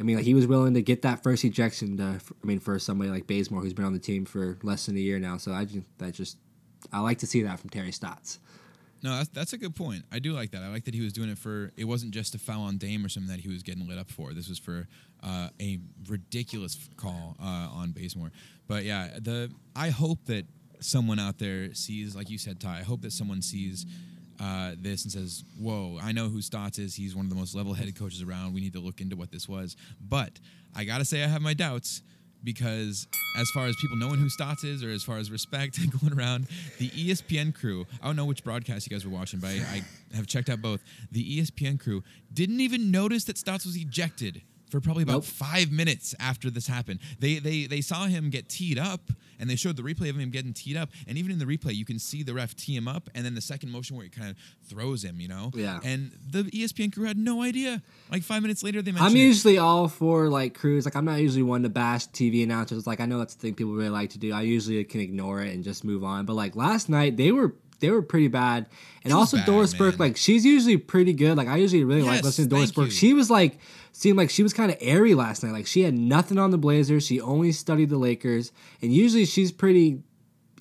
I 0.00 0.04
mean, 0.04 0.14
like 0.14 0.24
he 0.24 0.34
was 0.34 0.46
willing 0.46 0.74
to 0.74 0.82
get 0.82 1.02
that 1.02 1.24
first 1.24 1.44
ejection. 1.44 1.96
To, 1.96 2.04
I 2.04 2.46
mean, 2.46 2.60
for 2.60 2.78
somebody 2.78 3.10
like 3.10 3.26
Bazemore, 3.26 3.62
who's 3.62 3.72
been 3.72 3.84
on 3.84 3.94
the 3.94 3.98
team 3.98 4.24
for 4.24 4.56
less 4.62 4.86
than 4.86 4.96
a 4.96 5.00
year 5.00 5.18
now. 5.18 5.38
So 5.38 5.52
I 5.52 5.64
just, 5.64 5.86
that 5.98 6.14
just, 6.14 6.38
I 6.92 7.00
like 7.00 7.18
to 7.18 7.26
see 7.26 7.42
that 7.42 7.58
from 7.58 7.70
Terry 7.70 7.90
Stotts. 7.90 8.38
No, 9.02 9.16
that's, 9.16 9.28
that's 9.28 9.52
a 9.52 9.58
good 9.58 9.76
point. 9.76 10.04
I 10.10 10.18
do 10.18 10.32
like 10.32 10.50
that. 10.52 10.62
I 10.62 10.68
like 10.68 10.84
that 10.84 10.94
he 10.94 11.00
was 11.00 11.12
doing 11.12 11.30
it 11.30 11.38
for. 11.38 11.72
It 11.76 11.84
wasn't 11.84 12.12
just 12.12 12.34
a 12.34 12.38
foul 12.38 12.62
on 12.62 12.78
Dame 12.78 13.04
or 13.04 13.08
something 13.08 13.30
that 13.30 13.40
he 13.40 13.48
was 13.48 13.62
getting 13.62 13.86
lit 13.86 13.98
up 13.98 14.10
for. 14.10 14.32
This 14.32 14.48
was 14.48 14.58
for 14.58 14.88
uh, 15.22 15.48
a 15.60 15.78
ridiculous 16.08 16.88
call 16.96 17.36
uh, 17.40 17.68
on 17.72 17.92
Bazemore. 17.92 18.30
But 18.66 18.84
yeah, 18.84 19.08
the 19.20 19.50
I 19.74 19.90
hope 19.90 20.24
that 20.26 20.46
someone 20.80 21.18
out 21.18 21.38
there 21.38 21.74
sees, 21.74 22.14
like 22.14 22.30
you 22.30 22.38
said, 22.38 22.60
Ty. 22.60 22.78
I 22.78 22.82
hope 22.82 23.02
that 23.02 23.12
someone 23.12 23.42
sees 23.42 23.86
uh, 24.40 24.72
this 24.78 25.04
and 25.04 25.12
says, 25.12 25.44
"Whoa, 25.58 25.98
I 26.00 26.12
know 26.12 26.28
who 26.28 26.40
Stotts 26.40 26.78
is. 26.78 26.94
He's 26.94 27.16
one 27.16 27.26
of 27.26 27.30
the 27.30 27.36
most 27.36 27.54
level-headed 27.54 27.98
coaches 27.98 28.22
around. 28.22 28.54
We 28.54 28.60
need 28.60 28.74
to 28.74 28.80
look 28.80 29.00
into 29.00 29.16
what 29.16 29.30
this 29.30 29.48
was." 29.48 29.76
But 30.00 30.38
I 30.74 30.84
gotta 30.84 31.04
say, 31.04 31.24
I 31.24 31.26
have 31.26 31.42
my 31.42 31.54
doubts. 31.54 32.02
because 32.44 33.08
as 33.36 33.50
far 33.50 33.66
as 33.66 33.74
people 33.80 33.96
knowing 33.96 34.20
who 34.20 34.28
Stotts 34.28 34.62
is, 34.62 34.84
or 34.84 34.90
as 34.90 35.02
far 35.02 35.18
as 35.18 35.28
respect 35.28 35.76
going 36.00 36.12
around, 36.12 36.46
the 36.78 36.88
ESPN 36.90 37.52
crew. 37.52 37.84
I 38.00 38.06
don't 38.06 38.14
know 38.14 38.24
which 38.26 38.44
broadcast 38.44 38.88
you 38.88 38.94
guys 38.96 39.04
were 39.04 39.10
watching, 39.10 39.40
but 39.40 39.48
I, 39.50 39.82
I 40.12 40.16
have 40.16 40.28
checked 40.28 40.48
out 40.48 40.62
both. 40.62 40.80
The 41.10 41.40
ESPN 41.40 41.80
crew 41.80 42.04
didn't 42.32 42.60
even 42.60 42.92
notice 42.92 43.24
that 43.24 43.38
Stotts 43.38 43.66
was 43.66 43.76
ejected 43.76 44.42
for 44.70 44.80
probably 44.80 45.02
about 45.02 45.12
Nope. 45.14 45.24
five 45.24 45.70
minutes 45.72 46.14
after 46.20 46.50
this 46.50 46.66
happened. 46.66 47.00
They 47.18 47.38
they 47.38 47.66
they 47.66 47.80
saw 47.80 48.04
him 48.06 48.30
get 48.30 48.48
teed 48.48 48.78
up, 48.78 49.10
and 49.38 49.48
they 49.48 49.56
showed 49.56 49.76
the 49.76 49.82
replay 49.82 50.10
of 50.10 50.16
him 50.16 50.30
getting 50.30 50.52
teed 50.52 50.76
up. 50.76 50.90
And 51.06 51.18
even 51.18 51.30
in 51.32 51.38
the 51.38 51.44
replay, 51.44 51.74
you 51.74 51.84
can 51.84 51.98
see 51.98 52.22
the 52.22 52.34
ref 52.34 52.54
tee 52.56 52.76
him 52.76 52.86
up, 52.88 53.08
and 53.14 53.24
then 53.24 53.34
the 53.34 53.40
second 53.40 53.70
motion 53.70 53.96
where 53.96 54.04
he 54.04 54.10
kind 54.10 54.30
of 54.30 54.36
throws 54.68 55.02
him. 55.02 55.20
You 55.20 55.28
know. 55.28 55.50
Yeah. 55.54 55.80
And 55.84 56.12
the 56.30 56.44
ESPN 56.44 56.92
crew 56.92 57.04
had 57.06 57.16
no 57.18 57.42
idea. 57.42 57.82
Like 58.10 58.22
five 58.22 58.42
minutes 58.42 58.62
later, 58.62 58.82
they 58.82 58.92
mentioned. 58.92 59.10
I'm 59.10 59.16
it. 59.16 59.20
usually 59.20 59.58
all 59.58 59.88
for 59.88 60.28
like 60.28 60.54
crews. 60.54 60.84
Like 60.84 60.96
I'm 60.96 61.04
not 61.04 61.20
usually 61.20 61.42
one 61.42 61.62
to 61.62 61.68
bash 61.68 62.06
TV 62.08 62.42
announcers. 62.42 62.86
Like 62.86 63.00
I 63.00 63.06
know 63.06 63.18
that's 63.18 63.34
the 63.34 63.40
thing 63.40 63.54
people 63.54 63.74
really 63.74 63.88
like 63.90 64.10
to 64.10 64.18
do. 64.18 64.32
I 64.32 64.42
usually 64.42 64.82
can 64.84 65.00
ignore 65.00 65.42
it 65.42 65.54
and 65.54 65.64
just 65.64 65.84
move 65.84 66.04
on. 66.04 66.24
But 66.26 66.34
like 66.34 66.56
last 66.56 66.88
night, 66.88 67.16
they 67.16 67.32
were 67.32 67.54
they 67.80 67.90
were 67.90 68.02
pretty 68.02 68.28
bad. 68.28 68.66
And 69.04 69.12
also 69.12 69.36
bad, 69.38 69.46
Doris 69.46 69.74
Burke, 69.74 69.98
like 69.98 70.16
she's 70.16 70.44
usually 70.44 70.76
pretty 70.76 71.12
good. 71.12 71.36
Like 71.36 71.48
I 71.48 71.56
usually 71.56 71.84
really 71.84 72.02
like 72.02 72.22
listening 72.22 72.48
to 72.48 72.54
Doris 72.56 72.72
Burke. 72.72 72.86
you. 72.86 72.90
She 72.92 73.14
was 73.14 73.30
like 73.30 73.58
seemed 73.92 74.16
like 74.16 74.30
she 74.30 74.42
was 74.42 74.52
kind 74.52 74.70
of 74.70 74.76
airy 74.80 75.14
last 75.14 75.42
night. 75.42 75.52
Like 75.52 75.66
she 75.66 75.82
had 75.82 75.94
nothing 75.94 76.38
on 76.38 76.50
the 76.50 76.58
Blazers. 76.58 77.06
She 77.06 77.20
only 77.20 77.52
studied 77.52 77.90
the 77.90 77.98
Lakers. 77.98 78.52
And 78.82 78.92
usually 78.92 79.24
she's 79.24 79.52
pretty 79.52 80.02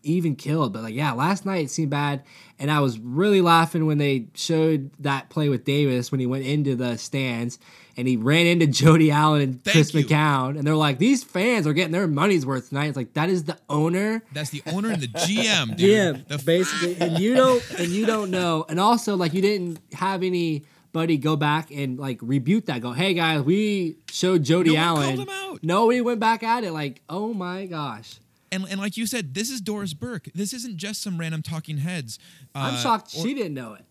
even 0.04 0.36
killed. 0.36 0.74
But 0.74 0.84
like, 0.84 0.96
yeah, 0.96 1.12
last 1.12 1.46
night 1.46 1.66
it 1.66 1.70
seemed 1.70 1.92
bad, 1.92 2.24
and 2.58 2.72
I 2.72 2.80
was 2.80 3.00
really 3.00 3.42
laughing 3.42 3.86
when 3.86 3.98
they 3.98 4.28
showed 4.34 4.92
that 5.00 5.30
play 5.30 5.50
with 5.50 5.66
Davis 5.66 6.12
when 6.12 6.20
he 6.20 6.26
went 6.26 6.46
into 6.46 6.76
the 6.76 6.98
stands 6.98 7.60
and 7.98 8.08
he 8.08 8.16
ran 8.16 8.46
into 8.46 8.68
Jody 8.84 9.10
Allen 9.12 9.42
and 9.42 9.64
Thank 9.64 9.74
Chris 9.76 9.94
you. 9.94 10.06
McGowan, 10.06 10.58
and 10.58 10.66
they're 10.66 10.76
like, 10.76 11.00
these 11.00 11.24
fans 11.24 11.66
are 11.68 11.74
getting 11.74 11.92
their 11.92 12.08
money's 12.08 12.46
worth 12.46 12.70
tonight. 12.70 12.88
It's 12.88 12.98
like 12.98 13.14
that 13.14 13.30
is 13.30 13.44
the 13.46 13.58
owner. 13.70 14.24
That's 14.34 14.52
the 14.52 14.62
owner 14.68 14.92
and 14.92 15.02
the 15.02 15.08
GM, 15.26 15.76
dude. 15.76 15.80
Yeah, 15.80 16.12
The 16.28 16.36
f- 16.36 17.02
and 17.02 17.20
you 17.20 17.36
don't 17.36 17.80
and 17.80 17.90
you 17.90 18.06
don't 18.06 18.32
know, 18.32 18.66
and 18.70 18.80
also 18.80 19.16
like 19.18 19.34
you 19.34 19.42
didn't 19.42 19.80
have 19.94 20.22
anybody 20.24 21.18
go 21.18 21.36
back 21.36 21.72
and 21.72 22.00
like 22.00 22.20
rebuke 22.22 22.66
that. 22.68 22.82
Go, 22.82 22.92
hey 22.92 23.14
guys, 23.14 23.42
we 23.42 23.98
showed 24.12 24.44
Jody 24.44 24.74
No 24.76 24.80
Allen. 24.82 25.20
him 25.20 25.30
out. 25.30 25.60
Nobody 25.64 26.02
went 26.02 26.20
back 26.20 26.44
at 26.44 26.64
it. 26.64 26.72
Like, 26.72 27.02
oh 27.10 27.34
my 27.34 27.66
gosh. 27.66 28.20
and, 28.52 28.66
and 28.70 28.80
like 28.80 28.96
you 28.98 29.06
said, 29.06 29.34
this 29.34 29.50
is 29.50 29.60
Doris 29.60 29.94
Burke. 29.94 30.30
This 30.34 30.54
isn't 30.54 30.78
just 30.78 31.02
some 31.02 31.18
random 31.20 31.42
talking 31.42 31.78
heads. 31.80 32.20
I'm 32.56 32.76
Uh, 32.76 32.78
shocked 32.78 33.14
or- 33.18 33.22
she 33.24 33.34
didn't 33.34 33.54
know 33.56 33.74
it. 33.74 33.84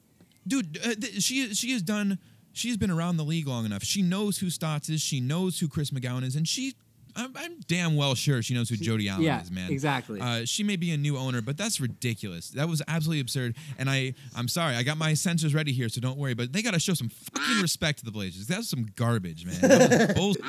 dude. 0.46 0.78
Uh, 0.78 0.94
th- 0.94 1.22
she 1.22 1.52
she 1.54 1.72
has 1.72 1.82
done. 1.82 2.18
She's 2.56 2.76
been 2.76 2.90
around 2.90 3.18
the 3.18 3.24
league 3.24 3.46
long 3.46 3.66
enough. 3.66 3.82
She 3.84 4.00
knows 4.00 4.38
who 4.38 4.48
Stotts 4.48 4.88
is. 4.88 5.02
She 5.02 5.20
knows 5.20 5.60
who 5.60 5.68
Chris 5.68 5.90
McGowan 5.90 6.24
is, 6.24 6.36
and 6.36 6.48
she. 6.48 6.74
I'm, 7.18 7.32
I'm 7.34 7.60
damn 7.66 7.96
well 7.96 8.14
sure 8.14 8.42
she 8.42 8.52
knows 8.52 8.68
who 8.68 8.76
Jody 8.76 9.08
Allen 9.08 9.22
yeah, 9.22 9.40
is, 9.40 9.50
man. 9.50 9.70
exactly. 9.70 10.20
Uh, 10.20 10.44
she 10.44 10.62
may 10.62 10.76
be 10.76 10.90
a 10.90 10.98
new 10.98 11.16
owner, 11.16 11.40
but 11.40 11.56
that's 11.56 11.80
ridiculous. 11.80 12.50
That 12.50 12.68
was 12.68 12.82
absolutely 12.88 13.20
absurd. 13.20 13.56
And 13.78 13.88
I, 13.88 14.12
I'm 14.34 14.48
sorry, 14.48 14.76
I 14.76 14.82
got 14.82 14.98
my 14.98 15.14
censors 15.14 15.54
ready 15.54 15.72
here, 15.72 15.88
so 15.88 15.98
don't 16.02 16.18
worry. 16.18 16.34
But 16.34 16.52
they 16.52 16.60
got 16.60 16.74
to 16.74 16.78
show 16.78 16.92
some 16.92 17.08
fucking 17.08 17.62
respect 17.62 18.00
to 18.00 18.04
the 18.04 18.10
Blazers. 18.10 18.46
That's 18.46 18.68
some 18.68 18.88
garbage, 18.96 19.46
man. 19.46 19.60
That 19.62 20.08
was 20.08 20.14
bullshit. 20.14 20.44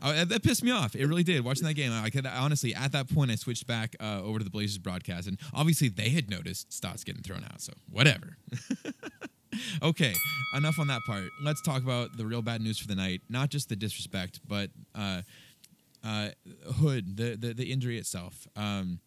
Uh, 0.00 0.12
that- 0.12 0.28
that 0.28 0.42
pissed 0.42 0.62
me 0.62 0.70
off. 0.70 0.94
It 0.94 1.06
really 1.06 1.24
did. 1.24 1.44
Watching 1.44 1.64
that 1.64 1.74
game, 1.74 1.92
I 1.92 2.10
could 2.10 2.24
honestly 2.26 2.74
at 2.74 2.92
that 2.92 3.08
point 3.12 3.30
I 3.30 3.34
switched 3.34 3.66
back 3.66 3.96
uh, 4.00 4.20
over 4.22 4.38
to 4.38 4.44
the 4.44 4.50
Blazers 4.50 4.78
broadcast, 4.78 5.26
and 5.26 5.38
obviously 5.52 5.88
they 5.88 6.10
had 6.10 6.30
noticed 6.30 6.72
Stotts 6.72 7.02
getting 7.04 7.22
thrown 7.22 7.44
out. 7.44 7.60
So 7.60 7.72
whatever. 7.90 8.36
okay, 9.82 10.14
enough 10.56 10.78
on 10.78 10.86
that 10.88 11.00
part. 11.06 11.24
Let's 11.42 11.60
talk 11.62 11.82
about 11.82 12.16
the 12.16 12.24
real 12.26 12.42
bad 12.42 12.60
news 12.60 12.78
for 12.78 12.86
the 12.86 12.94
night. 12.94 13.22
Not 13.28 13.50
just 13.50 13.68
the 13.68 13.76
disrespect, 13.76 14.40
but 14.46 14.70
uh, 14.94 15.22
uh, 16.04 16.28
Hood, 16.76 17.16
the, 17.16 17.36
the 17.36 17.54
the 17.54 17.72
injury 17.72 17.98
itself. 17.98 18.46
Um, 18.56 19.00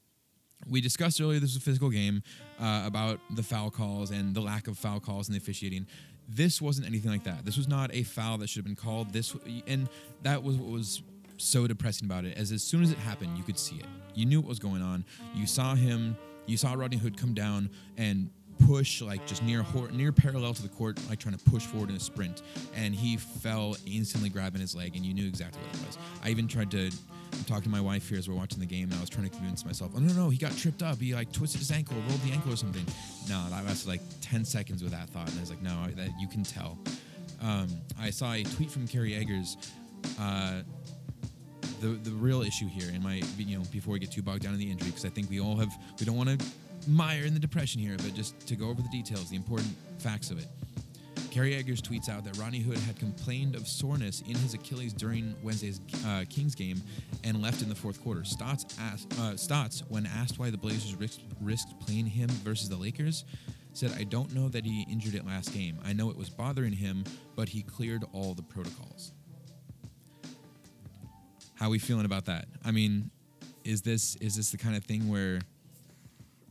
we 0.67 0.79
discussed 0.81 1.19
earlier 1.19 1.39
this 1.39 1.49
was 1.55 1.57
a 1.57 1.61
physical 1.61 1.89
game 1.89 2.21
uh, 2.59 2.83
about 2.85 3.19
the 3.35 3.41
foul 3.43 3.71
calls 3.71 4.11
and 4.11 4.35
the 4.35 4.41
lack 4.41 4.67
of 4.67 4.77
foul 4.77 4.99
calls 4.99 5.27
and 5.27 5.33
the 5.35 5.39
officiating. 5.39 5.87
This 6.33 6.61
wasn't 6.61 6.87
anything 6.87 7.11
like 7.11 7.23
that. 7.25 7.45
This 7.45 7.57
was 7.57 7.67
not 7.67 7.93
a 7.93 8.03
foul 8.03 8.37
that 8.37 8.49
should 8.49 8.59
have 8.59 8.65
been 8.65 8.75
called. 8.75 9.11
This 9.11 9.35
and 9.67 9.89
that 10.23 10.43
was 10.43 10.55
what 10.57 10.69
was 10.69 11.01
so 11.37 11.67
depressing 11.67 12.05
about 12.05 12.25
it. 12.25 12.37
As 12.37 12.51
as 12.51 12.63
soon 12.63 12.83
as 12.83 12.91
it 12.91 12.97
happened, 12.97 13.37
you 13.37 13.43
could 13.43 13.59
see 13.59 13.75
it. 13.77 13.85
You 14.13 14.25
knew 14.25 14.39
what 14.39 14.49
was 14.49 14.59
going 14.59 14.81
on. 14.81 15.05
You 15.35 15.47
saw 15.47 15.75
him. 15.75 16.15
You 16.45 16.57
saw 16.57 16.73
Rodney 16.73 16.97
Hood 16.97 17.17
come 17.17 17.33
down 17.33 17.69
and 17.97 18.29
push 18.67 19.01
like 19.01 19.25
just 19.25 19.43
near 19.43 19.65
near 19.91 20.11
parallel 20.11 20.53
to 20.53 20.61
the 20.61 20.69
court, 20.69 20.99
like 21.09 21.19
trying 21.19 21.37
to 21.37 21.43
push 21.45 21.65
forward 21.65 21.89
in 21.89 21.95
a 21.95 21.99
sprint, 21.99 22.41
and 22.75 22.93
he 22.93 23.17
fell 23.17 23.75
instantly 23.85 24.29
grabbing 24.29 24.61
his 24.61 24.75
leg, 24.75 24.95
and 24.95 25.05
you 25.05 25.13
knew 25.13 25.27
exactly 25.27 25.61
what 25.63 25.81
it 25.81 25.87
was. 25.87 25.97
I 26.23 26.29
even 26.29 26.47
tried 26.47 26.71
to 26.71 26.91
I'm 27.33 27.43
talking 27.45 27.63
to 27.63 27.69
my 27.69 27.81
wife 27.81 28.07
here 28.09 28.17
as 28.17 28.27
we're 28.29 28.35
watching 28.35 28.59
the 28.59 28.65
game, 28.65 28.85
and 28.85 28.93
I 28.95 28.99
was 28.99 29.09
trying 29.09 29.29
to 29.29 29.35
convince 29.35 29.65
myself, 29.65 29.91
oh 29.95 29.99
no, 29.99 30.13
no, 30.13 30.29
he 30.29 30.37
got 30.37 30.55
tripped 30.57 30.83
up. 30.83 30.99
He 30.99 31.13
like 31.13 31.31
twisted 31.31 31.59
his 31.59 31.71
ankle, 31.71 31.97
rolled 32.07 32.21
the 32.21 32.31
ankle 32.31 32.53
or 32.53 32.55
something. 32.55 32.85
No, 33.29 33.43
that 33.49 33.65
lasted 33.65 33.87
like 33.87 34.01
10 34.21 34.45
seconds 34.45 34.83
with 34.83 34.91
that 34.91 35.09
thought, 35.09 35.29
and 35.29 35.37
I 35.37 35.41
was 35.41 35.49
like, 35.49 35.61
no, 35.61 35.87
that 35.95 36.09
you 36.19 36.27
can 36.27 36.43
tell. 36.43 36.77
Um, 37.41 37.67
I 37.99 38.09
saw 38.09 38.33
a 38.33 38.43
tweet 38.43 38.69
from 38.69 38.87
Kerry 38.87 39.15
Eggers. 39.15 39.57
Uh, 40.19 40.61
the 41.79 41.87
the 41.87 42.11
real 42.11 42.41
issue 42.43 42.67
here, 42.67 42.89
in 42.93 43.01
my 43.01 43.21
you 43.37 43.57
know, 43.57 43.63
before 43.71 43.93
we 43.93 43.99
get 43.99 44.11
too 44.11 44.21
bogged 44.21 44.43
down 44.43 44.53
in 44.53 44.59
the 44.59 44.69
injury, 44.69 44.87
because 44.87 45.05
I 45.05 45.09
think 45.09 45.29
we 45.29 45.39
all 45.39 45.55
have 45.57 45.71
we 45.99 46.05
don't 46.05 46.15
want 46.15 46.39
to 46.39 46.45
mire 46.87 47.23
in 47.23 47.33
the 47.33 47.39
depression 47.39 47.81
here, 47.81 47.95
but 47.97 48.13
just 48.13 48.39
to 48.47 48.55
go 48.55 48.69
over 48.69 48.81
the 48.81 48.89
details, 48.89 49.29
the 49.29 49.35
important 49.35 49.69
facts 49.99 50.31
of 50.31 50.39
it. 50.39 50.47
Kerry 51.31 51.55
Eggers 51.55 51.81
tweets 51.81 52.09
out 52.09 52.25
that 52.25 52.37
Ronnie 52.37 52.59
Hood 52.59 52.77
had 52.79 52.99
complained 52.99 53.55
of 53.55 53.65
soreness 53.65 54.21
in 54.27 54.35
his 54.35 54.53
Achilles 54.53 54.91
during 54.91 55.33
Wednesday's 55.41 55.79
uh, 56.05 56.25
Kings 56.29 56.55
game 56.55 56.81
and 57.23 57.41
left 57.41 57.61
in 57.61 57.69
the 57.69 57.75
fourth 57.75 58.03
quarter. 58.03 58.25
Stotts, 58.25 58.65
asked, 58.77 59.17
uh, 59.17 59.37
Stotts, 59.37 59.83
when 59.87 60.05
asked 60.05 60.37
why 60.39 60.49
the 60.49 60.57
Blazers 60.57 60.93
risked, 60.95 61.23
risked 61.39 61.79
playing 61.79 62.05
him 62.05 62.29
versus 62.43 62.67
the 62.67 62.75
Lakers, 62.75 63.23
said, 63.71 63.93
I 63.97 64.03
don't 64.03 64.35
know 64.35 64.49
that 64.49 64.65
he 64.65 64.85
injured 64.91 65.15
it 65.15 65.25
last 65.25 65.53
game. 65.53 65.79
I 65.85 65.93
know 65.93 66.09
it 66.09 66.17
was 66.17 66.29
bothering 66.29 66.73
him, 66.73 67.05
but 67.37 67.47
he 67.47 67.61
cleared 67.61 68.03
all 68.11 68.33
the 68.33 68.43
protocols. 68.43 69.13
How 71.55 71.67
are 71.67 71.69
we 71.69 71.79
feeling 71.79 72.05
about 72.05 72.25
that? 72.25 72.45
I 72.65 72.71
mean, 72.71 73.09
is 73.63 73.83
this 73.83 74.15
is 74.15 74.35
this 74.35 74.51
the 74.51 74.57
kind 74.57 74.75
of 74.75 74.83
thing 74.83 75.07
where 75.07 75.39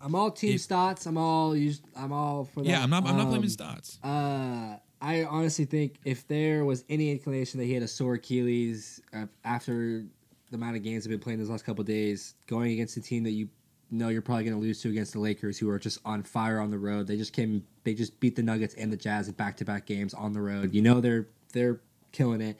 I'm 0.00 0.14
all 0.14 0.30
team 0.30 0.54
It- 0.54 0.60
Stotts. 0.60 1.06
I'm 1.06 1.18
all 1.18 1.54
used. 1.56 1.82
I'm 1.96 2.12
all 2.12 2.44
for 2.44 2.62
that. 2.62 2.68
yeah, 2.68 2.82
I'm 2.82 2.90
not 2.90 3.06
I'm 3.06 3.16
not 3.16 3.26
blaming 3.28 3.44
Um, 3.44 3.48
Stotts. 3.50 3.98
Uh, 4.02 4.76
I 5.02 5.24
honestly 5.24 5.64
think 5.64 5.96
if 6.04 6.26
there 6.28 6.64
was 6.64 6.84
any 6.88 7.10
inclination 7.10 7.58
that 7.60 7.66
he 7.66 7.72
had 7.74 7.82
a 7.82 7.88
sore 7.88 8.14
Achilles 8.14 9.00
uh, 9.14 9.26
after 9.44 10.04
the 10.50 10.56
amount 10.56 10.76
of 10.76 10.82
games 10.82 11.06
I've 11.06 11.10
been 11.10 11.20
playing 11.20 11.38
those 11.38 11.48
last 11.50 11.64
couple 11.64 11.84
days, 11.84 12.34
going 12.46 12.72
against 12.72 12.96
a 12.96 13.00
team 13.00 13.22
that 13.24 13.30
you 13.30 13.48
know 13.90 14.08
you're 14.08 14.22
probably 14.22 14.44
going 14.44 14.56
to 14.56 14.60
lose 14.60 14.80
to 14.82 14.88
against 14.90 15.12
the 15.14 15.18
Lakers, 15.20 15.58
who 15.58 15.68
are 15.70 15.78
just 15.78 15.98
on 16.04 16.22
fire 16.22 16.60
on 16.60 16.70
the 16.70 16.78
road. 16.78 17.06
They 17.06 17.16
just 17.16 17.32
came. 17.32 17.64
They 17.84 17.94
just 17.94 18.18
beat 18.20 18.36
the 18.36 18.42
Nuggets 18.42 18.74
and 18.74 18.92
the 18.92 18.96
Jazz 18.96 19.28
in 19.28 19.34
back-to-back 19.34 19.86
games 19.86 20.12
on 20.14 20.32
the 20.32 20.40
road. 20.40 20.74
You 20.74 20.82
know 20.82 21.00
they're 21.00 21.28
they're 21.52 21.80
killing 22.12 22.40
it. 22.40 22.58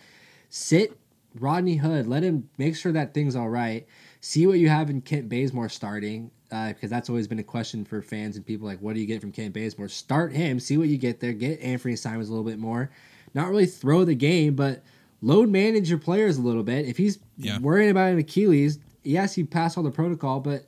Sit 0.49 0.97
Rodney 1.39 1.77
Hood. 1.77 2.07
Let 2.07 2.23
him 2.23 2.49
make 2.59 2.75
sure 2.77 2.93
that 2.93 3.15
thing's 3.15 3.37
all 3.37 3.49
right. 3.49 3.87
See 4.21 4.47
what 4.47 4.59
you 4.59 4.69
have 4.69 4.91
in 4.91 5.01
Kent 5.03 5.29
Bazemore 5.29 5.69
starting, 5.69 6.31
uh, 6.53 6.69
because 6.69 6.91
that's 6.91 7.09
always 7.09 7.29
been 7.29 7.39
a 7.39 7.45
question 7.45 7.85
for 7.85 8.03
fans 8.03 8.37
and 8.37 8.45
people. 8.45 8.67
Like, 8.67 8.81
what 8.81 8.95
do 8.95 9.01
you 9.01 9.07
get 9.07 9.21
from 9.21 9.33
Kent 9.33 9.55
Bazemore? 9.55 9.89
Start 9.89 10.33
him. 10.33 10.59
See 10.61 10.77
what 10.79 10.89
you 10.89 10.99
get 10.99 11.21
there. 11.21 11.33
Get 11.33 11.61
Anthony 11.61 11.97
Simons 11.97 12.29
a 12.29 12.33
little 12.33 12.45
bit 12.49 12.59
more. 12.59 12.91
Not 13.35 13.49
really 13.49 13.67
throw 13.67 14.05
the 14.05 14.15
game, 14.15 14.55
but 14.57 14.83
load 15.23 15.49
manage 15.49 15.89
your 15.89 15.99
players 15.99 16.39
a 16.39 16.43
little 16.43 16.63
bit. 16.63 16.87
If 16.87 16.97
he's 16.97 17.19
Yeah. 17.37 17.59
worrying 17.59 17.91
about 17.91 18.13
an 18.13 18.19
Achilles, 18.19 18.79
yes, 19.05 19.35
he 19.35 19.45
passed 19.45 19.77
all 19.79 19.85
the 19.85 19.91
protocol, 19.91 20.41
but 20.41 20.67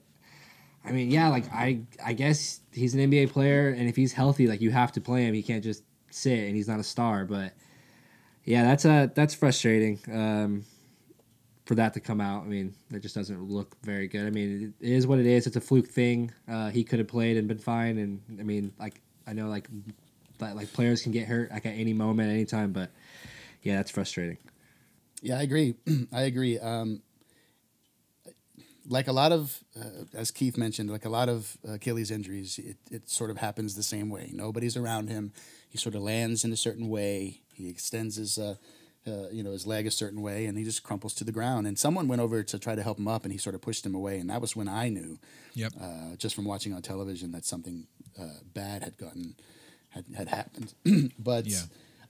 I 0.84 0.92
mean, 0.92 1.10
yeah, 1.10 1.28
like 1.28 1.44
I, 1.52 1.80
I 2.04 2.12
guess 2.12 2.60
he's 2.72 2.94
an 2.94 3.00
NBA 3.00 3.30
player, 3.30 3.68
and 3.68 3.88
if 3.88 3.94
he's 3.96 4.12
healthy, 4.12 4.46
like 4.48 4.60
you 4.60 4.70
have 4.72 4.92
to 4.92 5.00
play 5.00 5.24
him. 5.26 5.34
He 5.34 5.42
can't 5.42 5.62
just 5.62 5.84
sit, 6.10 6.38
and 6.40 6.56
he's 6.56 6.66
not 6.68 6.80
a 6.80 6.84
star. 6.84 7.24
But 7.24 7.52
yeah, 8.44 8.64
that's 8.64 8.84
a 8.84 9.10
that's 9.14 9.34
frustrating 9.34 9.98
um, 10.12 10.64
for 11.64 11.74
that 11.76 11.94
to 11.94 12.00
come 12.00 12.20
out. 12.20 12.42
I 12.42 12.46
mean, 12.46 12.74
it 12.92 13.00
just 13.00 13.14
doesn't 13.14 13.42
look 13.42 13.76
very 13.82 14.08
good. 14.08 14.26
I 14.26 14.30
mean, 14.30 14.74
it 14.80 14.90
is 14.90 15.06
what 15.06 15.18
it 15.18 15.26
is. 15.26 15.46
It's 15.46 15.56
a 15.56 15.60
fluke 15.60 15.88
thing. 15.88 16.32
Uh, 16.48 16.70
he 16.70 16.84
could 16.84 16.98
have 16.98 17.08
played 17.08 17.36
and 17.36 17.46
been 17.46 17.58
fine. 17.58 17.98
And 17.98 18.20
I 18.40 18.42
mean, 18.42 18.72
like 18.78 19.00
I 19.26 19.32
know, 19.32 19.48
like 19.48 19.68
that, 20.38 20.56
like 20.56 20.72
players 20.72 21.02
can 21.02 21.12
get 21.12 21.28
hurt 21.28 21.50
like 21.50 21.66
at 21.66 21.74
any 21.74 21.92
moment, 21.92 22.30
anytime. 22.30 22.72
But 22.72 22.90
yeah, 23.62 23.76
that's 23.76 23.90
frustrating. 23.90 24.38
Yeah, 25.20 25.38
I 25.38 25.42
agree. 25.42 25.76
I 26.12 26.22
agree. 26.22 26.58
Um, 26.58 27.02
like 28.88 29.06
a 29.06 29.12
lot 29.12 29.30
of, 29.30 29.62
uh, 29.80 30.04
as 30.12 30.32
Keith 30.32 30.58
mentioned, 30.58 30.90
like 30.90 31.04
a 31.04 31.08
lot 31.08 31.28
of 31.28 31.56
Achilles 31.64 32.10
injuries, 32.10 32.58
it, 32.58 32.76
it 32.90 33.08
sort 33.08 33.30
of 33.30 33.38
happens 33.38 33.76
the 33.76 33.82
same 33.84 34.10
way. 34.10 34.30
Nobody's 34.32 34.76
around 34.76 35.08
him. 35.08 35.32
He 35.68 35.78
sort 35.78 35.94
of 35.94 36.02
lands 36.02 36.44
in 36.44 36.52
a 36.52 36.56
certain 36.56 36.88
way. 36.88 37.42
He 37.54 37.68
extends 37.68 38.16
his, 38.16 38.38
uh, 38.38 38.56
uh, 39.06 39.28
you 39.30 39.42
know, 39.42 39.50
his 39.52 39.66
leg 39.66 39.86
a 39.86 39.90
certain 39.90 40.22
way, 40.22 40.46
and 40.46 40.56
he 40.56 40.64
just 40.64 40.82
crumples 40.82 41.14
to 41.14 41.24
the 41.24 41.32
ground. 41.32 41.66
And 41.66 41.78
someone 41.78 42.06
went 42.08 42.20
over 42.22 42.42
to 42.42 42.58
try 42.58 42.74
to 42.74 42.82
help 42.82 42.98
him 42.98 43.08
up, 43.08 43.24
and 43.24 43.32
he 43.32 43.38
sort 43.38 43.54
of 43.54 43.60
pushed 43.60 43.84
him 43.84 43.94
away. 43.94 44.18
And 44.18 44.30
that 44.30 44.40
was 44.40 44.54
when 44.54 44.68
I 44.68 44.88
knew, 44.88 45.18
Yep. 45.54 45.72
uh, 45.80 46.16
just 46.16 46.34
from 46.34 46.44
watching 46.44 46.72
on 46.72 46.82
television, 46.82 47.32
that 47.32 47.44
something 47.44 47.86
uh, 48.20 48.26
bad 48.54 48.82
had 48.84 48.96
gotten 48.98 49.34
had, 49.90 50.04
had 50.16 50.28
happened. 50.28 50.72
but 51.18 51.46
Yeah. 51.46 51.62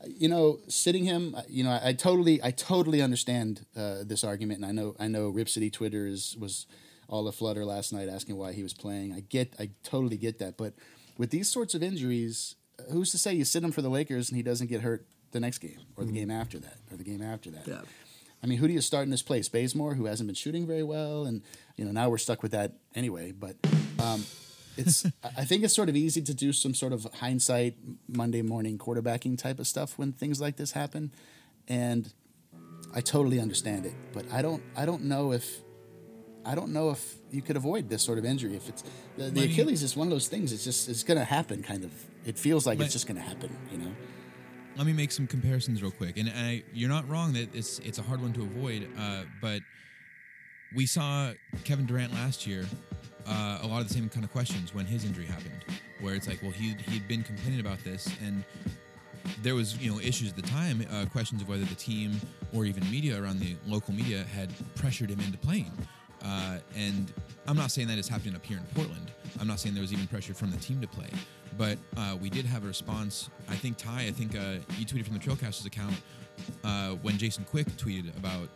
you 0.07 0.28
know, 0.28 0.59
sitting 0.68 1.05
him, 1.05 1.35
uh, 1.35 1.42
you 1.48 1.64
know, 1.64 1.70
I, 1.70 1.88
I 1.88 1.92
totally, 1.94 2.42
I 2.42 2.50
totally 2.50 3.00
understand 3.02 3.64
uh, 3.76 4.05
this 4.05 4.22
argument, 4.24 4.61
and 4.61 4.66
I 4.66 4.72
know, 4.72 4.94
I 5.00 5.09
know, 5.09 5.28
Rip 5.28 5.48
City 5.48 5.70
Twitter 5.70 6.07
is 6.07 6.37
was 6.38 6.66
all 7.09 7.26
a 7.28 7.33
flutter 7.33 7.64
last 7.64 7.92
night 7.92 8.09
asking 8.09 8.37
why 8.37 8.52
he 8.52 8.62
was 8.62 8.72
playing. 8.74 9.12
I 9.12 9.20
get, 9.20 9.55
I 9.59 9.70
totally 9.83 10.16
get 10.16 10.38
that, 10.38 10.57
but 10.57 10.74
with 11.18 11.31
these 11.31 11.48
sorts 11.50 11.74
of 11.74 11.83
injuries, 11.83 12.55
who's 12.90 13.11
to 13.12 13.18
say 13.18 13.35
you 13.35 13.44
sit 13.44 13.62
him 13.62 13.70
for 13.72 13.83
the 13.83 13.90
Lakers 13.90 14.28
and 14.31 14.37
he 14.37 14.42
doesn't 14.42 14.68
get 14.68 14.81
hurt 14.83 15.07
the 15.32 15.40
next 15.40 15.58
game 15.58 15.80
or 15.96 16.04
the 16.04 16.10
mm-hmm. 16.10 16.20
game 16.20 16.30
after 16.30 16.58
that 16.58 16.76
or 16.90 16.96
the 16.96 17.04
game 17.04 17.22
after 17.22 17.50
that? 17.50 17.66
Yeah. 17.66 17.80
I 18.42 18.46
mean, 18.46 18.58
who 18.58 18.66
do 18.66 18.72
you 18.72 18.80
start 18.80 19.04
in 19.04 19.10
this 19.10 19.22
place? 19.22 19.48
Bazemore, 19.48 19.94
who 19.94 20.06
hasn't 20.06 20.26
been 20.26 20.34
shooting 20.34 20.66
very 20.66 20.82
well, 20.82 21.24
and 21.24 21.42
you 21.76 21.84
know 21.84 21.92
now 21.92 22.08
we're 22.08 22.18
stuck 22.18 22.42
with 22.42 22.52
that 22.52 22.72
anyway. 22.94 23.32
But 23.32 23.56
um, 24.00 24.24
it's 24.76 25.06
I 25.24 25.44
think 25.44 25.62
it's 25.62 25.74
sort 25.74 25.88
of 25.88 25.96
easy 25.96 26.22
to 26.22 26.34
do 26.34 26.52
some 26.52 26.74
sort 26.74 26.92
of 26.92 27.06
hindsight 27.14 27.76
Monday 28.08 28.42
morning 28.42 28.78
quarterbacking 28.78 29.38
type 29.38 29.58
of 29.60 29.66
stuff 29.66 29.96
when 29.96 30.12
things 30.12 30.40
like 30.40 30.56
this 30.56 30.72
happen, 30.72 31.12
and 31.68 32.12
I 32.94 33.00
totally 33.00 33.38
understand 33.38 33.86
it. 33.86 33.94
But 34.12 34.30
I 34.32 34.42
don't 34.42 34.62
I 34.76 34.86
don't 34.86 35.04
know 35.04 35.32
if 35.32 35.60
I 36.44 36.56
don't 36.56 36.72
know 36.72 36.90
if 36.90 37.14
you 37.30 37.42
could 37.42 37.56
avoid 37.56 37.88
this 37.88 38.02
sort 38.02 38.18
of 38.18 38.24
injury 38.24 38.56
if 38.56 38.68
it's 38.68 38.82
the, 39.16 39.30
the 39.30 39.44
Achilles 39.44 39.82
is 39.84 39.96
one 39.96 40.08
of 40.08 40.10
those 40.10 40.26
things. 40.28 40.52
It's 40.52 40.64
just 40.64 40.88
it's 40.88 41.04
going 41.04 41.18
to 41.18 41.24
happen. 41.24 41.62
Kind 41.62 41.84
of. 41.84 41.92
It 42.24 42.38
feels 42.38 42.66
like 42.66 42.80
it's 42.80 42.92
just 42.92 43.06
going 43.06 43.16
to 43.16 43.22
happen. 43.22 43.56
You 43.70 43.78
know. 43.78 43.92
Let 44.76 44.87
me 44.87 44.92
make 44.94 45.12
some 45.12 45.26
comparisons 45.26 45.82
real 45.82 45.90
quick, 45.90 46.16
and 46.16 46.30
I, 46.30 46.62
you're 46.72 46.88
not 46.88 47.06
wrong 47.08 47.35
that 47.35 47.54
it's 47.54 47.78
it's 47.80 47.98
a 47.98 48.02
hard 48.02 48.22
one 48.22 48.32
to 48.32 48.42
avoid. 48.42 48.88
Uh, 48.98 49.22
but 49.40 49.61
we 50.74 50.87
saw 50.87 51.32
Kevin 51.64 51.85
Durant 51.85 52.12
last 52.14 52.46
year 52.46 52.64
uh, 53.26 53.58
a 53.62 53.66
lot 53.66 53.82
of 53.82 53.88
the 53.88 53.94
same 53.94 54.08
kind 54.08 54.24
of 54.24 54.32
questions 54.32 54.74
when 54.74 54.87
his 54.87 55.04
injury 55.04 55.26
happened, 55.26 55.64
where 56.00 56.14
it's 56.14 56.26
like, 56.26 56.42
well, 56.42 56.52
he 56.52 56.74
he'd 56.88 57.06
been 57.06 57.22
complaining 57.22 57.61
about 57.61 57.85
this, 57.85 58.08
and 58.24 58.44
there 59.42 59.54
was 59.54 59.76
you 59.76 59.90
know 59.90 60.00
issues 60.00 60.30
at 60.30 60.37
the 60.37 60.42
time, 60.42 60.85
uh, 60.90 61.04
questions 61.06 61.42
of 61.42 61.48
whether 61.48 61.64
the 61.64 61.74
team 61.74 62.18
or 62.54 62.64
even 62.64 62.82
media 62.90 63.22
around 63.22 63.40
the 63.40 63.56
local 63.66 63.92
media 63.92 64.24
had 64.35 64.50
pressured 64.74 65.11
him 65.11 65.20
into 65.20 65.38
playing. 65.38 65.72
Uh, 66.24 66.58
and 66.76 67.12
I'm 67.46 67.56
not 67.56 67.70
saying 67.70 67.88
that 67.88 67.98
it's 67.98 68.08
happening 68.08 68.35
up 68.35 68.46
here 68.46 68.56
in 68.56 68.64
Portland. 68.74 69.11
I'm 69.40 69.48
not 69.48 69.61
saying 69.61 69.74
there 69.74 69.82
was 69.82 69.92
even 69.92 70.06
pressure 70.06 70.35
from 70.35 70.50
the 70.50 70.56
team 70.56 70.80
to 70.80 70.87
play, 70.87 71.08
but 71.56 71.78
uh, 71.96 72.16
we 72.20 72.30
did 72.30 72.44
have 72.44 72.64
a 72.64 72.68
response. 72.68 73.30
I 73.48 73.56
think 73.56 73.76
Ty, 73.76 74.02
I 74.02 74.10
think 74.10 74.36
uh, 74.36 74.56
you 74.78 74.86
tweeted 74.86 75.04
from 75.04 75.14
the 75.14 75.20
Trailcasters 75.20 75.66
account 75.66 75.94
uh, 76.64 76.90
when 77.02 77.18
Jason 77.18 77.44
Quick 77.44 77.66
tweeted 77.76 78.16
about 78.16 78.48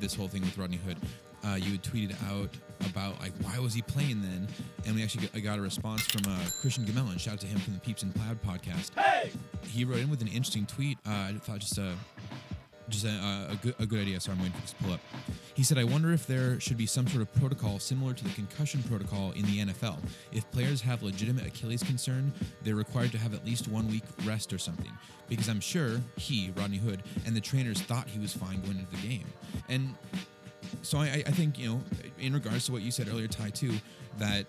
this 0.00 0.14
whole 0.14 0.28
thing 0.28 0.42
with 0.42 0.56
Rodney 0.58 0.78
Hood 0.78 0.98
uh, 1.44 1.54
you 1.54 1.72
had 1.72 1.82
tweeted 1.82 2.14
out 2.30 2.50
about 2.88 3.18
like 3.20 3.32
why 3.40 3.58
was 3.58 3.74
he 3.74 3.82
playing 3.82 4.20
then, 4.22 4.46
and 4.86 4.94
we 4.94 5.02
actually 5.02 5.26
got, 5.26 5.42
got 5.42 5.58
a 5.58 5.62
response 5.62 6.02
from 6.02 6.30
uh, 6.30 6.38
Christian 6.60 6.84
Gamellan. 6.84 7.18
Shout 7.18 7.34
out 7.34 7.40
to 7.40 7.46
him 7.46 7.58
from 7.58 7.74
the 7.74 7.80
Peeps 7.80 8.02
in 8.02 8.12
Plaid 8.12 8.42
podcast. 8.42 8.90
Hey! 8.98 9.30
He 9.66 9.84
wrote 9.84 10.00
in 10.00 10.10
with 10.10 10.20
an 10.20 10.28
interesting 10.28 10.66
tweet. 10.66 10.98
Uh, 11.06 11.10
I 11.10 11.34
thought 11.40 11.60
just 11.60 11.78
a 11.78 11.94
just 12.90 13.04
a, 13.04 13.08
a, 13.50 13.58
good, 13.62 13.74
a 13.78 13.86
good 13.86 14.00
idea. 14.00 14.20
Sorry, 14.20 14.36
I'm 14.36 14.42
waiting 14.42 14.54
for 14.54 14.60
this 14.62 14.72
to 14.72 14.82
pull 14.82 14.92
up. 14.92 15.00
He 15.54 15.62
said, 15.62 15.78
I 15.78 15.84
wonder 15.84 16.12
if 16.12 16.26
there 16.26 16.60
should 16.60 16.76
be 16.76 16.86
some 16.86 17.06
sort 17.06 17.22
of 17.22 17.32
protocol 17.34 17.78
similar 17.78 18.12
to 18.12 18.24
the 18.24 18.30
concussion 18.30 18.82
protocol 18.84 19.32
in 19.32 19.42
the 19.42 19.58
NFL. 19.60 19.98
If 20.32 20.50
players 20.50 20.80
have 20.82 21.02
legitimate 21.02 21.46
Achilles 21.46 21.82
concern, 21.82 22.32
they're 22.62 22.74
required 22.74 23.12
to 23.12 23.18
have 23.18 23.34
at 23.34 23.44
least 23.44 23.68
one 23.68 23.88
week 23.88 24.04
rest 24.24 24.52
or 24.52 24.58
something. 24.58 24.92
Because 25.28 25.48
I'm 25.48 25.60
sure 25.60 26.00
he, 26.16 26.52
Rodney 26.56 26.78
Hood, 26.78 27.02
and 27.26 27.36
the 27.36 27.40
trainers 27.40 27.80
thought 27.80 28.08
he 28.08 28.18
was 28.18 28.32
fine 28.32 28.60
going 28.62 28.78
into 28.78 28.90
the 28.90 29.08
game. 29.08 29.26
And 29.68 29.94
so 30.82 30.98
I, 30.98 31.22
I 31.26 31.30
think 31.30 31.58
you 31.58 31.68
know, 31.68 31.80
in 32.18 32.32
regards 32.32 32.66
to 32.66 32.72
what 32.72 32.82
you 32.82 32.90
said 32.90 33.08
earlier, 33.08 33.28
Ty, 33.28 33.50
too, 33.50 33.72
that 34.18 34.46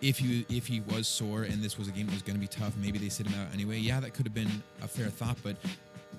if 0.00 0.20
you 0.20 0.44
if 0.48 0.66
he 0.66 0.80
was 0.80 1.06
sore 1.06 1.44
and 1.44 1.62
this 1.62 1.78
was 1.78 1.88
a 1.88 1.92
game 1.92 2.06
that 2.06 2.12
was 2.12 2.22
going 2.22 2.34
to 2.34 2.40
be 2.40 2.46
tough, 2.48 2.76
maybe 2.76 2.98
they 2.98 3.08
sit 3.08 3.26
him 3.26 3.40
out 3.40 3.52
anyway. 3.54 3.78
Yeah, 3.78 4.00
that 4.00 4.14
could 4.14 4.26
have 4.26 4.34
been 4.34 4.62
a 4.82 4.88
fair 4.88 5.08
thought, 5.08 5.36
but 5.42 5.56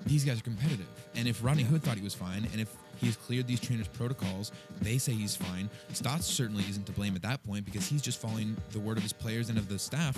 these 0.06 0.24
guys 0.24 0.38
are 0.38 0.42
competitive. 0.42 0.86
And 1.14 1.28
if 1.28 1.42
Rodney 1.44 1.62
Hood 1.62 1.82
thought 1.82 1.96
he 1.96 2.04
was 2.04 2.14
fine, 2.14 2.48
and 2.52 2.60
if 2.60 2.74
he's 2.96 3.16
cleared 3.16 3.46
these 3.46 3.60
trainers' 3.60 3.88
protocols, 3.88 4.52
they 4.80 4.98
say 4.98 5.12
he's 5.12 5.36
fine. 5.36 5.68
Stotts 5.92 6.26
certainly 6.26 6.64
isn't 6.68 6.86
to 6.86 6.92
blame 6.92 7.14
at 7.14 7.22
that 7.22 7.42
point 7.44 7.64
because 7.64 7.86
he's 7.86 8.02
just 8.02 8.20
following 8.20 8.56
the 8.72 8.80
word 8.80 8.96
of 8.96 9.02
his 9.02 9.12
players 9.12 9.48
and 9.48 9.58
of 9.58 9.68
the 9.68 9.78
staff. 9.78 10.16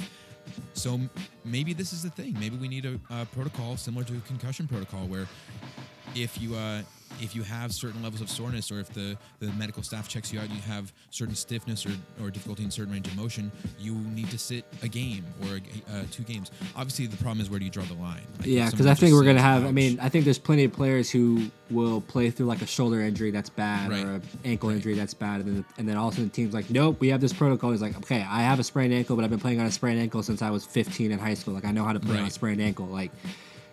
So 0.74 1.00
maybe 1.44 1.72
this 1.72 1.92
is 1.92 2.02
the 2.02 2.10
thing. 2.10 2.36
Maybe 2.38 2.56
we 2.56 2.68
need 2.68 2.84
a, 2.86 2.98
a 3.10 3.26
protocol 3.26 3.76
similar 3.76 4.04
to 4.04 4.16
a 4.16 4.20
concussion 4.20 4.68
protocol 4.68 5.06
where 5.06 5.26
if 6.14 6.40
you 6.40 6.54
uh, 6.54 6.82
if 7.20 7.34
you 7.34 7.42
have 7.42 7.72
certain 7.72 8.02
levels 8.02 8.20
of 8.20 8.30
soreness 8.30 8.70
or 8.70 8.80
if 8.80 8.88
the, 8.90 9.16
the 9.40 9.46
medical 9.52 9.82
staff 9.82 10.08
checks 10.08 10.32
you 10.32 10.38
out 10.38 10.46
and 10.46 10.54
you 10.54 10.62
have 10.62 10.92
certain 11.10 11.34
stiffness 11.34 11.86
or, 11.86 11.92
or 12.22 12.30
difficulty 12.30 12.64
in 12.64 12.70
certain 12.70 12.92
range 12.92 13.06
of 13.06 13.16
motion, 13.16 13.50
you 13.78 13.94
need 13.94 14.30
to 14.30 14.38
sit 14.38 14.64
a 14.82 14.88
game 14.88 15.24
or 15.42 15.60
uh, 15.92 16.02
two 16.10 16.22
games. 16.22 16.50
Obviously, 16.76 17.06
the 17.06 17.16
problem 17.16 17.40
is 17.40 17.50
where 17.50 17.58
do 17.58 17.64
you 17.64 17.70
draw 17.70 17.84
the 17.84 17.94
line? 17.94 18.22
Like 18.38 18.48
yeah, 18.48 18.70
because 18.70 18.86
I 18.86 18.94
think 18.94 19.14
we're 19.14 19.24
going 19.24 19.36
to 19.36 19.42
have, 19.42 19.64
I 19.64 19.72
mean, 19.72 19.98
I 20.00 20.08
think 20.08 20.24
there's 20.24 20.38
plenty 20.38 20.64
of 20.64 20.72
players 20.72 21.10
who 21.10 21.50
will 21.70 22.00
play 22.00 22.30
through 22.30 22.46
like 22.46 22.62
a 22.62 22.66
shoulder 22.66 23.00
injury 23.00 23.30
that's 23.30 23.50
bad 23.50 23.90
right. 23.90 24.04
or 24.04 24.14
an 24.14 24.22
ankle 24.44 24.68
right. 24.68 24.76
injury 24.76 24.94
that's 24.94 25.14
bad. 25.14 25.40
And 25.40 25.56
then, 25.56 25.64
and 25.78 25.88
then 25.88 25.96
all 25.96 26.08
of 26.08 26.14
a 26.14 26.16
sudden 26.16 26.28
the 26.28 26.34
team's 26.34 26.54
like, 26.54 26.70
nope, 26.70 27.00
we 27.00 27.08
have 27.08 27.20
this 27.20 27.32
protocol. 27.32 27.72
He's 27.72 27.82
like, 27.82 27.96
okay, 27.98 28.24
I 28.28 28.42
have 28.42 28.58
a 28.58 28.64
sprained 28.64 28.92
ankle, 28.94 29.16
but 29.16 29.24
I've 29.24 29.30
been 29.30 29.40
playing 29.40 29.60
on 29.60 29.66
a 29.66 29.72
sprained 29.72 30.00
ankle 30.00 30.22
since 30.22 30.42
I 30.42 30.50
was 30.50 30.64
15 30.64 31.10
in 31.10 31.18
high 31.18 31.34
school. 31.34 31.54
Like, 31.54 31.64
I 31.64 31.72
know 31.72 31.84
how 31.84 31.92
to 31.92 32.00
play 32.00 32.14
right. 32.14 32.20
on 32.20 32.26
a 32.26 32.30
sprained 32.30 32.60
ankle. 32.60 32.86
Like, 32.86 33.10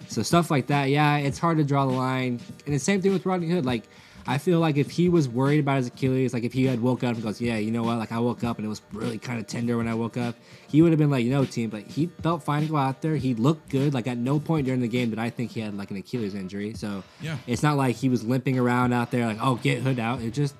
so 0.07 0.21
stuff 0.21 0.51
like 0.51 0.67
that, 0.67 0.89
yeah, 0.89 1.17
it's 1.17 1.39
hard 1.39 1.57
to 1.57 1.63
draw 1.63 1.85
the 1.85 1.93
line. 1.93 2.39
And 2.65 2.75
the 2.75 2.79
same 2.79 3.01
thing 3.01 3.13
with 3.13 3.25
Rodney 3.25 3.49
Hood. 3.49 3.65
Like, 3.65 3.83
I 4.25 4.37
feel 4.37 4.59
like 4.59 4.77
if 4.77 4.89
he 4.89 5.09
was 5.09 5.27
worried 5.27 5.59
about 5.59 5.77
his 5.77 5.87
Achilles, 5.87 6.33
like 6.33 6.43
if 6.43 6.53
he 6.53 6.65
had 6.65 6.81
woke 6.81 7.03
up 7.03 7.15
and 7.15 7.23
goes, 7.23 7.41
yeah, 7.41 7.57
you 7.57 7.71
know 7.71 7.83
what, 7.83 7.97
like 7.97 8.11
I 8.11 8.19
woke 8.19 8.43
up 8.43 8.57
and 8.57 8.65
it 8.65 8.69
was 8.69 8.81
really 8.93 9.17
kind 9.17 9.39
of 9.39 9.47
tender 9.47 9.77
when 9.77 9.87
I 9.87 9.93
woke 9.95 10.15
up, 10.15 10.35
he 10.67 10.81
would 10.81 10.91
have 10.91 10.99
been 10.99 11.09
like, 11.09 11.25
you 11.25 11.31
know, 11.31 11.43
team, 11.43 11.69
but 11.69 11.83
he 11.83 12.07
felt 12.21 12.41
fine 12.41 12.61
to 12.61 12.67
go 12.69 12.77
out 12.77 13.01
there. 13.01 13.17
He 13.17 13.35
looked 13.35 13.69
good. 13.69 13.93
Like 13.93 14.07
at 14.07 14.17
no 14.17 14.39
point 14.39 14.65
during 14.65 14.79
the 14.79 14.87
game 14.87 15.09
did 15.09 15.19
I 15.19 15.29
think 15.29 15.51
he 15.51 15.59
had 15.59 15.75
like 15.75 15.91
an 15.91 15.97
Achilles 15.97 16.35
injury. 16.35 16.73
So 16.73 17.03
yeah, 17.21 17.37
it's 17.47 17.63
not 17.63 17.75
like 17.75 17.97
he 17.97 18.07
was 18.07 18.23
limping 18.23 18.57
around 18.57 18.93
out 18.93 19.11
there 19.11 19.25
like, 19.25 19.39
oh, 19.41 19.55
get 19.55 19.81
Hood 19.81 19.99
out. 19.99 20.21
It 20.21 20.31
just 20.31 20.55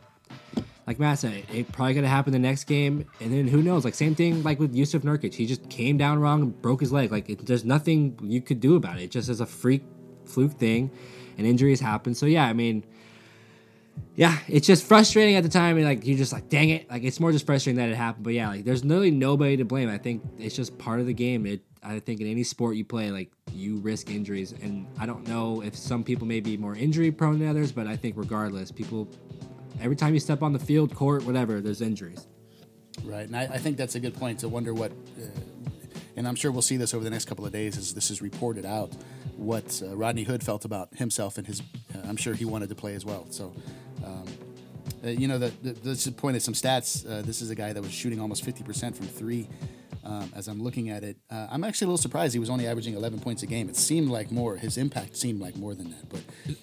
like 0.86 1.00
Matt 1.00 1.19
said, 1.19 1.46
it 1.54 1.72
probably 1.72 1.93
gonna 1.93 2.08
happen 2.08 2.34
the 2.34 2.39
next 2.39 2.65
game, 2.65 3.06
and 3.22 3.32
then 3.34 3.48
who 3.48 3.62
knows? 3.62 3.86
Like 3.86 3.96
same 3.96 4.15
thing 4.15 4.43
like 4.43 4.60
with 4.60 4.76
Yusuf 4.76 5.04
Nurkic, 5.04 5.34
he 5.34 5.46
just 5.46 5.69
came 5.69 5.98
down 5.98 6.19
wrong 6.19 6.41
and 6.41 6.62
broke 6.62 6.82
his 6.82 6.91
leg. 6.91 7.12
Like 7.12 7.30
it, 7.30 7.46
there's 7.46 7.63
nothing 7.63 8.19
you 8.22 8.41
could 8.41 8.60
do 8.60 8.76
about 8.76 8.98
it. 8.98 9.04
It 9.04 9.12
just 9.12 9.30
is 9.30 9.39
a 9.39 9.46
freak 9.46 9.84
fluke 10.26 10.54
thing, 10.54 10.91
and 11.38 11.48
injuries 11.48 11.80
happen. 11.80 12.13
So 12.13 12.26
yeah, 12.26 12.46
I 12.46 12.54
mean, 12.54 12.84
yeah, 14.15 14.38
it's 14.48 14.67
just 14.67 14.86
frustrating 14.86 15.36
at 15.36 15.43
the 15.43 15.50
time, 15.50 15.78
and 15.78 15.86
like 15.86 16.06
you're 16.06 16.17
just 16.17 16.34
like, 16.34 16.50
dang 16.50 16.69
it, 16.69 16.89
like 16.89 17.04
it's 17.04 17.19
more 17.19 17.32
just 17.32 17.46
frustrating 17.46 17.78
that 17.78 17.89
it 17.89 17.96
happened. 17.96 18.24
But 18.26 18.34
yeah, 18.34 18.50
like 18.50 18.65
there's 18.65 18.84
literally 18.84 19.12
nobody 19.12 19.58
to 19.58 19.65
blame. 19.65 19.89
I 19.89 19.98
think 19.98 20.24
it's 20.38 20.56
just 20.56 20.78
part 20.78 21.00
of 21.00 21.06
the 21.06 21.13
game. 21.13 21.46
It 21.46 21.62
I 21.82 22.00
think 22.00 22.22
in 22.22 22.28
any 22.28 22.43
sport 22.43 22.76
you 22.76 22.86
play, 22.86 23.12
like 23.12 23.32
you 23.52 23.78
risk 23.78 24.10
injuries, 24.10 24.52
and 24.52 24.88
I 25.00 25.06
don't 25.06 25.28
know 25.28 25.62
if 25.62 25.76
some 25.76 26.04
people 26.04 26.28
may 26.28 26.39
be 26.39 26.58
more 26.58 26.76
injury 26.76 27.12
prone 27.12 27.39
than 27.39 27.48
others, 27.48 27.72
but 27.72 27.88
I 27.88 27.96
think 27.96 28.15
regardless, 28.17 28.72
people 28.72 29.10
every 29.82 29.96
time 29.96 30.14
you 30.14 30.20
step 30.20 30.42
on 30.42 30.54
the 30.54 30.60
field, 30.60 30.94
court, 30.96 31.24
whatever, 31.26 31.62
there's 31.62 31.82
injuries. 31.82 32.28
Right, 33.04 33.26
and 33.26 33.36
I, 33.36 33.44
I 33.44 33.58
think 33.58 33.78
that's 33.78 33.96
a 33.96 34.00
good 34.00 34.14
point 34.14 34.40
to 34.40 34.48
wonder 34.48 34.74
what, 34.74 34.92
uh, 34.92 35.26
and 36.16 36.28
I'm 36.28 36.36
sure 36.36 36.52
we'll 36.52 36.62
see 36.62 36.78
this 36.78 36.94
over 36.94 37.04
the 37.04 37.10
next 37.10 37.26
couple 37.26 37.46
of 37.46 37.52
days 37.52 37.78
as 37.78 37.94
this 37.94 38.12
is 38.12 38.22
reported 38.22 38.66
out, 38.66 38.94
what 39.36 39.82
uh, 39.84 39.96
Rodney 39.96 40.24
Hood 40.24 40.44
felt 40.44 40.64
about 40.64 40.94
himself 40.96 41.38
and 41.38 41.48
his. 41.48 41.62
Uh, 41.94 42.00
I'm 42.04 42.18
sure 42.18 42.34
he 42.34 42.46
wanted 42.46 42.70
to 42.70 42.76
play 42.76 42.94
as 42.94 43.04
well. 43.04 43.26
So, 43.32 43.54
um, 44.06 44.26
uh, 45.04 45.10
you 45.10 45.28
know, 45.28 45.38
the, 45.40 45.52
the, 45.64 45.76
let's 45.84 46.08
point 46.12 46.36
at 46.36 46.44
some 46.44 46.54
stats. 46.54 47.06
Uh, 47.10 47.24
this 47.24 47.42
is 47.42 47.50
a 47.50 47.56
guy 47.56 47.74
that 47.74 47.82
was 47.82 47.92
shooting 47.92 48.22
almost 48.22 48.46
50% 48.46 48.96
from 48.96 49.08
three 49.08 49.50
um, 50.04 50.32
as 50.36 50.48
I'm 50.48 50.62
looking 50.62 50.89
at 50.89 51.04
it. 51.04 51.18
Uh, 51.30 51.48
I'm 51.50 51.63
actually 51.63 51.86
a 51.86 51.89
little 51.89 51.98
surprised 52.02 52.34
he 52.34 52.39
was 52.39 52.50
only 52.50 52.68
averaging 52.68 52.96
11 52.96 53.20
points 53.20 53.44
a 53.44 53.48
game. 53.48 53.70
It 53.70 53.76
seemed 53.76 54.10
like 54.10 54.32
more. 54.32 54.58
His 54.58 54.78
impact 54.78 55.16
seemed 55.16 55.39
like 55.39 55.56
more 55.56 55.74
than 55.74 55.89
that. 55.92 56.10
But 56.10 56.22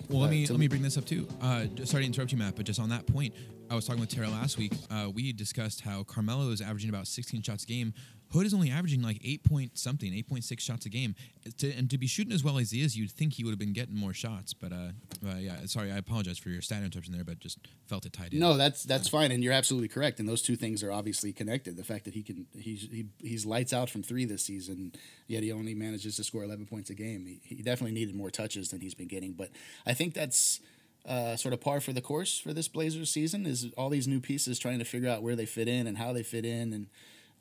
well, 0.09 0.20
let 0.20 0.29
uh, 0.29 0.31
me 0.31 0.46
let 0.46 0.59
me 0.59 0.68
bring 0.68 0.83
this 0.83 0.96
up 0.96 1.05
too. 1.05 1.26
Uh, 1.40 1.66
sorry 1.85 2.03
to 2.03 2.07
interrupt 2.07 2.33
you, 2.33 2.38
Matt, 2.38 2.57
but 2.57 2.66
just 2.66 2.81
on 2.81 2.88
that 2.90 3.07
point, 3.07 3.35
I 3.70 3.74
was 3.74 3.87
talking 3.87 4.00
with 4.00 4.11
Tara 4.11 4.29
last 4.29 4.59
week. 4.59 4.72
Uh, 4.90 5.11
we 5.12 5.33
discussed 5.33 5.83
how 5.83 6.03
Carmelo 6.03 6.50
is 6.50 6.61
averaging 6.61 6.90
about 6.90 7.07
16 7.07 7.42
shots 7.42 7.64
a 7.64 7.66
game. 7.66 7.94
Hood 8.32 8.46
is 8.46 8.54
only 8.54 8.70
averaging 8.70 9.02
like 9.02 9.20
eight 9.24 9.42
point 9.42 9.76
something, 9.76 10.14
eight 10.14 10.28
point 10.28 10.44
six 10.44 10.62
shots 10.62 10.86
a 10.86 10.88
game, 10.88 11.16
to, 11.58 11.72
and 11.72 11.90
to 11.90 11.98
be 11.98 12.06
shooting 12.06 12.32
as 12.32 12.44
well 12.44 12.58
as 12.58 12.70
he 12.70 12.82
is, 12.82 12.96
you'd 12.96 13.10
think 13.10 13.34
he 13.34 13.44
would 13.44 13.50
have 13.50 13.58
been 13.58 13.72
getting 13.72 13.96
more 13.96 14.14
shots. 14.14 14.54
But 14.54 14.72
uh, 14.72 14.90
uh, 15.26 15.36
yeah, 15.38 15.56
sorry, 15.66 15.90
I 15.90 15.96
apologize 15.96 16.38
for 16.38 16.48
your 16.50 16.62
stat 16.62 16.82
interruption 16.82 17.12
there, 17.12 17.24
but 17.24 17.40
just 17.40 17.58
felt 17.86 18.06
it 18.06 18.12
tied 18.12 18.32
in. 18.32 18.38
No, 18.38 18.56
that's 18.56 18.84
that's 18.84 19.08
fine, 19.08 19.32
and 19.32 19.42
you're 19.42 19.52
absolutely 19.52 19.88
correct. 19.88 20.20
And 20.20 20.28
those 20.28 20.42
two 20.42 20.54
things 20.54 20.84
are 20.84 20.92
obviously 20.92 21.32
connected. 21.32 21.76
The 21.76 21.84
fact 21.84 22.04
that 22.04 22.14
he 22.14 22.22
can 22.22 22.46
he's 22.56 22.88
he, 22.90 23.06
he's 23.18 23.44
lights 23.44 23.72
out 23.72 23.90
from 23.90 24.04
three 24.04 24.24
this 24.24 24.44
season, 24.44 24.92
yet 25.26 25.42
he 25.42 25.50
only 25.50 25.74
manages 25.74 26.16
to 26.16 26.24
score 26.24 26.44
11 26.44 26.66
points 26.66 26.88
a 26.90 26.94
game. 26.94 27.26
He, 27.26 27.56
he 27.56 27.62
definitely 27.62 27.94
needed 27.94 28.14
more 28.14 28.30
touches 28.30 28.68
than 28.68 28.80
he's 28.80 28.94
been 28.94 29.08
getting, 29.08 29.32
but 29.32 29.50
I 29.86 29.94
think 29.94 30.14
that's. 30.14 30.60
Uh, 31.08 31.34
sort 31.34 31.54
of 31.54 31.62
par 31.62 31.80
for 31.80 31.94
the 31.94 32.02
course 32.02 32.38
for 32.38 32.52
this 32.52 32.68
Blazers 32.68 33.10
season 33.10 33.46
is 33.46 33.72
all 33.78 33.88
these 33.88 34.06
new 34.06 34.20
pieces 34.20 34.58
trying 34.58 34.78
to 34.78 34.84
figure 34.84 35.08
out 35.08 35.22
where 35.22 35.34
they 35.34 35.46
fit 35.46 35.66
in 35.66 35.87
and 35.87 35.96
how 35.96 36.12
they 36.12 36.22
fit 36.22 36.44
in 36.44 36.74
and 36.74 36.88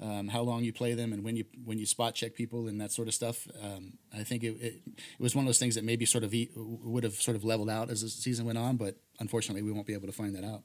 um, 0.01 0.27
how 0.29 0.41
long 0.41 0.63
you 0.63 0.71
play 0.71 0.93
them, 0.93 1.11
and 1.13 1.23
when 1.23 1.35
you 1.35 1.45
when 1.65 1.77
you 1.77 1.85
spot 1.85 2.15
check 2.15 2.33
people 2.33 2.67
and 2.67 2.79
that 2.79 2.91
sort 2.91 3.07
of 3.07 3.13
stuff. 3.13 3.47
Um, 3.61 3.93
I 4.13 4.23
think 4.23 4.43
it, 4.43 4.55
it, 4.61 4.73
it, 4.85 4.93
was 5.19 5.35
one 5.35 5.43
of 5.45 5.47
those 5.47 5.59
things 5.59 5.75
that 5.75 5.83
maybe 5.83 6.05
sort 6.05 6.23
of 6.23 6.33
e- 6.33 6.49
would 6.55 7.03
have 7.03 7.15
sort 7.15 7.35
of 7.35 7.43
leveled 7.43 7.69
out 7.69 7.89
as 7.89 8.01
the 8.01 8.09
season 8.09 8.45
went 8.45 8.57
on, 8.57 8.77
but 8.77 8.97
unfortunately, 9.19 9.61
we 9.61 9.71
won't 9.71 9.87
be 9.87 9.93
able 9.93 10.07
to 10.07 10.13
find 10.13 10.35
that 10.35 10.43
out. 10.43 10.63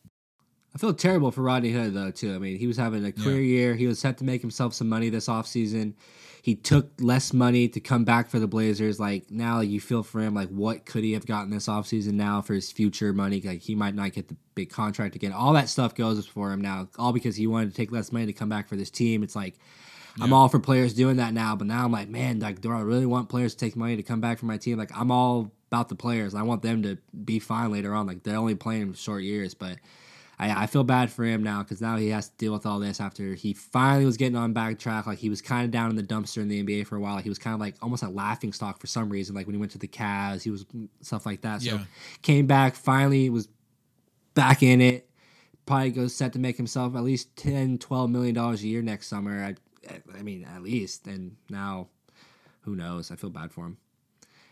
I 0.74 0.78
feel 0.78 0.92
terrible 0.92 1.30
for 1.30 1.42
Rodney 1.42 1.70
Hood 1.70 1.94
though 1.94 2.10
too. 2.10 2.34
I 2.34 2.38
mean, 2.38 2.58
he 2.58 2.66
was 2.66 2.76
having 2.76 3.04
a 3.04 3.12
career 3.12 3.40
Yeah. 3.40 3.56
year. 3.58 3.74
He 3.76 3.86
was 3.86 3.98
set 3.98 4.18
to 4.18 4.24
make 4.24 4.40
himself 4.40 4.74
some 4.74 4.88
money 4.88 5.08
this 5.08 5.28
offseason. 5.28 5.94
He 6.44 6.54
took 6.54 6.90
less 7.00 7.32
money 7.32 7.68
to 7.68 7.80
come 7.80 8.04
back 8.04 8.28
for 8.28 8.38
the 8.38 8.46
Blazers. 8.46 9.00
Like 9.00 9.30
now 9.30 9.60
you 9.60 9.80
feel 9.80 10.02
for 10.02 10.20
him 10.20 10.34
like 10.34 10.50
what 10.50 10.84
could 10.84 11.02
he 11.02 11.14
have 11.14 11.24
gotten 11.24 11.48
this 11.48 11.68
offseason 11.68 12.12
now 12.12 12.42
for 12.42 12.52
his 12.52 12.70
future 12.70 13.14
money? 13.14 13.40
Like 13.40 13.62
he 13.62 13.74
might 13.74 13.94
not 13.94 14.12
get 14.12 14.28
the 14.28 14.36
big 14.54 14.68
contract 14.68 15.16
again. 15.16 15.32
All 15.32 15.54
that 15.54 15.70
stuff 15.70 15.94
goes 15.94 16.26
for 16.26 16.52
him 16.52 16.60
now. 16.60 16.86
All 16.98 17.14
because 17.14 17.34
he 17.34 17.46
wanted 17.46 17.70
to 17.70 17.74
take 17.74 17.90
less 17.90 18.12
money 18.12 18.26
to 18.26 18.34
come 18.34 18.50
back 18.50 18.68
for 18.68 18.76
this 18.76 18.90
team. 18.90 19.22
It's 19.22 19.34
like 19.34 19.54
I'm 20.20 20.34
all 20.34 20.50
for 20.50 20.58
players 20.58 20.92
doing 20.92 21.16
that 21.16 21.32
now, 21.32 21.56
but 21.56 21.66
now 21.66 21.82
I'm 21.82 21.92
like, 21.92 22.10
man, 22.10 22.40
like 22.40 22.60
do 22.60 22.70
I 22.70 22.80
really 22.82 23.06
want 23.06 23.30
players 23.30 23.54
to 23.54 23.64
take 23.64 23.74
money 23.74 23.96
to 23.96 24.02
come 24.02 24.20
back 24.20 24.38
for 24.38 24.44
my 24.44 24.58
team? 24.58 24.76
Like 24.76 24.94
I'm 24.94 25.10
all 25.10 25.50
about 25.70 25.88
the 25.88 25.94
players. 25.94 26.34
I 26.34 26.42
want 26.42 26.60
them 26.60 26.82
to 26.82 26.98
be 27.24 27.38
fine 27.38 27.72
later 27.72 27.94
on. 27.94 28.06
Like 28.06 28.22
they're 28.22 28.36
only 28.36 28.54
playing 28.54 28.92
short 28.92 29.22
years, 29.22 29.54
but 29.54 29.78
I, 30.50 30.62
I 30.62 30.66
feel 30.66 30.84
bad 30.84 31.10
for 31.10 31.24
him 31.24 31.42
now 31.42 31.62
because 31.62 31.80
now 31.80 31.96
he 31.96 32.08
has 32.10 32.28
to 32.28 32.36
deal 32.36 32.52
with 32.52 32.66
all 32.66 32.78
this 32.78 33.00
after 33.00 33.34
he 33.34 33.52
finally 33.54 34.04
was 34.04 34.16
getting 34.16 34.36
on 34.36 34.52
back 34.52 34.78
track. 34.78 35.06
Like 35.06 35.18
he 35.18 35.30
was 35.30 35.40
kind 35.40 35.64
of 35.64 35.70
down 35.70 35.90
in 35.90 35.96
the 35.96 36.02
dumpster 36.02 36.38
in 36.38 36.48
the 36.48 36.62
NBA 36.62 36.86
for 36.86 36.96
a 36.96 37.00
while. 37.00 37.18
He 37.18 37.28
was 37.28 37.38
kind 37.38 37.54
of 37.54 37.60
like 37.60 37.76
almost 37.82 38.02
a 38.02 38.08
laughing 38.08 38.52
stock 38.52 38.78
for 38.80 38.86
some 38.86 39.08
reason. 39.08 39.34
Like 39.34 39.46
when 39.46 39.54
he 39.54 39.60
went 39.60 39.72
to 39.72 39.78
the 39.78 39.88
Cavs, 39.88 40.42
he 40.42 40.50
was 40.50 40.64
mm, 40.66 40.88
stuff 41.00 41.24
like 41.26 41.40
that. 41.42 41.62
So 41.62 41.76
Yeah. 41.76 41.84
came 42.22 42.46
back, 42.46 42.74
finally 42.74 43.30
was 43.30 43.48
back 44.34 44.62
in 44.62 44.80
it. 44.80 45.08
Probably 45.66 45.90
goes 45.90 46.14
set 46.14 46.34
to 46.34 46.38
make 46.38 46.56
himself 46.58 46.94
at 46.94 47.02
least 47.02 47.34
10, 47.36 47.78
12 47.78 48.10
million 48.10 48.34
dollars 48.34 48.62
a 48.62 48.66
year 48.66 48.82
next 48.82 49.06
summer. 49.06 49.42
I, 49.42 49.54
I 50.18 50.22
mean, 50.22 50.44
at 50.44 50.62
least. 50.62 51.06
And 51.06 51.36
now, 51.48 51.88
who 52.62 52.76
knows? 52.76 53.10
I 53.10 53.16
feel 53.16 53.30
bad 53.30 53.50
for 53.50 53.64
him. 53.66 53.78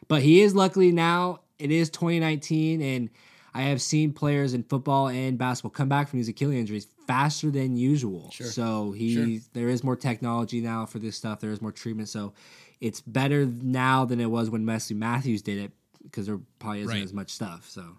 But 0.08 0.22
he 0.22 0.40
is 0.40 0.54
luckily 0.54 0.90
now. 0.90 1.40
It 1.58 1.70
is 1.70 1.90
2019, 1.90 2.80
and 2.80 3.10
I 3.54 3.62
have 3.62 3.82
seen 3.82 4.12
players 4.12 4.54
in 4.54 4.62
football 4.62 5.08
and 5.08 5.36
basketball 5.36 5.70
come 5.72 5.88
back 5.88 6.08
from 6.08 6.18
these 6.18 6.28
Achilles 6.28 6.58
injuries 6.58 6.86
faster 7.06 7.50
than 7.50 7.76
usual. 7.76 8.30
Sure. 8.30 8.46
So 8.46 8.92
he 8.92 9.14
Sure. 9.14 9.44
there 9.52 9.68
is 9.68 9.84
more 9.84 9.96
technology 9.96 10.60
now 10.60 10.86
for 10.86 10.98
this 10.98 11.16
stuff. 11.16 11.40
There 11.40 11.50
is 11.52 11.60
more 11.60 11.72
treatment. 11.72 12.08
So 12.08 12.32
it's 12.80 13.00
better 13.02 13.44
now 13.46 14.04
than 14.04 14.20
it 14.20 14.30
was 14.30 14.48
when 14.50 14.64
Wesley 14.64 14.96
Matthews 14.96 15.42
did 15.42 15.58
it 15.58 15.72
because 16.02 16.26
there 16.26 16.40
probably 16.58 16.80
isn't 16.80 16.94
Right. 16.94 17.02
as 17.04 17.12
much 17.12 17.30
stuff. 17.30 17.68
So 17.68 17.98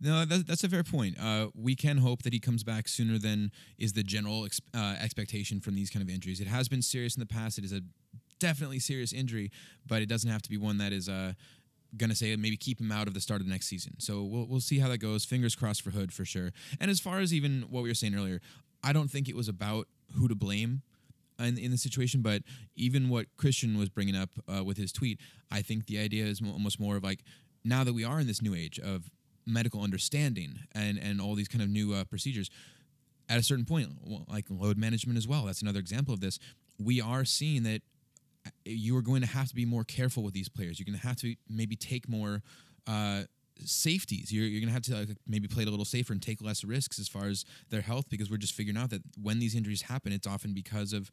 No, 0.00 0.24
that, 0.26 0.46
that's 0.46 0.62
a 0.64 0.68
fair 0.68 0.84
point. 0.84 1.18
Uh, 1.18 1.48
we 1.54 1.74
can 1.74 1.98
hope 1.98 2.22
that 2.24 2.32
he 2.34 2.38
comes 2.40 2.62
back 2.62 2.86
sooner 2.88 3.16
than 3.18 3.50
is 3.78 3.94
the 3.94 4.02
general 4.02 4.44
ex- 4.44 4.60
uh, 4.74 4.96
expectation 5.00 5.60
from 5.60 5.76
these 5.76 5.88
kind 5.88 6.02
of 6.02 6.10
injuries. 6.14 6.40
It 6.40 6.46
has 6.48 6.68
been 6.68 6.82
serious 6.82 7.16
in 7.16 7.20
the 7.20 7.26
past. 7.26 7.56
It 7.58 7.64
is 7.64 7.72
a 7.72 7.80
definitely 8.38 8.80
serious 8.80 9.12
injury, 9.14 9.50
but 9.86 10.02
it 10.02 10.06
doesn't 10.06 10.28
have 10.28 10.42
to 10.42 10.50
be 10.50 10.58
one 10.58 10.76
that 10.78 10.92
is 10.92 11.08
uh, 11.08 11.32
to 12.10 12.16
say 12.16 12.34
maybe 12.36 12.56
keep 12.56 12.80
him 12.80 12.92
out 12.92 13.06
of 13.06 13.14
the 13.14 13.20
start 13.20 13.40
of 13.40 13.46
the 13.46 13.52
next 13.52 13.66
season. 13.66 13.94
So 13.98 14.22
we'll, 14.22 14.46
we'll 14.46 14.60
see 14.60 14.78
how 14.78 14.88
that 14.88 14.98
goes. 14.98 15.24
Fingers 15.24 15.54
crossed 15.54 15.82
for 15.82 15.90
Hood 15.90 16.12
for 16.12 16.24
sure. 16.24 16.52
And 16.80 16.90
as 16.90 17.00
far 17.00 17.20
as 17.20 17.32
even 17.32 17.62
what 17.70 17.82
we 17.82 17.90
were 17.90 17.94
saying 17.94 18.14
earlier, 18.14 18.40
I 18.82 18.92
don't 18.92 19.10
think 19.10 19.28
it 19.28 19.36
was 19.36 19.48
about 19.48 19.88
who 20.16 20.28
to 20.28 20.34
blame 20.34 20.82
in, 21.38 21.58
in 21.58 21.70
the 21.70 21.78
situation, 21.78 22.22
but 22.22 22.42
even 22.76 23.08
what 23.08 23.26
Christian 23.36 23.78
was 23.78 23.88
bringing 23.88 24.16
up 24.16 24.30
uh, 24.48 24.62
with 24.62 24.76
his 24.76 24.92
tweet, 24.92 25.20
I 25.50 25.62
think 25.62 25.86
the 25.86 25.98
idea 25.98 26.24
is 26.24 26.40
almost 26.42 26.78
more 26.78 26.96
of 26.96 27.02
like 27.02 27.24
now 27.64 27.82
that 27.84 27.94
we 27.94 28.04
are 28.04 28.20
in 28.20 28.26
this 28.26 28.42
new 28.42 28.54
age 28.54 28.78
of 28.78 29.10
medical 29.46 29.82
understanding 29.82 30.60
and 30.72 30.98
and 30.98 31.20
all 31.20 31.34
these 31.34 31.48
kind 31.48 31.62
of 31.62 31.68
new 31.68 31.92
uh, 31.92 32.04
procedures, 32.04 32.50
at 33.28 33.38
a 33.38 33.42
certain 33.42 33.64
point, 33.64 33.88
like 34.28 34.46
load 34.50 34.76
management 34.76 35.16
as 35.16 35.26
well. 35.26 35.44
That's 35.44 35.62
another 35.62 35.80
example 35.80 36.12
of 36.12 36.20
this. 36.20 36.38
We 36.78 37.00
are 37.00 37.24
seeing 37.24 37.62
that 37.64 37.82
you 38.64 38.96
are 38.96 39.02
going 39.02 39.20
to 39.20 39.26
have 39.26 39.48
to 39.48 39.54
be 39.54 39.64
more 39.64 39.84
careful 39.84 40.22
with 40.22 40.34
these 40.34 40.48
players. 40.48 40.78
You're 40.78 40.84
going 40.84 40.98
to 40.98 41.06
have 41.06 41.16
to 41.16 41.34
maybe 41.48 41.76
take 41.76 42.08
more. 42.08 42.42
Uh, 42.86 43.22
safeties 43.64 44.32
you're, 44.32 44.46
you're 44.46 44.60
gonna 44.60 44.72
have 44.72 44.82
to 44.82 45.16
maybe 45.28 45.46
play 45.46 45.62
it 45.62 45.68
a 45.68 45.70
little 45.70 45.84
safer 45.84 46.12
and 46.12 46.20
take 46.20 46.42
less 46.42 46.64
risks 46.64 46.98
as 46.98 47.06
far 47.06 47.26
as 47.26 47.44
their 47.70 47.82
health 47.82 48.10
because 48.10 48.28
we're 48.28 48.36
just 48.36 48.52
figuring 48.52 48.76
out 48.76 48.90
that 48.90 49.00
when 49.22 49.38
these 49.38 49.54
injuries 49.54 49.82
happen 49.82 50.12
it's 50.12 50.26
often 50.26 50.52
because 50.52 50.92
of 50.92 51.08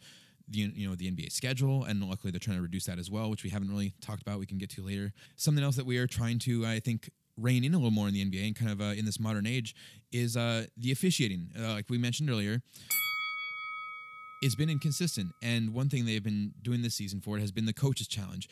the 0.49 0.59
you 0.59 0.89
know 0.89 0.95
the 0.95 1.09
NBA 1.09 1.31
schedule 1.31 1.83
and 1.83 2.03
luckily 2.03 2.31
they're 2.31 2.39
trying 2.39 2.57
to 2.57 2.63
reduce 2.63 2.85
that 2.85 2.97
as 2.97 3.11
well 3.11 3.29
which 3.29 3.43
we 3.43 3.51
haven't 3.51 3.69
really 3.69 3.93
talked 4.01 4.21
about 4.21 4.39
we 4.39 4.45
can 4.45 4.57
get 4.57 4.69
to 4.71 4.83
later 4.83 5.13
something 5.35 5.63
else 5.63 5.75
that 5.75 5.85
we 5.85 5.97
are 5.97 6.07
trying 6.07 6.39
to 6.39 6.65
I 6.65 6.79
think 6.79 7.09
rein 7.37 7.63
in 7.63 7.73
a 7.73 7.77
little 7.77 7.91
more 7.91 8.07
in 8.07 8.13
the 8.13 8.25
NBA 8.25 8.47
and 8.47 8.55
kind 8.55 8.71
of 8.71 8.81
uh, 8.81 8.85
in 8.85 9.05
this 9.05 9.19
modern 9.19 9.45
age 9.45 9.75
is 10.11 10.35
uh, 10.35 10.65
the 10.77 10.91
officiating 10.91 11.49
uh, 11.59 11.73
like 11.73 11.85
we 11.89 11.97
mentioned 11.97 12.29
earlier 12.29 12.61
it's 14.41 14.55
been 14.55 14.69
inconsistent. 14.69 15.33
And 15.41 15.73
one 15.73 15.89
thing 15.89 16.05
they've 16.05 16.23
been 16.23 16.53
doing 16.61 16.81
this 16.81 16.95
season 16.95 17.21
for 17.21 17.37
it 17.37 17.41
has 17.41 17.51
been 17.51 17.65
the 17.65 17.73
coaches 17.73 18.07
challenge. 18.07 18.49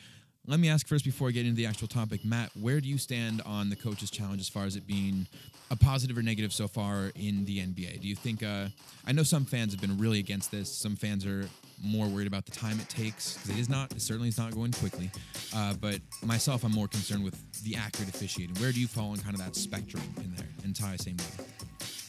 Let 0.48 0.60
me 0.60 0.70
ask 0.70 0.88
first 0.88 1.06
before 1.06 1.28
I 1.28 1.32
get 1.32 1.46
into 1.46 1.58
the 1.58 1.66
actual 1.66 1.88
topic, 1.88 2.24
Matt, 2.24 2.52
where 2.60 2.80
do 2.80 2.88
you 2.88 2.98
stand 2.98 3.42
on 3.46 3.70
the 3.70 3.76
coaches 3.76 4.10
challenge 4.10 4.42
as 4.42 4.50
far 4.50 4.66
as 4.66 4.76
it 4.76 4.88
being 4.88 5.28
a 5.70 5.76
positive 5.76 6.18
or 6.18 6.24
negative 6.24 6.54
so 6.54 6.68
far 6.68 7.12
in 7.16 7.46
the 7.46 7.60
NBA? 7.60 8.02
Do 8.02 8.08
you 8.08 8.16
think? 8.16 8.42
Uh, 8.42 8.68
I 9.06 9.12
know 9.12 9.24
some 9.24 9.46
fans 9.46 9.74
have 9.74 9.82
been 9.82 9.98
really 9.98 10.18
against 10.18 10.50
this. 10.50 10.72
Some 10.72 10.96
fans 10.96 11.26
are 11.26 11.48
more 11.84 12.08
worried 12.08 12.26
about 12.26 12.46
the 12.46 12.52
time 12.52 12.80
it 12.80 12.90
takes 12.90 13.34
because 13.34 13.50
it 13.52 13.60
is 13.60 13.70
not. 13.70 13.92
It 13.92 14.02
certainly 14.02 14.30
is 14.30 14.38
not 14.38 14.56
going 14.56 14.72
quickly. 14.72 15.12
Uh, 15.56 15.74
but 15.76 16.00
myself, 16.24 16.64
I'm 16.64 16.72
more 16.72 16.88
concerned 16.88 17.24
with 17.24 17.64
the 17.64 17.76
accurate 17.76 18.10
officiating. 18.10 18.56
Where 18.56 18.72
do 18.72 18.80
you 18.80 18.88
fall 18.88 19.14
in 19.14 19.20
kind 19.20 19.36
of 19.36 19.42
that 19.42 19.56
spectrum 19.56 20.04
in 20.18 20.34
there? 20.36 20.48
And 20.64 20.76
same 20.76 21.18
way. 21.18 21.46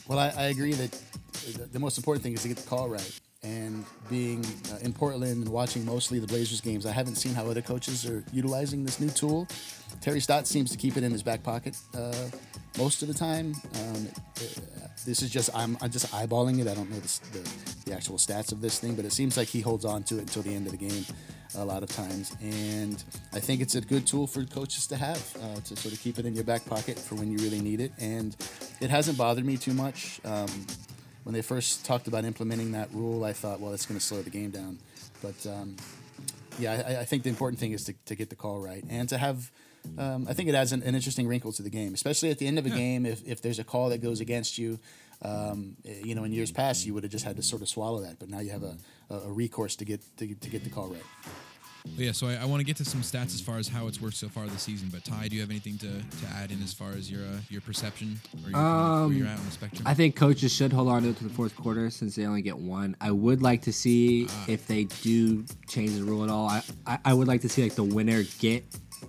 Well, 0.07 0.19
I, 0.19 0.29
I 0.29 0.43
agree 0.45 0.73
that 0.73 0.99
the 1.71 1.79
most 1.79 1.97
important 1.97 2.23
thing 2.23 2.33
is 2.33 2.41
to 2.41 2.47
get 2.47 2.57
the 2.57 2.67
call 2.67 2.89
right. 2.89 3.19
And 3.43 3.85
being 4.07 4.45
uh, 4.71 4.77
in 4.81 4.93
Portland 4.93 5.43
and 5.43 5.49
watching 5.49 5.83
mostly 5.83 6.19
the 6.19 6.27
Blazers 6.27 6.61
games, 6.61 6.85
I 6.85 6.91
haven't 6.91 7.15
seen 7.15 7.33
how 7.33 7.47
other 7.47 7.63
coaches 7.63 8.05
are 8.05 8.23
utilizing 8.31 8.85
this 8.85 8.99
new 8.99 9.09
tool. 9.09 9.47
Terry 9.99 10.19
Stott 10.19 10.45
seems 10.45 10.69
to 10.69 10.77
keep 10.77 10.95
it 10.95 11.03
in 11.03 11.11
his 11.11 11.23
back 11.23 11.41
pocket 11.41 11.75
uh, 11.97 12.13
most 12.77 13.01
of 13.01 13.07
the 13.07 13.15
time. 13.15 13.55
Um, 13.79 14.07
uh, 14.37 14.87
this 15.07 15.23
is 15.23 15.31
just 15.31 15.49
I'm, 15.55 15.75
I'm 15.81 15.89
just 15.89 16.11
eyeballing 16.11 16.59
it. 16.59 16.67
I 16.67 16.75
don't 16.75 16.89
know 16.91 16.99
the, 16.99 17.19
the, 17.39 17.49
the 17.85 17.93
actual 17.95 18.17
stats 18.17 18.51
of 18.51 18.61
this 18.61 18.77
thing, 18.77 18.93
but 18.93 19.05
it 19.05 19.11
seems 19.11 19.37
like 19.37 19.47
he 19.47 19.61
holds 19.61 19.85
on 19.85 20.03
to 20.03 20.17
it 20.17 20.21
until 20.21 20.43
the 20.43 20.53
end 20.53 20.67
of 20.67 20.71
the 20.71 20.77
game 20.77 21.03
a 21.57 21.65
lot 21.65 21.81
of 21.81 21.89
times. 21.89 22.35
And 22.41 23.03
I 23.33 23.39
think 23.39 23.59
it's 23.61 23.73
a 23.73 23.81
good 23.81 24.05
tool 24.05 24.27
for 24.27 24.45
coaches 24.45 24.85
to 24.87 24.97
have 24.97 25.35
uh, 25.41 25.59
to 25.61 25.75
sort 25.75 25.95
of 25.95 25.99
keep 25.99 26.19
it 26.19 26.27
in 26.27 26.35
your 26.35 26.43
back 26.43 26.63
pocket 26.65 26.99
for 26.99 27.15
when 27.15 27.31
you 27.31 27.39
really 27.39 27.59
need 27.59 27.81
it. 27.81 27.91
And 27.97 28.35
it 28.79 28.91
hasn't 28.91 29.17
bothered 29.17 29.45
me 29.45 29.57
too 29.57 29.73
much. 29.73 30.21
Um, 30.23 30.67
when 31.23 31.33
they 31.33 31.41
first 31.41 31.85
talked 31.85 32.07
about 32.07 32.25
implementing 32.25 32.71
that 32.71 32.91
rule, 32.93 33.23
I 33.23 33.33
thought, 33.33 33.59
well, 33.59 33.73
it's 33.73 33.85
going 33.85 33.99
to 33.99 34.05
slow 34.05 34.21
the 34.21 34.29
game 34.29 34.51
down. 34.51 34.79
But 35.21 35.45
um, 35.47 35.75
yeah, 36.57 36.83
I, 36.85 37.01
I 37.01 37.05
think 37.05 37.23
the 37.23 37.29
important 37.29 37.59
thing 37.59 37.71
is 37.71 37.83
to, 37.85 37.93
to 38.05 38.15
get 38.15 38.29
the 38.29 38.35
call 38.35 38.59
right 38.59 38.83
and 38.89 39.07
to 39.09 39.17
have. 39.17 39.51
Um, 39.97 40.27
I 40.29 40.33
think 40.33 40.47
it 40.47 40.53
adds 40.53 40.73
an, 40.73 40.83
an 40.83 40.93
interesting 40.93 41.27
wrinkle 41.27 41.51
to 41.53 41.63
the 41.63 41.69
game, 41.69 41.95
especially 41.95 42.29
at 42.29 42.37
the 42.37 42.45
end 42.45 42.59
of 42.59 42.67
a 42.67 42.69
game. 42.69 43.03
If, 43.03 43.27
if 43.27 43.41
there's 43.41 43.57
a 43.57 43.63
call 43.63 43.89
that 43.89 43.97
goes 43.97 44.21
against 44.21 44.59
you, 44.59 44.77
um, 45.23 45.75
you 45.83 46.13
know, 46.13 46.23
in 46.23 46.31
years 46.33 46.51
past, 46.51 46.85
you 46.85 46.93
would 46.93 47.01
have 47.03 47.11
just 47.11 47.25
had 47.25 47.35
to 47.37 47.41
sort 47.41 47.63
of 47.63 47.69
swallow 47.69 48.01
that. 48.01 48.19
But 48.19 48.29
now 48.29 48.39
you 48.39 48.51
have 48.51 48.61
a, 48.61 48.77
a, 49.09 49.31
recourse 49.31 49.75
to 49.77 49.85
get 49.85 50.01
to, 50.17 50.27
get- 50.27 50.41
to 50.41 50.49
get 50.49 50.63
the 50.63 50.69
call 50.69 50.87
right. 50.87 51.03
But 51.83 52.05
yeah, 52.05 52.11
so 52.11 52.27
I, 52.27 52.35
I 52.35 52.45
want 52.45 52.59
to 52.59 52.63
get 52.65 52.77
to 52.77 52.85
some 52.85 53.01
stats 53.01 53.33
as 53.33 53.41
far 53.41 53.57
as 53.57 53.67
how 53.67 53.87
it's 53.87 53.99
worked 53.99 54.15
so 54.15 54.29
far 54.29 54.45
this 54.47 54.61
season. 54.61 54.89
But 54.91 55.03
Ty, 55.03 55.27
do 55.29 55.35
you 55.35 55.41
have 55.41 55.49
anything 55.49 55.77
to, 55.79 55.87
to 55.87 56.27
add 56.35 56.51
in 56.51 56.61
as 56.61 56.73
far 56.73 56.91
as 56.91 57.11
your 57.11 57.21
uh, 57.23 57.39
your 57.49 57.61
perception 57.61 58.19
or 58.45 58.49
your, 58.51 59.07
where 59.07 59.17
you're 59.17 59.27
at 59.27 59.39
on 59.39 59.45
the 59.45 59.51
spectrum? 59.51 59.83
I 59.87 59.93
think 59.93 60.15
coaches 60.15 60.53
should 60.53 60.71
hold 60.71 60.87
on 60.89 61.03
to 61.03 61.09
it 61.09 61.17
to 61.17 61.23
the 61.23 61.29
fourth 61.33 61.55
quarter 61.55 61.89
since 61.89 62.15
they 62.15 62.25
only 62.25 62.41
get 62.43 62.57
one. 62.57 62.95
I 63.01 63.11
would 63.11 63.41
like 63.41 63.61
to 63.63 63.73
see 63.73 64.27
if 64.47 64.67
they 64.67 64.83
do 65.01 65.43
change 65.67 65.95
the 65.95 66.03
rule 66.03 66.23
at 66.23 66.29
all. 66.29 66.47
I, 66.49 66.61
I, 66.85 66.99
I 67.05 67.13
would 67.13 67.27
like 67.27 67.41
to 67.41 67.49
see 67.49 67.63
like 67.63 67.75
the 67.75 67.83
winner 67.83 68.23
get 68.39 68.63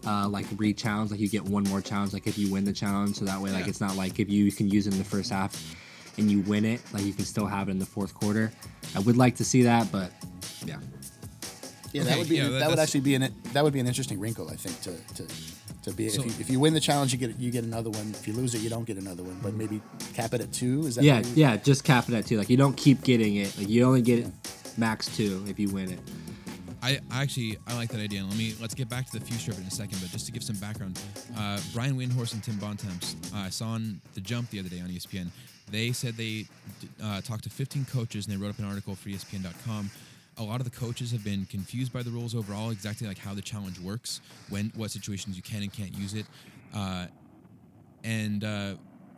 uh, 0.06 0.26
like 0.28 0.46
re-challenge, 0.56 1.10
like 1.10 1.20
you 1.20 1.28
get 1.28 1.44
one 1.44 1.64
more 1.64 1.82
challenge, 1.82 2.14
like 2.14 2.26
if 2.26 2.38
you 2.38 2.50
win 2.50 2.64
the 2.64 2.72
challenge, 2.72 3.16
so 3.16 3.26
that 3.26 3.38
way 3.40 3.50
like 3.50 3.64
Yeah. 3.64 3.68
it's 3.70 3.80
not 3.80 3.96
like 3.96 4.18
if 4.18 4.30
you 4.30 4.50
can 4.50 4.68
use 4.70 4.86
it 4.86 4.92
in 4.94 4.98
the 4.98 5.04
first 5.04 5.30
half 5.30 5.54
and 6.16 6.30
you 6.30 6.40
win 6.40 6.64
it, 6.64 6.80
like 6.94 7.04
you 7.04 7.12
can 7.12 7.24
still 7.26 7.46
have 7.46 7.68
it 7.68 7.72
in 7.72 7.78
the 7.78 7.86
fourth 7.86 8.14
quarter. 8.14 8.50
I 8.96 9.00
would 9.00 9.16
like 9.18 9.36
to 9.36 9.44
see 9.44 9.62
that, 9.62 9.92
but 9.92 10.10
yeah. 10.64 10.76
Yeah, 11.92 12.02
Okay, 12.02 12.10
that 12.10 12.18
would 12.18 12.28
be 12.28 12.36
yeah, 12.36 12.48
that, 12.48 12.58
that- 12.60 12.70
would 12.70 12.78
actually 12.78 13.00
be 13.00 13.14
an 13.14 13.34
that 13.52 13.62
would 13.64 13.72
be 13.72 13.80
an 13.80 13.86
interesting 13.86 14.18
wrinkle, 14.18 14.48
I 14.48 14.56
think, 14.56 14.80
to 14.82 15.14
to, 15.22 15.28
to 15.82 15.92
be 15.92 16.08
So- 16.08 16.22
if, 16.22 16.26
you, 16.26 16.32
if 16.40 16.50
you 16.50 16.58
win 16.60 16.74
the 16.74 16.80
challenge, 16.80 17.12
you 17.12 17.18
get 17.18 17.38
you 17.38 17.50
get 17.50 17.64
another 17.64 17.90
one. 17.90 18.10
If 18.10 18.26
you 18.26 18.32
lose 18.34 18.54
it, 18.54 18.60
you 18.62 18.70
don't 18.70 18.84
get 18.84 18.96
another 18.96 19.22
one. 19.22 19.38
But 19.42 19.54
maybe 19.54 19.80
cap 20.14 20.32
it 20.34 20.40
at 20.40 20.52
two. 20.52 20.86
Is 20.86 20.94
that 20.96 21.04
Yeah, 21.04 21.22
yeah, 21.34 21.56
just 21.56 21.84
cap 21.84 22.08
it 22.08 22.14
at 22.14 22.26
two. 22.26 22.38
Like 22.38 22.48
you 22.50 22.56
don't 22.56 22.76
keep 22.76 23.02
getting 23.02 23.36
it. 23.36 23.56
Like 23.58 23.68
you 23.68 23.84
only 23.84 24.02
get 24.02 24.20
it 24.20 24.26
max 24.78 25.14
two 25.14 25.44
if 25.46 25.58
you 25.58 25.68
win 25.68 25.92
it. 25.92 25.98
I, 26.84 26.98
I 27.12 27.22
actually 27.22 27.58
I 27.66 27.74
like 27.74 27.90
that 27.90 28.00
idea. 28.00 28.20
And 28.20 28.28
let 28.28 28.38
me 28.38 28.54
let's 28.60 28.74
get 28.74 28.88
back 28.88 29.06
to 29.10 29.18
the 29.18 29.24
future 29.24 29.52
of 29.52 29.58
it 29.58 29.62
in 29.62 29.66
a 29.68 29.70
second. 29.70 29.98
But 30.00 30.10
just 30.10 30.26
to 30.26 30.32
give 30.32 30.42
some 30.42 30.56
background, 30.56 30.98
uh, 31.36 31.60
Brian 31.74 31.96
Windhorst 31.96 32.32
and 32.32 32.42
Tim 32.42 32.56
Bontemps, 32.56 33.14
uh, 33.34 33.38
I 33.38 33.50
saw 33.50 33.68
on 33.68 34.00
the 34.14 34.20
Jump 34.20 34.50
the 34.50 34.58
other 34.58 34.68
day 34.68 34.80
on 34.80 34.88
ESPN. 34.88 35.28
They 35.70 35.92
said 35.92 36.14
they 36.16 36.46
uh, 37.02 37.20
talked 37.20 37.44
to 37.44 37.50
15 37.50 37.84
coaches 37.86 38.26
and 38.26 38.34
they 38.34 38.40
wrote 38.42 38.50
up 38.50 38.58
an 38.58 38.64
article 38.66 38.94
for 38.96 39.08
ESPN.com. 39.08 39.90
A 40.42 40.44
lot 40.44 40.60
of 40.60 40.64
the 40.64 40.76
coaches 40.76 41.12
have 41.12 41.22
been 41.22 41.44
confused 41.46 41.92
by 41.92 42.02
the 42.02 42.10
rules 42.10 42.34
overall, 42.34 42.70
exactly 42.70 43.06
like 43.06 43.18
how 43.18 43.32
the 43.32 43.42
challenge 43.42 43.78
works, 43.78 44.20
when 44.48 44.72
what 44.74 44.90
situations 44.90 45.36
you 45.36 45.42
can 45.42 45.62
and 45.62 45.72
can't 45.72 45.94
use 45.94 46.14
it. 46.14 46.26
Uh, 46.74 47.06
and 48.02 48.42
uh, 48.42 48.74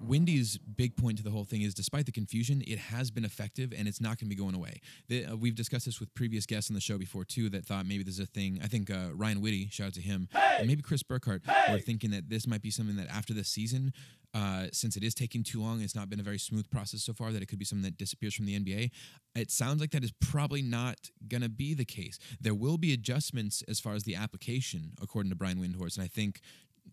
Windy's 0.06 0.58
big 0.58 0.94
point 0.96 1.16
to 1.18 1.24
the 1.24 1.30
whole 1.30 1.44
thing 1.44 1.62
is, 1.62 1.72
despite 1.72 2.04
the 2.04 2.12
confusion, 2.12 2.62
it 2.66 2.78
has 2.78 3.10
been 3.10 3.24
effective 3.24 3.72
and 3.76 3.88
it's 3.88 4.00
not 4.00 4.18
going 4.18 4.28
to 4.28 4.28
be 4.28 4.34
going 4.34 4.54
away. 4.54 4.80
The, 5.08 5.24
uh, 5.24 5.36
we've 5.36 5.54
discussed 5.54 5.86
this 5.86 5.98
with 5.98 6.14
previous 6.14 6.44
guests 6.44 6.70
on 6.70 6.74
the 6.74 6.80
show 6.80 6.98
before 6.98 7.24
too, 7.24 7.48
that 7.50 7.64
thought 7.64 7.86
maybe 7.86 8.02
there's 8.02 8.20
a 8.20 8.26
thing. 8.26 8.60
I 8.62 8.66
think 8.66 8.90
uh, 8.90 9.14
Ryan 9.14 9.40
Whitty, 9.40 9.68
shout 9.70 9.88
out 9.88 9.94
to 9.94 10.02
him, 10.02 10.28
and 10.58 10.66
maybe 10.66 10.82
Chris 10.82 11.02
Burkhardt, 11.02 11.42
were 11.70 11.78
thinking 11.78 12.10
that 12.10 12.28
this 12.28 12.46
might 12.46 12.60
be 12.60 12.70
something 12.70 12.96
that 12.96 13.08
after 13.08 13.32
this 13.32 13.48
season. 13.48 13.94
Uh, 14.34 14.66
since 14.72 14.96
it 14.96 15.04
is 15.04 15.14
taking 15.14 15.44
too 15.44 15.62
long, 15.62 15.80
it's 15.80 15.94
not 15.94 16.10
been 16.10 16.20
a 16.20 16.24
very 16.24 16.38
smooth 16.38 16.68
process 16.70 17.02
so 17.02 17.12
far. 17.12 17.32
That 17.32 17.42
it 17.42 17.46
could 17.46 17.58
be 17.58 17.64
something 17.64 17.84
that 17.84 17.96
disappears 17.96 18.34
from 18.34 18.46
the 18.46 18.58
NBA. 18.58 18.90
It 19.36 19.50
sounds 19.50 19.80
like 19.80 19.92
that 19.92 20.04
is 20.04 20.12
probably 20.20 20.60
not 20.60 21.10
going 21.28 21.42
to 21.42 21.48
be 21.48 21.74
the 21.74 21.84
case. 21.84 22.18
There 22.40 22.54
will 22.54 22.76
be 22.76 22.92
adjustments 22.92 23.62
as 23.68 23.80
far 23.80 23.94
as 23.94 24.02
the 24.02 24.16
application, 24.16 24.92
according 25.00 25.30
to 25.30 25.36
Brian 25.36 25.58
Windhorst, 25.58 25.96
and 25.96 26.04
I 26.04 26.08
think 26.08 26.40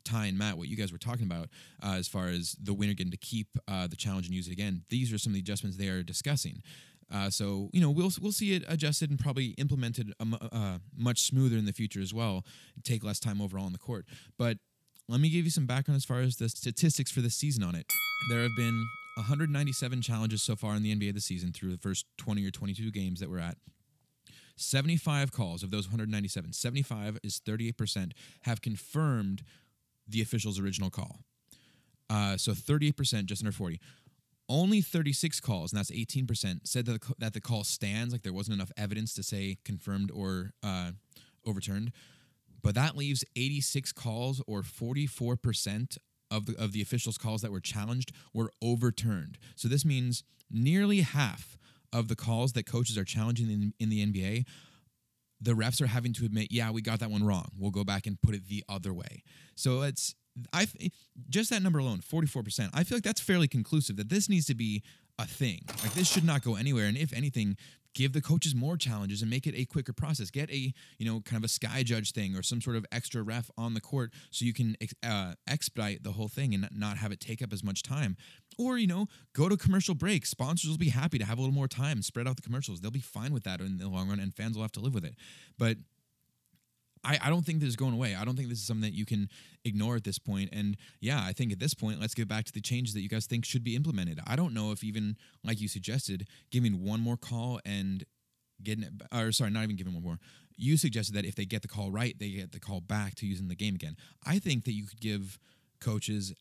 Ty 0.05 0.27
and 0.27 0.37
Matt, 0.37 0.57
what 0.57 0.67
you 0.67 0.77
guys 0.77 0.91
were 0.91 0.97
talking 0.97 1.25
about 1.25 1.49
uh, 1.83 1.95
as 1.95 2.07
far 2.07 2.27
as 2.27 2.55
the 2.61 2.73
winner 2.73 2.93
getting 2.93 3.11
to 3.11 3.17
keep 3.17 3.47
uh, 3.67 3.87
the 3.87 3.95
challenge 3.95 4.27
and 4.27 4.35
use 4.35 4.47
it 4.47 4.51
again, 4.51 4.83
these 4.89 5.11
are 5.11 5.17
some 5.17 5.31
of 5.31 5.35
the 5.35 5.39
adjustments 5.39 5.77
they 5.77 5.89
are 5.89 6.03
discussing. 6.03 6.61
Uh, 7.11 7.29
so 7.29 7.69
you 7.73 7.81
know 7.81 7.89
we'll 7.89 8.11
we'll 8.21 8.31
see 8.31 8.53
it 8.53 8.63
adjusted 8.69 9.09
and 9.09 9.19
probably 9.19 9.47
implemented 9.57 10.13
um, 10.19 10.81
much 10.95 11.23
smoother 11.23 11.57
in 11.57 11.65
the 11.65 11.73
future 11.73 11.99
as 11.99 12.13
well. 12.13 12.45
Take 12.83 13.03
less 13.03 13.19
time 13.19 13.41
overall 13.41 13.65
on 13.65 13.73
the 13.73 13.79
court. 13.79 14.05
But 14.37 14.57
let 15.11 15.19
me 15.19 15.29
give 15.29 15.43
you 15.43 15.51
some 15.51 15.65
background 15.65 15.97
as 15.97 16.05
far 16.05 16.21
as 16.21 16.37
the 16.37 16.47
statistics 16.47 17.11
for 17.11 17.19
this 17.19 17.35
season 17.35 17.63
on 17.63 17.75
it. 17.75 17.85
There 18.29 18.41
have 18.41 18.55
been 18.55 18.87
197 19.15 20.01
challenges 20.01 20.41
so 20.41 20.55
far 20.55 20.73
in 20.75 20.83
the 20.83 20.95
NBA 20.95 21.13
this 21.13 21.25
season 21.25 21.51
through 21.51 21.71
the 21.71 21.77
first 21.77 22.05
20 22.17 22.45
or 22.45 22.51
22 22.51 22.91
games 22.91 23.19
that 23.19 23.29
we're 23.29 23.39
at. 23.39 23.57
75 24.55 25.31
calls 25.33 25.63
of 25.63 25.71
those 25.71 25.87
197, 25.87 26.53
75 26.53 27.19
is 27.23 27.41
38%, 27.45 28.13
have 28.43 28.61
confirmed 28.61 29.43
the 30.07 30.21
official's 30.21 30.59
original 30.59 30.89
call. 30.89 31.19
Uh, 32.09 32.37
so 32.37 32.53
38%, 32.53 33.25
just 33.25 33.41
under 33.41 33.51
40. 33.51 33.79
Only 34.47 34.81
36 34.81 35.39
calls, 35.39 35.71
and 35.71 35.79
that's 35.79 35.91
18%, 35.91 36.67
said 36.67 36.85
that 36.85 37.01
the, 37.01 37.13
that 37.17 37.33
the 37.33 37.41
call 37.41 37.63
stands, 37.63 38.13
like 38.13 38.21
there 38.21 38.33
wasn't 38.33 38.55
enough 38.55 38.71
evidence 38.77 39.13
to 39.15 39.23
say 39.23 39.57
confirmed 39.65 40.11
or 40.11 40.51
uh, 40.63 40.91
overturned. 41.45 41.91
But 42.61 42.75
that 42.75 42.95
leaves 42.95 43.23
86 43.35 43.91
calls, 43.93 44.41
or 44.47 44.61
44% 44.61 45.97
of 46.29 46.45
the, 46.45 46.55
of 46.57 46.71
the 46.71 46.81
officials' 46.81 47.17
calls 47.17 47.41
that 47.41 47.51
were 47.51 47.59
challenged 47.59 48.11
were 48.33 48.51
overturned. 48.61 49.37
So 49.55 49.67
this 49.67 49.83
means 49.83 50.23
nearly 50.49 51.01
half 51.01 51.57
of 51.91 52.07
the 52.07 52.15
calls 52.15 52.53
that 52.53 52.65
coaches 52.65 52.97
are 52.97 53.03
challenging 53.03 53.49
in, 53.49 53.73
in 53.79 53.89
the 53.89 54.05
NBA 54.05 54.45
the 55.41 55.53
refs 55.53 55.81
are 55.81 55.87
having 55.87 56.13
to 56.13 56.25
admit, 56.25 56.49
yeah, 56.51 56.69
we 56.69 56.81
got 56.81 56.99
that 56.99 57.09
one 57.09 57.23
wrong. 57.23 57.49
We'll 57.57 57.71
go 57.71 57.83
back 57.83 58.05
and 58.05 58.21
put 58.21 58.35
it 58.35 58.47
the 58.47 58.63
other 58.69 58.93
way. 58.93 59.23
So 59.55 59.81
it's 59.81 60.15
I 60.53 60.67
just 61.29 61.49
that 61.49 61.61
number 61.61 61.79
alone, 61.79 61.99
44%. 61.99 62.69
I 62.73 62.83
feel 62.83 62.97
like 62.97 63.03
that's 63.03 63.19
fairly 63.19 63.47
conclusive 63.47 63.97
that 63.97 64.09
this 64.09 64.29
needs 64.29 64.45
to 64.45 64.55
be 64.55 64.83
a 65.19 65.25
thing. 65.25 65.61
Like 65.83 65.93
this 65.93 66.09
should 66.09 66.23
not 66.23 66.43
go 66.43 66.55
anywhere 66.55 66.85
and 66.85 66.95
if 66.95 67.11
anything, 67.11 67.57
give 67.93 68.13
the 68.13 68.21
coaches 68.21 68.55
more 68.55 68.77
challenges 68.77 69.21
and 69.21 69.29
make 69.29 69.47
it 69.47 69.55
a 69.55 69.65
quicker 69.65 69.93
process. 69.93 70.29
Get 70.29 70.49
a, 70.51 70.73
you 70.97 71.05
know, 71.05 71.21
kind 71.21 71.37
of 71.37 71.43
a 71.43 71.49
sky 71.49 71.83
judge 71.83 72.11
thing 72.11 72.35
or 72.35 72.43
some 72.43 72.61
sort 72.61 72.75
of 72.75 72.85
extra 72.91 73.21
ref 73.21 73.49
on 73.57 73.73
the 73.73 73.81
court 73.81 74.13
so 74.29 74.45
you 74.45 74.53
can 74.53 74.75
uh, 75.03 75.33
expedite 75.47 76.03
the 76.03 76.11
whole 76.11 76.27
thing 76.27 76.53
and 76.53 76.67
not 76.71 76.97
have 76.97 77.11
it 77.11 77.19
take 77.19 77.41
up 77.41 77.53
as 77.53 77.63
much 77.63 77.83
time. 77.83 78.17
Or, 78.57 78.77
you 78.77 78.87
know, 78.87 79.07
go 79.33 79.49
to 79.49 79.57
commercial 79.57 79.95
break. 79.95 80.25
Sponsors 80.25 80.69
will 80.69 80.77
be 80.77 80.89
happy 80.89 81.17
to 81.17 81.25
have 81.25 81.37
a 81.37 81.41
little 81.41 81.55
more 81.55 81.67
time, 81.67 82.01
spread 82.01 82.27
out 82.27 82.35
the 82.35 82.41
commercials. 82.41 82.81
They'll 82.81 82.91
be 82.91 82.99
fine 82.99 83.33
with 83.33 83.43
that 83.43 83.61
in 83.61 83.77
the 83.77 83.87
long 83.87 84.09
run 84.09 84.19
and 84.19 84.33
fans 84.33 84.55
will 84.55 84.63
have 84.63 84.71
to 84.73 84.81
live 84.81 84.93
with 84.93 85.05
it. 85.05 85.15
But 85.57 85.77
I, 87.03 87.17
I 87.23 87.29
don't 87.29 87.45
think 87.45 87.59
this 87.59 87.69
is 87.69 87.75
going 87.75 87.93
away. 87.93 88.15
I 88.15 88.25
don't 88.25 88.35
think 88.35 88.49
this 88.49 88.59
is 88.59 88.65
something 88.65 88.89
that 88.89 88.95
you 88.95 89.05
can 89.05 89.29
ignore 89.65 89.95
at 89.95 90.03
this 90.03 90.19
point. 90.19 90.49
And 90.53 90.77
yeah, 90.99 91.23
I 91.23 91.33
think 91.33 91.51
at 91.51 91.59
this 91.59 91.73
point, 91.73 91.99
let's 91.99 92.13
get 92.13 92.27
back 92.27 92.45
to 92.45 92.51
the 92.53 92.61
changes 92.61 92.93
that 92.93 93.01
you 93.01 93.09
guys 93.09 93.25
think 93.25 93.45
should 93.45 93.63
be 93.63 93.75
implemented. 93.75 94.19
I 94.27 94.35
don't 94.35 94.53
know 94.53 94.71
if 94.71 94.83
even 94.83 95.17
like 95.43 95.59
you 95.59 95.67
suggested, 95.67 96.27
giving 96.51 96.83
one 96.83 96.99
more 96.99 97.17
call 97.17 97.59
and 97.65 98.03
getting 98.63 98.83
it, 98.83 98.91
or 99.13 99.31
sorry, 99.31 99.51
not 99.51 99.63
even 99.63 99.75
giving 99.75 99.93
one 99.93 100.03
more. 100.03 100.19
You 100.55 100.77
suggested 100.77 101.15
that 101.15 101.25
if 101.25 101.35
they 101.35 101.45
get 101.45 101.63
the 101.63 101.67
call 101.67 101.91
right, 101.91 102.17
they 102.19 102.29
get 102.29 102.51
the 102.51 102.59
call 102.59 102.81
back 102.81 103.15
to 103.15 103.25
using 103.25 103.47
the 103.47 103.55
game 103.55 103.73
again. 103.73 103.95
I 104.25 104.37
think 104.37 104.65
that 104.65 104.73
you 104.73 104.85
could 104.85 105.01
give 105.01 105.39
coaches 105.79 106.33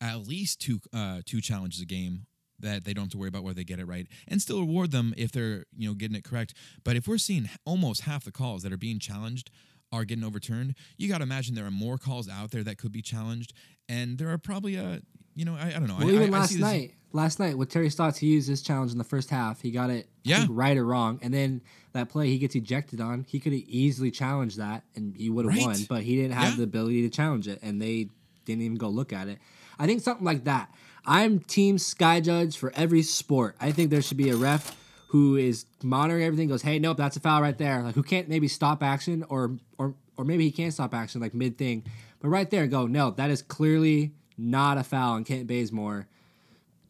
at 0.00 0.26
least 0.26 0.60
two 0.60 0.80
uh, 0.92 1.20
two 1.24 1.40
challenges 1.40 1.80
a 1.80 1.86
game 1.86 2.26
that 2.60 2.84
they 2.84 2.92
don't 2.92 3.04
have 3.04 3.12
to 3.12 3.18
worry 3.18 3.28
about 3.28 3.42
whether 3.42 3.54
they 3.54 3.64
get 3.64 3.78
it 3.78 3.86
right 3.86 4.06
and 4.26 4.42
still 4.42 4.60
reward 4.60 4.90
them 4.90 5.14
if 5.16 5.32
they're 5.32 5.64
you 5.76 5.88
know 5.88 5.94
getting 5.94 6.16
it 6.16 6.24
correct 6.24 6.54
but 6.84 6.96
if 6.96 7.06
we're 7.06 7.18
seeing 7.18 7.48
almost 7.64 8.02
half 8.02 8.24
the 8.24 8.32
calls 8.32 8.62
that 8.62 8.72
are 8.72 8.78
being 8.78 8.98
challenged 8.98 9.50
are 9.92 10.04
getting 10.04 10.24
overturned, 10.24 10.74
you 10.96 11.08
got 11.08 11.18
to 11.18 11.24
imagine 11.24 11.54
there 11.54 11.66
are 11.66 11.70
more 11.70 11.98
calls 11.98 12.28
out 12.28 12.50
there 12.50 12.62
that 12.62 12.78
could 12.78 12.92
be 12.92 13.02
challenged, 13.02 13.52
and 13.88 14.18
there 14.18 14.28
are 14.30 14.38
probably 14.38 14.76
a 14.76 15.00
you 15.34 15.44
know 15.44 15.54
I, 15.54 15.68
I 15.68 15.72
don't 15.72 15.86
know. 15.86 15.96
Well, 15.98 16.08
I, 16.08 16.12
even 16.12 16.34
I, 16.34 16.38
last 16.38 16.58
night, 16.58 16.94
last 17.12 17.38
night 17.38 17.56
with 17.56 17.70
Terry 17.70 17.90
Stotts, 17.90 18.18
he 18.18 18.28
used 18.28 18.48
this 18.48 18.62
challenge 18.62 18.92
in 18.92 18.98
the 18.98 19.04
first 19.04 19.30
half. 19.30 19.60
He 19.60 19.70
got 19.70 19.90
it 19.90 20.08
yeah. 20.24 20.46
right 20.48 20.76
or 20.76 20.84
wrong, 20.84 21.18
and 21.22 21.32
then 21.32 21.62
that 21.92 22.08
play 22.08 22.28
he 22.28 22.38
gets 22.38 22.54
ejected 22.54 23.00
on. 23.00 23.24
He 23.28 23.40
could 23.40 23.52
have 23.52 23.62
easily 23.66 24.10
challenged 24.10 24.58
that, 24.58 24.84
and 24.94 25.16
he 25.16 25.30
would 25.30 25.46
have 25.46 25.54
right. 25.54 25.66
won, 25.66 25.78
but 25.88 26.02
he 26.02 26.16
didn't 26.16 26.34
have 26.34 26.50
yeah. 26.50 26.56
the 26.56 26.62
ability 26.64 27.02
to 27.02 27.10
challenge 27.10 27.48
it, 27.48 27.60
and 27.62 27.80
they 27.80 28.08
didn't 28.44 28.62
even 28.62 28.76
go 28.76 28.88
look 28.88 29.12
at 29.12 29.28
it. 29.28 29.38
I 29.78 29.86
think 29.86 30.00
something 30.02 30.24
like 30.24 30.44
that. 30.44 30.70
I'm 31.06 31.38
team 31.38 31.78
sky 31.78 32.20
judge 32.20 32.56
for 32.56 32.72
every 32.74 33.02
sport. 33.02 33.56
I 33.60 33.72
think 33.72 33.90
there 33.90 34.02
should 34.02 34.16
be 34.16 34.30
a 34.30 34.36
ref 34.36 34.76
who 35.08 35.36
is 35.36 35.64
monitoring 35.82 36.24
everything. 36.24 36.48
Goes, 36.48 36.62
hey, 36.62 36.78
nope, 36.78 36.96
that's 36.98 37.16
a 37.16 37.20
foul 37.20 37.40
right 37.40 37.56
there. 37.56 37.82
Like 37.82 37.94
who 37.94 38.02
can't 38.02 38.28
maybe 38.28 38.48
stop 38.48 38.82
action 38.82 39.24
or 39.28 39.56
or 39.78 39.94
or 40.16 40.24
maybe 40.24 40.44
he 40.44 40.50
can't 40.50 40.72
stop 40.74 40.92
action 40.94 41.20
like 41.20 41.32
mid 41.34 41.56
thing, 41.56 41.84
but 42.20 42.28
right 42.28 42.50
there, 42.50 42.66
go 42.66 42.86
no, 42.86 43.10
that 43.12 43.30
is 43.30 43.40
clearly 43.42 44.12
not 44.36 44.76
a 44.78 44.84
foul 44.84 45.12
on 45.14 45.24
Kent 45.24 45.46
Bazemore. 45.46 46.06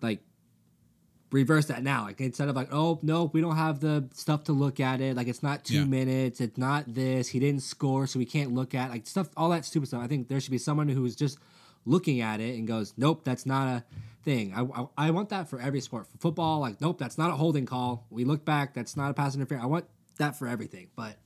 Like 0.02 0.20
reverse 1.30 1.66
that 1.66 1.82
now. 1.82 2.04
Like 2.04 2.20
instead 2.20 2.48
of 2.48 2.56
like, 2.56 2.68
oh 2.72 2.98
no, 3.02 3.24
we 3.32 3.40
don't 3.40 3.56
have 3.56 3.80
the 3.80 4.08
stuff 4.14 4.44
to 4.44 4.52
look 4.52 4.80
at 4.80 5.00
it. 5.00 5.14
Like 5.16 5.28
it's 5.28 5.42
not 5.42 5.64
two 5.64 5.80
Yeah. 5.80 5.84
minutes. 5.84 6.40
It's 6.40 6.58
not 6.58 6.92
this. 6.92 7.28
He 7.28 7.38
didn't 7.38 7.62
score, 7.62 8.06
so 8.06 8.18
we 8.18 8.24
can't 8.24 8.52
look 8.52 8.74
at 8.74 8.90
like 8.90 9.06
stuff. 9.06 9.28
All 9.36 9.50
that 9.50 9.64
stupid 9.64 9.88
stuff. 9.88 10.02
I 10.02 10.06
think 10.08 10.28
there 10.28 10.40
should 10.40 10.50
be 10.50 10.58
someone 10.58 10.88
who's 10.88 11.14
just 11.14 11.38
looking 11.84 12.20
at 12.20 12.40
it 12.40 12.58
and 12.58 12.66
goes, 12.68 12.94
nope, 12.96 13.22
that's 13.24 13.46
not 13.46 13.68
a 13.68 13.84
thing. 14.24 14.52
I, 14.54 14.62
I, 14.82 15.08
I 15.08 15.10
want 15.10 15.28
that 15.30 15.48
for 15.48 15.60
every 15.60 15.80
sport. 15.80 16.06
For 16.06 16.18
football, 16.18 16.60
like 16.60 16.80
nope, 16.80 16.98
that's 16.98 17.18
not 17.18 17.30
a 17.30 17.34
holding 17.34 17.66
call. 17.66 18.06
We 18.10 18.24
look 18.24 18.44
back, 18.44 18.74
that's 18.74 18.96
not 18.96 19.10
a 19.10 19.14
pass 19.14 19.34
interference. 19.34 19.64
I 19.64 19.68
want 19.68 19.84
that 20.18 20.36
for 20.38 20.46
everything, 20.48 20.88
but. 20.96 21.16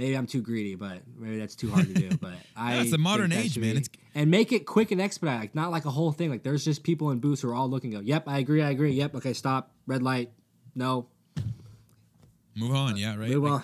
Maybe 0.00 0.14
I'm 0.16 0.28
too 0.28 0.42
greedy, 0.42 0.76
but 0.76 0.98
maybe 1.18 1.40
that's 1.40 1.56
too 1.56 1.72
hard 1.72 1.88
to 1.88 1.92
do. 1.92 2.16
But 2.18 2.34
I 2.56 2.76
it's 2.76 2.92
the 2.92 2.98
modern 2.98 3.30
that 3.30 3.44
age, 3.44 3.58
man. 3.58 3.72
be- 3.72 3.78
It's- 3.80 3.88
and 4.14 4.30
make 4.30 4.52
it 4.52 4.64
quick 4.64 4.92
and 4.92 5.00
expedite, 5.00 5.40
like 5.40 5.54
not 5.56 5.72
like 5.72 5.86
a 5.86 5.90
whole 5.90 6.12
thing. 6.12 6.30
Like 6.30 6.44
there's 6.44 6.64
just 6.64 6.84
people 6.84 7.10
in 7.10 7.18
booths 7.18 7.42
who 7.42 7.50
are 7.50 7.54
all 7.54 7.68
looking. 7.68 7.90
Go, 7.90 7.98
yep, 7.98 8.28
I 8.28 8.38
agree, 8.38 8.62
I 8.62 8.70
agree. 8.70 8.92
Yep, 8.92 9.16
okay, 9.16 9.32
stop, 9.32 9.72
red 9.88 10.04
light, 10.04 10.30
no, 10.76 11.08
Move 12.54 12.74
on, 12.76 12.96
yeah, 12.96 13.16
right. 13.16 13.28
move 13.30 13.42
Like, 13.42 13.52
on. 13.52 13.62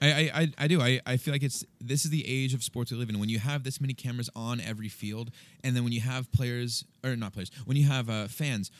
I, 0.00 0.30
I, 0.34 0.52
I, 0.58 0.68
do. 0.68 0.80
I, 0.80 1.00
I 1.06 1.16
feel 1.16 1.34
like 1.34 1.42
it's 1.42 1.64
this 1.80 2.04
is 2.04 2.10
the 2.10 2.24
age 2.26 2.54
of 2.54 2.62
sports 2.62 2.90
we 2.90 2.98
live 2.98 3.08
in. 3.08 3.18
When 3.18 3.28
you 3.28 3.38
have 3.38 3.64
this 3.64 3.80
many 3.80 3.94
cameras 3.94 4.30
on 4.36 4.60
every 4.60 4.88
field, 4.88 5.30
and 5.64 5.74
then 5.74 5.84
when 5.84 5.92
you 5.92 6.00
have 6.00 6.30
players 6.32 6.84
or 7.04 7.16
not 7.16 7.32
players, 7.32 7.50
when 7.64 7.76
you 7.76 7.86
have 7.88 8.08
uh, 8.08 8.28
fans 8.28 8.70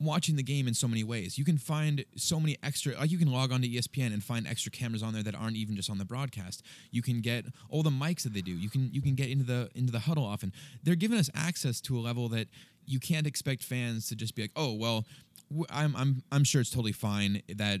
watching 0.00 0.36
the 0.36 0.42
game 0.42 0.66
in 0.66 0.74
so 0.74 0.88
many 0.88 1.04
ways, 1.04 1.38
you 1.38 1.44
can 1.44 1.58
find 1.58 2.04
so 2.16 2.40
many 2.40 2.56
extra. 2.62 2.94
Like 2.96 3.10
you 3.10 3.18
can 3.18 3.30
log 3.30 3.52
on 3.52 3.60
to 3.62 3.68
ESPN 3.68 4.12
and 4.12 4.22
find 4.22 4.46
extra 4.46 4.70
cameras 4.70 5.02
on 5.02 5.12
there 5.12 5.22
that 5.22 5.34
aren't 5.34 5.56
even 5.56 5.76
just 5.76 5.90
on 5.90 5.98
the 5.98 6.04
broadcast. 6.04 6.62
You 6.90 7.02
can 7.02 7.20
get 7.20 7.46
all 7.68 7.82
the 7.82 7.90
mics 7.90 8.22
that 8.22 8.32
they 8.32 8.42
do. 8.42 8.52
You 8.52 8.70
can 8.70 8.90
you 8.92 9.02
can 9.02 9.14
get 9.14 9.28
into 9.28 9.44
the 9.44 9.70
into 9.74 9.92
the 9.92 10.00
huddle 10.00 10.24
often. 10.24 10.52
They're 10.82 10.94
giving 10.94 11.18
us 11.18 11.30
access 11.34 11.80
to 11.82 11.98
a 11.98 12.00
level 12.00 12.28
that 12.30 12.48
you 12.86 12.98
can't 12.98 13.26
expect 13.26 13.62
fans 13.62 14.08
to 14.08 14.16
just 14.16 14.34
be 14.34 14.42
like, 14.42 14.52
oh 14.56 14.72
well, 14.72 15.04
I'm 15.70 15.94
I'm 15.96 16.22
I'm 16.32 16.44
sure 16.44 16.60
it's 16.60 16.70
totally 16.70 16.92
fine 16.92 17.42
that 17.48 17.80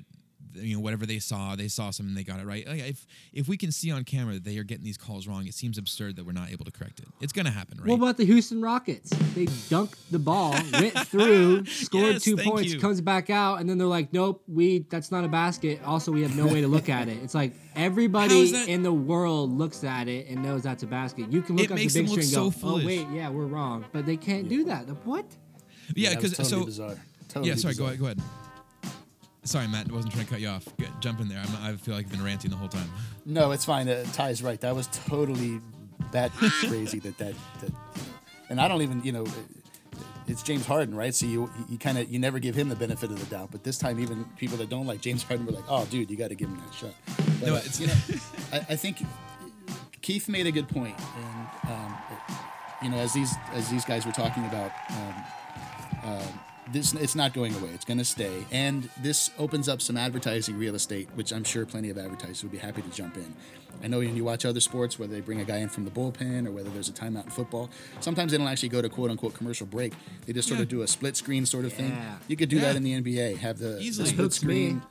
you 0.54 0.74
know 0.76 0.80
whatever 0.80 1.06
they 1.06 1.18
saw 1.18 1.54
they 1.56 1.68
saw 1.68 1.90
something 1.90 2.14
they 2.14 2.24
got 2.24 2.40
it 2.40 2.46
right 2.46 2.66
like 2.66 2.80
if 2.80 3.06
if 3.32 3.48
we 3.48 3.56
can 3.56 3.70
see 3.72 3.90
on 3.90 4.04
camera 4.04 4.34
that 4.34 4.44
they 4.44 4.58
are 4.58 4.64
getting 4.64 4.84
these 4.84 4.96
calls 4.96 5.26
wrong 5.26 5.46
it 5.46 5.54
seems 5.54 5.78
absurd 5.78 6.16
that 6.16 6.24
we're 6.24 6.32
not 6.32 6.50
able 6.50 6.64
to 6.64 6.70
correct 6.70 7.00
it 7.00 7.06
it's 7.20 7.32
gonna 7.32 7.50
happen 7.50 7.78
right 7.78 7.88
What 7.88 7.96
about 7.96 8.16
the 8.16 8.24
Houston 8.24 8.60
Rockets? 8.62 9.10
They 9.34 9.46
dunked 9.46 9.96
the 10.10 10.18
ball, 10.18 10.52
went 10.72 10.98
through, 11.08 11.64
scored 11.66 12.14
Yes, 12.14 12.22
two 12.24 12.36
points, 12.36 12.72
you. 12.72 12.78
comes 12.80 13.00
back 13.00 13.30
out, 13.30 13.60
and 13.60 13.68
then 13.68 13.78
they're 13.78 13.86
like, 13.86 14.12
"Nope, 14.12 14.42
we 14.46 14.80
that's 14.90 15.10
not 15.10 15.24
a 15.24 15.28
basket." 15.28 15.80
Also, 15.84 16.12
we 16.12 16.22
have 16.22 16.36
no 16.36 16.46
way 16.46 16.60
to 16.60 16.68
look 16.68 16.88
at 16.88 17.08
it. 17.08 17.18
It's 17.22 17.34
like 17.34 17.52
everybody 17.74 18.54
in 18.70 18.82
the 18.82 18.92
world 18.92 19.50
looks 19.56 19.84
at 19.84 20.08
it 20.08 20.26
and 20.28 20.42
knows 20.42 20.62
that's 20.62 20.82
a 20.82 20.86
basket. 20.86 21.30
You 21.32 21.40
can 21.42 21.56
look 21.56 21.66
It 21.66 21.70
up 21.72 21.78
the 21.78 21.84
big 21.86 21.92
them 21.92 22.06
look 22.06 22.22
screen 22.22 22.24
and 22.24 22.28
so 22.28 22.40
go, 22.40 22.46
"Oh 22.46 22.50
foolish. 22.80 22.84
wait, 22.86 23.06
yeah, 23.12 23.30
we're 23.30 23.46
wrong," 23.46 23.84
but 23.92 24.04
they 24.06 24.16
can't 24.16 24.48
do 24.48 24.64
that. 24.64 24.86
What? 25.06 25.24
yeah 25.94 26.10
that 26.10 26.22
was 26.22 26.30
because 26.32 26.48
totally 26.50 26.60
so 26.60 26.66
bizarre. 26.66 27.04
Totally 27.28 27.48
yeah 27.48 27.56
sorry 27.56 27.72
bizarre. 27.74 27.96
go 27.96 28.04
ahead 28.06 28.16
go 28.18 28.22
ahead 28.22 28.41
sorry 29.44 29.66
matt 29.68 29.88
I 29.90 29.92
wasn't 29.94 30.12
trying 30.14 30.24
to 30.26 30.30
cut 30.30 30.40
you 30.40 30.48
off 30.48 30.66
jump 31.00 31.20
in 31.20 31.28
there 31.28 31.38
I'm, 31.44 31.74
i 31.74 31.76
feel 31.76 31.94
like 31.94 32.06
i've 32.06 32.12
been 32.12 32.24
ranting 32.24 32.50
the 32.50 32.56
whole 32.56 32.68
time 32.68 32.88
No, 33.24 33.50
it's 33.52 33.64
fine. 33.64 33.88
Uh, 33.88 34.04
Ty's 34.12 34.42
right. 34.42 34.60
That 34.60 34.74
was 34.74 34.86
totally 34.88 35.60
bat 36.12 36.30
crazy. 36.66 36.98
That 37.00 37.16
that 37.18 37.34
that, 37.60 37.70
and 38.50 38.60
I 38.60 38.66
don't 38.68 38.82
even 38.82 39.02
you 39.04 39.12
know. 39.12 39.24
It's 40.28 40.42
James 40.42 40.64
Harden, 40.66 40.94
right? 40.94 41.12
So 41.14 41.26
you 41.26 41.50
you 41.68 41.78
kind 41.78 41.98
of 41.98 42.08
you 42.10 42.18
never 42.18 42.38
give 42.38 42.54
him 42.54 42.68
the 42.68 42.76
benefit 42.76 43.10
of 43.10 43.18
the 43.18 43.26
doubt, 43.26 43.50
but 43.50 43.64
this 43.64 43.76
time 43.78 43.98
even 44.00 44.24
people 44.36 44.56
that 44.58 44.68
don't 44.70 44.86
like 44.86 45.00
James 45.00 45.22
Harden 45.24 45.44
were 45.46 45.52
like, 45.52 45.64
"Oh, 45.68 45.84
dude, 45.86 46.10
you 46.10 46.16
got 46.16 46.28
to 46.28 46.34
give 46.36 46.48
him 46.48 46.58
that 46.64 46.74
shot." 46.74 46.94
But, 47.40 47.46
No, 47.48 47.54
uh, 47.54 47.58
it's- 47.58 47.80
you 47.80 47.86
know, 47.88 47.94
I, 48.52 48.56
I 48.74 48.76
think 48.76 48.98
Keith 50.00 50.28
made 50.28 50.46
a 50.46 50.52
good 50.52 50.68
point, 50.68 50.96
and 51.16 51.70
um, 51.72 51.96
you 52.82 52.88
know, 52.90 52.98
as 52.98 53.12
these 53.12 53.32
as 53.52 53.68
these 53.68 53.84
guys 53.84 54.06
were 54.06 54.12
talking 54.12 54.44
about 54.46 54.70
um, 54.90 55.14
uh, 56.04 56.22
this 56.70 56.92
it's 56.94 57.14
not 57.14 57.34
going 57.34 57.54
away. 57.54 57.70
It's 57.74 57.84
going 57.84 57.98
to 57.98 58.04
stay, 58.04 58.46
and 58.52 58.88
this 59.02 59.30
opens 59.38 59.68
up 59.68 59.82
some 59.82 59.96
advertising 59.96 60.56
real 60.58 60.74
estate, 60.74 61.08
which 61.14 61.32
I'm 61.32 61.44
sure 61.44 61.66
plenty 61.66 61.90
of 61.90 61.98
advertisers 61.98 62.42
would 62.42 62.52
be 62.52 62.58
happy 62.58 62.82
to 62.82 62.90
jump 62.90 63.16
in. 63.16 63.34
I 63.82 63.88
know 63.88 63.98
when 63.98 64.14
you 64.14 64.22
watch 64.24 64.44
other 64.44 64.60
sports, 64.60 64.98
whether 64.98 65.12
they 65.12 65.20
bring 65.20 65.40
a 65.40 65.44
guy 65.44 65.56
in 65.56 65.68
from 65.68 65.84
the 65.84 65.90
bullpen 65.90 66.46
or 66.46 66.52
whether 66.52 66.70
there's 66.70 66.88
a 66.88 66.92
timeout 66.92 67.24
in 67.24 67.30
football, 67.30 67.68
sometimes 68.00 68.30
they 68.32 68.38
don't 68.38 68.46
actually 68.46 68.68
go 68.68 68.80
to 68.80 68.88
quote 68.88 69.10
unquote 69.10 69.34
commercial 69.34 69.66
break. 69.66 69.92
They 70.26 70.32
just 70.32 70.46
sort 70.46 70.58
Yeah. 70.58 70.62
of 70.64 70.68
do 70.68 70.82
a 70.82 70.86
split 70.86 71.16
screen 71.16 71.46
sort 71.46 71.64
of 71.64 71.72
thing. 71.72 71.90
Yeah. 71.90 72.16
You 72.28 72.36
could 72.36 72.48
do 72.48 72.56
Yeah. 72.56 72.62
that 72.72 72.76
in 72.76 72.84
the 72.84 72.92
NBA. 72.94 73.36
Have 73.38 73.58
the, 73.58 73.78
the 73.96 74.06
split 74.06 74.32
screen. 74.32 74.82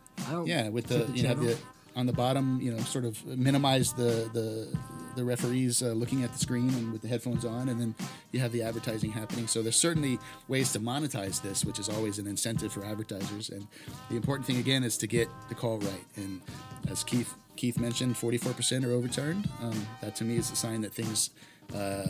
Yeah, 0.45 0.69
with 0.69 0.87
the 0.87 1.05
the 1.05 1.13
you 1.17 1.27
have 1.27 1.39
the 1.39 1.57
on 1.95 2.05
the 2.05 2.13
bottom, 2.13 2.59
you 2.61 2.71
know, 2.71 2.79
sort 2.83 3.05
of 3.05 3.25
minimize 3.25 3.93
the 3.93 4.29
the 4.33 4.77
the 5.15 5.23
referees 5.23 5.81
uh, 5.81 5.87
looking 5.87 6.23
at 6.23 6.31
the 6.31 6.39
screen 6.39 6.69
and 6.69 6.91
with 6.91 7.01
the 7.01 7.07
headphones 7.07 7.45
on, 7.45 7.69
and 7.69 7.79
then 7.79 7.95
you 8.31 8.39
have 8.39 8.51
the 8.51 8.61
advertising 8.61 9.11
happening. 9.11 9.47
So 9.47 9.61
there's 9.61 9.75
certainly 9.75 10.19
ways 10.47 10.71
to 10.73 10.79
monetize 10.79 11.41
this, 11.41 11.65
which 11.65 11.79
is 11.79 11.89
always 11.89 12.19
an 12.19 12.27
incentive 12.27 12.71
for 12.71 12.83
advertisers. 12.83 13.49
And 13.49 13.67
the 14.09 14.15
important 14.15 14.45
thing 14.45 14.57
again 14.57 14.83
is 14.83 14.97
to 14.97 15.07
get 15.07 15.29
the 15.49 15.55
call 15.55 15.79
right. 15.79 16.05
And 16.15 16.41
as 16.89 17.03
Keith 17.03 17.33
Keith 17.55 17.79
mentioned, 17.79 18.15
44% 18.15 18.85
are 18.85 18.91
overturned. 18.91 19.47
Um, 19.61 19.87
that 20.01 20.15
to 20.15 20.23
me 20.23 20.37
is 20.37 20.51
a 20.51 20.55
sign 20.55 20.81
that 20.81 20.93
things. 20.93 21.31
Uh, 21.73 22.07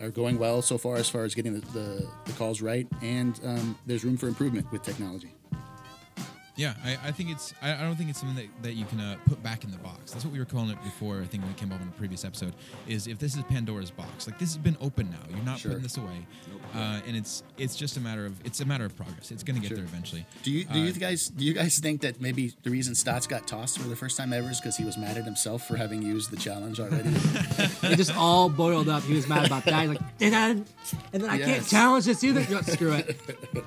are 0.00 0.10
going 0.10 0.38
well 0.38 0.60
so 0.60 0.78
far 0.78 0.96
as 0.96 1.08
far 1.08 1.24
as 1.24 1.34
getting 1.34 1.54
the, 1.54 1.60
the, 1.72 2.08
the 2.24 2.32
calls 2.32 2.60
right, 2.60 2.86
and 3.02 3.38
um, 3.44 3.78
there's 3.86 4.04
room 4.04 4.16
for 4.16 4.26
improvement 4.26 4.70
with 4.72 4.82
technology. 4.82 5.32
Yeah, 6.56 6.74
I, 6.84 7.08
I 7.08 7.10
think 7.10 7.30
it's. 7.30 7.52
I, 7.60 7.74
I 7.74 7.80
don't 7.80 7.96
think 7.96 8.10
it's 8.10 8.20
something 8.20 8.36
that, 8.36 8.62
that 8.62 8.74
you 8.74 8.84
can 8.84 9.00
uh, 9.00 9.16
put 9.26 9.42
back 9.42 9.64
in 9.64 9.72
the 9.72 9.76
box. 9.78 10.12
That's 10.12 10.24
what 10.24 10.32
we 10.32 10.38
were 10.38 10.44
calling 10.44 10.70
it 10.70 10.80
before. 10.84 11.20
I 11.20 11.24
think 11.24 11.42
when 11.42 11.52
we 11.52 11.58
came 11.58 11.72
up 11.72 11.80
in 11.82 11.88
a 11.88 11.90
previous 11.92 12.24
episode, 12.24 12.52
is 12.86 13.08
if 13.08 13.18
this 13.18 13.34
is 13.36 13.42
Pandora's 13.44 13.90
box, 13.90 14.28
like 14.28 14.38
this 14.38 14.50
has 14.50 14.58
been 14.58 14.76
open 14.80 15.10
now. 15.10 15.18
You're 15.34 15.44
not 15.44 15.58
Sure. 15.58 15.72
putting 15.72 15.82
this 15.82 15.96
away, 15.96 16.24
uh, 16.76 17.00
and 17.08 17.16
it's 17.16 17.42
it's 17.58 17.74
just 17.74 17.96
a 17.96 18.00
matter 18.00 18.24
of 18.24 18.34
it's 18.46 18.60
a 18.60 18.64
matter 18.64 18.84
of 18.84 18.94
progress. 18.96 19.32
It's 19.32 19.42
going 19.42 19.56
to 19.56 19.60
get 19.62 19.68
Sure. 19.70 19.78
there 19.78 19.84
eventually. 19.86 20.26
Do 20.44 20.52
you 20.52 20.64
do 20.64 20.78
Uh, 20.78 20.84
you 20.84 20.92
guys 20.92 21.26
do 21.28 21.44
you 21.44 21.54
guys 21.54 21.78
think 21.80 22.02
that 22.02 22.20
maybe 22.20 22.52
the 22.62 22.70
reason 22.70 22.94
Stotts 22.94 23.26
got 23.26 23.48
tossed 23.48 23.80
for 23.80 23.88
the 23.88 23.96
first 23.96 24.16
time 24.16 24.32
ever 24.32 24.48
is 24.48 24.60
because 24.60 24.76
he 24.76 24.84
was 24.84 24.96
mad 24.96 25.18
at 25.18 25.24
himself 25.24 25.66
for 25.66 25.76
having 25.76 26.02
used 26.02 26.30
the 26.30 26.36
challenge 26.36 26.78
already? 26.78 27.10
It 27.82 27.96
just 27.96 28.16
all 28.16 28.48
boiled 28.48 28.88
up. 28.88 29.02
He 29.02 29.14
was 29.14 29.26
mad 29.28 29.44
about 29.46 29.64
that. 29.64 29.80
He's 29.80 29.88
like, 29.88 30.00
and 30.20 30.32
then, 30.32 30.64
and 31.12 31.22
then 31.22 31.30
I 31.30 31.38
can't 31.38 31.66
challenge 31.66 32.04
this 32.04 32.22
either. 32.22 32.46
No, 32.48 32.60
screw 32.62 32.92
it. 32.92 33.16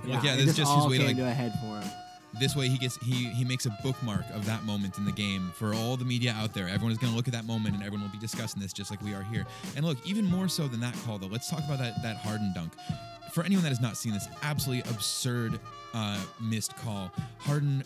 Yeah, 0.05 0.21
yeah, 0.23 0.33
it 0.35 0.45
this 0.45 0.55
just 0.55 0.57
just 0.57 0.59
his 0.59 0.67
all 0.69 0.89
way 0.89 0.97
to, 0.99 1.03
came 1.03 1.17
like- 1.17 1.17
to 1.17 1.27
a 1.27 1.33
head 1.33 1.51
for 1.59 1.79
him. 1.81 1.91
This 2.39 2.55
way, 2.55 2.67
he 2.67 2.77
gets 2.77 2.97
he 2.97 3.29
he 3.29 3.43
makes 3.43 3.65
a 3.65 3.77
bookmark 3.83 4.25
of 4.33 4.45
that 4.45 4.63
moment 4.63 4.97
in 4.97 5.05
the 5.05 5.11
game 5.11 5.51
for 5.55 5.73
all 5.73 5.97
the 5.97 6.05
media 6.05 6.33
out 6.33 6.53
there. 6.53 6.67
Everyone 6.67 6.91
is 6.91 6.97
going 6.97 7.11
to 7.11 7.17
look 7.17 7.27
at 7.27 7.33
that 7.33 7.45
moment, 7.45 7.75
and 7.75 7.83
everyone 7.83 8.03
will 8.03 8.11
be 8.11 8.19
discussing 8.19 8.61
this 8.61 8.73
just 8.73 8.91
like 8.91 9.01
we 9.01 9.13
are 9.13 9.23
here. 9.23 9.45
And 9.75 9.85
look, 9.85 9.97
even 10.05 10.25
more 10.25 10.47
so 10.47 10.67
than 10.67 10.79
that 10.81 10.95
call, 11.05 11.17
though. 11.17 11.27
Let's 11.27 11.49
talk 11.49 11.59
about 11.59 11.79
that 11.79 12.01
that 12.03 12.17
Harden 12.17 12.53
dunk. 12.53 12.73
For 13.31 13.43
anyone 13.43 13.63
that 13.63 13.69
has 13.69 13.81
not 13.81 13.97
seen 13.97 14.13
this 14.13 14.27
absolutely 14.43 14.89
absurd 14.91 15.59
uh, 15.93 16.19
missed 16.41 16.75
call, 16.77 17.11
Harden 17.39 17.83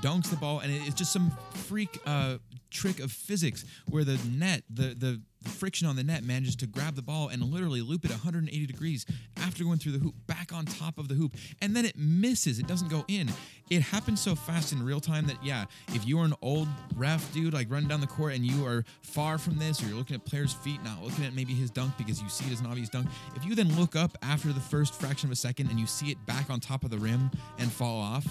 dunks 0.00 0.30
the 0.30 0.36
ball, 0.36 0.60
and 0.60 0.72
it's 0.72 0.94
just 0.94 1.12
some 1.12 1.30
freak 1.54 1.98
uh, 2.06 2.38
trick 2.70 3.00
of 3.00 3.10
physics 3.12 3.64
where 3.88 4.04
the 4.04 4.18
net, 4.28 4.62
the 4.70 4.94
the 4.94 5.20
friction 5.46 5.86
on 5.86 5.96
the 5.96 6.04
net 6.04 6.24
manages 6.24 6.56
to 6.56 6.66
grab 6.66 6.94
the 6.94 7.02
ball 7.02 7.28
and 7.28 7.42
literally 7.42 7.80
loop 7.80 8.04
it 8.04 8.10
180 8.10 8.66
degrees 8.66 9.06
after 9.36 9.64
going 9.64 9.78
through 9.78 9.92
the 9.92 9.98
hoop 9.98 10.14
back 10.26 10.52
on 10.52 10.64
top 10.64 10.98
of 10.98 11.08
the 11.08 11.14
hoop 11.14 11.34
and 11.60 11.74
then 11.74 11.84
it 11.84 11.96
misses. 11.96 12.58
It 12.58 12.66
doesn't 12.66 12.88
go 12.88 13.04
in. 13.08 13.30
It 13.70 13.82
happens 13.82 14.20
so 14.20 14.34
fast 14.34 14.72
in 14.72 14.82
real 14.82 15.00
time 15.00 15.26
that 15.26 15.42
yeah 15.42 15.64
if 15.88 16.06
you 16.06 16.20
are 16.20 16.24
an 16.24 16.34
old 16.42 16.68
ref 16.94 17.32
dude 17.32 17.52
like 17.52 17.70
running 17.70 17.88
down 17.88 18.00
the 18.00 18.06
court 18.06 18.34
and 18.34 18.44
you 18.44 18.64
are 18.64 18.84
far 19.02 19.38
from 19.38 19.58
this 19.58 19.82
or 19.82 19.86
you're 19.86 19.96
looking 19.96 20.14
at 20.16 20.24
players 20.24 20.52
feet 20.52 20.82
not 20.84 21.02
looking 21.02 21.24
at 21.24 21.34
maybe 21.34 21.52
his 21.52 21.70
dunk 21.70 21.96
because 21.98 22.22
you 22.22 22.28
see 22.28 22.46
it 22.46 22.52
as 22.52 22.60
an 22.60 22.66
obvious 22.66 22.88
dunk 22.88 23.08
if 23.34 23.44
you 23.44 23.54
then 23.54 23.74
look 23.76 23.96
up 23.96 24.16
after 24.22 24.52
the 24.52 24.60
first 24.60 24.94
fraction 24.94 25.28
of 25.28 25.32
a 25.32 25.36
second 25.36 25.68
and 25.70 25.80
you 25.80 25.86
see 25.86 26.10
it 26.10 26.26
back 26.26 26.48
on 26.48 26.60
top 26.60 26.84
of 26.84 26.90
the 26.90 26.98
rim 26.98 27.30
and 27.58 27.72
fall 27.72 28.00
off 28.00 28.26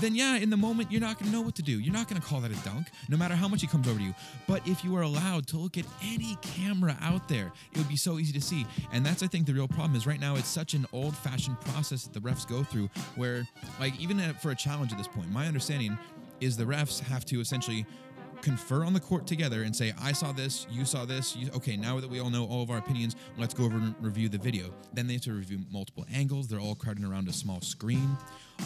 then 0.00 0.14
yeah, 0.14 0.36
in 0.36 0.50
the 0.50 0.56
moment, 0.56 0.90
you're 0.90 1.00
not 1.00 1.18
going 1.18 1.30
to 1.30 1.36
know 1.36 1.42
what 1.42 1.54
to 1.56 1.62
do. 1.62 1.78
You're 1.80 1.92
not 1.92 2.08
going 2.08 2.20
to 2.20 2.26
call 2.26 2.40
that 2.40 2.50
a 2.50 2.64
dunk, 2.64 2.88
no 3.08 3.16
matter 3.16 3.34
how 3.34 3.48
much 3.48 3.60
he 3.60 3.66
comes 3.66 3.88
over 3.88 3.98
to 3.98 4.04
you. 4.04 4.14
But 4.46 4.66
if 4.66 4.84
you 4.84 4.96
are 4.96 5.02
allowed 5.02 5.46
to 5.48 5.58
look 5.58 5.78
at 5.78 5.84
any 6.02 6.36
camera 6.42 6.96
out 7.00 7.28
there, 7.28 7.52
it 7.72 7.78
would 7.78 7.88
be 7.88 7.96
so 7.96 8.18
easy 8.18 8.32
to 8.32 8.40
see. 8.40 8.66
And 8.92 9.04
that's, 9.04 9.22
I 9.22 9.26
think, 9.26 9.46
the 9.46 9.54
real 9.54 9.68
problem 9.68 9.96
is 9.96 10.06
right 10.06 10.20
now 10.20 10.36
it's 10.36 10.48
such 10.48 10.74
an 10.74 10.86
old 10.92 11.16
fashioned 11.16 11.60
process 11.60 12.04
that 12.04 12.12
the 12.12 12.20
refs 12.20 12.46
go 12.46 12.62
through 12.62 12.90
where, 13.16 13.46
like, 13.80 13.98
even 14.00 14.18
for 14.34 14.50
a 14.50 14.56
challenge 14.56 14.92
at 14.92 14.98
this 14.98 15.08
point, 15.08 15.30
my 15.30 15.46
understanding 15.46 15.98
is 16.40 16.56
the 16.56 16.64
refs 16.64 17.00
have 17.00 17.24
to 17.26 17.40
essentially 17.40 17.84
confer 18.40 18.84
on 18.84 18.92
the 18.92 19.00
court 19.00 19.26
together 19.26 19.64
and 19.64 19.74
say, 19.74 19.92
I 20.00 20.12
saw 20.12 20.30
this, 20.32 20.66
you 20.70 20.84
saw 20.84 21.04
this. 21.04 21.34
You, 21.34 21.50
okay, 21.56 21.76
now 21.76 21.98
that 21.98 22.08
we 22.08 22.20
all 22.20 22.30
know 22.30 22.46
all 22.46 22.62
of 22.62 22.70
our 22.70 22.78
opinions, 22.78 23.16
let's 23.36 23.52
go 23.52 23.64
over 23.64 23.76
and 23.76 23.94
review 24.00 24.28
the 24.28 24.38
video. 24.38 24.72
Then 24.92 25.08
they 25.08 25.14
have 25.14 25.22
to 25.22 25.32
review 25.32 25.58
multiple 25.72 26.06
angles. 26.14 26.46
They're 26.46 26.60
all 26.60 26.76
crowding 26.76 27.04
around 27.04 27.28
a 27.28 27.32
small 27.32 27.60
screen. 27.60 28.16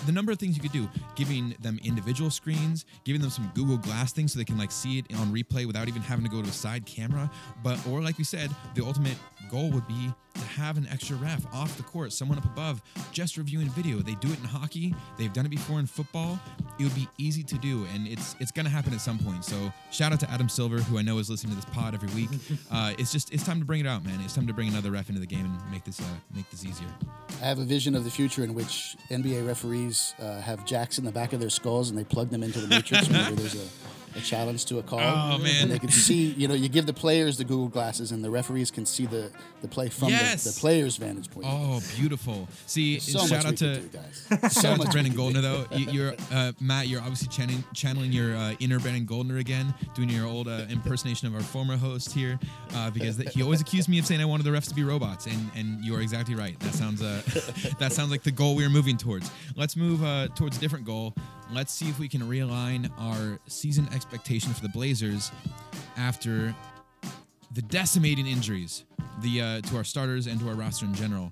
The 0.06 0.12
number 0.12 0.32
of 0.32 0.38
things 0.38 0.56
you 0.56 0.62
could 0.62 0.72
do, 0.72 0.88
giving 1.14 1.54
them 1.60 1.78
individual 1.84 2.30
screens, 2.30 2.84
giving 3.04 3.20
them 3.20 3.30
some 3.30 3.50
Google 3.54 3.76
Glass 3.76 4.12
things 4.12 4.32
so 4.32 4.38
they 4.38 4.44
can 4.44 4.58
like 4.58 4.72
see 4.72 4.98
it 4.98 5.06
on 5.16 5.32
replay 5.32 5.66
without 5.66 5.88
even 5.88 6.02
having 6.02 6.24
to 6.24 6.30
go 6.30 6.42
to 6.42 6.48
a 6.48 6.52
side 6.52 6.86
camera. 6.86 7.30
But 7.62 7.84
or 7.86 8.00
like 8.00 8.18
we 8.18 8.24
said, 8.24 8.50
the 8.74 8.84
ultimate 8.84 9.16
goal 9.50 9.70
would 9.70 9.86
be 9.86 10.12
to 10.34 10.40
have 10.40 10.76
an 10.78 10.88
extra 10.90 11.16
ref 11.16 11.44
off 11.54 11.76
the 11.76 11.82
court, 11.82 12.12
someone 12.12 12.38
up 12.38 12.44
above, 12.44 12.82
just 13.12 13.36
reviewing 13.36 13.68
video. 13.70 13.98
They 13.98 14.14
do 14.16 14.28
it 14.32 14.38
in 14.38 14.44
hockey. 14.44 14.94
They've 15.18 15.32
done 15.32 15.46
it 15.46 15.50
before 15.50 15.78
in 15.78 15.86
football. 15.86 16.40
It 16.82 16.86
would 16.86 16.94
be 16.96 17.08
easy 17.16 17.44
to 17.44 17.54
do, 17.58 17.86
and 17.94 18.08
it's 18.08 18.34
it's 18.40 18.50
going 18.50 18.64
to 18.64 18.70
happen 18.70 18.92
at 18.92 19.00
some 19.00 19.16
point. 19.16 19.44
So 19.44 19.72
shout 19.92 20.12
out 20.12 20.18
to 20.18 20.28
Adam 20.28 20.48
Silver, 20.48 20.78
who 20.78 20.98
I 20.98 21.02
know 21.02 21.18
is 21.18 21.30
listening 21.30 21.54
to 21.54 21.56
this 21.56 21.72
pod 21.72 21.94
every 21.94 22.08
week. 22.08 22.30
Uh, 22.72 22.94
it's 22.98 23.12
just 23.12 23.32
it's 23.32 23.44
time 23.44 23.58
to 23.58 23.66
bring 23.66 23.80
it 23.80 23.86
out, 23.86 24.02
man. 24.04 24.18
It's 24.22 24.34
time 24.34 24.46
to 24.46 24.52
bring 24.54 24.66
another 24.68 24.90
ref 24.90 25.08
into 25.10 25.20
the 25.20 25.26
game 25.26 25.44
and 25.44 25.70
make 25.70 25.84
this 25.84 26.00
uh, 26.00 26.04
make 26.34 26.48
this 26.50 26.64
easier. 26.64 26.88
I 27.40 27.44
have 27.44 27.58
a 27.58 27.64
vision 27.64 27.94
of 27.94 28.04
the 28.04 28.10
future 28.10 28.42
in 28.44 28.54
which 28.54 28.96
NBA 29.10 29.46
referees 29.46 30.14
uh, 30.18 30.40
have 30.40 30.64
jacks 30.64 30.98
in 30.98 31.04
the 31.04 31.12
back 31.12 31.32
of 31.34 31.40
their 31.40 31.50
skulls 31.50 31.90
and 31.90 31.98
they 31.98 32.04
plug 32.04 32.30
them 32.30 32.42
into 32.42 32.60
the 32.60 32.68
matrix 32.68 33.08
whenever 33.08 33.34
there's 33.34 33.54
a, 33.54 33.68
a 34.16 34.20
challenge 34.20 34.64
to 34.66 34.78
a 34.78 34.82
call. 34.82 35.00
Oh, 35.00 35.38
man. 35.38 35.62
And 35.62 35.70
they 35.70 35.78
can 35.78 35.90
see, 35.90 36.26
you 36.32 36.48
know, 36.48 36.54
you 36.54 36.68
give 36.68 36.86
the 36.86 36.92
players 36.92 37.38
the 37.38 37.44
Google 37.44 37.68
glasses 37.68 38.12
and 38.12 38.24
the 38.24 38.30
referees 38.30 38.70
can 38.70 38.84
see 38.86 39.06
the, 39.06 39.30
the 39.60 39.68
play 39.68 39.88
from 39.88 40.08
Yes. 40.08 40.44
the, 40.44 40.50
the 40.50 40.60
player's 40.60 40.96
vantage 40.96 41.30
point. 41.30 41.46
Oh, 41.48 41.80
beautiful! 41.96 42.48
See, 42.66 42.98
so 43.00 43.26
shout 43.26 43.44
out 43.46 43.56
to 43.58 43.80
do, 43.80 43.88
guys. 43.88 44.52
Shout 44.52 44.78
out 44.78 44.82
to 44.84 44.90
Brendan 44.90 45.14
Goldner 45.14 45.40
though. 45.40 45.66
You, 45.72 45.86
you're 45.90 46.14
uh, 46.32 46.52
Matt. 46.60 46.88
You're 46.88 47.00
obviously 47.00 47.28
channeling, 47.28 47.64
channeling 47.74 48.12
your 48.12 48.34
uh, 48.36 48.54
inner 48.60 48.78
Brendan 48.80 49.04
Goldner 49.06 49.38
again, 49.38 49.72
doing 49.94 50.08
your 50.10 50.26
old 50.26 50.48
uh, 50.48 50.62
impersonation 50.68 51.28
of 51.28 51.34
our 51.34 51.40
former 51.42 51.76
host 51.76 52.12
here, 52.12 52.38
uh, 52.74 52.90
because 52.90 53.16
that, 53.18 53.28
he 53.28 53.42
always 53.42 53.60
accused 53.60 53.88
me 53.88 53.98
of 53.98 54.06
saying 54.06 54.20
I 54.20 54.24
wanted 54.24 54.44
the 54.44 54.50
refs 54.50 54.68
to 54.68 54.74
be 54.74 54.84
robots, 54.84 55.26
and 55.26 55.50
and 55.56 55.84
you 55.84 55.94
are 55.96 56.00
exactly 56.00 56.34
right. 56.34 56.58
That 56.60 56.74
sounds 56.74 57.00
uh, 57.02 57.22
that 57.78 57.92
sounds 57.92 58.10
like 58.10 58.22
the 58.22 58.32
goal 58.32 58.54
we 58.56 58.64
are 58.64 58.70
moving 58.70 58.96
towards. 58.96 59.30
Let's 59.56 59.76
move 59.76 60.02
uh, 60.04 60.28
towards 60.34 60.56
a 60.56 60.60
different 60.60 60.84
goal. 60.84 61.14
Let's 61.52 61.70
see 61.70 61.88
if 61.90 61.98
we 61.98 62.08
can 62.08 62.22
realign 62.22 62.90
our 62.98 63.38
season 63.46 63.86
expectation 63.92 64.54
for 64.54 64.62
the 64.62 64.70
Blazers 64.70 65.30
after 65.98 66.54
the 67.52 67.60
decimating 67.60 68.26
injuries 68.26 68.84
the 69.20 69.42
uh, 69.42 69.60
to 69.60 69.76
our 69.76 69.84
starters 69.84 70.26
and 70.26 70.40
to 70.40 70.48
our 70.48 70.54
roster 70.54 70.86
in 70.86 70.94
general. 70.94 71.30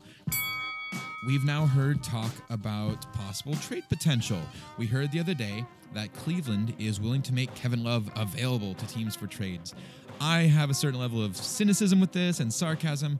We've 1.27 1.45
now 1.45 1.67
heard 1.67 2.03
talk 2.03 2.33
about 2.51 3.11
possible 3.15 3.55
trade 3.57 3.85
potential. 3.89 4.41
We 4.77 4.87
heard 4.87 5.11
the 5.11 5.21
other 5.21 5.33
day 5.33 5.65
that 5.95 6.13
Cleveland 6.13 6.75
is 6.79 7.01
willing 7.01 7.23
to 7.23 7.33
make 7.33 7.55
Kevin 7.55 7.83
Love 7.83 8.11
available 8.15 8.75
to 8.75 8.87
teams 8.87 9.17
for 9.17 9.27
trades. 9.27 9.75
I 10.21 10.41
have 10.41 10.69
a 10.69 10.75
certain 10.75 11.01
level 11.01 11.25
of 11.25 11.35
cynicism 11.35 11.99
with 11.99 12.13
this 12.13 12.41
and 12.41 12.53
sarcasm. 12.53 13.19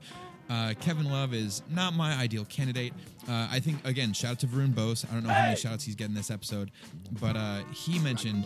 Uh, 0.51 0.73
Kevin 0.81 1.09
Love 1.09 1.33
is 1.33 1.63
not 1.69 1.93
my 1.93 2.13
ideal 2.13 2.43
candidate. 2.43 2.93
Uh, 3.29 3.47
I 3.49 3.61
think, 3.61 3.85
again, 3.85 4.11
shout 4.11 4.31
out 4.31 4.39
to 4.39 4.47
Varun 4.47 4.75
Bose. 4.75 5.05
I 5.09 5.13
don't 5.13 5.23
know 5.23 5.29
how 5.29 5.43
many 5.43 5.55
shouts 5.55 5.85
he's 5.85 5.95
getting 5.95 6.13
this 6.13 6.29
episode, 6.29 6.71
but 7.21 7.37
uh, 7.37 7.59
he 7.73 7.99
mentioned 7.99 8.45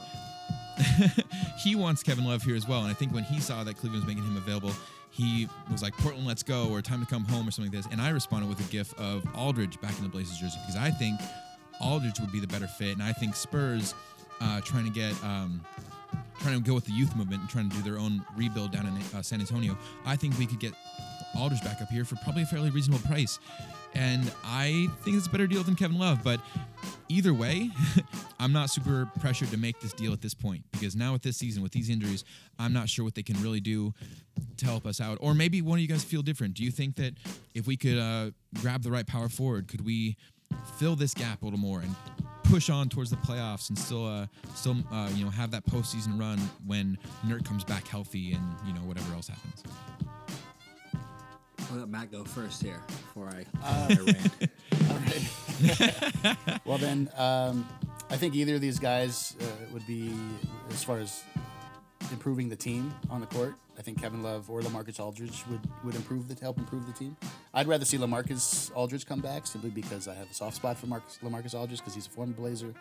he 1.64 1.76
wants 1.76 2.04
Kevin 2.04 2.26
Love 2.26 2.44
here 2.44 2.56
as 2.56 2.68
well. 2.68 2.82
And 2.82 2.92
I 2.92 2.94
think 2.94 3.12
when 3.12 3.24
he 3.24 3.40
saw 3.40 3.64
that 3.64 3.78
Cleveland 3.78 4.06
was 4.06 4.08
making 4.16 4.30
him 4.30 4.38
available, 4.38 4.72
he 5.10 5.50
was 5.72 5.82
like, 5.82 5.98
Portland, 5.98 6.28
let's 6.28 6.44
go, 6.44 6.70
or 6.70 6.80
time 6.82 7.00
to 7.00 7.08
come 7.08 7.26
home, 7.26 7.48
or 7.48 7.52
something 7.52 7.74
like 7.74 7.84
this. 7.84 7.92
And 7.92 8.00
I 8.00 8.10
responded 8.10 8.50
with 8.50 8.60
a 8.60 8.70
gif 8.72 8.94
of 9.00 9.26
Aldridge 9.36 9.82
back 9.82 9.98
in 9.98 10.04
the 10.04 10.10
Blazers 10.10 10.38
jersey 10.38 10.60
because 10.62 10.80
I 10.80 10.92
think 10.92 11.20
Aldridge 11.82 12.20
would 12.20 12.32
be 12.32 12.40
the 12.40 12.48
better 12.48 12.68
fit. 12.68 12.94
And 12.94 13.02
I 13.02 13.14
think 13.14 13.36
Spurs 13.36 13.96
uh, 14.42 14.62
trying 14.62 14.86
to 14.86 14.92
get. 14.92 15.12
Um, 15.24 15.62
Trying 16.42 16.62
to 16.62 16.68
go 16.68 16.74
with 16.74 16.86
the 16.86 16.92
youth 16.92 17.16
movement 17.16 17.42
and 17.42 17.50
trying 17.50 17.70
to 17.70 17.76
do 17.78 17.82
their 17.82 17.98
own 17.98 18.24
rebuild 18.36 18.72
down 18.72 18.86
in 18.86 18.94
uh, 19.18 19.22
San 19.22 19.40
Antonio, 19.40 19.78
I 20.06 20.18
think 20.18 20.38
we 20.38 20.46
could 20.46 20.60
get 20.60 20.74
Aldridge 21.38 21.64
back 21.64 21.82
up 21.82 21.90
here 21.90 22.06
for 22.06 22.16
probably 22.18 22.44
a 22.44 22.46
fairly 22.46 22.70
reasonable 22.70 23.06
price. 23.08 23.40
And 23.94 24.30
I 24.44 24.90
think 25.04 25.16
it's 25.18 25.28
a 25.28 25.30
better 25.30 25.48
deal 25.48 25.64
than 25.64 25.76
Kevin 25.76 25.98
Love. 25.98 26.20
But 26.24 26.42
either 27.08 27.34
way, 27.34 27.72
I'm 28.40 28.52
not 28.52 28.70
super 28.70 29.10
pressured 29.20 29.50
to 29.52 29.58
make 29.58 29.80
this 29.80 29.94
deal 29.94 30.12
at 30.12 30.22
this 30.22 30.34
point 30.34 30.64
because 30.72 30.96
now 30.96 31.14
with 31.14 31.22
this 31.22 31.38
season, 31.38 31.64
with 31.64 31.72
these 31.72 31.90
injuries, 31.90 32.26
I'm 32.60 32.74
not 32.74 32.90
sure 32.90 33.06
what 33.06 33.16
they 33.16 33.24
can 33.24 33.42
really 33.42 33.62
do 33.62 33.94
to 34.58 34.66
help 34.66 34.86
us 34.86 35.00
out. 35.00 35.18
Or 35.22 35.34
maybe 35.34 35.62
one 35.62 35.78
of 35.78 35.82
you 35.82 35.88
guys 35.88 36.04
feel 36.04 36.22
different. 36.22 36.56
Do 36.56 36.64
you 36.64 36.72
think 36.72 36.98
that 36.98 37.14
if 37.54 37.68
we 37.68 37.78
could 37.78 37.98
uh, 37.98 38.32
grab 38.62 38.84
the 38.84 38.92
right 38.92 39.08
power 39.08 39.30
forward, 39.30 39.68
could 39.70 39.86
we 39.86 40.18
fill 40.78 40.96
this 40.96 41.14
gap 41.14 41.42
a 41.42 41.46
little 41.46 41.60
more 41.60 41.80
and 41.80 41.96
push 42.44 42.70
on 42.70 42.90
towards 42.90 43.10
the 43.10 43.18
playoffs 43.18 43.70
and 43.70 43.80
still, 43.80 44.06
uh, 44.06 44.28
still, 44.54 44.76
uh, 44.92 45.10
you 45.16 45.24
know, 45.24 45.32
have 45.32 45.52
that 45.52 45.66
postseason 45.66 46.20
run 46.20 46.38
when 46.66 46.98
Nurk 47.26 47.46
comes 47.46 47.64
back 47.64 47.88
healthy 47.88 48.34
and 48.34 48.44
you 48.68 48.74
know 48.74 48.82
whatever 48.82 49.14
else 49.14 49.30
happens? 49.30 49.64
I'll 51.72 51.80
let 51.80 51.90
Matt 51.90 52.12
go 52.12 52.24
first 52.24 52.62
here 52.62 52.82
before 52.88 53.28
I, 53.30 53.46
Uh, 53.64 53.96
I. 53.96 54.50
All 54.92 55.00
right. 55.00 56.60
well, 56.66 56.78
then, 56.78 57.10
um, 57.18 57.68
I 58.10 58.18
think 58.18 58.36
either 58.36 58.56
of 58.56 58.62
these 58.62 58.78
guys 58.80 59.36
uh, 59.42 59.46
would 59.74 59.86
be, 59.88 60.14
as 60.70 60.84
far 60.84 61.00
as 61.00 61.24
improving 62.12 62.50
the 62.50 62.56
team 62.56 62.94
on 63.10 63.20
the 63.20 63.28
court. 63.28 63.56
I 63.78 63.82
think 63.82 64.00
Kevin 64.00 64.22
Love 64.24 64.50
or 64.50 64.62
Lamarcus 64.62 65.00
Aldridge 65.00 65.44
would, 65.50 65.60
would 65.84 65.96
improve 65.96 66.28
the 66.28 66.40
help 66.40 66.58
improve 66.60 66.86
the 66.86 66.94
team. 66.94 67.18
I'd 67.54 67.68
rather 67.68 67.84
see 67.84 67.98
Lamarcus 67.98 68.72
Aldridge 68.76 69.06
come 69.06 69.20
back 69.22 69.48
simply 69.48 69.70
because 69.70 70.08
I 70.08 70.14
have 70.14 70.30
a 70.30 70.34
soft 70.34 70.56
spot 70.56 70.78
for 70.78 70.86
Marcus, 70.88 71.20
Lamarcus 71.24 71.56
Aldridge 71.56 71.80
because 71.80 71.96
he's 71.96 72.08
a 72.08 72.10
former 72.10 72.32
Blazer. 72.34 72.74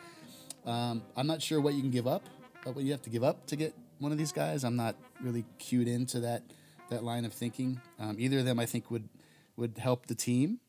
Um, 0.66 1.02
I'm 1.16 1.26
not 1.26 1.42
sure 1.42 1.60
what 1.60 1.74
you 1.74 1.80
can 1.80 1.90
give 1.90 2.06
up, 2.06 2.22
but 2.64 2.76
what 2.76 2.84
you 2.84 2.92
have 2.92 3.02
to 3.02 3.10
give 3.10 3.24
up 3.24 3.44
to 3.46 3.56
get 3.56 3.74
one 3.98 4.12
of 4.12 4.18
these 4.18 4.30
guys. 4.30 4.62
I'm 4.62 4.76
not 4.76 4.94
really 5.20 5.44
cued 5.58 5.88
into 5.88 6.20
that 6.20 6.42
that 6.90 7.04
line 7.04 7.24
of 7.24 7.32
thinking. 7.32 7.80
Um, 7.98 8.16
either 8.18 8.40
of 8.40 8.44
them, 8.44 8.58
I 8.58 8.66
think, 8.66 8.90
would 8.90 9.08
would 9.56 9.78
help 9.78 10.06
the 10.06 10.14
team. 10.14 10.60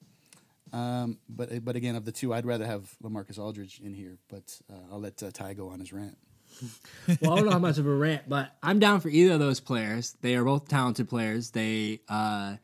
Um, 0.73 1.19
but 1.29 1.63
but 1.63 1.75
again, 1.75 1.95
of 1.95 2.05
the 2.05 2.11
two, 2.11 2.33
I'd 2.33 2.45
rather 2.45 2.65
have 2.65 2.95
Lamarcus 3.03 3.39
Aldridge 3.39 3.79
in 3.83 3.93
here. 3.93 4.17
But 4.29 4.59
uh, 4.71 4.93
I'll 4.93 4.99
let 4.99 5.21
uh, 5.21 5.31
Ty 5.31 5.53
go 5.53 5.69
on 5.69 5.79
his 5.79 5.93
rant. 5.93 6.17
well, 7.21 7.33
I 7.33 7.35
don't 7.35 7.45
know 7.45 7.51
how 7.51 7.59
much 7.59 7.77
of 7.77 7.85
a 7.85 7.93
rant, 7.93 8.29
but 8.29 8.51
I'm 8.63 8.79
down 8.79 9.01
for 9.01 9.09
either 9.09 9.33
of 9.33 9.39
those 9.39 9.59
players. 9.59 10.15
They 10.21 10.35
are 10.35 10.43
both 10.43 10.67
talented 10.67 11.09
players. 11.09 11.51
They 11.51 12.01
uh, 12.07 12.55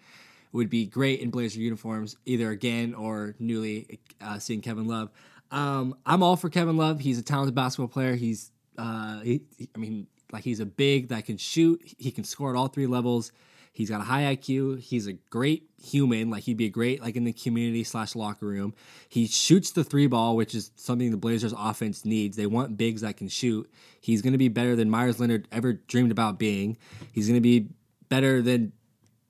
would 0.53 0.69
be 0.69 0.85
great 0.85 1.19
in 1.19 1.29
Blazer 1.29 1.59
uniforms, 1.59 2.15
either 2.25 2.49
again 2.51 2.93
or 2.93 3.35
newly 3.39 3.99
uh, 4.21 4.39
seeing 4.39 4.61
Kevin 4.61 4.87
Love. 4.87 5.09
Um, 5.51 5.95
I'm 6.05 6.23
all 6.23 6.37
for 6.37 6.49
Kevin 6.49 6.77
Love. 6.77 6.99
He's 6.99 7.19
a 7.19 7.23
talented 7.23 7.55
basketball 7.55 7.89
player. 7.89 8.15
He's, 8.15 8.51
uh, 8.77 9.19
he, 9.21 9.41
I 9.75 9.77
mean, 9.77 10.07
like 10.31 10.43
he's 10.43 10.59
a 10.59 10.65
big 10.65 11.09
that 11.09 11.25
can 11.25 11.37
shoot. 11.37 11.81
He 11.97 12.11
can 12.11 12.23
score 12.23 12.49
at 12.49 12.57
all 12.57 12.67
three 12.67 12.87
levels. 12.87 13.31
He's 13.73 13.89
got 13.89 14.01
a 14.01 14.03
high 14.03 14.35
IQ. 14.35 14.81
He's 14.81 15.07
a 15.07 15.13
great 15.13 15.69
human. 15.81 16.29
Like 16.29 16.43
he'd 16.43 16.57
be 16.57 16.69
great 16.69 17.01
like 17.01 17.15
in 17.15 17.23
the 17.23 17.31
community 17.31 17.83
slash 17.83 18.15
locker 18.15 18.45
room. 18.45 18.73
He 19.07 19.27
shoots 19.27 19.71
the 19.71 19.83
three 19.83 20.07
ball, 20.07 20.35
which 20.35 20.53
is 20.53 20.71
something 20.75 21.09
the 21.09 21.17
Blazers 21.17 21.53
offense 21.57 22.03
needs. 22.03 22.35
They 22.35 22.45
want 22.47 22.77
bigs 22.77 23.01
that 23.01 23.17
can 23.17 23.29
shoot. 23.29 23.71
He's 24.01 24.21
going 24.21 24.33
to 24.33 24.37
be 24.37 24.49
better 24.49 24.75
than 24.75 24.89
Meyers 24.89 25.19
Leonard 25.19 25.47
ever 25.51 25.73
dreamed 25.73 26.11
about 26.11 26.37
being. 26.37 26.77
He's 27.13 27.27
going 27.27 27.37
to 27.37 27.41
be 27.41 27.69
better 28.09 28.41
than 28.41 28.73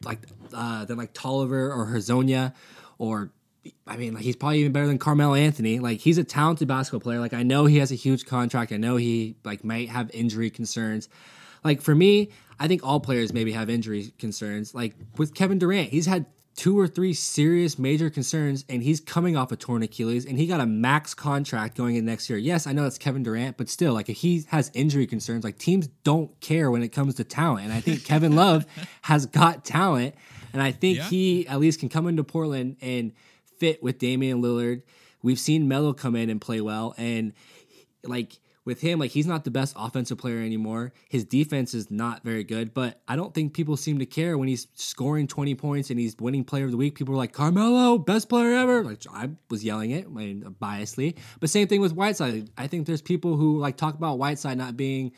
like 0.04 0.20
uh, 0.54 0.86
than 0.86 0.98
like 0.98 1.14
Tolliver 1.14 1.72
or 1.72 1.86
Hezonja 1.88 2.54
or 2.98 3.32
I 3.86 3.98
mean, 3.98 4.14
like 4.14 4.24
he's 4.24 4.36
probably 4.36 4.60
even 4.60 4.72
better 4.72 4.88
than 4.88 4.98
Carmelo 4.98 5.36
Anthony. 5.36 5.80
Like 5.80 6.00
he's 6.00 6.18
a 6.18 6.24
talented 6.24 6.68
basketball 6.68 7.02
player. 7.02 7.20
Like 7.20 7.34
I 7.34 7.44
know 7.44 7.66
he 7.66 7.78
has 7.78 7.92
a 7.92 7.96
huge 7.96 8.26
contract. 8.26 8.72
I 8.72 8.78
know 8.78 8.96
he 8.96 9.36
like 9.44 9.64
might 9.64 9.90
have 9.90 10.10
injury 10.14 10.50
concerns. 10.50 11.10
Like 11.64 11.82
for 11.82 11.94
me, 11.94 12.32
I 12.60 12.68
think 12.68 12.84
all 12.84 13.00
players 13.00 13.34
maybe 13.34 13.52
have 13.52 13.70
injury 13.70 14.14
concerns. 14.18 14.74
Like 14.74 14.96
with 15.18 15.36
Kevin 15.36 15.60
Durant, 15.60 15.90
he's 15.90 16.08
had 16.08 16.26
two 16.56 16.78
or 16.78 16.88
three 16.88 17.14
serious 17.14 17.80
major 17.80 18.10
concerns 18.10 18.66
and 18.68 18.84
he's 18.84 19.00
coming 19.00 19.38
off 19.38 19.52
a 19.52 19.56
torn 19.56 19.84
Achilles 19.84 20.26
and 20.26 20.38
he 20.38 20.48
got 20.48 20.60
a 20.60 20.66
max 20.66 21.14
contract 21.14 21.78
going 21.78 21.96
in 21.96 22.06
next 22.06 22.30
year. 22.30 22.38
Yes, 22.38 22.68
I 22.68 22.74
know 22.74 22.86
it's 22.86 22.98
Kevin 22.98 23.24
Durant, 23.24 23.58
but 23.58 23.70
still 23.70 23.94
like 23.94 24.10
if 24.10 24.18
he 24.18 24.44
has 24.50 24.70
injury 24.74 25.08
concerns, 25.08 25.44
like 25.44 25.58
teams 25.58 25.88
don't 26.04 26.38
care 26.42 26.70
when 26.70 26.84
it 26.84 26.90
comes 26.90 27.16
to 27.16 27.24
talent. 27.24 27.66
And 27.66 27.74
I 27.74 27.80
think 27.80 28.04
Kevin 28.06 28.36
Love 28.36 28.66
has 29.04 29.26
got 29.26 29.64
talent 29.64 30.16
and 30.54 30.62
I 30.62 30.72
think 30.72 30.98
yeah. 30.98 31.04
he 31.06 31.48
at 31.48 31.60
least 31.60 31.80
can 31.80 31.90
come 31.90 32.08
into 32.08 32.24
Portland 32.24 32.78
and 32.82 33.14
fit 33.62 33.84
with 33.84 34.00
Damian 34.00 34.42
Lillard. 34.42 34.82
We've 35.22 35.38
seen 35.38 35.68
Melo 35.68 35.94
come 35.94 36.16
in 36.16 36.32
and 36.32 36.42
play 36.42 36.62
well 36.62 36.96
and 36.98 37.32
like 38.04 38.40
with 38.66 38.82
him, 38.82 38.98
like 38.98 39.12
he's 39.12 39.28
not 39.28 39.44
the 39.44 39.52
best 39.52 39.76
offensive 39.78 40.18
player 40.18 40.40
anymore. 40.40 40.94
His 41.10 41.24
defense 41.24 41.76
is 41.76 41.92
not 41.92 42.24
very 42.24 42.44
good, 42.44 42.74
but 42.74 43.02
I 43.08 43.16
don't 43.16 43.32
think 43.36 43.54
people 43.54 43.78
seem 43.78 44.00
to 44.00 44.06
care 44.08 44.36
when 44.36 44.48
he's 44.48 44.68
scoring 44.74 45.28
20 45.28 45.54
points 45.54 45.92
and 45.92 46.00
he's 46.00 46.16
winning 46.20 46.44
player 46.44 46.66
of 46.66 46.72
the 46.72 46.78
week. 46.78 46.96
People 46.96 47.14
are 47.14 47.18
like, 47.18 47.34
Carmelo, 47.34 48.00
best 48.00 48.30
player 48.30 48.56
ever. 48.56 48.84
Like 48.84 49.04
I 49.14 49.30
was 49.52 49.64
yelling 49.64 49.92
it, 49.92 50.06
I 50.06 50.10
mean, 50.10 50.56
biasly. 50.60 51.18
But 51.40 51.52
same 51.52 51.68
thing 51.68 51.82
with 51.82 51.94
Whiteside. 51.94 52.50
I 52.58 52.66
think 52.66 52.88
there's 52.88 53.04
people 53.04 53.36
who 53.36 53.60
like 53.60 53.78
talk 53.78 53.94
about 53.94 54.18
Whiteside 54.18 54.58
not 54.58 54.76
being 54.76 55.12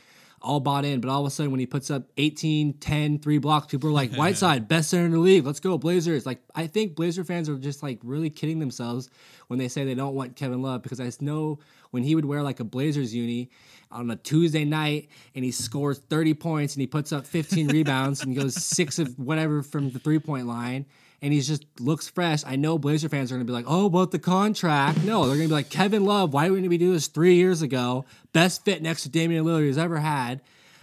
all 0.44 0.60
bought 0.60 0.84
in, 0.84 1.00
but 1.00 1.10
all 1.10 1.22
of 1.22 1.28
a 1.28 1.30
sudden 1.30 1.52
when 1.52 1.60
he 1.60 1.66
puts 1.66 1.90
up 1.90 2.04
18, 2.18 2.74
10, 2.74 3.20
three 3.20 3.38
blocks, 3.38 3.68
people 3.68 3.90
are 3.90 3.94
like, 3.94 4.14
Whiteside, 4.16 4.68
best 4.68 4.90
center 4.90 5.06
in 5.06 5.12
the 5.12 5.20
league. 5.20 5.46
Let's 5.46 5.62
go, 5.62 5.78
Blazers. 5.78 6.26
Like, 6.26 6.42
I 6.54 6.68
think 6.68 6.96
Blazer 6.96 7.24
fans 7.24 7.48
are 7.48 7.58
just 7.58 7.82
like 7.82 8.00
really 8.04 8.30
kidding 8.30 8.60
themselves 8.60 9.10
when 9.48 9.58
they 9.58 9.70
say 9.70 9.86
they 9.86 9.96
don't 9.96 10.16
want 10.16 10.36
Kevin 10.36 10.62
Love 10.62 10.84
because 10.84 11.00
I 11.00 11.10
know 11.22 11.60
when 11.92 12.04
he 12.04 12.16
would 12.16 12.26
wear 12.26 12.44
like 12.44 12.60
a 12.60 12.64
Blazers 12.64 13.16
uni 13.16 13.50
on 13.92 14.12
a 14.12 14.16
Tuesday 14.16 14.66
night 14.66 15.10
and 15.36 15.46
he 15.46 15.52
scores 15.52 16.00
30 16.00 16.34
points 16.34 16.76
and 16.76 16.82
he 16.82 16.88
puts 16.88 17.14
up 17.14 17.26
15 17.26 17.68
rebounds 17.70 18.22
and 18.22 18.34
he 18.34 18.40
goes 18.40 18.56
six 18.56 19.00
of 19.00 19.18
whatever 19.18 19.62
from 19.62 19.92
the 19.92 20.00
three 20.00 20.20
point 20.20 20.48
line 20.48 20.86
and 21.24 21.32
he 21.32 21.40
just 21.40 21.66
looks 21.80 22.10
fresh. 22.10 22.44
I 22.46 22.58
know 22.58 22.78
Blazer 22.78 23.08
fans 23.08 23.32
are 23.32 23.36
going 23.36 23.48
to 23.48 23.50
be 23.50 23.56
like, 23.56 23.64
oh, 23.66 23.86
about 23.86 24.12
the 24.12 24.20
contract. 24.20 25.04
No, 25.06 25.22
they're 25.26 25.38
going 25.38 25.48
to 25.48 25.48
be 25.48 25.54
like, 25.54 25.70
Kevin 25.70 26.04
Love, 26.04 26.34
why 26.34 26.50
didn't 26.50 26.68
we 26.68 26.78
do 26.78 26.92
this 26.92 27.08
three 27.08 27.36
years 27.36 27.62
ago? 27.62 28.04
Best 28.34 28.66
fit 28.66 28.82
next 28.82 29.04
to 29.04 29.10
Damian 29.10 29.46
Lillard 29.46 29.66
he's 29.66 29.78
ever 29.78 29.98
had. 29.98 30.42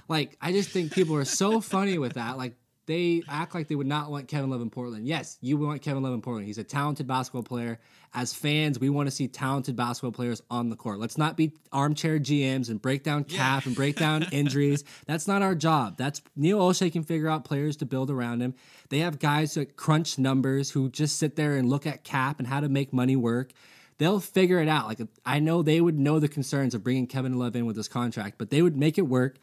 Like, 0.08 0.38
I 0.40 0.52
just 0.52 0.70
think 0.70 0.92
people 0.92 1.14
are 1.14 1.26
so 1.26 1.60
funny 1.60 1.98
with 1.98 2.14
that. 2.14 2.38
Like, 2.38 2.54
they 2.86 3.22
act 3.28 3.54
like 3.54 3.68
they 3.68 3.74
would 3.74 3.86
not 3.86 4.10
want 4.10 4.28
Kevin 4.28 4.48
Love 4.48 4.62
in 4.62 4.70
Portland. 4.70 5.06
Yes, 5.06 5.36
you 5.42 5.58
want 5.58 5.82
Kevin 5.82 6.02
Love 6.02 6.14
in 6.14 6.22
Portland. 6.22 6.46
He's 6.46 6.56
a 6.56 6.64
talented 6.64 7.06
basketball 7.06 7.42
player. 7.42 7.78
As 8.12 8.32
fans, 8.32 8.80
we 8.80 8.90
want 8.90 9.06
to 9.06 9.10
see 9.10 9.28
talented 9.28 9.76
basketball 9.76 10.10
players 10.10 10.42
on 10.50 10.68
the 10.68 10.76
court. 10.76 10.98
Let's 10.98 11.16
not 11.16 11.36
be 11.36 11.52
armchair 11.72 12.18
GMs 12.18 12.68
and 12.68 12.82
break 12.82 13.04
down 13.04 13.22
cap 13.22 13.62
yeah. 13.62 13.68
and 13.68 13.76
break 13.76 13.96
down 13.96 14.24
injuries. 14.32 14.82
That's 15.06 15.28
not 15.28 15.42
our 15.42 15.54
job. 15.54 15.96
That's 15.96 16.20
Neil 16.34 16.58
Olshey 16.58 16.92
can 16.92 17.04
figure 17.04 17.28
out 17.28 17.44
players 17.44 17.76
to 17.76 17.86
build 17.86 18.10
around 18.10 18.40
him. 18.40 18.54
They 18.88 18.98
have 18.98 19.20
guys 19.20 19.54
that 19.54 19.76
crunch 19.76 20.18
numbers 20.18 20.72
who 20.72 20.90
just 20.90 21.18
sit 21.18 21.36
there 21.36 21.56
and 21.56 21.68
look 21.68 21.86
at 21.86 22.02
cap 22.02 22.40
and 22.40 22.48
how 22.48 22.60
to 22.60 22.68
make 22.68 22.92
money 22.92 23.16
work 23.16 23.52
they'll 24.00 24.18
figure 24.18 24.58
it 24.60 24.66
out. 24.66 24.88
Like 24.88 24.98
I 25.24 25.38
know 25.38 25.62
they 25.62 25.80
would 25.80 25.98
know 25.98 26.18
the 26.18 26.26
concerns 26.26 26.74
of 26.74 26.82
bringing 26.82 27.06
Kevin 27.06 27.38
Love 27.38 27.54
in 27.54 27.66
with 27.66 27.76
this 27.76 27.86
contract, 27.86 28.36
but 28.38 28.50
they 28.50 28.62
would 28.62 28.76
make 28.76 28.98
it 28.98 29.02
work. 29.02 29.36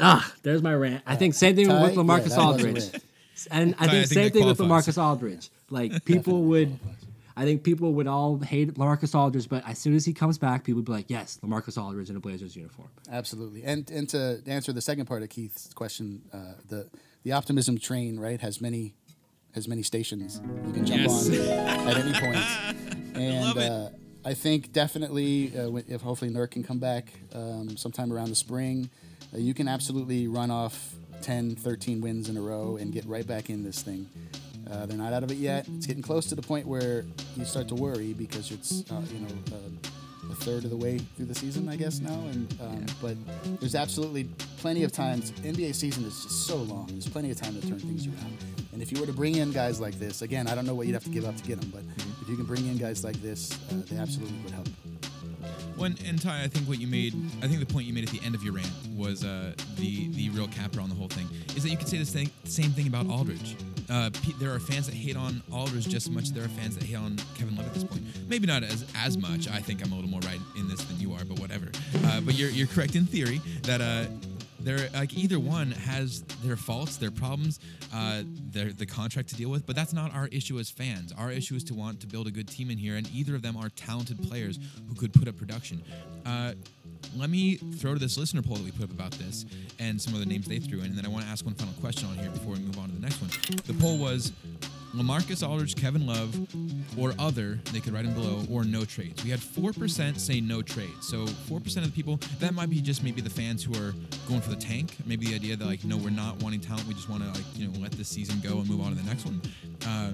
Ah, 0.00 0.30
there's 0.42 0.60
my 0.60 0.74
rant. 0.74 1.02
I 1.06 1.16
think 1.16 1.34
same 1.34 1.56
thing 1.56 1.68
with 1.68 1.94
Lamarcus 1.94 2.30
yeah, 2.30 2.44
Aldridge. 2.44 2.90
And 3.50 3.74
I 3.78 3.86
think 3.86 4.02
I 4.02 4.04
same 4.04 4.30
thing 4.32 4.44
with 4.44 4.58
Lamarcus 4.58 5.00
Aldridge. 5.00 5.50
Like 5.70 6.04
people 6.04 6.42
would 6.42 6.78
I 7.36 7.44
think 7.44 7.64
people 7.64 7.92
would 7.94 8.06
all 8.06 8.38
hate 8.38 8.74
Lamarcus 8.74 9.14
Aldridge, 9.14 9.48
but 9.48 9.68
as 9.68 9.78
soon 9.78 9.94
as 9.94 10.04
he 10.04 10.12
comes 10.12 10.38
back, 10.38 10.64
people 10.64 10.78
would 10.78 10.84
be 10.84 10.92
like, 10.92 11.06
"Yes, 11.08 11.38
Lamarcus 11.42 11.82
Aldridge 11.82 12.10
in 12.10 12.16
a 12.16 12.20
Blazers 12.20 12.54
uniform." 12.54 12.88
Absolutely. 13.10 13.64
And 13.64 13.90
and 13.90 14.08
to 14.10 14.40
answer 14.46 14.72
the 14.72 14.80
second 14.80 15.06
part 15.06 15.22
of 15.22 15.28
Keith's 15.30 15.72
question, 15.74 16.22
uh, 16.32 16.54
the 16.68 16.88
the 17.24 17.32
optimism 17.32 17.78
train 17.78 18.18
right 18.20 18.40
has 18.40 18.60
many 18.60 18.94
has 19.54 19.68
many 19.68 19.82
stations 19.82 20.40
you 20.66 20.72
can 20.72 20.84
jump 20.84 21.02
yes. 21.02 21.28
on 21.28 21.88
at 21.88 21.96
any 21.96 22.12
point. 22.20 22.44
And 23.14 23.60
I, 23.60 23.68
uh, 23.68 23.90
I 24.24 24.34
think 24.34 24.72
definitely 24.72 25.56
uh, 25.56 25.76
if 25.86 26.00
hopefully 26.00 26.32
Nurk 26.32 26.50
can 26.50 26.64
come 26.64 26.80
back 26.80 27.12
um, 27.32 27.76
sometime 27.76 28.12
around 28.12 28.30
the 28.30 28.34
spring 28.34 28.90
uh, 29.34 29.38
you 29.38 29.54
can 29.54 29.68
absolutely 29.68 30.28
run 30.28 30.50
off 30.50 30.94
10, 31.22 31.56
13 31.56 32.00
wins 32.00 32.28
in 32.28 32.36
a 32.36 32.40
row 32.40 32.76
and 32.76 32.92
get 32.92 33.04
right 33.06 33.26
back 33.26 33.50
in 33.50 33.64
this 33.64 33.82
thing. 33.82 34.08
Uh, 34.70 34.86
they're 34.86 34.98
not 34.98 35.12
out 35.12 35.22
of 35.22 35.30
it 35.30 35.38
yet. 35.38 35.66
It's 35.76 35.86
getting 35.86 36.02
close 36.02 36.26
to 36.26 36.34
the 36.34 36.42
point 36.42 36.66
where 36.66 37.04
you 37.36 37.44
start 37.44 37.68
to 37.68 37.74
worry 37.74 38.12
because 38.12 38.50
it's 38.50 38.82
uh, 38.90 39.00
you 39.12 39.20
know 39.20 39.34
uh, 39.52 40.30
a 40.30 40.34
third 40.34 40.64
of 40.64 40.70
the 40.70 40.76
way 40.76 40.98
through 41.16 41.26
the 41.26 41.34
season, 41.34 41.68
I 41.68 41.76
guess 41.76 42.00
now. 42.00 42.14
And 42.30 42.56
um, 42.60 42.86
but 43.00 43.16
there's 43.60 43.74
absolutely 43.74 44.24
plenty 44.58 44.84
of 44.84 44.92
times. 44.92 45.32
NBA 45.32 45.74
season 45.74 46.04
is 46.04 46.22
just 46.22 46.46
so 46.46 46.56
long. 46.56 46.86
There's 46.88 47.08
plenty 47.08 47.30
of 47.30 47.40
time 47.40 47.60
to 47.60 47.66
turn 47.66 47.78
things 47.78 48.06
around. 48.06 48.36
And 48.72 48.82
if 48.82 48.90
you 48.90 48.98
were 48.98 49.06
to 49.06 49.12
bring 49.12 49.36
in 49.36 49.52
guys 49.52 49.80
like 49.80 49.94
this, 49.98 50.22
again, 50.22 50.48
I 50.48 50.54
don't 50.54 50.66
know 50.66 50.74
what 50.74 50.86
you'd 50.86 50.94
have 50.94 51.04
to 51.04 51.10
give 51.10 51.24
up 51.24 51.36
to 51.36 51.44
get 51.44 51.60
them, 51.60 51.70
but 51.70 51.82
if 52.22 52.28
you 52.28 52.36
can 52.36 52.44
bring 52.44 52.66
in 52.66 52.76
guys 52.76 53.04
like 53.04 53.16
this, 53.22 53.52
uh, 53.70 53.76
they 53.88 53.96
absolutely 53.96 54.36
would 54.42 54.52
help. 54.52 54.68
When 55.76 55.96
and 56.06 56.20
Ty, 56.20 56.42
I 56.42 56.48
think 56.48 56.66
what 56.68 56.80
you 56.80 56.86
made, 56.86 57.14
I 57.42 57.48
think 57.48 57.60
the 57.60 57.72
point 57.72 57.86
you 57.86 57.92
made 57.92 58.04
at 58.04 58.10
the 58.10 58.20
end 58.24 58.34
of 58.34 58.42
your 58.42 58.54
rant 58.54 58.70
was 58.96 59.24
uh, 59.24 59.52
the 59.76 60.08
the 60.08 60.30
real 60.30 60.48
capper 60.48 60.80
on 60.80 60.88
the 60.88 60.94
whole 60.94 61.08
thing 61.08 61.28
is 61.56 61.62
that 61.62 61.68
you 61.68 61.76
could 61.76 61.88
say 61.88 61.98
the 61.98 62.06
same, 62.06 62.30
same 62.44 62.70
thing 62.70 62.86
about 62.86 63.06
Aldridge. 63.08 63.56
Uh, 63.90 64.10
there 64.38 64.52
are 64.52 64.58
fans 64.58 64.86
that 64.86 64.94
hate 64.94 65.16
on 65.16 65.42
Aldridge 65.52 65.88
just 65.88 66.08
as 66.08 66.10
much 66.10 66.24
as 66.24 66.32
there 66.32 66.44
are 66.44 66.48
fans 66.48 66.76
that 66.76 66.84
hate 66.84 66.96
on 66.96 67.16
Kevin 67.36 67.56
Love 67.56 67.66
at 67.66 67.74
this 67.74 67.84
point. 67.84 68.02
Maybe 68.28 68.46
not 68.46 68.62
as 68.62 68.84
as 68.96 69.18
much. 69.18 69.48
I 69.48 69.58
think 69.58 69.84
I'm 69.84 69.92
a 69.92 69.94
little 69.94 70.10
more 70.10 70.20
right 70.20 70.40
in 70.56 70.68
this 70.68 70.82
than 70.84 70.98
you 71.00 71.12
are, 71.12 71.24
but 71.24 71.38
whatever. 71.38 71.66
Uh, 72.06 72.20
but 72.20 72.34
you're 72.34 72.50
you're 72.50 72.66
correct 72.66 72.96
in 72.96 73.06
theory 73.06 73.40
that 73.62 73.80
uh, 73.80 74.06
they're 74.60 74.88
like 74.94 75.14
either 75.14 75.38
one 75.38 75.70
has 75.72 76.22
their 76.42 76.56
faults, 76.56 76.96
their 76.96 77.10
problems, 77.10 77.60
uh, 77.92 78.22
their 78.50 78.72
the 78.72 78.86
contract 78.86 79.28
to 79.28 79.36
deal 79.36 79.50
with. 79.50 79.66
But 79.66 79.76
that's 79.76 79.92
not 79.92 80.14
our 80.14 80.28
issue 80.28 80.58
as 80.58 80.70
fans. 80.70 81.12
Our 81.12 81.30
issue 81.30 81.54
is 81.54 81.64
to 81.64 81.74
want 81.74 82.00
to 82.00 82.06
build 82.06 82.26
a 82.26 82.30
good 82.30 82.48
team 82.48 82.70
in 82.70 82.78
here, 82.78 82.96
and 82.96 83.08
either 83.12 83.34
of 83.34 83.42
them 83.42 83.56
are 83.56 83.68
talented 83.70 84.22
players 84.22 84.58
who 84.88 84.94
could 84.94 85.12
put 85.12 85.28
up 85.28 85.36
production. 85.36 85.82
Uh, 86.24 86.54
let 87.16 87.30
me 87.30 87.56
throw 87.56 87.94
to 87.94 88.00
this 88.00 88.16
listener 88.18 88.42
poll 88.42 88.56
that 88.56 88.64
we 88.64 88.70
put 88.70 88.84
up 88.84 88.90
about 88.90 89.12
this 89.12 89.44
and 89.78 90.00
some 90.00 90.14
other 90.14 90.26
names 90.26 90.46
they 90.46 90.58
threw 90.58 90.80
in, 90.80 90.86
and 90.86 90.96
then 90.96 91.04
I 91.04 91.08
want 91.08 91.24
to 91.24 91.30
ask 91.30 91.44
one 91.44 91.54
final 91.54 91.74
question 91.74 92.08
on 92.08 92.16
here 92.18 92.30
before 92.30 92.54
we 92.54 92.60
move 92.60 92.78
on 92.78 92.88
to 92.88 92.94
the 92.94 93.00
next 93.00 93.20
one. 93.20 93.30
The 93.66 93.74
poll 93.74 93.98
was 93.98 94.32
Lamarcus 94.94 95.46
Aldridge, 95.46 95.74
Kevin 95.74 96.06
Love, 96.06 96.36
or 96.96 97.14
other, 97.18 97.58
they 97.72 97.80
could 97.80 97.92
write 97.92 98.04
in 98.04 98.14
below, 98.14 98.44
or 98.48 98.62
no 98.62 98.84
trades. 98.84 99.24
We 99.24 99.30
had 99.30 99.40
4% 99.40 100.18
say 100.18 100.40
no 100.40 100.62
trades. 100.62 101.08
So 101.08 101.26
4% 101.26 101.78
of 101.78 101.84
the 101.86 101.90
people, 101.90 102.20
that 102.38 102.54
might 102.54 102.70
be 102.70 102.80
just 102.80 103.02
maybe 103.02 103.20
the 103.20 103.30
fans 103.30 103.64
who 103.64 103.74
are 103.74 103.92
going 104.28 104.40
for 104.40 104.50
the 104.50 104.56
tank. 104.56 104.96
Maybe 105.04 105.26
the 105.26 105.34
idea 105.34 105.56
that, 105.56 105.64
like, 105.66 105.84
no, 105.84 105.96
we're 105.96 106.10
not 106.10 106.40
wanting 106.42 106.60
talent. 106.60 106.86
We 106.86 106.94
just 106.94 107.08
want 107.08 107.24
to, 107.24 107.28
like, 107.30 107.44
you 107.56 107.66
know, 107.66 107.78
let 107.80 107.90
this 107.92 108.08
season 108.08 108.38
go 108.40 108.58
and 108.58 108.68
move 108.68 108.80
on 108.82 108.90
to 108.90 108.94
the 108.94 109.02
next 109.02 109.24
one. 109.24 109.42
Uh, 109.84 110.12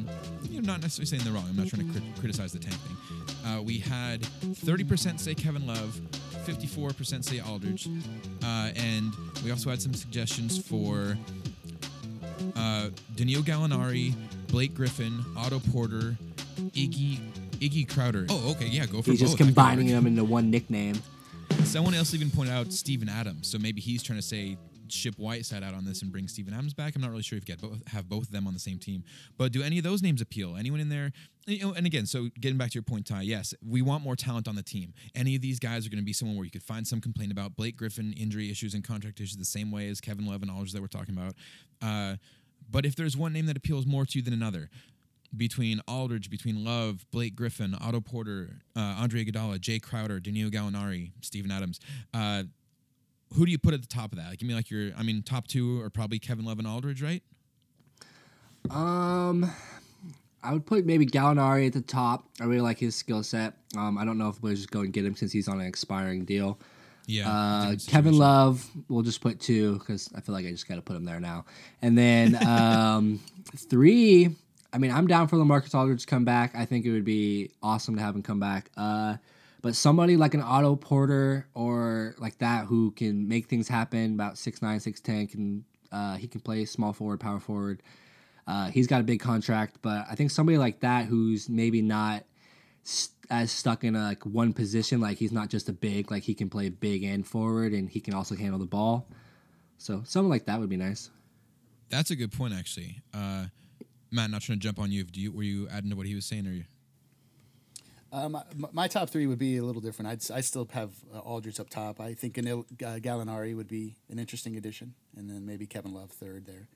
you 0.49 0.63
know, 0.63 0.67
not 0.73 0.81
necessarily 0.81 1.07
saying 1.07 1.25
they're 1.25 1.35
wrong. 1.35 1.47
I'm 1.51 1.57
not 1.57 1.69
trying 1.69 1.87
to 1.87 1.93
crit- 1.93 2.17
criticize 2.19 2.53
the 2.53 2.59
tank 2.59 2.77
thing. 2.77 2.97
Uh, 3.53 3.61
we 3.61 3.79
had 3.79 4.23
30% 4.23 5.21
say 5.21 5.35
Kevin 5.35 5.67
Love, 5.67 6.01
54% 6.47 7.25
say 7.25 7.41
Aldridge, 7.41 7.89
uh, 8.43 8.71
and 8.75 9.13
we 9.45 9.51
also 9.51 9.71
had 9.71 9.81
some 9.81 9.95
suggestions 9.95 10.59
for 10.59 11.17
uh, 12.57 12.91
Danilo 13.17 13.43
Gallinari, 13.43 14.15
Blake 14.49 14.75
Griffin, 14.75 15.25
Otto 15.37 15.61
Porter, 15.73 16.17
Iggy 16.73 17.19
Iggy 17.61 17.89
Crowder. 17.89 18.27
Oh, 18.31 18.53
okay, 18.53 18.67
yeah, 18.67 18.87
go 18.87 19.03
for 19.03 19.11
it. 19.11 19.13
He's 19.13 19.21
just 19.21 19.33
both. 19.33 19.39
That 19.39 19.45
could 19.45 19.55
combining 19.55 19.89
them 19.89 20.07
into 20.07 20.25
one 20.25 20.51
nickname. 20.51 21.01
Someone 21.65 21.95
else 21.95 22.15
even 22.15 22.31
pointed 22.31 22.53
out 22.53 22.73
Steven 22.73 23.09
Adams, 23.09 23.49
so 23.49 23.59
maybe 23.59 23.81
he's 23.81 24.03
trying 24.03 24.19
to 24.19 24.27
say 24.27 24.57
ship 24.93 25.15
Whiteside 25.17 25.63
out 25.63 25.75
on 25.75 25.85
this 25.85 26.03
and 26.03 26.11
bring 26.11 26.29
Steven 26.29 26.53
Adams 26.53 26.75
back. 26.75 26.95
I'm 26.95 27.03
not 27.03 27.11
really 27.11 27.23
sure 27.23 27.37
if 27.37 27.49
you 27.49 27.55
get 27.55 27.61
both, 27.61 27.87
have 27.89 28.09
both 28.09 28.25
of 28.25 28.31
them 28.33 28.47
on 28.47 28.55
the 28.55 28.61
same 28.61 28.79
team, 28.79 29.05
but 29.37 29.53
do 29.53 29.63
any 29.63 29.79
of 29.79 29.85
those 29.85 30.03
names 30.03 30.21
appeal? 30.21 30.57
Anyone 30.57 30.81
in 30.81 30.89
there? 30.89 31.13
You 31.47 31.67
know, 31.67 31.73
and 31.73 31.87
again, 31.87 32.07
so 32.07 32.29
getting 32.39 32.59
back 32.59 32.71
to 32.71 32.75
your 32.75 32.83
point, 32.83 33.07
Ty, 33.07 33.23
yes, 33.23 33.55
we 33.67 33.83
want 33.83 34.05
more 34.05 34.15
talent 34.15 34.47
on 34.47 34.57
the 34.57 34.63
team. 34.63 34.93
Any 35.15 35.35
of 35.35 35.43
these 35.43 35.59
guys 35.59 35.87
are 35.87 35.91
going 35.91 35.99
to 35.99 36.05
be 36.05 36.13
someone 36.13 36.37
where 36.37 36.45
you 36.45 36.51
could 36.51 36.63
find 36.63 36.87
some 36.87 37.01
complaint 37.01 37.33
about 37.33 37.57
Blake 37.57 37.77
Griffin 37.77 38.13
injury 38.13 38.51
issues 38.51 38.75
and 38.75 38.85
contract 38.85 39.21
issues 39.21 39.37
the 39.37 39.45
same 39.45 39.71
way 39.71 39.89
as 39.89 40.01
Kevin 40.01 40.27
Love 40.27 40.43
and 40.43 40.51
Aldridge 40.51 40.73
that 40.73 40.83
we're 40.83 40.89
talking 40.89 41.17
about. 41.17 41.35
Uh, 41.83 42.17
but 42.71 42.85
if 42.85 42.95
there's 42.95 43.17
one 43.17 43.33
name 43.33 43.47
that 43.47 43.57
appeals 43.57 43.87
more 43.87 44.05
to 44.07 44.19
you 44.19 44.23
than 44.23 44.35
another, 44.35 44.71
between 45.37 45.81
Aldridge, 45.87 46.31
between 46.31 46.65
Love, 46.65 47.07
Blake 47.11 47.35
Griffin, 47.35 47.77
Otto 47.81 48.01
Porter, 48.01 48.61
uh, 48.77 48.97
Andre 48.99 49.25
Iguodala, 49.25 49.61
Jay 49.61 49.79
Crowder, 49.79 50.21
Danilo 50.21 50.51
Gallinari, 50.51 51.13
Steven 51.21 51.51
Adams. 51.51 51.81
Uh, 52.13 52.45
who 53.35 53.47
do 53.47 53.53
you 53.53 53.59
put 53.59 53.75
at 53.75 53.81
the 53.81 53.89
top 53.89 54.13
of 54.13 54.19
that? 54.19 54.29
Like, 54.29 54.39
give 54.39 54.49
me 54.49 54.55
like 54.55 54.71
your, 54.71 54.91
I 54.97 55.03
mean, 55.03 55.23
top 55.23 55.47
two 55.47 55.81
are 55.83 55.91
probably 55.91 56.19
Kevin 56.19 56.45
Love 56.45 56.59
and 56.59 56.67
Aldridge, 56.67 57.03
right? 57.03 57.23
Um, 58.71 59.51
I 60.43 60.53
would 60.53 60.67
put 60.67 60.87
maybe 60.87 61.07
Gallinari 61.07 61.67
at 61.67 61.73
the 61.73 61.81
top. 61.81 62.25
I 62.41 62.45
really 62.45 62.61
like 62.61 62.79
his 62.79 62.95
skill 62.95 63.23
set. 63.23 63.55
Um, 63.77 63.99
I 63.99 64.05
don't 64.05 64.19
know 64.19 64.29
if 64.29 64.43
we'll 64.43 64.55
just 64.55 64.71
go 64.71 64.81
and 64.81 64.93
get 64.93 65.05
him 65.05 65.15
since 65.15 65.33
he's 65.33 65.49
on 65.49 65.61
an 65.61 65.67
expiring 65.67 66.25
deal. 66.25 66.59
Yeah. 67.07 67.31
Uh, 67.31 67.77
Kevin. 67.87 68.17
Love, 68.17 68.69
we'll 68.89 69.03
just 69.03 69.21
put 69.21 69.41
two 69.41 69.79
because 69.79 70.11
I 70.15 70.21
feel 70.21 70.35
like 70.35 70.47
I 70.47 70.51
just 70.51 70.69
got 70.69 70.77
to 70.77 70.83
put 70.83 70.97
him 70.97 71.05
there 71.05 71.21
now. 71.21 71.45
And 71.83 71.97
then 71.97 72.37
um, 72.47 73.21
three, 73.57 74.37
I 74.73 74.79
mean, 74.79 74.91
I'm 74.91 75.07
down 75.07 75.29
for 75.29 75.37
Lamarcus 75.37 75.75
Aldridge 75.75 76.03
to 76.03 76.07
come 76.07 76.25
back. 76.25 76.55
I 76.55 76.65
think 76.65 76.85
it 76.85 76.93
would 76.93 77.05
be 77.05 77.51
awesome 77.63 77.97
to 77.97 78.03
have 78.03 78.15
him 78.15 78.23
come 78.23 78.41
back. 78.41 78.71
Uh, 78.77 79.17
but 79.63 79.77
somebody 79.77 80.17
like 80.17 80.35
an 80.35 80.41
Otto 80.41 80.77
Porter 80.77 81.47
or 81.55 82.15
like 82.19 82.39
that 82.39 82.67
who 82.67 82.91
can 82.93 83.29
make 83.29 83.47
things 83.47 83.69
happen, 83.69 84.15
about 84.15 84.39
six 84.39 84.63
nine, 84.63 84.81
six 84.81 85.01
ten, 85.01 85.27
can 85.27 85.65
uh, 85.93 86.17
he 86.17 86.27
can 86.27 86.41
play 86.41 86.65
small 86.65 86.93
forward, 86.93 87.21
power 87.21 87.41
forward. 87.41 87.83
Uh, 88.47 88.71
he's 88.71 88.87
got 88.87 89.01
a 89.01 89.05
big 89.05 89.21
contract, 89.21 89.77
but 89.83 90.07
I 90.11 90.15
think 90.15 90.31
somebody 90.31 90.59
like 90.59 90.81
that 90.81 91.07
who's 91.07 91.49
maybe 91.49 91.83
not 91.83 92.25
st- 92.83 93.15
as 93.31 93.53
stuck 93.53 93.85
in 93.85 93.95
a, 93.95 94.03
like 94.03 94.27
one 94.27 94.53
position, 94.53 95.01
like 95.01 95.19
he's 95.19 95.31
not 95.31 95.49
just 95.49 95.69
a 95.69 95.73
big, 95.73 96.11
like 96.11 96.25
he 96.25 96.35
can 96.35 96.51
play 96.51 96.69
big 96.69 97.05
and 97.05 97.27
forward, 97.27 97.73
and 97.73 97.89
he 97.89 98.01
can 98.01 98.15
also 98.15 98.35
handle 98.35 98.59
the 98.59 98.67
ball. 98.67 99.07
So 99.79 100.03
someone 100.05 100.31
like 100.31 100.47
that 100.47 100.59
would 100.59 100.69
be 100.69 100.77
nice. 100.77 101.11
That's 101.91 102.11
a 102.11 102.17
good 102.17 102.33
point, 102.33 102.55
actually. 102.55 103.03
Uh, 103.15 103.47
Matt, 104.11 104.31
not 104.31 104.43
trying 104.43 104.59
to 104.59 104.63
jump 104.63 104.79
on 104.79 104.91
you. 104.91 105.05
Do 105.05 105.21
you 105.21 105.33
were 105.33 105.43
you 105.43 105.69
adding 105.69 105.91
to 105.91 105.97
what 105.97 106.07
he 106.07 106.15
was 106.15 106.25
saying, 106.25 106.47
or 106.47 106.53
you? 106.53 106.65
Um, 108.13 108.33
my, 108.33 108.69
my 108.73 108.89
top 108.89 109.09
three 109.11 109.27
would 109.27 109.39
be 109.39 109.59
a 109.59 109.63
little 109.63 109.81
different. 109.81 110.11
I'd, 110.11 110.37
I 110.37 110.41
still 110.41 110.69
have 110.73 110.91
uh, 111.15 111.21
Aldridge 111.21 111.61
up 111.61 111.71
top. 111.71 112.01
I 112.01 112.15
think 112.15 112.35
Anil, 112.35 112.65
uh, 112.83 112.99
Gallinari 112.99 113.57
would 113.57 113.69
be 113.69 113.97
an 114.09 114.19
interesting 114.19 114.57
addition, 114.57 114.95
and 115.17 115.31
then 115.31 115.47
maybe 115.47 115.67
Kevin 115.67 115.95
Love 115.95 116.11
third 116.11 116.47
there. 116.47 116.67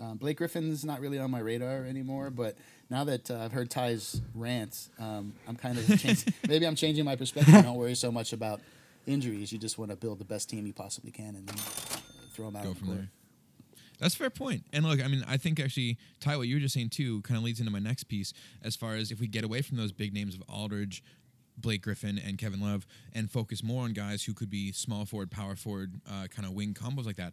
Um, 0.00 0.18
Blake 0.18 0.38
Griffin's 0.38 0.84
not 0.84 1.00
really 1.00 1.18
on 1.18 1.30
my 1.30 1.38
radar 1.38 1.84
anymore, 1.84 2.30
but 2.30 2.56
now 2.90 3.04
that 3.04 3.30
uh, 3.30 3.38
I've 3.38 3.52
heard 3.52 3.70
Ty's 3.70 4.20
rants, 4.34 4.90
um, 4.98 5.32
I'm 5.48 5.56
kind 5.56 5.78
of 5.78 5.86
changing, 6.00 6.34
maybe 6.48 6.66
I'm 6.66 6.74
changing 6.76 7.04
my 7.04 7.16
perspective. 7.16 7.54
Don't 7.62 7.76
worry 7.76 7.94
so 7.94 8.12
much 8.12 8.32
about 8.32 8.60
injuries. 9.06 9.52
You 9.52 9.58
just 9.58 9.78
want 9.78 9.90
to 9.92 9.96
build 9.96 10.18
the 10.18 10.24
best 10.24 10.50
team 10.50 10.66
you 10.66 10.72
possibly 10.74 11.12
can, 11.12 11.36
and 11.36 11.46
then 11.46 11.56
throw 12.32 12.46
them 12.46 12.56
out. 12.56 12.64
go 12.64 12.74
from 12.74 12.88
there. 12.88 13.08
That's 13.98 14.14
a 14.14 14.18
fair 14.18 14.30
point. 14.30 14.64
And 14.72 14.84
look, 14.84 15.02
I 15.02 15.08
mean, 15.08 15.24
I 15.26 15.36
think 15.36 15.58
actually, 15.58 15.98
Ty, 16.20 16.36
what 16.36 16.48
you 16.48 16.56
were 16.56 16.60
just 16.60 16.74
saying 16.74 16.90
too, 16.90 17.22
kind 17.22 17.38
of 17.38 17.44
leads 17.44 17.60
into 17.60 17.72
my 17.72 17.78
next 17.78 18.04
piece 18.04 18.32
as 18.62 18.76
far 18.76 18.94
as 18.94 19.10
if 19.10 19.20
we 19.20 19.26
get 19.26 19.44
away 19.44 19.62
from 19.62 19.76
those 19.76 19.92
big 19.92 20.12
names 20.12 20.34
of 20.34 20.42
Aldridge, 20.48 21.02
Blake 21.56 21.82
Griffin, 21.82 22.18
and 22.18 22.36
Kevin 22.36 22.60
Love, 22.60 22.86
and 23.14 23.30
focus 23.30 23.62
more 23.62 23.84
on 23.84 23.92
guys 23.92 24.24
who 24.24 24.34
could 24.34 24.50
be 24.50 24.72
small 24.72 25.06
forward, 25.06 25.30
power 25.30 25.56
forward, 25.56 25.94
uh, 26.06 26.26
kind 26.28 26.46
of 26.46 26.52
wing 26.52 26.74
combos 26.74 27.06
like 27.06 27.16
that. 27.16 27.32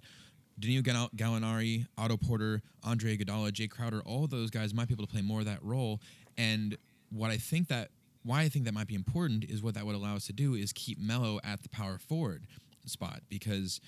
Danilo 0.59 0.83
Gall- 0.83 1.09
Gallinari, 1.15 1.87
Otto 1.97 2.15
Porter, 2.15 2.61
Andre 2.83 3.17
Iguodala, 3.17 3.51
Jay 3.51 3.67
Crowder, 3.67 4.01
all 4.05 4.27
those 4.27 4.49
guys 4.49 4.73
might 4.73 4.87
be 4.87 4.93
able 4.93 5.05
to 5.05 5.11
play 5.11 5.21
more 5.21 5.39
of 5.39 5.45
that 5.45 5.63
role. 5.63 5.99
And 6.37 6.77
what 7.09 7.31
I 7.31 7.37
think 7.37 7.67
that 7.67 7.89
why 8.23 8.41
I 8.41 8.49
think 8.49 8.63
that 8.65 8.73
might 8.73 8.87
be 8.87 8.95
important 8.95 9.43
is 9.43 9.61
what 9.61 9.73
that 9.73 9.85
would 9.85 9.95
allow 9.95 10.15
us 10.15 10.25
to 10.27 10.33
do 10.33 10.53
is 10.53 10.71
keep 10.71 10.97
Melo 10.97 11.39
at 11.43 11.61
the 11.61 11.69
power 11.69 11.97
forward 11.97 12.47
spot 12.85 13.21
because 13.29 13.81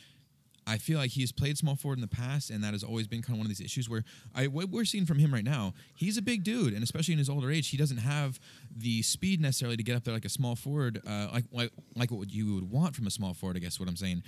I 0.67 0.77
feel 0.77 0.97
like 0.97 1.11
he's 1.11 1.31
played 1.31 1.57
small 1.57 1.75
forward 1.75 1.97
in 1.97 2.01
the 2.01 2.07
past, 2.07 2.49
and 2.49 2.63
that 2.63 2.73
has 2.73 2.83
always 2.83 3.07
been 3.07 3.21
kind 3.21 3.35
of 3.35 3.37
one 3.37 3.45
of 3.45 3.49
these 3.49 3.61
issues 3.61 3.87
where 3.87 4.03
I 4.33 4.47
what 4.47 4.69
we're 4.69 4.85
seeing 4.85 5.05
from 5.05 5.19
him 5.19 5.33
right 5.33 5.43
now. 5.43 5.73
He's 5.95 6.17
a 6.17 6.21
big 6.21 6.43
dude, 6.43 6.73
and 6.73 6.83
especially 6.83 7.13
in 7.13 7.19
his 7.19 7.29
older 7.29 7.51
age, 7.51 7.69
he 7.69 7.77
doesn't 7.77 7.97
have 7.97 8.39
the 8.75 9.01
speed 9.03 9.41
necessarily 9.41 9.77
to 9.77 9.83
get 9.83 9.95
up 9.95 10.03
there 10.03 10.13
like 10.13 10.25
a 10.25 10.29
small 10.29 10.55
forward, 10.55 11.01
uh, 11.07 11.27
like 11.31 11.45
like 11.51 11.71
like 11.95 12.11
what 12.11 12.31
you 12.31 12.55
would 12.55 12.71
want 12.71 12.95
from 12.95 13.05
a 13.05 13.11
small 13.11 13.33
forward. 13.33 13.57
I 13.57 13.59
guess 13.59 13.79
what 13.79 13.87
I'm 13.87 13.95
saying, 13.95 14.23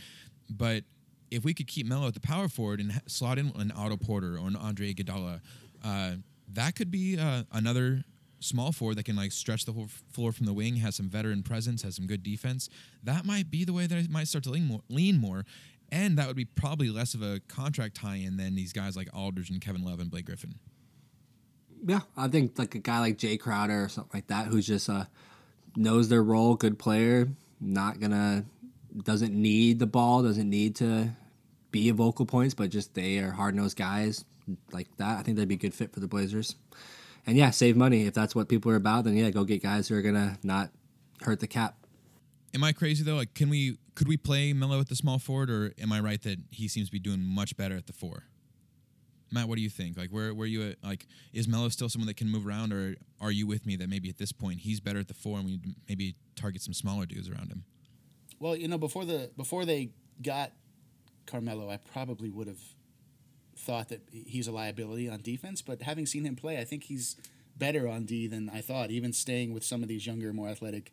but 0.50 0.84
if 1.32 1.44
we 1.44 1.54
could 1.54 1.68
keep 1.68 1.86
Melo 1.88 2.08
at 2.08 2.14
the 2.14 2.20
power 2.20 2.48
forward 2.48 2.80
and 2.80 3.02
slot 3.08 3.38
in 3.38 3.52
an 3.56 3.72
Otto 3.76 3.98
Porter 3.98 4.36
or 4.38 4.48
an 4.48 4.56
Andre 4.56 4.94
Iguodala, 4.94 5.42
uh, 5.84 6.12
that 6.54 6.76
could 6.76 6.92
be 6.92 7.18
uh, 7.18 7.44
another 7.52 8.04
small 8.40 8.72
forward 8.72 8.98
that 8.98 9.04
can 9.04 9.16
like 9.16 9.32
stretch 9.32 9.66
the 9.66 9.72
whole 9.72 9.88
floor 10.12 10.32
from 10.32 10.46
the 10.46 10.54
wing, 10.54 10.76
has 10.78 10.96
some 10.96 11.10
veteran 11.10 11.44
presence, 11.44 11.82
has 11.82 11.96
some 11.96 12.08
good 12.08 12.24
defense. 12.24 12.70
That 13.04 13.26
might 13.26 13.50
be 13.50 13.66
the 13.66 13.74
way 13.74 13.88
that 13.88 13.98
I 13.98 14.06
might 14.10 14.28
start 14.28 14.44
to 14.46 14.52
lean 14.52 14.66
more, 14.66 14.82
lean 14.90 15.20
more. 15.20 15.44
And 15.92 16.18
that 16.18 16.28
would 16.28 16.36
be 16.36 16.46
probably 16.46 16.90
less 16.90 17.14
of 17.14 17.22
a 17.22 17.40
contract 17.48 17.96
tie-in 17.96 18.38
than 18.38 18.56
these 18.56 18.74
guys 18.74 18.98
like 18.98 19.08
Aldridge 19.14 19.50
and 19.50 19.62
Kevin 19.62 19.84
Love 19.84 20.00
and 20.00 20.12
Blake 20.12 20.26
Griffin. 20.26 20.56
Yeah, 21.86 22.02
I 22.18 22.28
think 22.28 22.58
like 22.58 22.76
a 22.76 22.80
guy 22.80 23.00
like 23.00 23.18
Jay 23.18 23.38
Crowder 23.38 23.86
or 23.86 23.90
something 23.90 24.12
like 24.14 24.28
that, 24.28 24.48
who's 24.48 24.68
just 24.68 24.90
uh, 24.90 25.06
knows 25.76 26.10
their 26.10 26.24
role, 26.24 26.56
good 26.56 26.78
player, 26.80 27.30
not 27.62 28.00
gonna 28.00 28.46
doesn't 29.04 29.34
need 29.34 29.80
the 29.80 29.86
ball, 29.86 30.24
doesn't 30.24 30.50
need 30.50 30.76
to 30.78 31.12
be 31.72 31.90
a 31.90 31.94
vocal 31.94 32.26
points, 32.26 32.54
but 32.54 32.70
just 32.70 32.94
they 32.96 33.20
are 33.20 33.32
hard 33.32 33.56
nosed 33.56 33.78
guys 33.78 34.26
like 34.72 34.88
that. 34.98 35.20
I 35.20 35.22
think 35.22 35.38
that'd 35.38 35.50
be 35.50 35.56
a 35.56 35.60
good 35.60 35.74
fit 35.74 35.94
for 35.94 36.00
the 36.00 36.08
Blazers. 36.08 36.56
And 37.26 37.38
yeah, 37.38 37.52
save 37.52 37.76
money 37.76 38.08
if 38.08 38.14
that's 38.14 38.34
what 38.34 38.50
people 38.50 38.72
are 38.72 38.76
about. 38.76 39.04
Then 39.04 39.16
yeah, 39.16 39.30
go 39.30 39.44
get 39.44 39.62
guys 39.62 39.88
who 39.88 39.96
are 39.96 40.02
gonna 40.02 40.38
not 40.44 40.72
hurt 41.22 41.40
the 41.40 41.48
cap. 41.48 41.76
Am 42.54 42.64
I 42.64 42.72
crazy 42.72 43.04
though? 43.04 43.16
Like, 43.16 43.34
can 43.34 43.50
we 43.50 43.78
could 43.98 44.08
we 44.08 44.16
play 44.16 44.54
Melo 44.54 44.80
at 44.80 44.90
the 44.90 44.96
small 44.96 45.18
forward, 45.18 45.50
or 45.50 45.74
am 45.82 45.92
I 45.92 46.00
right 46.00 46.22
that 46.22 46.38
he 46.52 46.68
seems 46.68 46.88
to 46.88 46.92
be 46.92 47.00
doing 47.00 47.20
much 47.20 47.58
better 47.58 47.76
at 47.76 47.88
the 47.88 47.94
four? 47.94 48.26
Matt, 49.32 49.48
what 49.48 49.56
do 49.56 49.64
you 49.64 49.72
think? 49.72 49.98
Like, 49.98 50.12
where 50.12 50.36
where 50.36 50.46
you 50.46 50.70
at? 50.70 50.76
Like, 50.84 51.08
is 51.34 51.48
Melo 51.48 51.68
still 51.70 51.90
someone 51.90 52.06
that 52.06 52.16
can 52.16 52.30
move 52.30 52.46
around, 52.46 52.74
or 52.74 52.96
are 53.20 53.32
you 53.32 53.48
with 53.48 53.66
me 53.66 53.76
that 53.78 53.90
maybe 53.90 54.08
at 54.08 54.20
this 54.20 54.32
point 54.32 54.60
he's 54.60 54.80
better 54.80 55.00
at 55.00 55.08
the 55.08 55.16
four, 55.16 55.40
and 55.40 55.48
we 55.48 55.60
maybe 55.90 56.16
target 56.36 56.62
some 56.62 56.76
smaller 56.76 57.08
dudes 57.08 57.28
around 57.28 57.50
him? 57.50 57.64
Well, 58.40 58.56
you 58.56 58.68
know, 58.68 58.78
before 58.78 59.04
the 59.04 59.32
before 59.36 59.66
they 59.66 59.90
got 60.22 60.52
Carmelo, 61.26 61.72
I 61.72 61.78
probably 61.78 62.30
would 62.30 62.48
have 62.48 62.62
thought 63.58 63.90
that 63.90 64.02
he's 64.12 64.48
a 64.48 64.52
liability 64.52 65.10
on 65.10 65.22
defense. 65.24 65.64
But 65.64 65.82
having 65.82 66.06
seen 66.06 66.24
him 66.24 66.36
play, 66.36 66.60
I 66.60 66.66
think 66.66 66.84
he's 66.84 67.16
better 67.58 67.88
on 67.88 68.06
D 68.06 68.28
than 68.28 68.48
I 68.48 68.62
thought. 68.62 68.92
Even 68.92 69.12
staying 69.12 69.56
with 69.56 69.64
some 69.64 69.82
of 69.82 69.90
these 69.90 70.06
younger, 70.06 70.32
more 70.34 70.50
athletic, 70.50 70.92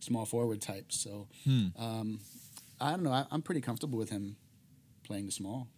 small 0.00 0.24
forward 0.24 0.62
types. 0.62 0.98
So 0.98 1.28
um, 1.78 2.20
I 2.80 2.90
don't 2.90 3.02
know. 3.02 3.12
I, 3.12 3.26
I'm 3.30 3.42
pretty 3.42 3.60
comfortable 3.60 3.98
with 3.98 4.10
him 4.10 4.36
playing 5.04 5.26
the 5.26 5.32
small. 5.32 5.68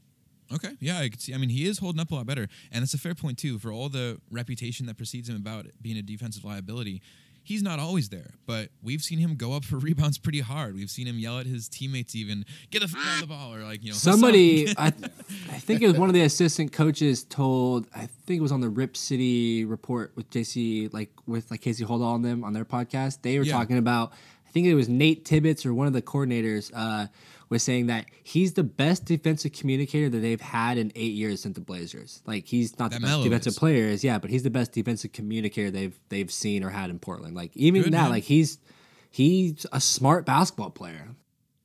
Okay, 0.52 0.70
yeah, 0.80 0.98
I 0.98 1.10
could 1.10 1.20
see. 1.20 1.34
I 1.34 1.36
mean, 1.36 1.50
he 1.50 1.66
is 1.66 1.78
holding 1.78 2.00
up 2.00 2.10
a 2.10 2.14
lot 2.14 2.26
better, 2.26 2.48
and 2.72 2.82
it's 2.82 2.94
a 2.94 2.98
fair 2.98 3.14
point 3.14 3.36
too. 3.36 3.58
For 3.58 3.70
all 3.70 3.90
the 3.90 4.18
reputation 4.30 4.86
that 4.86 4.96
precedes 4.96 5.28
him 5.28 5.36
about 5.36 5.66
being 5.82 5.98
a 5.98 6.02
defensive 6.02 6.42
liability, 6.42 7.02
he's 7.42 7.62
not 7.62 7.78
always 7.78 8.08
there. 8.08 8.30
But 8.46 8.70
we've 8.82 9.02
seen 9.02 9.18
him 9.18 9.34
go 9.36 9.52
up 9.52 9.66
for 9.66 9.76
rebounds 9.78 10.16
pretty 10.16 10.40
hard. 10.40 10.74
We've 10.74 10.88
seen 10.88 11.06
him 11.06 11.18
yell 11.18 11.38
at 11.38 11.44
his 11.44 11.68
teammates, 11.68 12.14
even 12.14 12.46
get 12.70 12.80
the 12.80 12.88
fuck 12.88 13.06
on 13.06 13.20
the 13.20 13.26
ball, 13.26 13.54
or 13.54 13.62
like 13.62 13.82
you 13.84 13.90
know, 13.90 13.94
Somebody, 13.94 14.70
I, 14.78 14.86
I 15.50 15.58
think 15.58 15.82
it 15.82 15.86
was 15.86 15.98
one 15.98 16.08
of 16.08 16.14
the 16.14 16.22
assistant 16.22 16.72
coaches 16.72 17.24
told. 17.24 17.86
I 17.94 18.06
think 18.06 18.38
it 18.38 18.42
was 18.42 18.52
on 18.52 18.62
the 18.62 18.70
Rip 18.70 18.96
City 18.96 19.66
report 19.66 20.12
with 20.16 20.30
JC, 20.30 20.90
like 20.94 21.10
with 21.26 21.50
like 21.50 21.60
Casey 21.60 21.84
Holdahl 21.84 22.04
on 22.14 22.22
them 22.22 22.42
on 22.42 22.54
their 22.54 22.64
podcast. 22.64 23.18
They 23.20 23.38
were 23.38 23.44
Yeah. 23.44 23.52
talking 23.52 23.76
about. 23.76 24.14
I 24.48 24.50
think 24.50 24.66
it 24.66 24.74
was 24.74 24.88
Nate 24.88 25.24
Tibbetts 25.26 25.66
or 25.66 25.74
one 25.74 25.86
of 25.86 25.92
the 25.92 26.00
coordinators 26.02 26.70
uh, 26.74 27.08
was 27.50 27.62
saying 27.62 27.86
that 27.88 28.06
he's 28.22 28.54
the 28.54 28.62
best 28.64 29.04
defensive 29.04 29.52
communicator 29.52 30.08
that 30.08 30.18
they've 30.20 30.40
had 30.40 30.78
in 30.78 30.90
eight 30.96 31.12
years 31.12 31.42
since 31.42 31.54
the 31.54 31.60
Blazers. 31.60 32.22
Like 32.26 32.46
he's 32.46 32.78
not 32.78 32.90
That 32.90 33.00
the 33.02 33.06
best 33.06 33.22
defensive 33.24 33.50
is. 33.52 33.58
player, 33.58 33.84
is 33.86 34.02
yeah, 34.02 34.18
but 34.18 34.30
he's 34.30 34.42
the 34.42 34.50
best 34.50 34.72
defensive 34.72 35.12
communicator 35.12 35.70
they've 35.70 35.98
they've 36.08 36.30
seen 36.32 36.64
or 36.64 36.70
had 36.70 36.88
in 36.90 36.98
Portland. 36.98 37.34
Like 37.36 37.54
even 37.56 37.82
Good, 37.82 37.92
that, 37.92 38.02
man. 38.04 38.10
like 38.10 38.24
he's 38.24 38.58
he's 39.10 39.66
a 39.72 39.80
smart 39.80 40.24
basketball 40.26 40.70
player. 40.70 41.08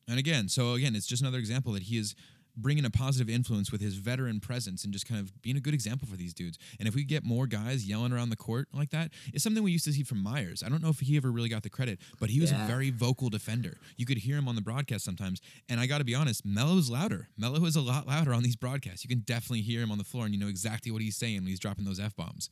And 0.07 0.19
again, 0.19 0.49
so 0.49 0.73
again, 0.73 0.95
it's 0.95 1.07
just 1.07 1.21
another 1.21 1.37
example 1.37 1.71
that 1.73 1.83
he 1.83 1.97
is 1.97 2.15
bringing 2.55 2.85
a 2.85 2.89
positive 2.89 3.29
influence 3.33 3.71
with 3.71 3.81
his 3.81 3.95
veteran 3.95 4.39
presence 4.39 4.83
and 4.83 4.93
just 4.93 5.07
kind 5.07 5.19
of 5.19 5.41
being 5.41 5.57
a 5.57 5.59
good 5.59 5.73
example 5.73 6.07
for 6.07 6.15
these 6.15 6.33
dudes. 6.35 6.59
And 6.79 6.87
if 6.87 6.93
we 6.93 7.03
get 7.03 7.23
more 7.23 7.47
guys 7.47 7.87
yelling 7.87 8.13
around 8.13 8.29
the 8.29 8.35
court 8.35 8.67
like 8.73 8.91
that, 8.91 9.11
it's 9.33 9.43
something 9.43 9.63
we 9.63 9.71
used 9.71 9.85
to 9.85 9.91
see 9.93 10.03
from 10.03 10.21
Meyers. 10.21 10.61
I 10.63 10.69
don't 10.69 10.81
know 10.83 10.89
if 10.89 10.99
he 10.99 11.17
ever 11.17 11.31
really 11.31 11.49
got 11.49 11.63
the 11.63 11.69
credit, 11.69 11.99
but 12.19 12.29
he 12.29 12.39
was 12.39 12.51
Yeah. 12.51 12.63
a 12.63 12.67
very 12.67 12.91
vocal 12.91 13.29
defender. 13.29 13.77
You 13.97 14.05
could 14.05 14.17
hear 14.19 14.37
him 14.37 14.47
on 14.47 14.55
the 14.55 14.61
broadcast 14.61 15.03
sometimes. 15.03 15.41
And 15.67 15.79
I 15.79 15.87
got 15.87 15.97
to 15.97 16.03
be 16.03 16.13
honest, 16.13 16.45
Melo's 16.45 16.89
louder. 16.91 17.29
Melo 17.37 17.65
is 17.65 17.75
a 17.75 17.81
lot 17.81 18.05
louder 18.07 18.33
on 18.33 18.43
these 18.43 18.55
broadcasts. 18.55 19.03
You 19.03 19.07
can 19.09 19.19
definitely 19.21 19.61
hear 19.61 19.81
him 19.81 19.91
on 19.91 19.97
the 19.97 20.03
floor 20.03 20.25
and 20.25 20.33
you 20.33 20.39
know 20.39 20.47
exactly 20.47 20.91
what 20.91 21.01
he's 21.01 21.17
saying 21.17 21.37
when 21.37 21.47
he's 21.47 21.59
dropping 21.59 21.85
those 21.85 21.99
F 21.99 22.15
bombs. 22.15 22.49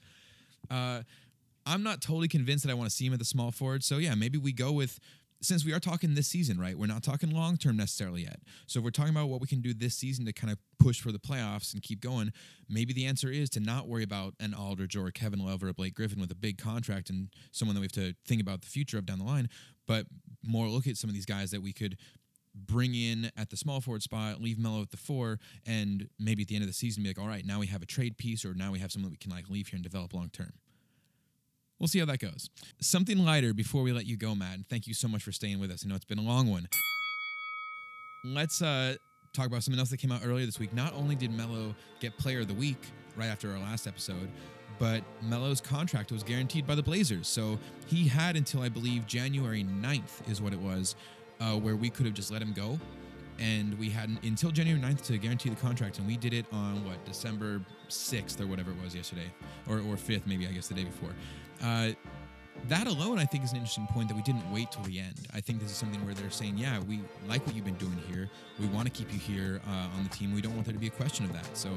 Uh, 0.70 1.04
I'm 1.66 1.84
not 1.84 2.02
totally 2.02 2.28
convinced 2.28 2.64
that 2.66 2.72
I 2.72 2.74
want 2.74 2.90
to 2.90 2.96
see 2.96 3.06
him 3.06 3.14
at 3.14 3.20
the 3.20 3.26
small 3.26 3.52
forward. 3.52 3.84
So 3.84 3.98
yeah, 3.98 4.16
maybe 4.16 4.40
we 4.40 4.52
go 4.52 4.72
with 4.72 5.00
since 5.42 5.66
we 5.66 5.74
are 5.74 5.80
talking 5.80 6.14
this 6.14 6.28
season, 6.28 6.60
right? 6.60 6.78
We're 6.78 6.88
not 6.88 7.04
talking 7.04 7.32
long 7.32 7.58
term 7.58 7.78
necessarily 7.78 8.24
yet. 8.24 8.40
So 8.68 8.80
if 8.80 8.84
we're 8.84 8.92
talking 8.92 9.14
about 9.14 9.30
what 9.30 9.42
we 9.42 9.48
can 9.48 9.62
do 9.62 9.74
this 9.74 9.96
season 9.96 10.26
to 10.26 10.34
kind 10.34 10.52
of 10.52 10.60
push 10.80 11.02
for 11.02 11.12
the 11.12 11.20
playoffs 11.20 11.74
and 11.74 11.82
keep 11.82 12.02
going, 12.02 12.32
maybe 12.70 12.94
the 12.94 13.06
answer 13.06 13.30
is 13.30 13.50
to 13.52 13.60
not 13.60 13.88
worry 13.88 14.04
about 14.04 14.36
an 14.40 14.54
Aldridge 14.54 14.96
or 14.96 15.10
Kevin 15.12 15.40
Love 15.40 15.64
or 15.64 15.70
a 15.70 15.74
Blake 15.74 15.96
Griffin 15.96 16.22
with 16.22 16.32
a 16.32 16.36
big 16.36 16.58
contract 16.58 17.10
and 17.10 17.30
someone 17.52 17.76
that 17.76 17.82
we 17.82 17.86
have 17.86 17.92
to 17.94 18.14
think 18.26 18.42
about 18.42 18.62
the 18.62 18.68
future 18.68 18.98
of 18.98 19.06
down 19.06 19.20
the 19.20 19.26
line, 19.26 19.50
but 19.88 20.06
more 20.44 20.68
look 20.68 20.88
at 20.88 20.98
some 20.98 21.10
of 21.10 21.14
these 21.14 21.26
guys 21.26 21.52
that 21.52 21.62
we 21.62 21.74
could 21.74 21.98
bring 22.54 22.94
in 22.94 23.32
at 23.38 23.50
the 23.50 23.58
small 23.58 23.80
forward 23.80 24.04
spot, 24.04 24.42
leave 24.42 24.60
Melo 24.60 24.82
at 24.82 24.92
the 24.92 24.98
four, 24.98 25.40
and 25.66 26.10
maybe 26.20 26.42
at 26.44 26.50
the 26.50 26.56
end 26.56 26.64
of 26.64 26.68
the 26.68 26.74
season 26.74 27.04
be 27.04 27.10
like, 27.10 27.20
all 27.20 27.28
right, 27.28 27.46
now 27.46 27.60
we 27.60 27.68
have 27.68 27.82
a 27.82 27.86
trade 27.86 28.18
piece, 28.18 28.44
or 28.44 28.54
now 28.54 28.72
we 28.72 28.80
have 28.80 28.92
someone 28.92 29.10
that 29.10 29.14
we 29.14 29.18
can 29.18 29.32
like 29.32 29.50
leave 29.50 29.68
here 29.68 29.78
and 29.78 29.84
develop 29.84 30.14
long 30.14 30.30
term. 30.30 30.52
We'll 31.82 31.88
see 31.88 31.98
how 31.98 32.06
that 32.06 32.20
goes. 32.20 32.48
Something 32.80 33.18
lighter 33.18 33.56
before 33.56 33.82
we 33.82 33.92
let 33.92 34.06
you 34.06 34.16
go, 34.16 34.36
Matt. 34.36 34.54
And 34.54 34.70
thank 34.70 34.86
you 34.86 34.94
so 34.94 35.08
much 35.08 35.24
for 35.24 35.32
staying 35.32 35.60
with 35.60 35.72
us. 35.72 35.84
I 35.84 35.90
know 35.90 35.96
it's 35.96 36.06
been 36.06 36.20
a 36.20 36.22
long 36.22 36.48
one. 36.48 36.70
Let's 38.24 38.62
uh, 38.62 38.98
talk 39.34 39.48
about 39.48 39.64
something 39.64 39.80
else 39.80 39.90
that 39.90 39.98
came 39.98 40.12
out 40.12 40.22
earlier 40.24 40.46
this 40.46 40.60
week. 40.60 40.76
Not 40.76 40.94
only 40.94 41.16
did 41.16 41.32
Melo 41.32 41.74
get 42.00 42.16
Player 42.20 42.42
of 42.42 42.48
the 42.48 42.54
Week 42.54 42.78
right 43.16 43.26
after 43.26 43.50
our 43.52 43.58
last 43.58 43.88
episode, 43.88 44.30
but 44.78 45.02
Melo's 45.24 45.60
contract 45.60 46.12
was 46.12 46.22
guaranteed 46.22 46.68
by 46.68 46.76
the 46.76 46.84
Blazers. 46.84 47.28
So 47.28 47.58
he 47.88 48.08
had 48.08 48.36
until 48.36 48.62
I 48.62 48.70
believe 48.70 49.08
January 49.08 49.64
9th 49.64 50.30
is 50.30 50.40
what 50.40 50.54
it 50.54 50.60
was, 50.60 50.96
uh, 51.40 51.56
where 51.56 51.76
we 51.76 51.90
could 51.90 52.06
have 52.06 52.14
just 52.14 52.30
let 52.30 52.44
him 52.44 52.54
go. 52.54 52.80
And 53.42 53.78
we 53.80 53.90
had 53.90 54.10
until 54.24 54.52
January 54.52 54.80
9th 54.80 55.06
to 55.08 55.18
guarantee 55.18 55.50
the 55.50 55.56
contract. 55.56 55.98
And 55.98 56.08
we 56.08 56.16
did 56.16 56.34
it 56.34 56.46
on 56.52 56.86
what, 56.86 57.04
December 57.06 57.62
6th 57.90 58.40
or 58.40 58.48
whatever 58.48 58.72
it 58.72 58.78
was 58.84 58.96
yesterday, 58.96 59.32
or, 59.68 59.78
or 59.78 59.96
5th, 59.96 60.28
maybe, 60.28 60.48
I 60.48 60.52
guess 60.52 60.68
the 60.68 60.76
day 60.76 60.84
before. 60.84 61.10
Uh, 61.64 61.92
that 62.68 62.88
alone, 62.88 63.18
I 63.18 63.26
think, 63.26 63.44
is 63.44 63.52
an 63.52 63.58
interesting 63.58 63.88
point 63.88 64.08
that 64.10 64.16
we 64.16 64.22
didn't 64.22 64.50
wait 64.52 64.72
till 64.72 64.84
the 64.84 65.00
end. 65.00 65.16
I 65.34 65.42
think 65.42 65.60
this 65.60 65.72
is 65.72 65.78
something 65.78 66.04
where 66.06 66.14
they're 66.14 66.30
saying, 66.30 66.58
yeah, 66.58 66.80
we 66.88 67.02
like 67.28 67.46
what 67.46 67.56
you've 67.56 67.66
been 67.66 67.74
doing 67.76 68.00
here. 68.08 68.30
We 68.60 68.68
want 68.68 68.86
to 68.86 68.92
keep 68.92 69.12
you 69.12 69.20
here 69.20 69.62
uh, 69.68 69.98
on 69.98 70.04
the 70.04 70.10
team. 70.10 70.34
We 70.34 70.42
don't 70.42 70.54
want 70.54 70.66
there 70.66 70.74
to 70.74 70.80
be 70.80 70.88
a 70.88 70.92
question 70.92 71.26
of 71.26 71.34
that. 71.34 71.46
So, 71.58 71.70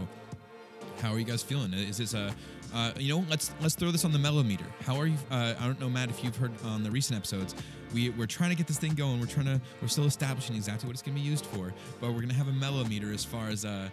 how 1.00 1.12
are 1.12 1.18
you 1.18 1.24
guys 1.24 1.42
feeling? 1.42 1.72
Is 1.72 1.96
this 1.96 2.14
a, 2.14 2.34
uh, 2.74 2.92
you 2.98 3.14
know, 3.14 3.24
let's 3.30 3.52
let's 3.60 3.74
throw 3.74 3.90
this 3.90 4.04
on 4.04 4.12
the 4.12 4.18
Melo 4.18 4.42
meter. 4.42 4.66
How 4.84 4.96
are 4.96 5.06
you? 5.06 5.16
Uh, 5.30 5.54
I 5.58 5.64
don't 5.66 5.80
know, 5.80 5.88
Matt, 5.88 6.10
if 6.10 6.22
you've 6.22 6.36
heard 6.36 6.52
on 6.64 6.82
the 6.82 6.90
recent 6.90 7.16
episodes, 7.16 7.54
we 7.94 8.10
we're 8.10 8.26
trying 8.26 8.50
to 8.50 8.56
get 8.56 8.66
this 8.66 8.78
thing 8.78 8.94
going. 8.94 9.20
We're 9.20 9.26
trying 9.26 9.46
to, 9.46 9.60
we're 9.80 9.88
still 9.88 10.04
establishing 10.04 10.56
exactly 10.56 10.86
what 10.86 10.94
it's 10.94 11.02
going 11.02 11.16
to 11.16 11.22
be 11.22 11.26
used 11.26 11.46
for, 11.46 11.72
but 12.00 12.08
we're 12.08 12.16
going 12.16 12.28
to 12.28 12.34
have 12.34 12.48
a 12.48 12.52
Melo 12.52 12.84
meter 12.84 13.12
as 13.12 13.24
far 13.24 13.48
as, 13.48 13.64
uh, 13.64 13.88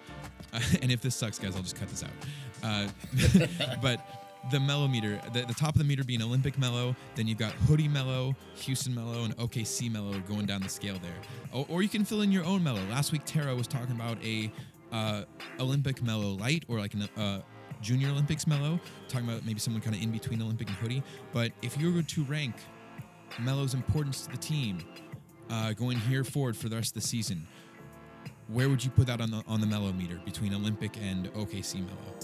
and 0.81 0.91
if 0.91 1.01
this 1.01 1.15
sucks, 1.15 1.39
guys, 1.39 1.55
I'll 1.55 1.61
just 1.61 1.75
cut 1.75 1.87
this 1.87 2.03
out. 2.03 2.09
Uh, 2.63 2.87
but 3.81 4.05
the 4.49 4.59
Melo 4.59 4.87
meter, 4.87 5.21
the, 5.33 5.43
the 5.43 5.53
top 5.53 5.75
of 5.75 5.77
the 5.77 5.83
meter 5.83 6.03
being 6.03 6.21
Olympic 6.21 6.57
Melo, 6.57 6.95
then 7.15 7.27
you've 7.27 7.37
got 7.37 7.51
hoodie 7.51 7.87
Melo, 7.87 8.35
Houston 8.55 8.93
Melo, 8.95 9.23
and 9.23 9.37
OKC 9.37 9.91
Melo 9.91 10.19
going 10.21 10.47
down 10.47 10.61
the 10.61 10.69
scale 10.69 10.97
there. 11.01 11.11
Or, 11.53 11.65
or 11.69 11.83
you 11.83 11.89
can 11.89 12.03
fill 12.03 12.21
in 12.21 12.31
your 12.31 12.43
own 12.43 12.63
Melo. 12.63 12.81
Last 12.89 13.11
week, 13.11 13.21
Tara 13.25 13.55
was 13.55 13.67
talking 13.67 13.95
about 13.95 14.17
a 14.23 14.51
uh, 14.91 15.23
Olympic 15.59 16.01
Melo 16.01 16.31
light 16.31 16.65
or 16.67 16.79
like 16.79 16.95
an 16.95 17.07
uh, 17.17 17.41
junior 17.81 18.09
Olympics 18.09 18.47
Melo, 18.47 18.79
talking 19.07 19.27
about 19.29 19.45
maybe 19.45 19.59
someone 19.59 19.81
kind 19.81 19.95
of 19.95 20.01
in 20.01 20.11
between 20.11 20.41
Olympic 20.41 20.67
and 20.67 20.77
hoodie. 20.77 21.03
But 21.31 21.51
if 21.61 21.79
you 21.79 21.93
were 21.93 22.01
to 22.01 22.23
rank 22.23 22.55
Melo's 23.39 23.73
importance 23.73 24.25
to 24.25 24.31
the 24.31 24.37
team 24.37 24.79
uh, 25.49 25.73
going 25.73 25.97
here 25.97 26.23
forward 26.23 26.55
for 26.55 26.69
the 26.69 26.75
rest 26.75 26.95
of 26.95 27.01
the 27.01 27.07
season, 27.07 27.47
where 28.47 28.69
would 28.69 28.83
you 28.83 28.91
put 28.91 29.07
that 29.07 29.21
on 29.21 29.31
the 29.31 29.43
on 29.47 29.61
the 29.61 29.67
Melo 29.67 29.91
meter 29.93 30.19
between 30.25 30.53
Olympic 30.53 30.97
and 31.01 31.31
OKC 31.33 31.75
Melo? 31.85 32.15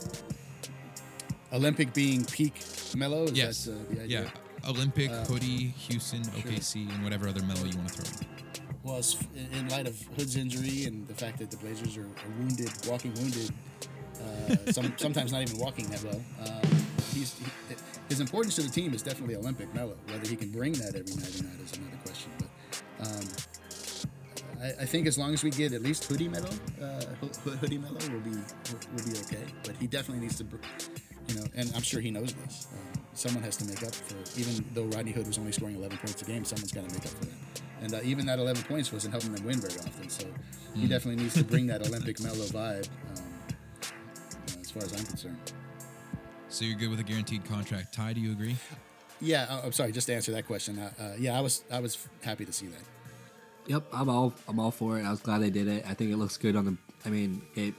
Olympic 1.54 1.94
being 1.94 2.26
peak 2.26 2.62
Melo. 2.96 3.24
Is 3.24 3.32
Yes. 3.32 3.66
That, 3.66 3.72
uh, 3.74 3.76
the 3.96 4.02
idea? 4.04 4.24
Yeah. 4.24 4.70
Olympic, 4.70 5.10
Uh, 5.12 5.24
hoodie, 5.26 5.68
Houston, 5.88 6.22
OKC, 6.36 6.90
and 6.94 7.04
whatever 7.04 7.28
other 7.28 7.42
Melo 7.44 7.64
you 7.66 7.78
want 7.78 7.90
to 7.90 8.02
throw 8.02 8.20
in. 8.22 8.28
Well, 8.84 9.04
in 9.54 9.68
light 9.70 9.88
of 9.88 10.00
Hood's 10.18 10.36
injury 10.36 10.86
and 10.86 11.08
the 11.08 11.14
fact 11.14 11.38
that 11.40 11.52
the 11.52 11.58
Blazers 11.58 11.98
are, 11.98 12.02
are 12.06 12.30
wounded, 12.40 12.70
walking 12.88 13.14
wounded, 13.16 13.52
uh, 14.22 14.72
some, 14.72 14.94
sometimes 14.98 15.32
not 15.32 15.42
even 15.42 15.58
walking 15.58 15.88
that 15.90 16.04
well. 16.04 16.22
Um, 16.46 16.62
he's 17.14 17.34
he, 17.38 17.76
his 18.10 18.20
importance 18.20 18.56
to 18.56 18.62
the 18.62 18.70
team 18.70 18.94
is 18.94 19.02
definitely 19.02 19.36
Olympic 19.36 19.74
Melo. 19.74 19.96
Whether 20.08 20.28
he 20.30 20.36
can 20.36 20.50
bring 20.50 20.74
that 20.74 20.96
every 20.96 21.16
night 21.16 21.40
or 21.40 21.44
not 21.44 21.60
is 21.64 21.74
another 21.78 21.98
question. 22.04 22.32
But 22.40 23.08
um, 23.08 23.28
I, 24.62 24.84
I 24.84 24.86
think 24.86 25.08
as 25.08 25.18
long 25.18 25.34
as 25.34 25.44
we 25.44 25.52
get 25.52 25.74
at 25.74 25.82
least 25.82 26.06
hoodie 26.06 26.28
Melo, 26.28 26.50
uh, 26.82 27.02
ho- 27.22 27.52
hoodie 27.52 27.78
Melo 27.78 28.00
will 28.12 28.22
be 28.22 28.32
will, 28.32 29.06
be 29.06 29.20
okay. 29.26 29.44
But 29.64 29.76
he 29.76 29.88
definitely 29.88 30.22
needs 30.24 30.38
to, 30.38 30.46
br- 30.46 30.58
you 31.28 31.36
know, 31.36 31.46
and 31.56 31.72
I'm 31.76 31.82
sure 31.82 32.00
he 32.00 32.12
knows 32.12 32.34
this. 32.34 32.68
Um, 32.74 33.02
someone 33.14 33.44
has 33.44 33.58
to 33.58 33.66
make 33.66 33.84
up 33.84 33.94
for 33.94 34.40
even 34.40 34.64
though 34.74 34.86
Rodney 34.96 35.12
Hood 35.12 35.28
was 35.28 35.38
only 35.38 35.52
scoring 35.52 35.76
11 35.76 35.98
points 35.98 36.22
a 36.22 36.26
game. 36.26 36.46
Someone's 36.46 36.72
got 36.72 36.88
to 36.88 36.94
make 36.94 37.06
up 37.06 37.12
for 37.12 37.26
that. 37.26 37.62
And 37.82 37.94
uh, 37.94 38.00
even 38.04 38.26
that 38.26 38.40
11 38.40 38.64
points 38.64 38.92
wasn't 38.92 39.14
helping 39.14 39.34
them 39.34 39.46
win 39.46 39.60
very 39.60 39.74
often. 39.80 40.10
So 40.10 40.26
he 40.74 40.88
definitely 40.88 41.22
needs 41.24 41.36
to 41.36 41.44
bring 41.44 41.68
that 41.68 41.86
Olympic 41.86 42.20
Melo 42.20 42.46
vibe. 42.46 42.88
Um, 43.16 43.17
as 44.68 44.72
far 44.72 44.84
as 44.84 45.00
I'm 45.00 45.06
concerned. 45.06 45.38
So 46.50 46.66
you're 46.66 46.78
good 46.78 46.90
with 46.90 47.00
a 47.00 47.04
guaranteed 47.04 47.46
contract. 47.46 47.94
Ty, 47.94 48.14
do 48.14 48.22
you 48.22 48.32
agree? 48.32 48.58
Yeah, 49.22 49.48
uh, 49.50 49.62
I'm 49.64 49.72
sorry. 49.72 49.92
Just 49.92 50.08
to 50.08 50.14
answer 50.14 50.32
that 50.34 50.46
question, 50.46 50.78
uh, 50.78 50.92
uh, 51.00 51.14
yeah, 51.18 51.38
I 51.38 51.42
was 51.42 51.64
I 51.72 51.80
was 51.80 52.08
happy 52.22 52.46
to 52.46 52.54
see 52.54 52.68
that. 52.68 52.82
Yep, 53.68 53.84
I'm 53.94 54.10
all 54.10 54.34
I'm 54.48 54.60
all 54.60 54.72
for 54.72 55.00
it. 55.00 55.06
I 55.06 55.12
was 55.12 55.22
glad 55.22 55.42
they 55.42 55.50
did 55.50 55.68
it. 55.68 55.86
I 55.88 55.94
think 55.94 56.12
it 56.12 56.18
looks 56.18 56.38
good 56.38 56.56
on 56.56 56.66
the. 56.66 56.78
I 57.06 57.10
mean, 57.10 57.42
it. 57.56 57.74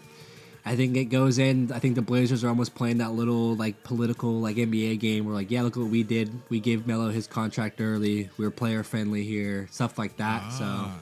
I 0.64 0.76
think 0.76 0.96
it 0.96 1.06
goes 1.06 1.38
in. 1.38 1.72
I 1.72 1.78
think 1.78 1.94
the 1.94 2.02
Blazers 2.02 2.44
are 2.44 2.48
almost 2.48 2.74
playing 2.74 2.98
that 2.98 3.12
little 3.12 3.54
like 3.54 3.84
political 3.84 4.40
like 4.40 4.56
NBA 4.56 4.98
game 4.98 5.24
where 5.24 5.34
like 5.34 5.50
yeah, 5.50 5.62
look 5.62 5.76
what 5.76 5.88
we 5.88 6.02
did. 6.02 6.30
We 6.48 6.60
gave 6.60 6.86
Melo 6.86 7.10
his 7.10 7.26
contract 7.26 7.80
early. 7.80 8.30
We 8.36 8.44
were 8.44 8.50
player 8.50 8.82
friendly 8.82 9.24
here, 9.24 9.68
stuff 9.70 9.98
like 9.98 10.16
that. 10.16 10.42
Ah, 10.44 10.98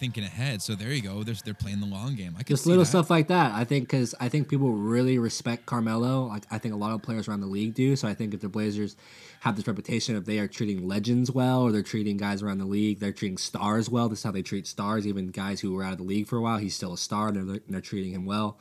thinking 0.00 0.24
ahead. 0.24 0.62
So 0.62 0.74
there 0.74 0.88
you 0.92 1.02
go. 1.02 1.22
They're, 1.22 1.36
they're 1.44 1.54
playing 1.54 1.78
the 1.80 1.86
long 1.86 2.16
game. 2.16 2.34
I 2.36 2.42
can 2.42 2.54
Just 2.54 2.64
see 2.64 2.70
little 2.70 2.82
that. 2.84 2.88
stuff 2.90 3.10
like 3.10 3.28
that. 3.28 3.52
I 3.54 3.62
think 3.64 3.84
because 3.84 4.14
I 4.18 4.28
think 4.28 4.48
people 4.48 4.72
really 4.72 5.18
respect 5.18 5.66
Carmelo. 5.66 6.26
Like 6.26 6.44
I 6.50 6.58
think 6.58 6.74
a 6.74 6.76
lot 6.76 6.92
of 6.92 7.02
players 7.02 7.28
around 7.28 7.40
the 7.42 7.46
league 7.46 7.74
do. 7.74 7.94
So 7.94 8.08
I 8.08 8.14
think 8.14 8.34
if 8.34 8.40
the 8.40 8.48
Blazers 8.48 8.96
have 9.40 9.54
this 9.56 9.66
reputation 9.68 10.16
of 10.16 10.24
they 10.26 10.38
are 10.38 10.48
treating 10.48 10.88
legends 10.88 11.30
well, 11.30 11.62
or 11.62 11.70
they're 11.72 11.82
treating 11.82 12.16
guys 12.16 12.42
around 12.42 12.58
the 12.58 12.64
league, 12.64 12.98
they're 12.98 13.12
treating 13.12 13.38
stars 13.38 13.88
well. 13.88 14.08
This 14.08 14.18
is 14.20 14.24
how 14.24 14.32
they 14.32 14.42
treat 14.42 14.66
stars. 14.66 15.06
Even 15.06 15.28
guys 15.28 15.60
who 15.60 15.72
were 15.74 15.84
out 15.84 15.92
of 15.92 15.98
the 15.98 16.04
league 16.04 16.26
for 16.26 16.36
a 16.38 16.40
while, 16.42 16.58
he's 16.58 16.74
still 16.74 16.92
a 16.92 16.98
star, 16.98 17.28
and 17.28 17.48
they're, 17.48 17.60
they're 17.68 17.80
treating 17.80 18.12
him 18.12 18.24
well. 18.26 18.58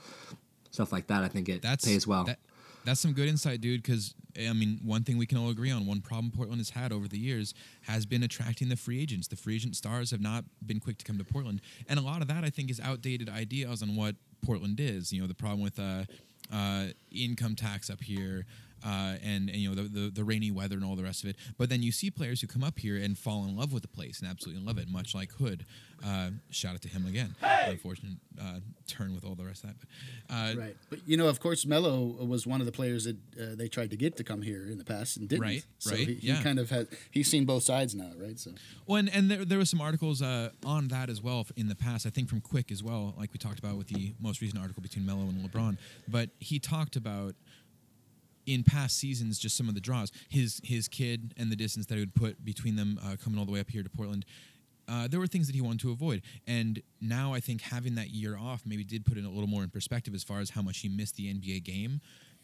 Stuff 0.72 0.92
like 0.92 1.08
that. 1.08 1.24
I 1.24 1.28
think 1.30 1.50
it 1.50 1.62
That's 1.62 1.84
pays 1.86 2.06
well. 2.06 2.26
that- 2.26 2.40
that's 2.90 3.00
some 3.00 3.14
good 3.14 3.30
insight, 3.30 3.62
dude. 3.62 3.84
Because 3.84 4.16
I 4.38 4.54
mean, 4.54 4.80
one 4.84 5.04
thing 5.04 5.18
we 5.18 5.26
can 5.26 5.38
all 5.38 5.50
agree 5.50 5.72
on, 5.72 5.86
one 5.86 6.02
problem 6.02 6.32
Portland 6.32 6.60
has 6.60 6.72
had 6.72 6.92
over 6.92 7.08
the 7.08 7.20
years 7.20 7.54
has 7.84 8.06
been 8.06 8.24
attracting 8.24 8.70
the 8.70 8.76
free 8.76 9.02
agents. 9.02 9.28
The 9.28 9.36
free 9.36 9.56
agent 9.56 9.76
stars 9.76 10.12
have 10.12 10.22
not 10.22 10.44
been 10.66 10.80
quick 10.80 10.98
to 10.98 11.06
come 11.06 11.18
to 11.18 11.24
Portland, 11.24 11.62
and 11.88 12.00
a 12.00 12.02
lot 12.02 12.22
of 12.22 12.28
that 12.28 12.44
I 12.44 12.50
think 12.50 12.72
is 12.72 12.80
outdated 12.80 13.30
ideas 13.30 13.82
on 13.82 13.96
what 13.96 14.16
Portland 14.44 14.80
is. 14.80 15.14
You 15.14 15.22
know, 15.22 15.28
the 15.28 15.36
problem 15.36 15.62
with 15.62 15.80
uh, 15.80 16.04
uh, 16.52 16.88
income 17.12 17.56
tax 17.56 17.90
up 17.90 18.02
here. 18.02 18.46
Uh, 18.86 19.16
and, 19.24 19.50
and 19.50 19.58
you 19.58 19.70
know 19.70 19.76
the, 19.76 19.90
the 19.90 20.10
the 20.10 20.24
rainy 20.24 20.52
weather 20.52 20.76
and 20.76 20.86
all 20.86 20.96
the 20.96 21.04
rest 21.04 21.24
of 21.24 21.30
it, 21.30 21.36
but 21.58 21.70
then 21.70 21.82
you 21.84 21.92
see 21.92 22.10
players 22.10 22.42
who 22.42 22.48
come 22.48 22.64
up 22.64 22.80
here 22.80 22.96
and 22.96 23.18
fall 23.18 23.44
in 23.46 23.56
love 23.56 23.74
with 23.74 23.82
the 23.82 23.90
place 23.90 24.20
and 24.22 24.30
absolutely 24.30 24.64
love 24.64 24.78
it, 24.78 24.88
much 24.90 25.14
like 25.14 25.32
Hood. 25.34 25.66
Uh, 26.06 26.30
shout 26.50 26.76
out 26.76 26.82
to 26.82 26.88
him 26.88 27.06
again. 27.06 27.36
Unfortunate 27.66 28.14
uh, 28.42 28.60
turn 28.88 29.14
with 29.14 29.26
all 29.26 29.36
the 29.36 29.44
rest 29.44 29.66
of 29.66 29.72
that, 29.72 29.76
but 29.80 30.34
uh, 30.34 30.62
Right, 30.62 30.76
but 30.90 31.00
you 31.06 31.18
know, 31.18 31.28
of 31.28 31.42
course, 31.42 31.66
Melo 31.66 32.06
was 32.26 32.48
one 32.48 32.62
of 32.62 32.66
the 32.66 32.72
players 32.72 33.04
that 33.04 33.18
uh, 33.38 33.56
they 33.56 33.68
tried 33.68 33.90
to 33.92 33.98
get 33.98 34.16
to 34.18 34.24
come 34.24 34.42
here 34.42 34.64
in 34.64 34.78
the 34.78 34.86
past 34.86 35.18
and 35.18 35.28
didn't. 35.28 35.42
Right, 35.44 35.66
so 35.78 35.92
right, 35.92 36.08
He, 36.08 36.14
he 36.16 36.28
yeah. 36.30 36.42
kind 36.42 36.58
of 36.58 36.70
had 36.70 36.88
he's 37.12 37.30
seen 37.30 37.44
both 37.44 37.64
sides 37.64 37.96
now, 37.96 38.12
right? 38.18 38.40
So 38.40 38.52
Well, 38.88 38.98
and, 39.00 39.10
and 39.14 39.30
there, 39.30 39.44
there 39.44 39.58
were 39.58 39.66
some 39.66 39.82
articles 39.82 40.22
uh, 40.22 40.52
on 40.66 40.88
that 40.88 41.10
as 41.10 41.22
well 41.22 41.46
in 41.58 41.68
the 41.68 41.76
past. 41.76 42.06
I 42.06 42.10
think 42.12 42.30
from 42.30 42.40
Quick 42.40 42.72
as 42.72 42.82
well, 42.82 43.14
like 43.18 43.34
we 43.34 43.38
talked 43.38 43.60
about 43.60 43.76
with 43.78 43.88
the 43.88 44.14
most 44.22 44.40
recent 44.42 44.62
article 44.62 44.82
between 44.82 45.06
Melo 45.06 45.22
and 45.22 45.38
LeBron. 45.50 45.78
But 46.08 46.30
he 46.40 46.60
talked 46.60 46.96
about 46.96 47.36
in 48.50 48.64
past 48.64 48.98
seasons 48.98 49.38
just 49.38 49.56
some 49.56 49.70
of 49.70 49.76
the 49.76 49.82
draws. 49.82 50.12
His 50.30 50.60
his 50.64 50.88
kid 50.88 51.34
and 51.38 51.52
the 51.52 51.56
distance 51.56 51.86
that 51.88 51.96
he 51.96 52.02
would 52.02 52.16
put 52.16 52.44
between 52.44 52.76
them 52.76 53.00
uh, 53.04 53.16
coming 53.24 53.40
all 53.40 53.46
the 53.46 53.52
way 53.52 53.60
up 53.60 53.70
here 53.70 53.84
to 53.84 53.90
Portland. 53.90 54.26
Uh, 54.88 55.08
there 55.08 55.20
were 55.20 55.28
things 55.28 55.46
that 55.46 55.54
he 55.54 55.62
wanted 55.62 55.80
to 55.80 55.92
avoid, 55.92 56.24
and 56.48 56.82
now 57.00 57.32
I 57.32 57.40
think 57.40 57.62
having 57.62 57.94
that 57.96 58.10
year 58.10 58.36
off 58.36 58.64
maybe 58.66 58.84
did 58.84 59.06
put 59.06 59.18
it 59.18 59.24
a 59.24 59.30
little 59.30 59.48
more 59.48 59.62
in 59.62 59.70
perspective 59.70 60.16
as 60.16 60.24
far 60.24 60.40
as 60.40 60.50
how 60.50 60.64
much 60.64 60.80
he 60.80 60.90
missed 60.90 61.16
the 61.16 61.32
NBA 61.32 61.64
game, 61.64 62.02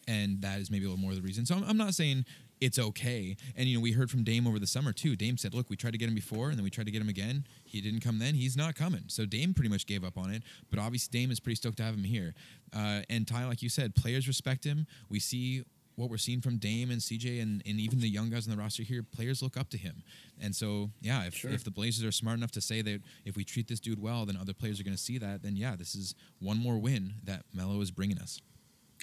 and 0.07 0.41
that 0.41 0.59
is 0.59 0.69
maybe 0.69 0.85
a 0.85 0.89
little 0.89 1.01
more 1.01 1.09
of 1.09 1.17
the 1.17 1.23
reason. 1.23 1.47
So 1.47 1.55
I'm, 1.55 1.63
I'm 1.63 1.77
not 1.77 1.95
saying 1.95 2.23
it's 2.61 2.77
okay. 2.77 3.35
And 3.55 3.67
you 3.67 3.75
know, 3.75 3.81
we 3.81 3.91
heard 3.91 4.11
from 4.11 4.23
Dame 4.23 4.45
over 4.47 4.59
the 4.59 4.67
summer 4.67 4.93
too. 4.93 5.15
Dame 5.15 5.37
said, 5.37 5.55
"Look, 5.55 5.71
we 5.71 5.75
tried 5.75 5.93
to 5.93 5.97
get 5.97 6.07
him 6.07 6.13
before, 6.13 6.49
and 6.49 6.57
then 6.57 6.63
we 6.63 6.69
tried 6.69 6.85
to 6.85 6.91
get 6.91 7.01
him 7.01 7.09
again. 7.09 7.45
He 7.63 7.81
didn't 7.81 8.01
come 8.01 8.19
then. 8.19 8.35
He's 8.35 8.55
not 8.55 8.75
coming." 8.75 9.05
So 9.07 9.25
Dame 9.25 9.55
pretty 9.55 9.69
much 9.69 9.87
gave 9.87 10.03
up 10.03 10.17
on 10.17 10.31
it. 10.31 10.43
But 10.69 10.79
obviously, 10.79 11.19
Dame 11.19 11.31
is 11.31 11.39
pretty 11.39 11.55
stoked 11.55 11.77
to 11.77 11.83
have 11.83 11.95
him 11.95 12.03
here. 12.03 12.35
Uh, 12.75 13.01
and 13.09 13.27
Ty, 13.27 13.45
like 13.45 13.63
you 13.63 13.69
said, 13.69 13.95
players 13.95 14.27
respect 14.27 14.63
him. 14.63 14.85
We 15.09 15.19
see 15.19 15.63
what 15.95 16.09
we're 16.09 16.17
seeing 16.17 16.41
from 16.41 16.57
Dame 16.57 16.91
and 16.91 16.99
CJ 16.99 17.41
and, 17.41 17.61
and 17.65 17.79
even 17.79 17.99
the 17.99 18.09
young 18.09 18.29
guys 18.29 18.47
on 18.47 18.55
the 18.55 18.61
roster 18.61 18.83
here, 18.83 19.01
players 19.03 19.41
look 19.41 19.55
up 19.57 19.69
to 19.69 19.77
him. 19.77 20.03
And 20.41 20.55
so, 20.55 20.91
yeah, 21.01 21.25
if, 21.25 21.35
Sure. 21.35 21.51
if 21.51 21.63
the 21.63 21.71
Blazers 21.71 22.03
are 22.05 22.11
smart 22.11 22.37
enough 22.37 22.51
to 22.51 22.61
say 22.61 22.81
that 22.81 23.01
if 23.23 23.35
we 23.37 23.43
treat 23.43 23.67
this 23.67 23.79
dude 23.79 24.01
well, 24.01 24.25
then 24.25 24.35
other 24.35 24.53
players 24.53 24.79
are 24.79 24.83
going 24.83 24.95
to 24.97 25.01
see 25.01 25.17
that, 25.19 25.41
then 25.41 25.55
yeah, 25.55 25.75
this 25.77 25.95
is 25.95 26.13
one 26.39 26.57
more 26.57 26.77
win 26.77 27.13
that 27.23 27.43
Melo 27.53 27.79
is 27.81 27.91
bringing 27.91 28.17
us. 28.19 28.41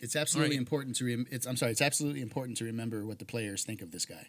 It's 0.02 0.16
absolutely 0.16 0.56
All 0.56 0.58
right. 0.58 0.58
important 0.58 0.96
to. 0.96 1.04
Rem- 1.06 1.26
it's 1.30 1.46
I'm 1.46 1.56
sorry. 1.56 1.70
It's 1.72 1.82
absolutely 1.82 2.22
important 2.22 2.56
to 2.58 2.64
remember 2.64 3.04
what 3.06 3.18
the 3.18 3.24
players 3.24 3.62
think 3.64 3.82
of 3.82 3.90
this 3.92 4.04
guy. 4.04 4.26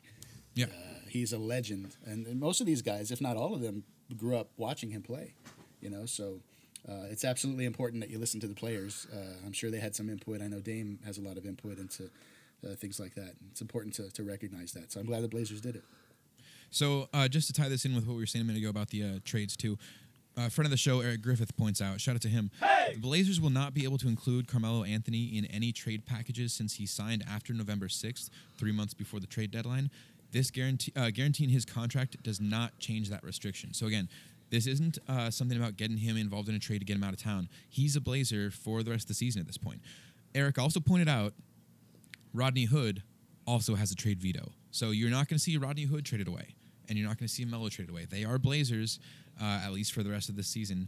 Yeah. 0.53 0.66
Uh, 0.66 0.99
he's 1.09 1.34
a 1.34 1.38
legend, 1.39 1.95
and, 2.05 2.28
and 2.28 2.39
most 2.39 2.59
of 2.61 2.68
these 2.68 2.82
guys, 2.84 3.09
if 3.11 3.20
not 3.22 3.38
all 3.38 3.55
of 3.55 3.61
them, 3.61 3.84
grew 4.16 4.38
up 4.38 4.49
watching 4.57 4.91
him 4.91 5.01
play. 5.01 5.34
You 5.82 5.89
know, 5.89 6.05
so 6.05 6.41
uh, 6.88 7.05
it's 7.09 7.26
absolutely 7.26 7.66
important 7.66 8.01
that 8.01 8.09
you 8.11 8.20
listen 8.20 8.39
to 8.41 8.47
the 8.47 8.53
players. 8.53 9.07
Uh, 9.11 9.18
I'm 9.45 9.51
sure 9.53 9.72
they 9.72 9.80
had 9.80 9.95
some 9.95 10.09
input. 10.09 10.41
I 10.41 10.47
know 10.47 10.59
Dame 10.59 10.99
has 11.05 11.18
a 11.18 11.22
lot 11.22 11.38
of 11.38 11.45
input 11.45 11.80
into 11.80 12.09
uh, 12.64 12.76
things 12.76 12.99
like 12.99 13.16
that. 13.16 13.34
It's 13.51 13.61
important 13.61 13.93
to, 13.95 14.09
to 14.11 14.24
recognize 14.24 14.72
that. 14.74 14.91
So 14.91 14.99
I'm 14.99 15.05
glad 15.05 15.24
the 15.24 15.28
Blazers 15.28 15.61
did 15.61 15.76
it. 15.76 15.84
So 16.70 17.07
uh, 17.14 17.28
just 17.28 17.47
to 17.47 17.53
tie 17.53 17.70
this 17.70 17.86
in 17.86 17.93
with 17.95 18.05
what 18.07 18.16
we 18.16 18.22
were 18.22 18.26
saying 18.26 18.43
a 18.43 18.47
minute 18.47 18.59
ago 18.59 18.70
about 18.70 18.89
the 18.89 19.03
uh, 19.03 19.07
trades 19.24 19.55
too, 19.55 19.78
uh, 20.36 20.49
friend 20.49 20.66
of 20.66 20.72
the 20.72 20.78
show 20.78 21.01
Eric 21.01 21.22
Griffith 21.22 21.55
points 21.55 21.82
out. 21.82 22.01
Shout 22.01 22.16
out 22.16 22.22
to 22.22 22.28
him. 22.28 22.49
Hey! 22.59 22.93
The 22.95 22.99
Blazers 22.99 23.39
will 23.39 23.51
not 23.51 23.74
be 23.74 23.84
able 23.84 23.97
to 23.99 24.07
include 24.07 24.47
Carmelo 24.47 24.84
Anthony 24.84 25.38
in 25.38 25.45
any 25.45 25.72
trade 25.72 26.05
packages 26.05 26.53
since 26.53 26.76
he 26.76 26.86
signed 26.86 27.24
after 27.30 27.53
November 27.53 27.89
sixth, 27.89 28.30
three 28.57 28.72
months 28.72 28.93
before 28.93 29.20
the 29.20 29.28
trade 29.28 29.51
deadline. 29.51 29.91
This 30.32 30.49
guarantee 30.49 30.91
uh, 30.95 31.11
guaranteeing 31.11 31.51
his 31.51 31.66
contract 31.66 32.22
does 32.24 32.41
not 32.41 32.80
change 32.80 33.09
that 33.09 33.24
restriction. 33.24 33.74
So 33.74 33.86
again. 33.86 34.09
This 34.49 34.68
isn't 34.68 34.99
uh, 35.07 35.32
something 35.32 35.57
about 35.57 35.78
getting 35.78 35.97
him 35.97 36.16
involved 36.16 36.47
in 36.47 36.53
a 36.53 36.59
trade 36.59 36.78
to 36.78 36.86
get 36.86 36.95
him 36.95 37.03
out 37.03 37.11
of 37.11 37.20
town. 37.20 37.49
He's 37.70 37.95
a 37.95 38.01
Blazer 38.01 38.51
for 38.51 38.84
the 38.84 38.91
rest 38.91 39.05
of 39.05 39.07
the 39.07 39.14
season 39.16 39.41
at 39.41 39.47
this 39.47 39.57
point. 39.57 39.82
Eric 40.36 40.59
also 40.59 40.80
pointed 40.80 41.09
out 41.09 41.34
Rodney 42.34 42.66
Hood 42.66 43.04
also 43.46 43.76
has 43.76 43.92
a 43.92 43.96
trade 43.96 44.20
veto. 44.20 44.52
So 44.72 44.92
you're 44.92 45.10
not 45.10 45.28
going 45.28 45.38
to 45.38 45.44
see 45.44 45.58
Rodney 45.58 45.84
Hood 45.84 46.06
traded 46.06 46.28
away, 46.28 46.56
and 46.90 46.98
you're 46.98 47.08
not 47.08 47.18
going 47.18 47.28
to 47.28 47.34
see 47.34 47.46
Melo 47.46 47.70
traded 47.70 47.92
away. 47.92 48.06
They 48.10 48.24
are 48.24 48.40
Blazers, 48.40 49.00
uh, 49.42 49.62
at 49.64 49.72
least 49.72 49.94
for 49.94 50.04
the 50.04 50.10
rest 50.10 50.30
of 50.30 50.36
the 50.36 50.44
season. 50.44 50.88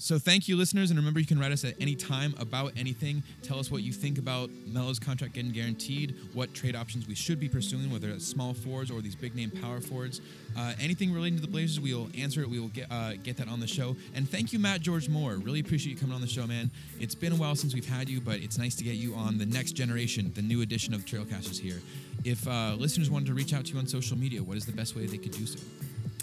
So 0.00 0.16
thank 0.16 0.46
you, 0.46 0.56
listeners, 0.56 0.90
and 0.90 0.98
remember 0.98 1.18
you 1.18 1.26
can 1.26 1.40
write 1.40 1.50
us 1.50 1.64
at 1.64 1.74
any 1.80 1.96
time 1.96 2.32
about 2.38 2.72
anything. 2.76 3.24
Tell 3.42 3.58
us 3.58 3.68
what 3.68 3.82
you 3.82 3.92
think 3.92 4.16
about 4.16 4.48
Melo's 4.64 5.00
contract 5.00 5.34
getting 5.34 5.50
guaranteed, 5.50 6.14
what 6.34 6.54
trade 6.54 6.76
options 6.76 7.08
we 7.08 7.16
should 7.16 7.40
be 7.40 7.48
pursuing, 7.48 7.90
whether 7.90 8.08
it's 8.08 8.24
small 8.24 8.54
forwards 8.54 8.92
or 8.92 9.00
these 9.00 9.16
big 9.16 9.34
name 9.34 9.50
power 9.50 9.80
forwards. 9.80 10.20
Uh, 10.56 10.72
anything 10.80 11.12
relating 11.12 11.34
to 11.34 11.42
the 11.42 11.50
Blazers, 11.50 11.80
we 11.80 11.92
will 11.94 12.08
answer 12.16 12.42
it. 12.42 12.48
We 12.48 12.60
will 12.60 12.68
get 12.68 12.86
uh, 12.92 13.14
get 13.24 13.36
that 13.38 13.48
on 13.48 13.58
the 13.58 13.66
show. 13.66 13.96
And 14.14 14.30
thank 14.30 14.52
you, 14.52 14.60
Matt 14.60 14.82
George 14.82 15.08
Moore. 15.08 15.34
Really 15.34 15.60
appreciate 15.60 15.94
you 15.94 15.98
coming 15.98 16.14
on 16.14 16.20
the 16.20 16.28
show, 16.28 16.46
man. 16.46 16.70
It's 17.00 17.16
been 17.16 17.32
a 17.32 17.36
while 17.36 17.56
since 17.56 17.74
we've 17.74 17.88
had 17.88 18.08
you, 18.08 18.20
but 18.20 18.38
it's 18.38 18.56
nice 18.56 18.76
to 18.76 18.84
get 18.84 18.94
you 18.94 19.16
on 19.16 19.36
the 19.36 19.46
next 19.46 19.72
generation, 19.72 20.30
the 20.36 20.42
new 20.42 20.62
edition 20.62 20.94
of 20.94 21.06
Trailcasters 21.06 21.58
here. 21.58 21.80
If 22.24 22.46
uh, 22.46 22.76
listeners 22.78 23.10
wanted 23.10 23.26
to 23.26 23.34
reach 23.34 23.52
out 23.52 23.64
to 23.66 23.72
you 23.72 23.80
on 23.80 23.88
social 23.88 24.16
media, 24.16 24.44
what 24.44 24.56
is 24.56 24.64
the 24.64 24.72
best 24.72 24.94
way 24.94 25.06
they 25.06 25.18
could 25.18 25.32
do 25.32 25.44
so? 25.44 25.58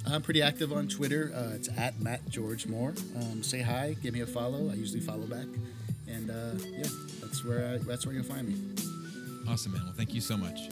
I'm 0.07 0.21
pretty 0.21 0.41
active 0.41 0.71
on 0.71 0.87
Twitter. 0.87 1.31
Uh, 1.35 1.55
it's 1.55 1.69
at 1.77 1.99
Matt 1.99 2.27
George 2.29 2.67
Moore. 2.67 2.93
Um, 3.15 3.41
say 3.43 3.61
hi, 3.61 3.95
give 4.01 4.13
me 4.13 4.21
a 4.21 4.25
follow. 4.27 4.69
I 4.69 4.73
usually 4.75 4.99
follow 4.99 5.25
back, 5.25 5.47
and 6.07 6.29
uh, 6.29 6.51
yeah, 6.63 6.83
that's 7.21 7.43
where 7.43 7.73
I, 7.73 7.77
that's 7.79 8.05
where 8.05 8.13
you'll 8.13 8.23
find 8.23 8.47
me. 8.47 8.55
Awesome, 9.49 9.73
man. 9.73 9.83
Well, 9.83 9.93
thank 9.95 10.13
you 10.13 10.21
so 10.21 10.37
much. 10.37 10.69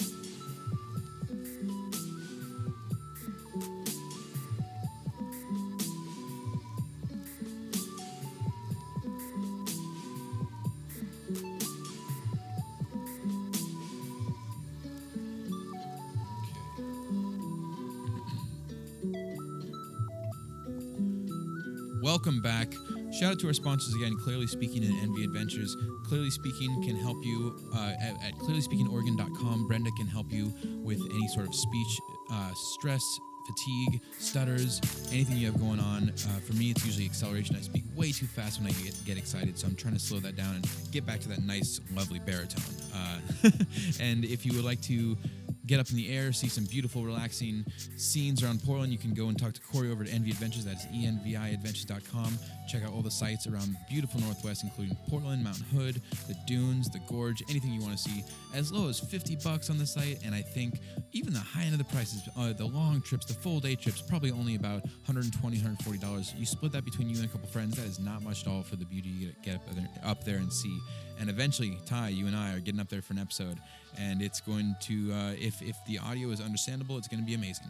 Welcome 22.23 22.41
back. 22.41 22.71
Shout 23.11 23.33
out 23.33 23.39
to 23.39 23.47
our 23.47 23.53
sponsors 23.53 23.93
again, 23.95 24.15
Clearly 24.23 24.47
Speaking 24.47 24.85
and 24.85 24.93
Envi 24.93 25.25
Adventures. 25.25 25.75
Clearly 26.07 26.29
Speaking 26.29 26.81
can 26.81 26.95
help 26.95 27.17
you 27.21 27.53
uh, 27.75 27.91
at, 28.01 28.13
at 28.23 28.33
clearlyspeakingoregon.com. 28.35 29.67
Brenda 29.67 29.91
can 29.97 30.07
help 30.07 30.31
you 30.31 30.53
with 30.85 31.01
any 31.13 31.27
sort 31.27 31.47
of 31.47 31.53
speech, 31.53 31.99
uh, 32.31 32.53
stress, 32.53 33.03
fatigue, 33.45 33.99
stutters, 34.19 34.79
anything 35.11 35.35
you 35.35 35.47
have 35.47 35.59
going 35.59 35.81
on. 35.81 36.11
Uh, 36.11 36.39
for 36.47 36.53
me, 36.53 36.71
it's 36.71 36.85
usually 36.85 37.03
acceleration. 37.03 37.57
I 37.57 37.59
speak 37.59 37.83
way 37.93 38.13
too 38.13 38.25
fast 38.25 38.61
when 38.61 38.69
I 38.69 38.71
get, 38.71 38.95
get 39.03 39.17
excited, 39.17 39.59
so 39.59 39.67
I'm 39.67 39.75
trying 39.75 39.95
to 39.95 39.99
slow 39.99 40.19
that 40.19 40.37
down 40.37 40.55
and 40.55 40.69
get 40.91 41.05
back 41.05 41.19
to 41.21 41.27
that 41.27 41.43
nice, 41.43 41.81
lovely 41.93 42.19
baritone. 42.19 42.63
Uh, 42.95 43.19
and 43.99 44.23
if 44.23 44.45
you 44.45 44.53
would 44.53 44.63
like 44.63 44.79
to 44.83 45.17
get 45.65 45.79
up 45.79 45.89
in 45.89 45.95
the 45.95 46.15
air, 46.15 46.33
see 46.33 46.47
some 46.47 46.65
beautiful, 46.65 47.03
relaxing 47.03 47.65
scenes 47.97 48.43
around 48.43 48.63
Portland, 48.63 48.91
you 48.91 48.97
can 48.97 49.13
go 49.13 49.27
and 49.27 49.37
talk 49.37 49.53
to 49.53 49.61
Corey 49.61 49.91
over 49.91 50.03
at 50.03 50.09
Envi 50.09 50.31
Adventures. 50.31 50.65
That's 50.65 50.85
enviadventures.com. 50.87 52.37
Check 52.67 52.83
out 52.83 52.93
all 52.93 53.01
the 53.01 53.11
sites 53.11 53.47
around 53.47 53.75
beautiful 53.89 54.19
Northwest, 54.21 54.63
including 54.63 54.97
Portland, 55.09 55.43
Mount 55.43 55.61
Hood, 55.73 56.01
the 56.27 56.35
dunes, 56.47 56.89
the 56.89 56.99
gorge, 57.07 57.41
anything 57.49 57.71
you 57.73 57.81
want 57.81 57.97
to 57.97 57.97
see, 57.97 58.23
as 58.53 58.71
low 58.71 58.89
as 58.89 58.99
50 58.99 59.37
bucks 59.43 59.69
on 59.69 59.77
the 59.77 59.85
site. 59.85 60.19
And 60.25 60.33
I 60.33 60.41
think 60.41 60.79
even 61.11 61.33
the 61.33 61.39
high 61.39 61.63
end 61.63 61.73
of 61.73 61.79
the 61.79 61.93
prices, 61.93 62.27
uh, 62.37 62.53
the 62.53 62.65
long 62.65 63.01
trips, 63.01 63.25
the 63.25 63.33
full 63.33 63.59
day 63.59 63.75
trips, 63.75 64.01
probably 64.01 64.31
only 64.31 64.55
about 64.55 64.83
$120, 65.07 65.31
$140. 65.57 66.39
You 66.39 66.45
split 66.45 66.71
that 66.73 66.85
between 66.85 67.09
you 67.09 67.17
and 67.17 67.25
a 67.25 67.29
couple 67.29 67.47
friends, 67.47 67.75
that 67.77 67.85
is 67.85 67.99
not 67.99 68.21
much 68.21 68.41
at 68.43 68.47
all 68.47 68.63
for 68.63 68.75
the 68.75 68.85
beauty 68.85 69.09
you 69.09 69.31
get, 69.43 69.59
up 70.03 70.23
there 70.23 70.37
and 70.37 70.51
see. 70.51 70.77
And 71.19 71.29
eventually, 71.29 71.77
Ty, 71.85 72.09
you 72.09 72.27
and 72.27 72.35
I 72.35 72.53
are 72.53 72.59
getting 72.59 72.79
up 72.79 72.89
there 72.89 73.01
for 73.01 73.13
an 73.13 73.19
episode, 73.19 73.57
and 73.97 74.21
it's 74.21 74.41
going 74.41 74.75
to, 74.81 75.11
uh, 75.13 75.31
if 75.39 75.61
if 75.61 75.75
the 75.87 75.99
audio 75.99 76.29
is 76.29 76.39
understandable, 76.41 76.97
it's 76.97 77.07
going 77.07 77.19
to 77.21 77.25
be 77.25 77.33
amazing. 77.33 77.69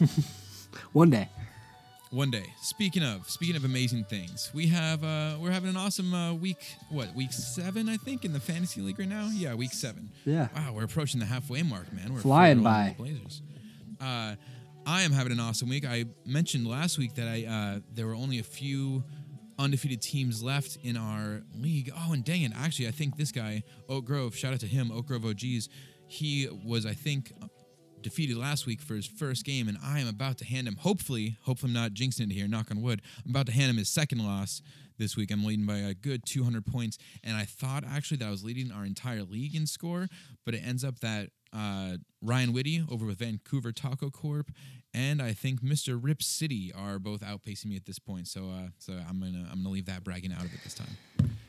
One 0.92 1.10
day. 1.10 1.28
One 2.10 2.30
day. 2.30 2.46
Speaking 2.62 3.02
of, 3.02 3.28
speaking 3.28 3.54
of 3.56 3.64
amazing 3.64 4.04
things, 4.04 4.50
we 4.54 4.68
have 4.68 5.04
uh, 5.04 5.36
we're 5.38 5.50
having 5.50 5.68
an 5.68 5.76
awesome 5.76 6.14
uh, 6.14 6.32
week. 6.32 6.76
What 6.88 7.14
week 7.14 7.32
seven? 7.32 7.88
I 7.88 7.98
think 7.98 8.24
in 8.24 8.32
the 8.32 8.40
fantasy 8.40 8.80
league 8.80 8.98
right 8.98 9.08
now. 9.08 9.28
Yeah, 9.32 9.54
week 9.54 9.72
seven. 9.72 10.10
Yeah. 10.24 10.48
Wow, 10.56 10.72
we're 10.74 10.84
approaching 10.84 11.20
the 11.20 11.26
halfway 11.26 11.62
mark, 11.62 11.92
man. 11.92 12.14
We're 12.14 12.20
Flying 12.20 12.62
by. 12.62 12.94
the 12.96 13.02
Blazers. 13.02 13.42
Uh, 14.00 14.36
I 14.86 15.02
am 15.02 15.12
having 15.12 15.32
an 15.32 15.40
awesome 15.40 15.68
week. 15.68 15.84
I 15.86 16.06
mentioned 16.24 16.66
last 16.66 16.96
week 16.98 17.14
that 17.16 17.28
I 17.28 17.44
uh, 17.44 17.80
there 17.94 18.06
were 18.06 18.14
only 18.14 18.38
a 18.38 18.42
few 18.44 19.04
undefeated 19.58 20.00
teams 20.00 20.42
left 20.42 20.78
in 20.82 20.96
our 20.96 21.42
league. 21.54 21.90
Oh, 21.94 22.12
and 22.12 22.24
dang 22.24 22.42
it! 22.42 22.52
Actually, 22.54 22.88
I 22.88 22.92
think 22.92 23.16
this 23.16 23.32
guy 23.32 23.62
Oak 23.88 24.04
Grove. 24.04 24.36
Shout 24.36 24.52
out 24.52 24.60
to 24.60 24.66
him, 24.66 24.90
Oak 24.92 25.06
Grove 25.06 25.24
OGs. 25.24 25.68
He 26.06 26.48
was, 26.64 26.86
I 26.86 26.94
think, 26.94 27.32
defeated 28.00 28.36
last 28.36 28.66
week 28.66 28.80
for 28.80 28.94
his 28.94 29.06
first 29.06 29.44
game, 29.44 29.68
and 29.68 29.76
I 29.84 30.00
am 30.00 30.08
about 30.08 30.38
to 30.38 30.44
hand 30.44 30.66
him. 30.66 30.76
Hopefully, 30.76 31.36
hopefully 31.42 31.70
I'm 31.70 31.74
not 31.74 31.92
jinxing 31.92 32.30
it 32.30 32.32
here. 32.32 32.48
Knock 32.48 32.70
on 32.70 32.80
wood. 32.80 33.02
I'm 33.24 33.30
about 33.30 33.46
to 33.46 33.52
hand 33.52 33.70
him 33.70 33.76
his 33.76 33.88
second 33.88 34.24
loss 34.24 34.62
this 34.98 35.16
week. 35.16 35.30
I'm 35.30 35.44
leading 35.44 35.66
by 35.66 35.78
a 35.78 35.94
good 35.94 36.24
200 36.26 36.66
points, 36.66 36.98
and 37.24 37.36
I 37.36 37.44
thought 37.44 37.84
actually 37.84 38.18
that 38.18 38.26
I 38.26 38.30
was 38.30 38.44
leading 38.44 38.70
our 38.70 38.84
entire 38.84 39.22
league 39.22 39.54
in 39.54 39.66
score, 39.66 40.08
but 40.44 40.54
it 40.54 40.62
ends 40.64 40.84
up 40.84 41.00
that 41.00 41.30
uh, 41.52 41.96
Ryan 42.22 42.52
Whitty 42.52 42.84
over 42.90 43.06
with 43.06 43.18
Vancouver 43.18 43.72
Taco 43.72 44.10
Corp. 44.10 44.50
And 44.94 45.20
I 45.20 45.32
think 45.32 45.62
Mr. 45.62 45.98
Rip 46.00 46.22
City 46.22 46.72
are 46.74 46.98
both 46.98 47.20
outpacing 47.20 47.66
me 47.66 47.76
at 47.76 47.84
this 47.84 47.98
point, 47.98 48.26
so 48.26 48.48
uh, 48.50 48.68
so 48.78 48.94
I'm 48.94 49.20
gonna 49.20 49.46
I'm 49.50 49.62
gonna 49.62 49.68
leave 49.68 49.86
that 49.86 50.02
bragging 50.02 50.32
out 50.32 50.44
of 50.44 50.52
it 50.52 50.60
this 50.64 50.74
time. 50.74 50.96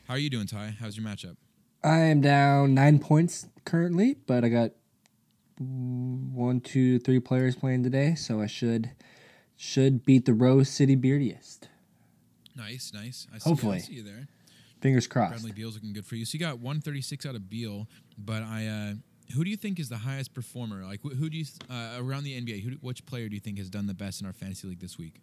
How 0.06 0.14
are 0.14 0.18
you 0.18 0.28
doing, 0.28 0.46
Ty? 0.46 0.74
How's 0.78 0.96
your 0.96 1.06
matchup? 1.06 1.36
I 1.82 2.00
am 2.00 2.20
down 2.20 2.74
nine 2.74 2.98
points 2.98 3.46
currently, 3.64 4.16
but 4.26 4.44
I 4.44 4.50
got 4.50 4.72
one, 5.58 6.60
two, 6.60 6.98
three 6.98 7.20
players 7.20 7.56
playing 7.56 7.82
today, 7.82 8.14
so 8.14 8.40
I 8.40 8.46
should 8.46 8.90
should 9.56 10.04
beat 10.04 10.26
the 10.26 10.34
Rose 10.34 10.68
City 10.68 10.94
Beardiest. 10.94 11.69
Nice, 12.60 12.92
nice. 12.94 13.26
I 13.34 13.38
see, 13.38 13.48
Hopefully. 13.48 13.76
I 13.76 13.80
see 13.80 13.94
you 13.94 14.02
there. 14.02 14.28
Fingers 14.80 15.06
crossed. 15.06 15.32
Bradley 15.32 15.52
Beal's 15.52 15.74
looking 15.74 15.92
good 15.92 16.06
for 16.06 16.16
you. 16.16 16.24
So 16.24 16.34
you 16.34 16.40
got 16.40 16.58
136 16.58 17.24
out 17.26 17.34
of 17.34 17.48
Beal, 17.48 17.86
but 18.18 18.42
I, 18.42 18.66
uh, 18.66 18.92
who 19.34 19.44
do 19.44 19.50
you 19.50 19.56
think 19.56 19.78
is 19.78 19.88
the 19.88 19.98
highest 19.98 20.34
performer? 20.34 20.84
Like, 20.84 21.00
wh- 21.02 21.16
who 21.16 21.30
do 21.30 21.36
you 21.38 21.44
uh, 21.70 21.98
around 21.98 22.24
the 22.24 22.40
NBA? 22.40 22.62
Who, 22.62 22.70
which 22.80 23.04
player 23.06 23.28
do 23.28 23.34
you 23.34 23.40
think 23.40 23.58
has 23.58 23.70
done 23.70 23.86
the 23.86 23.94
best 23.94 24.20
in 24.20 24.26
our 24.26 24.32
fantasy 24.32 24.68
league 24.68 24.80
this 24.80 24.98
week? 24.98 25.20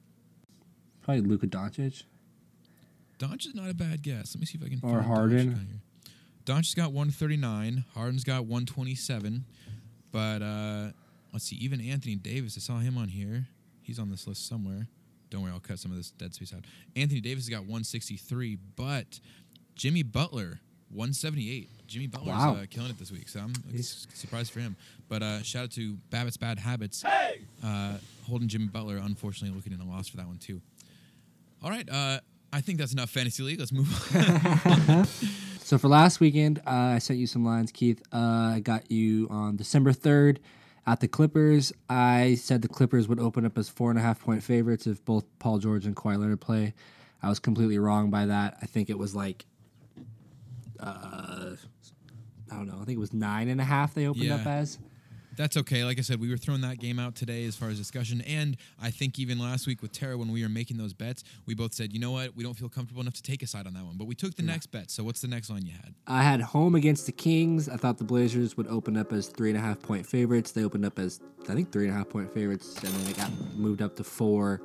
Probably 1.02 1.22
Luka 1.22 1.48
Doncic. 1.48 2.04
Doncic 3.20 3.48
is 3.48 3.56
not 3.56 3.70
a 3.70 3.74
bad 3.74 4.02
guess. 4.04 4.36
Let 4.36 4.40
me 4.42 4.46
see 4.46 4.58
if 4.60 4.66
I 4.66 4.70
can. 4.70 4.80
Or 4.84 5.02
find 5.02 5.06
Harden. 5.06 5.48
Doncic 5.50 5.60
on 5.60 5.68
here. 5.68 5.82
Doncic's 6.46 6.76
got 6.76 6.92
139. 6.92 7.86
Harden's 7.94 8.24
got 8.24 8.42
127. 8.46 9.46
But 10.12 10.42
uh, 10.42 10.92
let's 11.34 11.46
see. 11.46 11.56
Even 11.58 11.82
Anthony 11.82 12.16
Davis, 12.16 12.56
I 12.58 12.62
saw 12.62 12.80
him 12.80 12.98
on 12.98 13.10
here. 13.10 13.48
He's 13.82 14.00
on 14.00 14.10
this 14.10 14.28
list 14.28 14.48
somewhere. 14.48 14.88
Don't 15.30 15.42
worry, 15.44 15.52
I'll 15.52 15.60
cut 15.60 15.80
some 15.80 15.92
of 15.92 15.98
this 15.98 16.12
dead 16.12 16.34
space 16.34 16.54
out. 16.54 16.64
Anthony 16.96 17.22
Davis 17.22 17.46
has 17.46 17.50
got 17.50 17.62
163, 17.62 18.58
but 18.76 19.20
Jimmy 19.76 20.04
Butler 20.04 20.60
178. 20.90 21.70
Jimmy 21.88 22.08
Butler's 22.08 22.28
Wow. 22.36 22.56
uh, 22.56 22.66
killing 22.70 22.90
it 22.90 23.00
this 23.00 23.12
week, 23.12 23.30
so 23.30 23.40
I'm 23.40 23.54
He's- 23.72 24.08
surprised 24.14 24.52
for 24.52 24.60
him. 24.60 24.76
But 25.10 25.24
uh, 25.24 25.42
shout 25.42 25.66
out 25.66 25.72
to 25.72 25.96
Babbitt's 26.10 26.36
Bad 26.38 26.60
Habits, 26.60 27.04
uh, 27.06 27.98
holding 28.26 28.48
Jimmy 28.50 28.68
Butler. 28.68 28.98
Unfortunately, 28.98 29.56
looking 29.56 29.72
in 29.74 29.80
a 29.80 29.86
loss 29.90 30.08
for 30.10 30.18
that 30.18 30.28
one 30.28 30.38
too. 30.38 30.62
All 31.64 31.70
right, 31.70 31.90
uh, 31.90 32.20
I 32.52 32.62
think 32.62 32.78
that's 32.80 32.92
enough 32.94 33.10
fantasy 33.10 33.42
league. 33.44 33.60
Let's 33.60 33.72
move 33.72 33.88
on. 34.16 35.08
So 35.68 35.78
for 35.78 35.90
last 35.90 36.22
weekend, 36.22 36.60
uh, 36.60 36.70
I 36.96 37.00
sent 37.00 37.20
you 37.20 37.28
some 37.28 37.44
lines, 37.44 37.74
Keith. 37.74 38.02
Uh, 38.14 38.54
I 38.56 38.62
got 38.64 38.90
you 38.90 39.28
on 39.30 39.58
December 39.58 39.92
third 39.92 40.40
at 40.88 41.02
the 41.02 41.08
Clippers. 41.08 41.74
I 41.90 42.36
said 42.36 42.62
the 42.62 42.68
Clippers 42.68 43.08
would 43.08 43.20
open 43.20 43.46
up 43.46 43.58
as 43.58 43.70
four 43.70 43.90
and 43.92 44.00
a 44.00 44.02
half 44.02 44.20
point 44.22 44.42
favorites 44.42 44.88
if 44.88 45.04
both 45.06 45.26
Paul 45.38 45.60
George 45.60 45.86
and 45.86 45.96
Kawhi 45.96 46.18
Leonard 46.18 46.42
play. 46.42 46.74
I 47.22 47.30
was 47.30 47.40
completely 47.40 47.78
wrong 47.78 48.10
by 48.10 48.26
that. 48.28 48.58
I 48.62 48.66
think 48.66 48.90
it 48.90 48.98
was 48.98 49.14
like, 49.14 49.46
uh, 50.80 51.56
I 52.52 52.56
don't 52.56 52.68
know. 52.68 52.80
I 52.82 52.86
think 52.86 52.96
it 52.96 53.00
was 53.00 53.14
nine 53.14 53.50
and 53.50 53.60
a 53.60 53.64
half. 53.66 53.94
They 53.94 54.08
opened 54.08 54.32
up 54.32 54.48
as. 54.48 54.80
That's 55.38 55.56
okay. 55.56 55.84
Like 55.86 56.00
I 56.00 56.02
said, 56.02 56.20
we 56.20 56.30
were 56.30 56.36
throwing 56.38 56.62
that 56.62 56.80
game 56.80 56.98
out 57.00 57.16
today 57.16 57.46
as 57.46 57.56
far 57.56 57.70
as 57.70 57.78
discussion. 57.78 58.22
And 58.22 58.58
I 58.82 58.90
think 58.90 59.20
even 59.20 59.38
last 59.40 59.68
week 59.68 59.82
with 59.84 59.92
Tara, 59.92 60.18
when 60.18 60.32
we 60.32 60.42
were 60.44 60.50
making 60.50 60.78
those 60.78 60.94
bets, 60.94 61.24
we 61.46 61.54
both 61.54 61.74
said, 61.74 61.94
you 61.94 62.00
know 62.00 62.12
what? 62.12 62.36
We 62.36 62.44
don't 62.44 62.56
feel 62.56 62.70
comfortable 62.70 63.02
enough 63.02 63.14
to 63.14 63.24
take 63.24 63.44
a 63.44 63.48
side 63.48 63.68
on 63.68 63.74
that 63.76 63.86
one. 63.86 63.98
But 63.98 64.08
we 64.08 64.16
took 64.16 64.36
the 64.36 64.42
next 64.44 64.68
bet. 64.68 64.90
So 64.90 65.04
what's 65.04 65.22
the 65.22 65.28
next 65.28 65.50
line 65.52 65.66
you 65.66 65.74
had? 65.74 65.94
I 66.08 66.24
had 66.24 66.42
home 66.42 66.74
against 66.76 67.06
the 67.06 67.12
Kings. 67.12 67.70
I 67.70 67.78
thought 67.78 67.98
the 68.00 68.04
Blazers 68.04 68.58
would 68.58 68.68
open 68.68 68.98
up 68.98 69.14
as 69.14 69.28
three 69.28 69.50
and 69.50 69.58
a 69.58 69.62
half 69.62 69.80
point 69.80 70.06
favorites. 70.08 70.52
They 70.52 70.64
opened 70.64 70.86
up 70.86 70.98
as 70.98 71.22
I 71.48 71.54
think 71.54 71.72
three 71.72 71.86
and 71.86 71.94
a 71.94 71.98
half 71.98 72.10
point 72.10 72.34
favorites, 72.34 72.76
and 72.84 72.92
then 72.94 73.08
it 73.10 73.16
got 73.18 73.32
moved 73.56 73.82
up 73.84 73.96
to 73.98 74.04
four. 74.04 74.60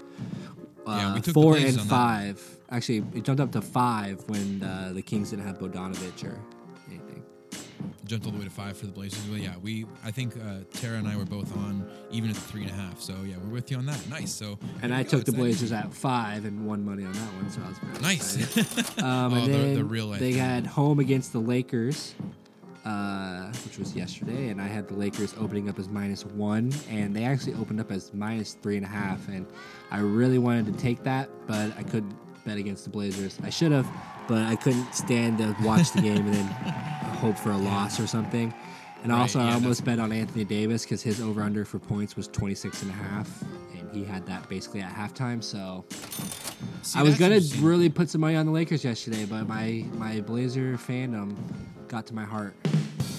Yeah, 0.86 1.10
Uh, 1.10 1.14
we 1.14 1.20
took 1.20 1.34
four 1.34 1.56
and 1.56 1.66
on 1.66 1.72
that. 1.74 1.84
five. 1.86 2.58
Actually, 2.70 3.04
it 3.14 3.24
jumped 3.24 3.40
up 3.40 3.52
to 3.52 3.60
five 3.60 4.24
when 4.26 4.62
uh, 4.62 4.90
the 4.94 5.02
Kings 5.02 5.30
didn't 5.30 5.46
have 5.46 5.58
Bogdanovic 5.58 6.24
or. 6.24 6.40
Jumped 8.04 8.26
all 8.26 8.32
the 8.32 8.38
way 8.38 8.44
to 8.44 8.50
five 8.50 8.76
for 8.76 8.86
the 8.86 8.92
Blazers. 8.92 9.26
Well, 9.28 9.38
yeah, 9.38 9.54
we. 9.62 9.86
I 10.04 10.10
think 10.10 10.34
uh, 10.36 10.58
Tara 10.72 10.98
and 10.98 11.06
I 11.08 11.16
were 11.16 11.24
both 11.24 11.56
on 11.56 11.88
even 12.10 12.28
at 12.30 12.34
the 12.36 12.42
three 12.42 12.62
and 12.62 12.70
a 12.70 12.74
half. 12.74 13.00
So 13.00 13.14
yeah, 13.24 13.36
we're 13.42 13.50
with 13.54 13.70
you 13.70 13.76
on 13.78 13.86
that. 13.86 14.08
Nice. 14.10 14.32
So 14.32 14.58
And 14.82 14.92
I 14.94 15.02
go. 15.02 15.10
took 15.10 15.24
the 15.24 15.32
that 15.32 15.36
Blazers 15.38 15.72
at 15.72 15.92
five 15.94 16.44
and 16.44 16.66
won 16.66 16.84
money 16.84 17.04
on 17.04 17.12
that 17.12 17.34
one, 17.34 17.48
so 17.50 17.60
I 17.64 17.68
was 17.68 17.78
very 17.78 18.00
Nice. 18.02 18.98
Um, 19.02 19.32
Oh, 19.32 19.36
and 19.36 19.46
the- 19.54 19.58
then 19.58 19.74
the 19.74 19.84
real 19.84 20.06
life 20.06 20.20
they 20.20 20.32
had 20.32 20.66
home 20.66 20.98
against 21.00 21.32
the 21.32 21.40
Lakers, 21.40 22.14
uh, 22.84 23.52
which 23.64 23.78
was 23.78 23.94
yesterday, 23.94 24.48
and 24.48 24.60
I 24.60 24.66
had 24.66 24.88
the 24.88 24.94
Lakers 24.94 25.34
opening 25.38 25.68
up 25.68 25.78
as 25.78 25.88
minus 25.88 26.24
one, 26.26 26.72
and 26.90 27.14
they 27.14 27.24
actually 27.24 27.54
opened 27.54 27.80
up 27.80 27.90
as 27.92 28.12
minus 28.12 28.54
three 28.54 28.76
and 28.76 28.84
a 28.84 28.88
half, 28.88 29.26
and 29.28 29.46
I 29.90 30.00
really 30.00 30.38
wanted 30.38 30.66
to 30.66 30.72
take 30.72 31.02
that, 31.04 31.28
but 31.46 31.76
I 31.78 31.82
couldn't 31.84 32.14
bet 32.44 32.58
against 32.58 32.82
the 32.84 32.90
Blazers. 32.90 33.38
I 33.44 33.50
should 33.50 33.70
have, 33.72 33.86
but 34.28 34.42
I 34.42 34.56
couldn't 34.56 34.92
stand 34.94 35.38
to 35.38 35.54
watch 35.62 35.92
the 35.92 36.00
game 36.02 36.26
and 36.26 36.34
then 36.34 36.46
hope 37.16 37.36
for 37.38 37.50
a 37.50 37.56
loss 37.56 38.00
or 38.00 38.06
something. 38.06 38.52
And 39.02 39.10
Right, 39.10 39.20
also, 39.20 39.40
yeah, 39.40 39.50
I 39.50 39.54
almost 39.54 39.84
bet 39.84 39.98
on 39.98 40.12
Anthony 40.12 40.44
Davis 40.44 40.84
because 40.84 41.02
his 41.02 41.20
over 41.20 41.42
under 41.42 41.64
for 41.64 41.78
points 41.80 42.14
was 42.16 42.28
26 42.28 42.82
and 42.82 42.90
a 42.92 42.94
half, 42.94 43.42
and 43.76 43.90
he 43.92 44.04
had 44.04 44.24
that 44.26 44.48
basically 44.48 44.80
at 44.80 44.92
halftime. 44.94 45.42
So 45.42 45.84
See, 46.82 46.98
I 46.98 47.02
was 47.02 47.18
gonna 47.18 47.40
really 47.58 47.88
put 47.88 48.10
some 48.10 48.20
money 48.20 48.36
on 48.36 48.46
the 48.46 48.52
Lakers 48.52 48.84
yesterday, 48.84 49.24
but 49.24 49.48
my 49.48 49.84
my 49.94 50.20
Blazer 50.20 50.74
fandom 50.76 51.36
got 51.88 52.06
to 52.06 52.14
my 52.14 52.24
heart. 52.24 52.54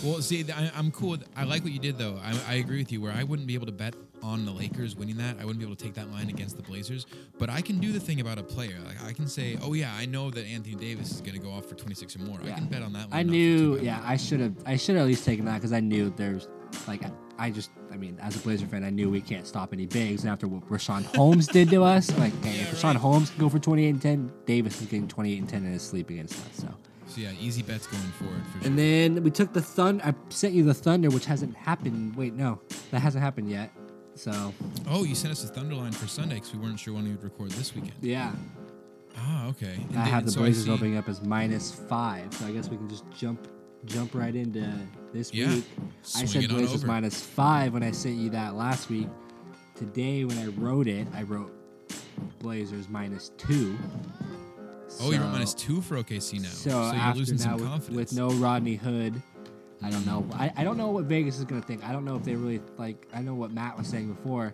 Well, 0.03 0.21
see, 0.21 0.45
I, 0.51 0.71
I'm 0.75 0.91
cool. 0.91 1.17
I 1.35 1.43
like 1.43 1.63
what 1.63 1.71
you 1.71 1.80
did, 1.80 1.97
though. 1.97 2.19
I, 2.21 2.38
I 2.47 2.53
agree 2.55 2.77
with 2.77 2.91
you. 2.91 3.01
Where 3.01 3.11
I 3.13 3.23
wouldn't 3.23 3.47
be 3.47 3.53
able 3.53 3.67
to 3.67 3.71
bet 3.71 3.93
on 4.23 4.45
the 4.45 4.51
Lakers 4.51 4.95
winning 4.95 5.17
that. 5.17 5.35
I 5.39 5.43
wouldn't 5.45 5.59
be 5.59 5.65
able 5.65 5.75
to 5.75 5.83
take 5.83 5.93
that 5.95 6.09
line 6.11 6.29
against 6.29 6.55
the 6.55 6.63
Blazers. 6.63 7.05
But 7.37 7.49
I 7.49 7.61
can 7.61 7.77
do 7.79 7.91
the 7.91 7.99
thing 7.99 8.21
about 8.21 8.39
a 8.39 8.43
player. 8.43 8.77
Like 8.85 9.03
I 9.03 9.11
can 9.13 9.27
say, 9.27 9.57
oh 9.61 9.73
yeah, 9.73 9.93
I 9.95 10.05
know 10.05 10.31
that 10.31 10.45
Anthony 10.45 10.75
Davis 10.75 11.11
is 11.11 11.21
going 11.21 11.33
to 11.33 11.39
go 11.39 11.51
off 11.51 11.65
for 11.65 11.75
26 11.75 12.15
or 12.15 12.19
more. 12.19 12.39
I 12.41 12.47
Yeah. 12.47 12.55
can 12.55 12.65
bet 12.67 12.81
on 12.81 12.93
that. 12.93 13.09
One 13.09 13.19
I 13.19 13.23
knew, 13.23 13.77
yeah, 13.79 14.01
I 14.03 14.17
should 14.17 14.39
have, 14.39 14.55
I 14.65 14.77
should 14.77 14.95
have 14.95 15.03
at 15.03 15.07
least 15.07 15.25
taken 15.25 15.45
that 15.45 15.55
because 15.55 15.73
I 15.73 15.81
knew 15.81 16.09
there's 16.15 16.47
like, 16.87 17.03
I, 17.03 17.11
I 17.37 17.49
just, 17.51 17.71
I 17.91 17.97
mean, 17.97 18.17
as 18.21 18.35
a 18.35 18.39
Blazer 18.39 18.65
fan, 18.65 18.83
I 18.83 18.89
knew 18.89 19.09
we 19.09 19.21
can't 19.21 19.45
stop 19.45 19.73
any 19.73 19.85
bigs. 19.85 20.23
And 20.23 20.31
after 20.31 20.47
what 20.47 20.67
Richaun 20.69 21.03
Holmes 21.15 21.47
did 21.47 21.69
to 21.71 21.83
us, 21.83 22.09
like, 22.17 22.33
okay, 22.39 22.59
if 22.61 22.71
Richaun 22.71 22.83
right. 22.83 22.95
Holmes 22.95 23.29
can 23.31 23.39
go 23.39 23.49
for 23.49 23.59
28 23.59 23.89
and 23.89 24.01
10, 24.01 24.31
Davis 24.45 24.79
is 24.81 24.87
getting 24.87 25.07
28 25.07 25.39
and 25.39 25.49
10 25.49 25.65
in 25.65 25.73
his 25.73 25.81
sleep 25.83 26.09
against 26.09 26.35
us. 26.47 26.57
So, 26.61 26.67
So 27.07 27.21
yeah, 27.21 27.31
easy 27.39 27.61
bets 27.61 27.85
going 27.87 28.01
forward 28.19 28.41
for 28.47 28.59
sure. 28.59 28.67
and 28.67 28.79
then 28.79 29.21
we 29.23 29.29
took 29.31 29.51
the 29.53 29.61
Thunder. 29.61 30.03
I 30.05 30.13
sent 30.29 30.53
you 30.53 30.63
the 30.63 30.73
Thunder, 30.73 31.09
which 31.09 31.25
hasn't 31.25 31.55
happened. 31.55 32.15
Wait, 32.15 32.33
no, 32.33 32.59
that 32.91 33.01
hasn't 33.01 33.23
happened 33.23 33.49
yet. 33.51 33.71
So, 34.15 34.53
oh, 34.88 35.03
you 35.03 35.15
sent 35.15 35.31
us 35.31 35.44
a 35.49 35.52
Thunderline 35.52 35.94
for 35.94 36.07
Sunday 36.07 36.35
because 36.35 36.53
we 36.53 36.60
weren't 36.60 36.80
sure 36.80 36.94
when 36.94 37.03
we 37.06 37.11
would 37.11 37.23
record 37.23 37.52
this 37.52 37.73
weekend. 37.76 37.94
yeah, 38.02 38.31
Ah, 39.18 39.48
okay. 39.49 39.77
And 39.90 39.99
I 39.99 40.06
have 40.06 40.26
the 40.26 40.31
so 40.31 40.40
Blazers 40.40 40.68
opening 40.69 40.98
up 40.98 41.07
as 41.07 41.22
minus 41.22 41.72
five, 41.72 42.34
so 42.34 42.45
I 42.48 42.52
guess 42.52 42.68
we 42.69 42.77
can 42.77 42.90
just 42.90 43.03
jump 43.15 43.48
jump 43.85 44.15
right 44.15 44.34
into 44.35 44.68
this 45.14 45.34
Yeah. 45.34 45.53
week. 45.56 45.65
I 46.15 46.26
said 46.26 46.48
Blazers 46.49 46.84
minus 46.85 47.22
five 47.23 47.73
when 47.73 47.84
I 47.84 47.91
sent 47.91 48.15
you 48.18 48.30
that 48.31 48.56
last 48.56 48.90
week. 48.90 49.07
Today, 49.76 50.23
when 50.26 50.38
I 50.38 50.48
wrote 50.48 50.88
it, 50.88 51.07
I 51.14 51.23
wrote 51.23 51.52
Blazers 52.40 52.88
minus 52.90 53.31
two. 53.38 53.77
Oh, 55.02 55.11
you 55.11 55.19
wrote 55.19 55.31
minus 55.31 55.53
two 55.53 55.81
for 55.81 55.98
OKC 55.98 56.40
now. 56.40 56.48
So, 56.49 56.69
you're 56.69 56.95
after 56.95 57.19
losing 57.19 57.38
some 57.38 57.56
with, 57.56 57.64
confidence. 57.65 57.95
with 57.95 58.14
no 58.18 58.30
Rodney 58.31 58.76
Hood, 58.76 59.22
I 59.84 59.89
don't 59.89 60.05
know. 60.05 60.26
I, 60.34 60.51
I 60.57 60.64
don't 60.64 60.77
know 60.77 60.88
what 60.88 61.05
Vegas 61.05 61.38
is 61.38 61.45
gonna 61.45 61.61
think. 61.61 61.84
I 61.84 61.91
don't 61.91 62.05
know 62.05 62.15
if 62.15 62.23
they 62.23 62.35
really 62.35 62.61
like. 62.77 63.07
I 63.14 63.22
know 63.22 63.35
what 63.35 63.51
Matt 63.51 63.77
was 63.77 63.88
saying 63.88 64.11
before. 64.14 64.53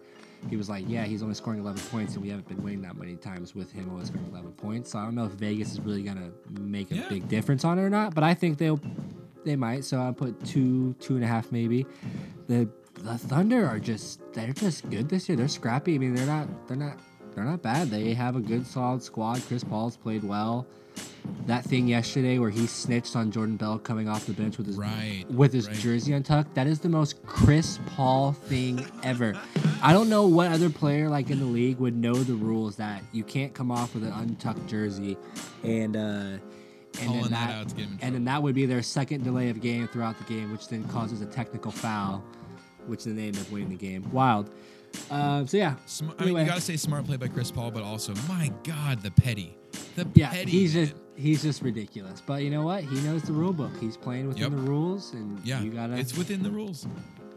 He 0.49 0.56
was 0.56 0.69
like, 0.69 0.85
"Yeah, 0.88 1.03
he's 1.03 1.22
only 1.22 1.35
scoring 1.35 1.60
11 1.60 1.81
points, 1.91 2.14
and 2.14 2.23
we 2.23 2.30
haven't 2.30 2.47
been 2.47 2.64
winning 2.64 2.81
that 2.84 2.97
many 2.97 3.15
times 3.15 3.53
with 3.53 3.72
him 3.72 3.89
only 3.91 4.06
scoring 4.06 4.27
11 4.31 4.51
points." 4.53 4.91
So 4.91 4.99
I 4.99 5.03
don't 5.03 5.15
know 5.15 5.26
if 5.26 5.31
Vegas 5.34 5.73
is 5.73 5.81
really 5.81 6.01
gonna 6.01 6.31
make 6.60 6.91
a 6.91 6.95
Yeah. 6.95 7.10
big 7.10 7.27
difference 7.27 7.64
on 7.65 7.77
it 7.77 7.81
or 7.84 7.89
not. 7.89 8.15
But 8.15 8.23
I 8.23 8.34
think 8.34 8.57
they'll, 8.57 8.80
they 9.45 9.56
might. 9.56 9.84
So 9.85 9.99
I'll 9.99 10.14
put 10.14 10.43
two, 10.45 10.93
two 10.99 11.15
and 11.15 11.23
a 11.23 11.27
half 11.27 11.51
maybe. 11.51 11.85
The 12.47 12.68
the 12.95 13.18
Thunder 13.18 13.65
are 13.68 13.80
just 13.80 14.19
they're 14.34 14.51
just 14.53 14.89
good 14.89 15.10
this 15.10 15.30
year. 15.30 15.35
They're 15.38 15.47
scrappy. 15.47 15.95
I 15.95 15.97
mean, 15.99 16.15
they're 16.15 16.26
not 16.26 16.47
they're 16.68 16.77
not 16.77 16.97
they're 17.35 17.43
not 17.45 17.61
bad. 17.61 17.89
They 17.89 18.14
have 18.14 18.35
a 18.35 18.41
good 18.41 18.65
solid 18.65 19.03
squad. 19.03 19.41
Chris 19.47 19.64
Paul's 19.64 19.95
played 19.97 20.23
well 20.23 20.65
that 21.45 21.63
thing 21.63 21.88
yesterday 21.88 22.38
where 22.39 22.49
he 22.49 22.67
snitched 22.67 23.15
on 23.15 23.31
Jordan 23.31 23.55
Bell 23.57 23.80
coming 23.80 24.07
off 24.07 24.26
the 24.26 24.34
bench 24.34 24.57
with 24.57 24.67
his 24.67 24.77
Right, 24.77 25.26
with 25.30 25.51
his 25.53 25.67
right. 25.67 25.77
jersey 25.77 26.13
untucked. 26.13 26.55
That 26.55 26.67
is 26.67 26.80
the 26.80 26.89
most 26.89 27.23
Chris 27.26 27.80
Paul 27.88 28.34
thing 28.34 28.85
ever. 29.03 29.39
I 29.81 29.93
don't 29.93 30.09
know 30.09 30.27
what 30.27 30.51
other 30.51 30.69
player 30.69 31.09
like 31.09 31.30
in 31.30 31.39
the 31.39 31.45
league 31.45 31.77
would 31.80 31.95
know 31.95 32.13
the 32.13 32.35
rules 32.35 32.76
that 32.77 33.03
you 33.11 33.23
can't 33.23 33.53
come 33.53 33.71
off 33.71 33.93
with 33.93 34.03
an 34.03 34.11
untucked 34.11 34.67
jersey 34.67 35.17
and 35.63 35.95
uh 35.95 35.99
and 37.01 37.13
then 37.13 37.21
that 37.23 37.30
that, 37.30 37.49
out 37.51 37.69
to 37.69 37.76
get 37.76 37.85
him 37.85 37.93
in 37.93 37.99
and 38.01 38.15
then 38.15 38.26
that 38.26 38.41
would 38.41 38.55
be 38.55 38.65
their 38.65 38.81
second 38.81 39.23
delay 39.23 39.49
of 39.49 39.61
game 39.61 39.88
throughout 39.88 40.17
the 40.17 40.23
game, 40.26 40.51
which 40.51 40.67
then 40.67 40.84
causes 40.89 41.21
a 41.21 41.26
technical 41.26 41.71
foul, 41.71 42.23
which 42.88 43.03
then 43.05 43.15
they 43.15 43.27
end 43.27 43.38
up 43.38 43.49
winning 43.51 43.69
the 43.69 43.76
game. 43.76 44.09
Wild. 44.11 44.49
Um, 45.11 45.47
so 45.47 45.57
yeah. 45.57 45.76
Sm- 45.85 46.09
I 46.17 46.26
mean, 46.26 46.35
you 46.38 46.45
gotta 46.45 46.59
say 46.61 46.76
smart 46.77 47.05
play 47.05 47.15
by 47.17 47.27
Chris 47.27 47.51
Paul, 47.51 47.71
but 47.71 47.84
also, 47.84 48.13
my 48.27 48.51
God, 48.63 49.01
the 49.03 49.11
petty, 49.11 49.55
the 49.95 50.07
Yeah, 50.15 50.29
petty. 50.31 50.51
he's 50.51 50.73
just 50.73 50.93
he's 51.15 51.41
just 51.41 51.61
ridiculous. 51.61 52.21
But 52.25 52.43
you 52.43 52.49
know 52.49 52.63
what? 52.63 52.83
He 52.83 52.99
knows 53.01 53.23
the 53.23 53.33
rule 53.33 53.53
book. 53.53 53.71
He's 53.79 53.97
playing 53.97 54.27
within 54.27 54.43
Yep. 54.43 54.51
the 54.51 54.57
rules, 54.57 55.13
and 55.13 55.39
yeah, 55.45 55.61
you 55.61 55.71
gotta. 55.71 55.95
it's 55.97 56.17
within 56.17 56.41
the 56.43 56.51
rules. 56.51 56.87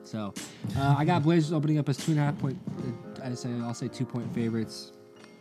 so, 0.05 0.33
uh, 0.77 0.95
I 0.99 1.05
got 1.05 1.23
Blazers 1.23 1.53
opening 1.53 1.79
up 1.79 1.89
as 1.89 1.97
two 1.97 2.13
and 2.13 2.21
a 2.21 2.25
half 2.25 2.39
point. 2.39 2.59
uh, 2.79 3.25
I 3.25 3.35
say 3.35 3.51
I'll 3.63 3.75
say 3.75 3.89
two 3.89 4.05
point 4.05 4.33
favorites. 4.35 4.93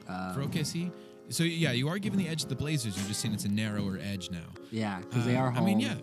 Uh, 0.10 0.34
for 0.34 0.42
OKC. 0.42 0.92
So 1.30 1.44
yeah, 1.44 1.72
you 1.72 1.88
are 1.88 1.98
giving 1.98 2.20
the 2.20 2.28
edge 2.28 2.42
to 2.42 2.48
the 2.50 2.56
Blazers. 2.56 2.98
You're 2.98 3.08
just 3.08 3.22
saying 3.22 3.34
it's 3.34 3.46
a 3.46 3.50
narrower 3.50 3.98
edge 4.02 4.30
now. 4.32 4.40
yeah, 4.72 5.00
because 5.00 5.26
they 5.26 5.36
Uh, 5.38 5.42
are 5.44 5.52
home. 5.52 5.64
I 5.64 5.66
mean, 5.66 5.80
yeah. 5.80 5.96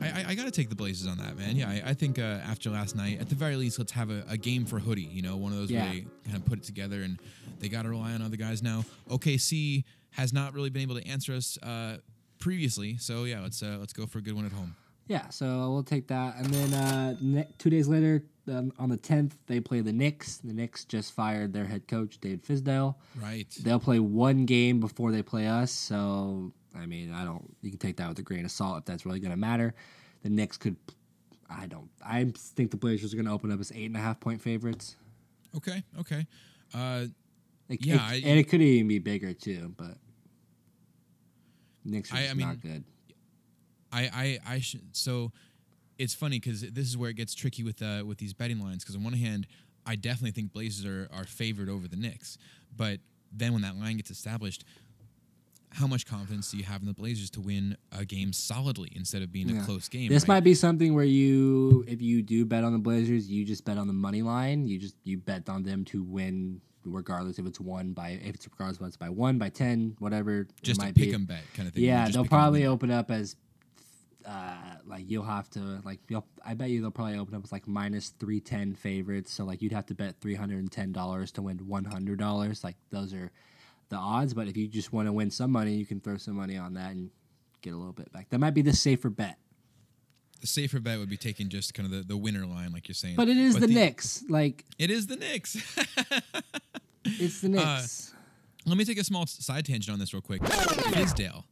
I, 0.00 0.06
I, 0.08 0.24
I 0.28 0.34
got 0.34 0.44
to 0.44 0.50
take 0.50 0.68
the 0.70 0.74
Blazers 0.74 1.06
on 1.08 1.18
that, 1.18 1.36
man. 1.36 1.56
Yeah, 1.56 1.68
I, 1.68 1.90
I 1.90 1.94
think 1.94 2.18
uh, 2.18 2.22
after 2.22 2.70
last 2.70 2.96
night, 2.96 3.20
at 3.20 3.28
the 3.28 3.34
very 3.34 3.56
least, 3.56 3.78
let's 3.78 3.92
have 3.92 4.10
a, 4.10 4.24
a 4.28 4.36
game 4.36 4.64
for 4.64 4.78
Hoodie. 4.78 5.02
You 5.02 5.22
know, 5.22 5.36
one 5.36 5.52
of 5.52 5.58
those 5.58 5.70
Yeah. 5.70 5.84
where 5.84 5.92
they 5.92 6.06
kind 6.24 6.36
of 6.36 6.44
put 6.46 6.58
it 6.58 6.64
together, 6.64 7.02
and 7.02 7.18
they 7.60 7.68
got 7.68 7.82
to 7.82 7.88
rely 7.90 8.12
on 8.12 8.22
other 8.22 8.36
guys 8.36 8.62
now. 8.62 8.84
OKC 9.10 9.84
has 10.10 10.32
not 10.32 10.54
really 10.54 10.70
been 10.70 10.82
able 10.82 10.98
to 10.98 11.06
answer 11.06 11.32
us 11.34 11.58
uh, 11.62 11.98
previously, 12.38 12.96
so 12.98 13.24
yeah, 13.24 13.40
let's 13.40 13.62
uh, 13.62 13.76
let's 13.78 13.92
go 13.92 14.06
for 14.06 14.18
a 14.18 14.22
good 14.22 14.34
one 14.34 14.46
at 14.46 14.52
home. 14.52 14.74
Yeah, 15.06 15.28
so 15.28 15.70
we'll 15.70 15.82
take 15.82 16.08
that. 16.08 16.36
And 16.38 16.46
then 16.46 16.72
uh, 16.72 17.16
ne- 17.20 17.48
two 17.58 17.68
days 17.68 17.86
later, 17.88 18.24
um, 18.48 18.72
on 18.78 18.88
the 18.88 18.96
10th, 18.96 19.32
they 19.46 19.60
play 19.60 19.80
the 19.82 19.92
Knicks. 19.92 20.38
The 20.38 20.54
Knicks 20.54 20.86
just 20.86 21.12
fired 21.12 21.52
their 21.52 21.66
head 21.66 21.86
coach, 21.88 22.18
David 22.22 22.42
Fizdale. 22.42 22.94
Right. 23.22 23.46
They'll 23.62 23.78
play 23.80 23.98
one 23.98 24.46
game 24.46 24.80
before 24.80 25.12
they 25.12 25.20
play 25.20 25.46
us. 25.46 25.70
So, 25.72 26.52
I 26.76 26.86
mean, 26.86 27.12
I 27.12 27.24
don't, 27.24 27.54
you 27.62 27.70
can 27.70 27.78
take 27.78 27.96
that 27.98 28.08
with 28.08 28.18
a 28.18 28.22
grain 28.22 28.44
of 28.44 28.50
salt 28.50 28.78
if 28.78 28.84
that's 28.84 29.06
really 29.06 29.20
going 29.20 29.30
to 29.30 29.36
matter. 29.36 29.74
The 30.22 30.30
Knicks 30.30 30.56
could, 30.56 30.76
I 31.48 31.66
don't, 31.66 31.88
I 32.04 32.32
think 32.36 32.70
the 32.70 32.76
Blazers 32.76 33.12
are 33.12 33.16
going 33.16 33.26
to 33.26 33.32
open 33.32 33.52
up 33.52 33.60
as 33.60 33.70
eight 33.74 33.86
and 33.86 33.96
a 33.96 34.00
half 34.00 34.18
point 34.20 34.40
favorites. 34.40 34.96
Okay. 35.56 35.82
Okay. 36.00 36.26
Uh, 36.74 37.06
It, 37.68 37.84
Yeah, 37.84 37.94
it- 37.94 38.24
I- 38.24 38.28
and 38.28 38.38
it 38.38 38.44
could 38.48 38.60
even 38.60 38.88
be 38.88 38.98
bigger 38.98 39.32
too, 39.32 39.72
but 39.78 39.96
Knicks 41.84 42.12
are 42.12 42.16
I- 42.16 42.20
just 42.22 42.30
I 42.30 42.34
mean, 42.34 42.46
not 42.48 42.60
good. 42.60 42.84
I 43.92 44.38
I 44.46 44.54
I 44.54 44.58
should 44.60 44.82
so 44.96 45.30
it's 45.98 46.14
funny 46.14 46.40
because 46.40 46.62
this 46.62 46.88
is 46.88 46.96
where 46.96 47.10
it 47.10 47.14
gets 47.14 47.32
tricky 47.34 47.62
with 47.62 47.80
uh 47.80 48.02
with 48.04 48.18
these 48.18 48.32
betting 48.34 48.58
lines 48.60 48.82
because 48.82 48.96
on 48.96 49.04
one 49.04 49.12
hand 49.12 49.46
I 49.86 49.94
definitely 49.96 50.32
think 50.32 50.52
Blazers 50.52 50.84
are 50.84 51.08
are 51.12 51.24
favored 51.24 51.68
over 51.68 51.86
the 51.86 51.96
Knicks, 51.96 52.36
but 52.76 52.98
then 53.30 53.52
when 53.52 53.62
that 53.62 53.76
line 53.76 53.96
gets 53.96 54.10
established, 54.10 54.64
how 55.74 55.86
much 55.86 56.06
confidence 56.06 56.50
do 56.50 56.56
you 56.56 56.64
have 56.64 56.80
in 56.82 56.86
the 56.86 56.94
Blazers 56.94 57.30
to 57.30 57.40
win 57.40 57.76
a 57.92 58.04
game 58.04 58.32
solidly 58.32 58.90
instead 58.94 59.22
of 59.22 59.30
being 59.32 59.48
Yeah. 59.48 59.62
a 59.62 59.64
close 59.64 59.88
game? 59.88 60.08
This 60.08 60.22
right? 60.24 60.36
might 60.36 60.44
be 60.44 60.54
something 60.54 60.94
where 60.94 61.04
you, 61.04 61.84
if 61.88 62.00
you 62.00 62.22
do 62.22 62.44
bet 62.44 62.64
on 62.64 62.72
the 62.72 62.78
Blazers, 62.78 63.28
you 63.28 63.44
just 63.44 63.64
bet 63.64 63.76
on 63.78 63.86
the 63.86 63.92
money 63.92 64.22
line. 64.22 64.66
You 64.66 64.78
just 64.78 64.96
you 65.04 65.18
bet 65.18 65.48
on 65.48 65.62
them 65.64 65.84
to 65.86 66.02
win, 66.02 66.60
regardless 66.84 67.38
if 67.38 67.46
it's 67.46 67.58
one 67.60 67.92
by 67.92 68.10
if 68.10 68.34
it's 68.34 68.46
regardless 68.48 68.78
if 68.80 68.86
it's 68.86 68.96
by 68.96 69.08
one 69.10 69.36
by 69.38 69.48
ten, 69.48 69.96
whatever. 69.98 70.40
it 70.42 70.50
just 70.62 70.80
a 70.80 70.84
might 70.84 70.94
pick 70.94 71.08
be. 71.10 71.14
'em 71.14 71.24
bet 71.26 71.42
kind 71.54 71.66
of 71.68 71.74
thing. 71.74 71.84
Yeah, 71.84 72.08
they'll 72.08 72.24
probably 72.24 72.66
open 72.66 72.90
up 72.90 73.10
as 73.10 73.36
uh, 74.26 74.56
like 74.86 75.04
you'll 75.10 75.22
have 75.24 75.50
to 75.50 75.80
like 75.84 76.00
you'll, 76.08 76.24
I 76.44 76.54
bet 76.54 76.70
you 76.70 76.80
they'll 76.80 76.90
probably 76.90 77.18
open 77.18 77.34
up 77.34 77.44
as 77.44 77.52
like 77.52 77.66
minus 77.68 78.10
three 78.18 78.40
ten 78.40 78.74
favorites. 78.74 79.32
So 79.32 79.44
like 79.44 79.60
you'd 79.60 79.72
have 79.72 79.86
to 79.86 79.94
bet 79.94 80.20
three 80.20 80.34
hundred 80.34 80.58
and 80.60 80.72
ten 80.72 80.92
dollars 80.92 81.30
to 81.32 81.42
win 81.42 81.58
one 81.66 81.84
hundred 81.84 82.18
dollars. 82.18 82.64
Like 82.64 82.76
those 82.90 83.12
are 83.12 83.30
the 83.88 83.96
odds. 83.96 84.34
But 84.34 84.48
if 84.48 84.56
you 84.56 84.66
just 84.68 84.92
want 84.92 85.06
to 85.08 85.12
win 85.12 85.30
some 85.30 85.50
money, 85.50 85.74
you 85.74 85.86
can 85.86 86.00
throw 86.00 86.16
some 86.16 86.34
money 86.34 86.56
on 86.56 86.74
that 86.74 86.92
and 86.92 87.10
get 87.62 87.72
a 87.72 87.76
little 87.76 87.92
bit 87.92 88.12
back. 88.12 88.28
That 88.30 88.38
might 88.38 88.54
be 88.54 88.62
the 88.62 88.72
safer 88.72 89.10
bet. 89.10 89.38
The 90.40 90.46
safer 90.46 90.78
bet 90.80 90.98
would 90.98 91.08
be 91.08 91.16
taking 91.16 91.48
just 91.48 91.72
kind 91.72 91.86
of 91.86 91.92
the, 91.92 92.14
the 92.14 92.16
winner 92.16 92.44
line, 92.44 92.72
like 92.72 92.86
you're 92.88 92.94
saying. 92.94 93.16
But 93.16 93.28
it 93.28 93.36
is 93.38 93.56
the, 93.58 93.66
Knicks. 93.66 94.22
Like 94.28 94.64
It 94.78 94.90
is 94.90 95.06
the 95.06 95.16
Knicks. 95.16 95.56
it's 97.04 97.40
the 97.40 97.48
Uh, 97.58 97.76
Knicks. 97.78 98.12
Let 98.66 98.76
me 98.76 98.84
take 98.84 98.98
a 98.98 99.04
small 99.04 99.26
side 99.26 99.64
tangent 99.66 99.92
on 99.92 99.98
this 99.98 100.12
real 100.12 100.20
quick. 100.22 100.42
Fizdale. 100.42 101.44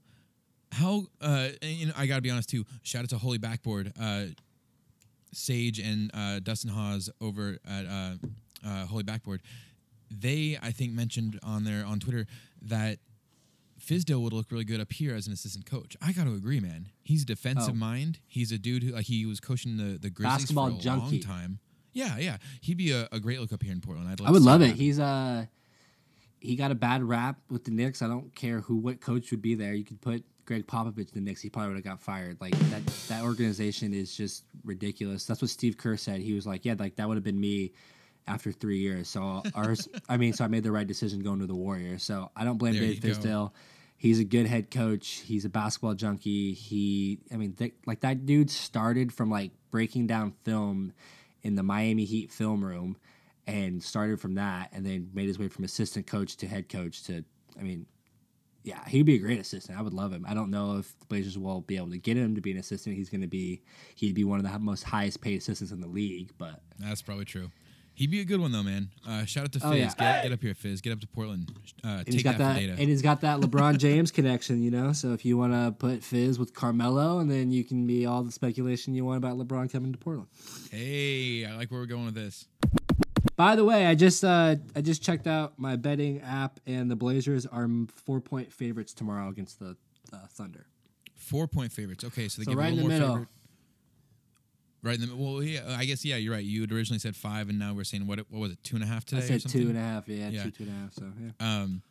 How 0.73 1.05
uh 1.21 1.49
and, 1.61 1.71
you 1.71 1.87
know, 1.87 1.93
I 1.97 2.07
gotta 2.07 2.23
be 2.23 2.31
honest 2.31 2.49
too. 2.49 2.65
Shout 2.83 3.03
out 3.03 3.11
to 3.11 3.19
Holy 3.19 3.39
Backboard, 3.39 3.93
uh 4.01 4.25
Sage 5.33 5.79
and 5.79 6.11
uh 6.15 6.41
Dustin 6.41 6.71
Hawes 6.71 7.11
over 7.21 7.59
at 7.69 7.87
uh, 7.87 8.15
uh 8.67 8.87
Holy 8.87 9.03
Backboard. 9.03 9.43
They 10.21 10.59
I 10.63 10.71
think 10.73 10.93
mentioned 10.93 11.39
on 11.43 11.65
their 11.65 11.85
on 11.85 11.99
Twitter 12.01 12.27
that 12.63 12.99
Fizdale 13.81 14.21
would 14.21 14.33
look 14.33 14.51
really 14.53 14.65
good 14.65 14.81
up 14.81 14.93
here 14.93 15.15
as 15.15 15.27
an 15.27 15.33
assistant 15.33 15.67
coach. 15.67 15.97
I 16.01 16.13
got 16.13 16.25
to 16.25 16.35
agree, 16.35 16.61
man. 16.61 16.89
He's 17.03 17.23
a 17.23 17.27
defensive 17.27 17.75
Oh. 17.75 17.77
mind. 17.77 18.21
He's 18.29 18.53
a 18.53 18.59
dude 18.59 18.83
who 18.85 18.93
like 18.93 19.07
he 19.07 19.27
was 19.27 19.41
coaching 19.41 19.77
the 19.77 19.99
the 19.99 20.11
Grizzlies 20.11 20.39
Basketball 20.43 20.71
for 20.71 20.77
a 20.77 20.81
junkie. 20.81 21.17
long 21.17 21.21
time. 21.21 21.59
Yeah, 21.93 22.17
yeah. 22.19 22.37
He'd 22.61 22.77
be 22.79 22.93
a, 22.93 23.09
a 23.13 23.19
great 23.21 23.41
look 23.41 23.53
up 23.53 23.63
here 23.63 23.73
in 23.73 23.81
Portland. 23.81 24.09
I'd 24.09 24.21
love 24.21 24.29
I 24.29 24.33
would 24.33 24.43
love 24.43 24.63
it. 24.63 24.77
He's 24.77 24.99
uh 25.01 25.47
he 26.41 26.57
got 26.57 26.71
a 26.71 26.75
bad 26.75 27.03
rap 27.05 27.39
with 27.51 27.65
the 27.65 27.71
Knicks. 27.71 28.03
I 28.03 28.09
don't 28.09 28.35
care 28.35 28.61
who 28.61 28.77
what 28.77 29.01
coach 29.01 29.31
would 29.31 29.43
be 29.43 29.55
there. 29.55 29.75
You 29.75 29.85
could 29.85 30.01
put 30.01 30.25
Gregg 30.45 30.67
Popovich 30.67 30.99
in 30.99 31.15
the 31.15 31.21
Knicks. 31.21 31.41
He 31.41 31.49
probably 31.51 31.69
would 31.69 31.77
have 31.77 31.85
got 31.85 32.01
fired. 32.01 32.37
Like 32.41 32.57
that 32.71 32.87
that 33.09 33.23
organization 33.25 33.93
is 33.95 34.17
just 34.17 34.45
ridiculous. 34.65 35.25
That's 35.27 35.43
what 35.43 35.51
Steve 35.51 35.77
Kerr 35.77 35.97
said. 35.97 36.21
He 36.21 36.33
was 36.35 36.47
like, 36.47 36.65
yeah, 36.65 36.75
like 36.79 36.97
that 36.97 37.09
would 37.09 37.17
have 37.17 37.25
been 37.25 37.41
me 37.41 37.73
after 38.27 38.53
three 38.53 38.78
years. 38.78 39.09
So 39.09 39.43
ours, 39.55 39.89
I 40.09 40.16
mean, 40.16 40.32
so 40.32 40.44
I 40.44 40.49
made 40.49 40.62
the 40.65 40.73
right 40.73 40.86
decision 40.86 41.20
going 41.20 41.40
to 41.40 41.47
the 41.47 41.55
Warriors. 41.55 42.03
So 42.03 42.31
I 42.36 42.44
don't 42.44 42.59
blame 42.59 42.74
There 42.74 42.82
Dave. 42.82 43.01
Fizdale. 43.01 43.53
He's 43.97 44.19
a 44.19 44.24
good 44.24 44.47
head 44.47 44.70
coach. 44.70 45.23
He's 45.24 45.44
a 45.44 45.49
basketball 45.49 45.94
junkie. 45.94 46.55
He, 46.55 47.20
I 47.32 47.36
mean, 47.36 47.53
th- 47.53 47.74
like 47.86 48.01
that 48.01 48.27
dude 48.27 48.51
started 48.51 49.12
from 49.12 49.31
like 49.31 49.53
breaking 49.70 50.09
down 50.09 50.32
film 50.44 50.93
in 51.43 51.55
the 51.55 51.62
Miami 51.62 52.05
Heat 52.05 52.32
film 52.32 52.65
room 52.65 52.97
and 53.47 53.82
started 53.82 54.20
from 54.20 54.35
that 54.35 54.70
and 54.73 54.85
then 54.85 55.11
made 55.15 55.28
his 55.28 55.39
way 55.39 55.49
from 55.49 55.65
assistant 55.65 56.07
coach 56.07 56.36
to 56.39 56.49
head 56.49 56.69
coach 56.69 57.05
to, 57.05 57.24
I 57.59 57.62
mean, 57.62 57.86
yeah, 58.65 58.85
he'd 58.89 59.07
be 59.07 59.15
a 59.15 59.19
great 59.19 59.40
assistant. 59.40 59.78
I 59.78 59.82
would 59.82 59.93
love 59.94 60.12
him. 60.12 60.24
I 60.28 60.35
don't 60.35 60.51
know 60.51 60.78
if 60.78 60.99
the 61.01 61.07
Blazers 61.07 61.36
will 61.36 61.61
be 61.61 61.77
able 61.77 61.90
to 61.90 61.99
get 61.99 62.16
him 62.16 62.36
to 62.36 62.40
be 62.40 62.53
an 62.53 62.59
assistant. 62.59 62.97
He's 62.97 63.11
going 63.11 63.23
to 63.23 63.27
be, 63.28 63.62
he'd 63.97 64.15
be 64.15 64.23
one 64.24 64.44
of 64.44 64.51
the 64.51 64.59
most 64.61 64.85
highest 64.85 65.20
paid 65.20 65.39
assistants 65.39 65.73
in 65.73 65.81
the 65.81 65.89
league, 65.89 66.31
but 66.39 66.61
That's 66.78 67.03
probably 67.03 67.24
true. 67.24 67.51
He'd 67.94 68.10
be 68.10 68.20
a 68.20 68.24
good 68.24 68.40
one 68.40 68.52
though, 68.52 68.62
man. 68.62 68.89
Uh, 69.06 69.24
shout 69.27 69.44
out 69.44 69.52
to 69.52 69.60
Fizz. 69.60 69.70
Oh, 69.70 69.74
yeah. 69.74 69.93
Get, 69.98 70.23
get 70.24 70.32
up 70.32 70.40
here, 70.43 70.55
Fizz. 70.55 70.81
Get 70.81 70.93
up 70.93 71.01
to 71.01 71.06
Portland. 71.06 71.52
Uh, 71.85 71.89
and 71.89 72.06
take 72.06 72.14
he's 72.14 72.23
got 72.23 72.39
that, 72.39 72.55
that, 72.55 72.60
data. 72.60 72.73
and 72.73 72.89
he's 72.89 73.02
got 73.02 73.20
that 73.20 73.40
LeBron 73.40 73.78
James 73.78 74.10
connection, 74.10 74.62
you 74.62 74.70
know. 74.70 74.93
So 74.93 75.12
if 75.12 75.24
you 75.24 75.36
want 75.36 75.52
to 75.52 75.73
put 75.78 76.02
Fizz 76.02 76.39
with 76.39 76.55
Carmelo, 76.55 77.19
and 77.19 77.31
then 77.31 77.51
you 77.52 77.64
can 77.64 77.86
be 77.86 78.06
all 78.06 78.23
the 78.23 78.32
speculation 78.32 78.94
you 78.94 79.05
want 79.05 79.19
about 79.19 79.36
LeBron 79.36 79.70
coming 79.70 79.93
to 79.93 79.98
Portland. 79.98 80.28
hey, 80.70 81.44
I 81.44 81.55
like 81.56 81.70
where 81.70 81.81
we're 81.81 81.86
going 81.86 82.06
with 82.06 82.14
this. 82.14 82.47
By 83.36 83.56
the 83.56 83.64
way, 83.64 83.86
I 83.86 83.94
just 83.94 84.24
uh, 84.24 84.56
I 84.77 84.81
just 84.81 85.02
checked 85.02 85.27
out 85.27 85.59
my 85.59 85.77
betting 85.77 86.20
app, 86.23 86.60
and 86.66 86.90
the 86.90 86.97
Blazers 86.97 87.47
are 87.47 87.69
four 87.94 88.20
point 88.20 88.52
favorites 88.52 88.93
tomorrow 88.94 89.28
against 89.28 89.59
the 89.59 89.77
uh, 90.12 90.16
Thunder. 90.31 90.66
Four 91.14 91.47
point 91.47 91.73
favorites. 91.73 92.05
Okay, 92.05 92.28
so 92.28 92.40
they 92.40 92.44
So 92.44 92.51
give 92.52 92.59
right 92.59 92.66
a 92.66 92.70
in 92.70 92.77
the 92.77 92.82
more 92.82 92.89
middle. 92.90 93.09
favorite. 93.09 93.28
Right 94.83 95.01
in 95.01 95.09
the. 95.09 95.15
Well, 95.17 95.43
yeah, 95.43 95.77
I 95.79 95.85
guess 95.85 96.05
yeah, 96.05 96.17
you're 96.17 96.33
right. 96.33 96.45
You 96.45 96.63
had 96.63 96.73
originally 96.73 96.99
said 96.99 97.15
five, 97.15 97.49
and 97.49 97.59
now 97.59 97.73
we're 97.73 97.85
saying 97.85 98.07
what? 98.07 98.19
What 98.31 98.41
was 98.41 98.53
it? 98.53 98.63
Two 98.65 98.75
and 98.77 98.85
a 98.85 98.89
half 98.89 99.05
today? 99.05 99.23
I 99.23 99.39
said 99.39 99.49
two 99.49 99.69
and 99.69 99.77
a 99.77 99.81
half. 99.81 100.09
Yeah, 100.09 100.29
Yeah. 100.29 100.43
two 100.45 100.51
two 100.51 100.65
and 100.65 100.73
a 100.73 100.77
half. 100.77 100.93
So 100.95 101.05
yeah. 101.21 101.61
Um, 101.63 101.83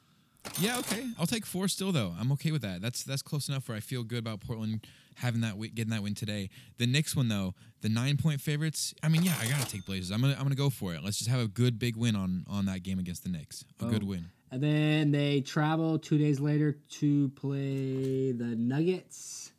yeah, 0.60 0.80
okay. 0.80 1.08
I'll 1.20 1.28
take 1.28 1.46
four 1.46 1.68
still 1.68 1.92
though. 1.92 2.14
I'm 2.20 2.32
okay 2.34 2.52
with 2.52 2.64
that. 2.64 2.82
That's 2.82 3.04
that's 3.04 3.22
close 3.22 3.48
enough 3.48 3.70
where 3.70 3.78
I 3.78 3.80
feel 3.80 4.04
good 4.04 4.20
about 4.20 4.42
Portland 4.42 4.86
having 5.16 5.40
that 5.42 5.52
wi- 5.52 5.72
getting 5.74 5.92
that 5.92 6.04
win 6.04 6.16
today. 6.16 6.50
The 6.80 6.88
Knicks 6.88 7.16
one 7.16 7.30
though, 7.30 7.54
the 7.82 7.88
nine 7.90 8.18
point 8.18 8.42
favorites. 8.42 8.94
I 9.04 9.08
mean, 9.08 9.24
yeah, 9.24 9.36
I 9.40 9.48
gotta 9.48 9.68
take 9.70 9.86
Blazers. 9.86 10.12
I'm 10.12 10.20
gonna 10.20 10.34
I'm 10.34 10.44
gonna 10.44 10.56
go 10.56 10.70
for 10.70 10.94
it. 10.94 11.04
Let's 11.04 11.18
just 11.20 11.30
have 11.30 11.40
a 11.40 11.48
good 11.48 11.80
big 11.80 11.96
win 11.96 12.16
on 12.18 12.44
on 12.50 12.66
that 12.66 12.84
game 12.84 13.00
against 13.00 13.24
the 13.24 13.30
Knicks. 13.30 13.64
A 13.80 13.86
good 13.86 14.04
win. 14.04 14.26
And 14.52 14.62
then 14.62 15.12
they 15.12 15.40
travel 15.40 15.98
two 15.98 16.18
days 16.18 16.42
later 16.42 16.76
to 17.00 17.30
play 17.30 18.34
the 18.34 18.54
Nuggets. 18.58 19.54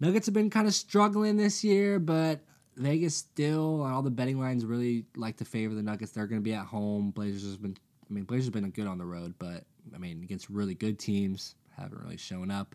Nuggets 0.00 0.26
have 0.26 0.34
been 0.34 0.48
kind 0.50 0.66
of 0.66 0.72
struggling 0.74 1.36
this 1.36 1.62
year, 1.62 1.98
but 1.98 2.40
Vegas 2.76 3.14
still, 3.14 3.82
all 3.82 4.02
the 4.02 4.10
betting 4.10 4.40
lines 4.40 4.64
really 4.64 5.04
like 5.16 5.36
to 5.38 5.44
favor 5.44 5.74
the 5.74 5.82
Nuggets. 5.82 6.12
They're 6.12 6.26
going 6.26 6.40
to 6.40 6.44
be 6.44 6.54
at 6.54 6.64
home. 6.64 7.10
Blazers 7.10 7.42
has 7.42 7.56
been, 7.56 7.76
I 8.10 8.12
mean, 8.12 8.24
Blazers 8.24 8.46
have 8.46 8.54
been 8.54 8.68
good 8.70 8.86
on 8.86 8.98
the 8.98 9.04
road, 9.04 9.34
but 9.38 9.64
I 9.94 9.98
mean, 9.98 10.22
against 10.22 10.48
really 10.48 10.74
good 10.74 10.98
teams, 10.98 11.54
haven't 11.76 12.00
really 12.02 12.16
shown 12.16 12.50
up. 12.50 12.74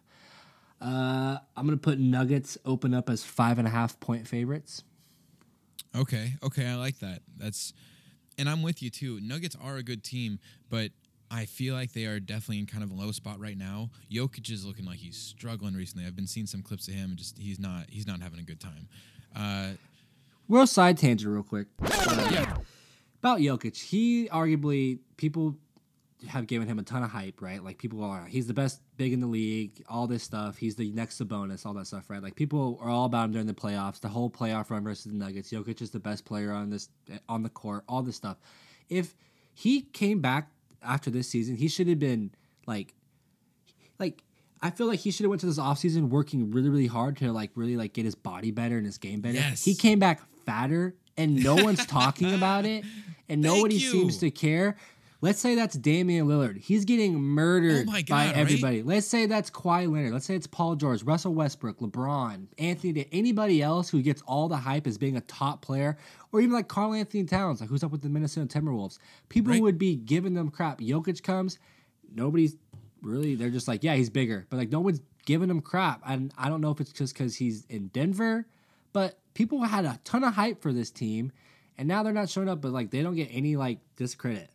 Uh, 0.79 1.37
I'm 1.55 1.65
going 1.65 1.77
to 1.77 1.81
put 1.81 1.99
Nuggets 1.99 2.57
open 2.65 2.93
up 2.93 3.09
as 3.09 3.23
five 3.23 3.57
and 3.57 3.67
a 3.67 3.71
half 3.71 3.99
point 3.99 4.27
favorites. 4.27 4.83
Okay, 5.95 6.33
okay, 6.43 6.67
I 6.67 6.75
like 6.75 6.99
that. 6.99 7.21
That's, 7.37 7.73
and 8.37 8.47
I'm 8.47 8.61
with 8.61 8.83
you 8.83 8.91
too. 8.91 9.19
Nuggets 9.21 9.57
are 9.59 9.77
a 9.77 9.83
good 9.83 10.03
team, 10.03 10.37
but 10.69 10.91
I 11.31 11.45
feel 11.45 11.73
like 11.73 11.93
they 11.93 12.05
are 12.05 12.19
definitely 12.19 12.59
in 12.59 12.67
kind 12.67 12.83
of 12.83 12.91
a 12.91 12.93
low 12.93 13.11
spot 13.11 13.39
right 13.39 13.57
now. 13.57 13.89
Jokic 14.11 14.51
is 14.51 14.65
looking 14.65 14.85
like 14.85 14.99
he's 14.99 15.17
struggling 15.17 15.73
recently. 15.73 16.05
I've 16.05 16.15
been 16.15 16.27
seeing 16.27 16.45
some 16.45 16.61
clips 16.61 16.87
of 16.87 16.93
him, 16.93 17.09
and 17.09 17.17
just 17.17 17.37
he's 17.37 17.59
not 17.59 17.85
he's 17.89 18.07
not 18.07 18.21
having 18.21 18.39
a 18.39 18.43
good 18.43 18.59
time. 18.59 18.87
Uh, 19.35 19.71
Real 20.49 20.65
side 20.65 20.97
tangent, 20.97 21.29
real 21.29 21.43
quick. 21.43 21.67
Uh, 21.81 22.29
yeah, 22.31 22.55
about 23.19 23.39
Jokic, 23.39 23.75
he 23.75 24.29
arguably 24.29 24.99
people 25.17 25.57
have 26.29 26.47
given 26.47 26.69
him 26.69 26.79
a 26.79 26.83
ton 26.83 27.03
of 27.03 27.11
hype, 27.11 27.41
right? 27.41 27.61
Like 27.61 27.77
people 27.77 28.01
are, 28.01 28.25
he's 28.25 28.47
the 28.47 28.53
best 28.53 28.81
big 28.95 29.11
in 29.11 29.19
the 29.19 29.27
league, 29.27 29.83
all 29.89 30.07
this 30.07 30.23
stuff. 30.23 30.57
He's 30.57 30.75
the 30.75 30.89
next 30.91 31.21
Sabonis, 31.21 31.65
all 31.65 31.73
that 31.73 31.85
stuff, 31.85 32.09
right? 32.09 32.23
Like 32.23 32.35
people 32.35 32.79
are 32.81 32.89
all 32.89 33.05
about 33.05 33.25
him 33.25 33.31
during 33.33 33.47
the 33.47 33.53
playoffs, 33.53 33.99
the 33.99 34.07
whole 34.07 34.29
playoff 34.29 34.69
run 34.69 34.85
versus 34.85 35.11
the 35.11 35.17
Nuggets. 35.17 35.51
Jokic 35.51 35.81
is 35.81 35.91
the 35.91 35.99
best 35.99 36.23
player 36.23 36.53
on 36.53 36.69
this 36.69 36.87
on 37.27 37.43
the 37.43 37.49
court, 37.49 37.83
all 37.89 38.01
this 38.01 38.15
stuff. 38.15 38.37
If 38.87 39.15
he 39.53 39.81
came 39.81 40.21
back 40.21 40.49
after 40.81 41.09
this 41.09 41.27
season, 41.27 41.57
he 41.57 41.67
should 41.67 41.87
have 41.87 41.99
been 41.99 42.31
like, 42.65 42.93
like. 43.99 44.23
I 44.61 44.69
feel 44.71 44.87
like 44.87 44.99
he 44.99 45.11
should 45.11 45.23
have 45.23 45.29
went 45.29 45.41
to 45.41 45.45
this 45.47 45.59
offseason 45.59 46.09
working 46.09 46.51
really, 46.51 46.69
really 46.69 46.87
hard 46.87 47.17
to 47.17 47.31
like 47.31 47.51
really 47.55 47.77
like 47.77 47.93
get 47.93 48.05
his 48.05 48.15
body 48.15 48.51
better 48.51 48.77
and 48.77 48.85
his 48.85 48.97
game 48.97 49.21
better. 49.21 49.35
Yes. 49.35 49.63
He 49.63 49.75
came 49.75 49.99
back 49.99 50.21
fatter 50.45 50.95
and 51.15 51.43
no 51.43 51.55
one's 51.55 51.85
talking 51.85 52.33
about 52.33 52.65
it 52.65 52.83
and 53.29 53.41
nobody 53.41 53.75
you. 53.75 53.91
seems 53.91 54.17
to 54.19 54.31
care. 54.31 54.75
Let's 55.19 55.39
say 55.39 55.55
that's 55.55 55.75
Damian 55.75 56.27
Lillard. 56.27 56.59
He's 56.59 56.85
getting 56.85 57.19
murdered 57.19 57.87
Oh 57.87 57.91
my 57.91 57.99
by 58.01 58.01
God, 58.03 58.13
right? 58.27 58.35
everybody. 58.37 58.83
Let's 58.83 59.07
say 59.07 59.25
that's 59.25 59.49
Kawhi 59.49 59.91
Leonard. 59.91 60.13
Let's 60.13 60.27
say 60.27 60.35
it's 60.35 60.45
Paul 60.45 60.75
George, 60.75 61.01
Russell 61.01 61.33
Westbrook, 61.33 61.79
LeBron, 61.79 62.45
Anthony, 62.59 63.07
anybody 63.11 63.63
else 63.63 63.89
who 63.89 64.03
gets 64.03 64.21
all 64.27 64.47
the 64.47 64.57
hype 64.57 64.85
as 64.85 64.99
being 64.99 65.17
a 65.17 65.21
top 65.21 65.63
player, 65.63 65.97
or 66.31 66.39
even 66.39 66.53
like 66.53 66.67
Karl-Anthony 66.67 67.23
Towns, 67.23 67.61
like 67.61 67.69
who's 67.69 67.83
up 67.83 67.91
with 67.91 68.03
the 68.03 68.09
Minnesota 68.09 68.45
Timberwolves. 68.59 68.99
People 69.27 69.53
Right. 69.53 69.61
would 69.63 69.79
be 69.79 69.95
giving 69.95 70.35
them 70.35 70.51
crap. 70.51 70.79
Jokic 70.81 71.23
comes, 71.23 71.57
nobody's 72.13 72.55
really. 73.01 73.35
They're 73.35 73.49
just 73.49 73.67
like, 73.67 73.83
yeah, 73.83 73.95
he's 73.95 74.09
bigger, 74.09 74.45
but 74.49 74.57
like 74.57 74.69
no 74.69 74.79
one's 74.79 75.01
giving 75.25 75.49
him 75.49 75.61
crap. 75.61 76.01
And 76.07 76.33
I 76.37 76.49
don't 76.49 76.61
know 76.61 76.71
if 76.71 76.79
it's 76.81 76.91
just 76.91 77.13
because 77.13 77.35
he's 77.35 77.65
in 77.69 77.87
Denver, 77.87 78.45
but 78.93 79.19
people 79.33 79.63
had 79.63 79.85
a 79.85 79.99
ton 80.03 80.23
of 80.23 80.33
hype 80.33 80.61
for 80.61 80.71
this 80.73 80.89
team, 80.91 81.31
and 81.77 81.87
now 81.87 82.03
they're 82.03 82.13
not 82.13 82.29
showing 82.29 82.49
up. 82.49 82.61
But 82.61 82.71
like 82.71 82.91
they 82.91 83.01
don't 83.03 83.15
get 83.15 83.29
any 83.31 83.55
like 83.55 83.79
discredit. 83.95 84.49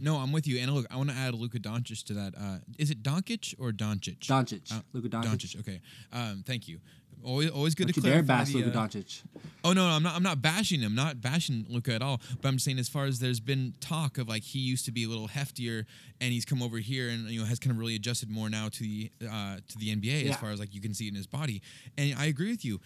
no, 0.00 0.16
I'm 0.16 0.32
with 0.32 0.46
you. 0.46 0.58
And 0.58 0.72
look, 0.72 0.86
I 0.90 0.96
want 0.96 1.10
to 1.10 1.16
add 1.16 1.34
Luka 1.34 1.58
Doncic 1.58 2.04
to 2.06 2.14
that. 2.14 2.34
Uh, 2.38 2.58
is 2.78 2.90
it 2.90 3.02
Doncic 3.02 3.54
or 3.58 3.72
Doncic? 3.72 4.18
Doncic, 4.20 4.72
Uh, 4.72 4.80
Luka 4.92 5.08
Doncic. 5.08 5.24
Doncic. 5.24 5.60
Okay. 5.60 5.80
Um, 6.12 6.42
thank 6.46 6.66
you. 6.66 6.80
Always, 7.24 7.50
always 7.50 7.74
good 7.74 7.88
Don't 7.88 7.94
to 8.02 8.08
you 8.08 8.14
dare 8.14 8.22
bash 8.22 8.52
Luka 8.52 8.70
uh, 8.70 8.86
Doncic. 8.86 9.22
Oh 9.64 9.72
no, 9.72 9.88
no, 9.88 9.94
I'm 9.94 10.02
not. 10.02 10.16
I'm 10.16 10.22
not 10.22 10.42
bashing 10.42 10.80
him. 10.80 10.94
Not 10.94 11.20
bashing 11.20 11.66
Luka 11.68 11.94
at 11.94 12.02
all. 12.02 12.20
But 12.40 12.48
I'm 12.48 12.58
saying 12.58 12.78
as 12.78 12.88
far 12.88 13.04
as 13.04 13.20
there's 13.20 13.38
been 13.40 13.74
talk 13.80 14.18
of 14.18 14.28
like 14.28 14.42
he 14.42 14.58
used 14.58 14.84
to 14.86 14.92
be 14.92 15.04
a 15.04 15.08
little 15.08 15.28
heftier, 15.28 15.84
and 16.20 16.32
he's 16.32 16.44
come 16.44 16.62
over 16.62 16.78
here 16.78 17.08
and 17.08 17.28
you 17.30 17.40
know 17.40 17.46
has 17.46 17.58
kind 17.58 17.70
of 17.70 17.78
really 17.78 17.94
adjusted 17.94 18.28
more 18.30 18.50
now 18.50 18.68
to 18.70 18.82
the 18.82 19.10
uh, 19.30 19.56
to 19.68 19.78
the 19.78 19.94
NBA 19.94 20.24
Yeah. 20.24 20.30
as 20.32 20.36
far 20.36 20.50
as 20.50 20.58
like 20.58 20.74
you 20.74 20.80
can 20.80 20.94
see 20.94 21.06
it 21.06 21.10
in 21.10 21.14
his 21.14 21.26
body. 21.28 21.62
And 21.96 22.14
I 22.18 22.26
agree 22.26 22.50
with 22.50 22.64
you. 22.64 22.80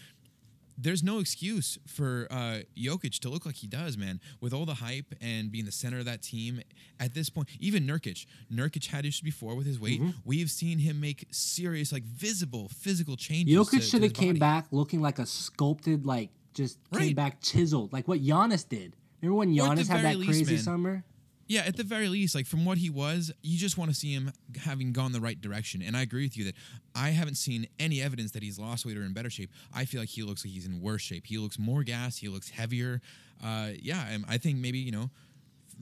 There's 0.78 1.03
no 1.03 1.19
excuse 1.19 1.78
for 1.86 2.27
uh, 2.31 2.59
Jokic 2.77 3.19
to 3.20 3.28
look 3.28 3.47
like 3.47 3.57
he 3.57 3.66
does, 3.66 3.97
man. 3.97 4.20
With 4.40 4.53
all 4.53 4.66
the 4.66 4.74
hype 4.74 5.15
and 5.20 5.51
being 5.51 5.65
the 5.65 5.73
center 5.73 5.98
of 5.98 6.05
that 6.05 6.23
team 6.23 6.61
at 7.01 7.15
this 7.15 7.31
point, 7.31 7.48
even 7.61 7.86
Nurkic, 7.86 8.27
Nurkic 8.53 8.86
had 8.86 9.05
issues 9.05 9.23
before 9.23 9.55
with 9.55 9.66
his 9.66 9.81
weight. 9.81 10.01
We've 10.24 10.51
seen 10.51 10.78
him 10.78 11.01
make 11.01 11.27
serious, 11.31 11.93
like 11.93 12.05
visible 12.05 12.69
physical 12.69 13.16
changes. 13.16 13.57
Jokic 13.57 13.82
should 13.82 14.03
have 14.03 14.12
came 14.12 14.35
body. 14.35 14.40
back 14.40 14.66
looking 14.70 15.01
like 15.01 15.19
a 15.19 15.27
sculpted, 15.27 16.05
like 16.07 16.31
just 16.55 16.78
came 16.93 17.15
back 17.15 17.40
chiseled, 17.40 17.93
like 17.93 18.09
what 18.09 18.20
Giannis 18.20 18.69
did. 18.69 18.97
Remember 19.23 19.39
when 19.39 19.55
Giannis 19.55 19.89
had 19.89 20.05
that 20.05 20.16
least, 20.16 20.31
crazy 20.31 20.55
man. 20.55 20.62
summer? 20.62 21.05
Yeah, 21.48 21.62
at 21.66 21.77
the 21.77 21.85
very 21.85 22.09
least, 22.09 22.35
like 22.35 22.47
from 22.47 22.64
what 22.64 22.78
he 22.78 22.90
was, 22.90 23.31
you 23.43 23.56
just 23.56 23.78
want 23.78 23.90
to 23.90 23.97
see 23.97 24.12
him 24.12 24.32
having 24.64 24.93
gone 24.93 25.12
the 25.12 25.20
right 25.20 25.40
direction. 25.40 25.81
And 25.81 25.97
I 25.97 26.02
agree 26.02 26.24
with 26.24 26.36
you 26.36 26.44
that 26.44 26.55
I 26.94 27.10
haven't 27.10 27.36
seen 27.36 27.68
any 27.78 28.02
evidence 28.02 28.32
that 28.32 28.43
he's 28.43 28.59
lost 28.59 28.85
weight 28.85 28.97
or 28.97 29.02
in 29.02 29.12
better 29.12 29.31
shape. 29.31 29.51
I 29.73 29.85
feel 29.85 30.01
like 30.01 30.09
he 30.09 30.23
looks 30.23 30.44
like 30.44 30.52
he's 30.52 30.66
in 30.66 30.81
worse 30.81 31.02
shape. 31.02 31.27
He 31.27 31.39
looks 31.39 31.59
more 31.59 31.85
gassed. 31.85 32.18
He 32.18 32.28
looks 32.28 32.51
heavier. 32.51 33.01
Uh, 33.44 33.70
yeah, 33.81 34.18
I 34.28 34.39
think 34.39 34.59
maybe 34.59 34.78
you 34.78 34.93
know. 34.93 35.10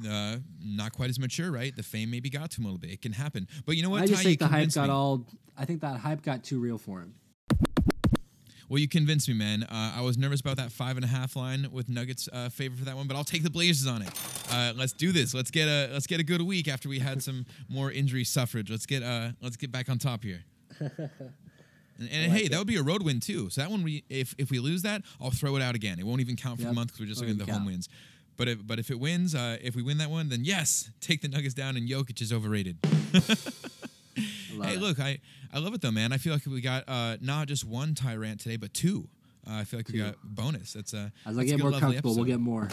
Uh, 0.04 0.38
not 0.60 0.92
quite 0.92 1.08
as 1.08 1.20
mature, 1.20 1.52
right? 1.52 1.74
The 1.74 1.84
fame 1.84 2.10
maybe 2.10 2.28
got 2.28 2.50
to 2.50 2.60
him 2.60 2.64
a 2.64 2.68
little 2.68 2.80
bit. 2.80 2.90
It 2.90 3.00
can 3.00 3.12
happen, 3.12 3.46
but 3.64 3.76
you 3.76 3.84
know 3.84 3.90
what? 3.90 4.02
I 4.02 4.06
just 4.06 4.22
Ty, 4.22 4.28
think 4.28 4.38
the 4.40 4.48
hype 4.48 4.74
got 4.74 4.88
me. 4.88 4.90
all. 4.90 5.24
I 5.56 5.64
think 5.66 5.82
that 5.82 5.98
hype 5.98 6.20
got 6.22 6.42
too 6.42 6.58
real 6.58 6.78
for 6.78 6.98
him. 6.98 7.14
Well, 8.74 8.80
you 8.80 8.88
convinced 8.88 9.28
me, 9.28 9.34
man. 9.34 9.62
Uh, 9.62 9.92
I 9.96 10.00
was 10.00 10.18
nervous 10.18 10.40
about 10.40 10.56
that 10.56 10.72
five 10.72 10.96
and 10.96 11.04
a 11.04 11.08
half 11.08 11.36
line 11.36 11.68
with 11.70 11.88
Nuggets 11.88 12.28
uh, 12.32 12.48
favor 12.48 12.76
for 12.76 12.84
that 12.86 12.96
one, 12.96 13.06
but 13.06 13.16
I'll 13.16 13.22
take 13.22 13.44
the 13.44 13.50
Blazers 13.50 13.86
on 13.86 14.02
it. 14.02 14.08
Uh, 14.50 14.72
let's 14.74 14.92
do 14.92 15.12
this. 15.12 15.32
Let's 15.32 15.52
get 15.52 15.68
a 15.68 15.90
let's 15.92 16.08
get 16.08 16.18
a 16.18 16.24
good 16.24 16.42
week 16.42 16.66
after 16.66 16.88
we 16.88 16.98
had 16.98 17.22
some 17.22 17.46
more 17.68 17.92
injury 17.92 18.24
suffrage. 18.24 18.68
Let's 18.72 18.84
get 18.84 19.04
uh 19.04 19.28
let's 19.40 19.56
get 19.56 19.70
back 19.70 19.88
on 19.88 19.98
top 19.98 20.24
here. 20.24 20.42
And, 21.96 22.08
and 22.10 22.32
hey, 22.32 22.48
that 22.48 22.58
would 22.58 22.66
be 22.66 22.74
a 22.74 22.82
road 22.82 23.04
win 23.04 23.20
too. 23.20 23.50
So 23.50 23.60
that 23.60 23.70
one, 23.70 23.84
we 23.84 24.02
if 24.10 24.34
if 24.36 24.50
we 24.50 24.58
lose 24.58 24.82
that, 24.82 25.02
I'll 25.20 25.30
throw 25.30 25.54
it 25.54 25.62
out 25.62 25.76
again. 25.76 26.00
It 26.00 26.04
won't 26.04 26.20
even 26.20 26.34
count 26.34 26.58
for 26.58 26.66
the 26.66 26.72
month 26.72 26.88
because 26.88 26.98
we're 26.98 27.06
just 27.06 27.20
looking 27.20 27.40
at 27.40 27.46
the 27.46 27.52
home 27.52 27.66
wins. 27.66 27.88
But 28.36 28.48
if 28.48 28.66
but 28.66 28.80
if 28.80 28.90
it 28.90 28.98
wins, 28.98 29.36
uh, 29.36 29.58
if 29.62 29.76
we 29.76 29.82
win 29.82 29.98
that 29.98 30.10
one, 30.10 30.28
then 30.28 30.44
yes, 30.44 30.90
take 31.00 31.22
the 31.22 31.28
Nuggets 31.28 31.54
down. 31.54 31.76
And 31.76 31.88
Jokic 31.88 32.20
is 32.20 32.32
overrated. 32.32 32.78
Love 34.56 34.68
Hey, 34.68 34.74
it. 34.76 34.80
look, 34.80 35.00
I, 35.00 35.18
I 35.52 35.58
love 35.58 35.74
it 35.74 35.80
though, 35.80 35.90
man. 35.90 36.12
I 36.12 36.18
feel 36.18 36.32
like 36.32 36.44
we 36.46 36.60
got 36.60 36.84
uh, 36.88 37.16
not 37.20 37.46
just 37.48 37.64
one 37.64 37.94
tyrant 37.94 38.40
today, 38.40 38.56
but 38.56 38.72
two. 38.74 39.08
Uh, 39.46 39.56
I 39.56 39.64
feel 39.64 39.78
like 39.78 39.88
we 39.88 39.98
got 39.98 40.16
bonus. 40.24 40.72
That's 40.72 40.94
uh, 40.94 41.10
As 41.26 41.36
I 41.38 41.42
a 41.42 41.44
get 41.44 41.58
more 41.60 41.72
comfortable, 41.72 42.14
we'll 42.14 42.24
get 42.24 42.40
more. 42.40 42.68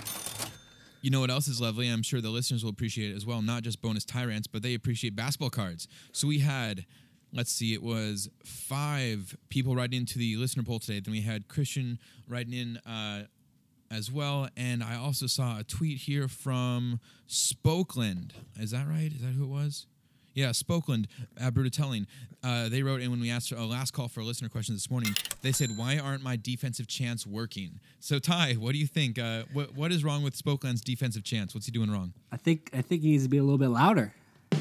You 1.02 1.10
know 1.10 1.20
what 1.20 1.32
else 1.32 1.48
is 1.48 1.60
lovely? 1.60 1.88
I'm 1.90 2.04
sure 2.04 2.22
the 2.22 2.30
listeners 2.30 2.64
will 2.64 2.70
appreciate 2.70 3.12
it 3.12 3.16
as 3.16 3.26
well. 3.26 3.42
Not 3.42 3.64
just 3.64 3.82
bonus 3.82 4.06
tyrants, 4.06 4.48
but 4.48 4.62
they 4.62 4.74
appreciate 4.76 5.16
basketball 5.16 5.50
cards. 5.50 5.88
So 6.12 6.28
we 6.28 6.40
had, 6.40 6.86
let's 7.34 7.52
see, 7.52 7.74
it 7.74 7.82
was 7.82 8.30
five 8.46 9.36
people 9.50 9.76
writing 9.76 10.02
into 10.02 10.20
the 10.20 10.36
listener 10.38 10.64
poll 10.64 10.80
today. 10.80 11.00
Then 11.00 11.12
we 11.12 11.22
had 11.22 11.48
Christian 11.48 11.98
writing 12.28 12.54
in 12.54 12.78
uh, 12.90 13.24
as 13.90 14.12
well, 14.12 14.48
and 14.56 14.82
I 14.84 14.96
also 14.96 15.26
saw 15.28 15.60
a 15.60 15.64
tweet 15.64 15.98
here 16.02 16.28
from 16.30 17.00
Spokeland. 17.28 18.32
Is 18.60 18.72
that 18.72 18.88
right? 18.88 19.12
Is 19.14 19.22
that 19.22 19.34
who 19.34 19.44
it 19.44 19.50
was? 19.50 19.88
Yeah, 20.34 20.50
Spokeland, 20.50 21.08
uh, 21.40 21.52
Brutatelling. 21.52 22.06
Uh, 22.44 22.70
they 22.70 22.82
wrote 22.82 23.02
in 23.02 23.12
when 23.12 23.20
we 23.20 23.30
asked 23.30 23.52
a 23.52 23.64
last 23.64 23.92
call 23.92 24.08
for 24.08 24.22
a 24.22 24.24
listener 24.24 24.50
question 24.50 24.74
this 24.74 24.90
morning. 24.90 25.14
They 25.42 25.52
said, 25.52 25.78
"Why 25.78 25.98
aren't 25.98 26.24
my 26.24 26.36
defensive 26.38 26.88
chants 26.88 27.28
working?" 27.28 27.80
So, 28.00 28.18
Ty, 28.18 28.54
what 28.54 28.72
do 28.72 28.80
you 28.80 28.88
think? 28.88 29.20
Uh, 29.20 29.44
what 29.54 29.76
what 29.76 29.92
is 29.92 30.04
wrong 30.04 30.24
with 30.24 30.36
Spokeland's 30.36 30.82
defensive 30.82 31.24
chants? 31.24 31.54
What's 31.54 31.66
he 31.66 31.72
doing 31.72 31.92
wrong? 31.92 32.14
I 32.32 32.38
think 32.38 32.70
I 32.74 32.82
think 32.82 33.02
he 33.04 33.12
needs 33.12 33.24
to 33.24 33.30
be 33.30 33.38
a 33.38 33.44
little 33.44 33.58
bit 33.60 33.70
louder. 33.70 34.14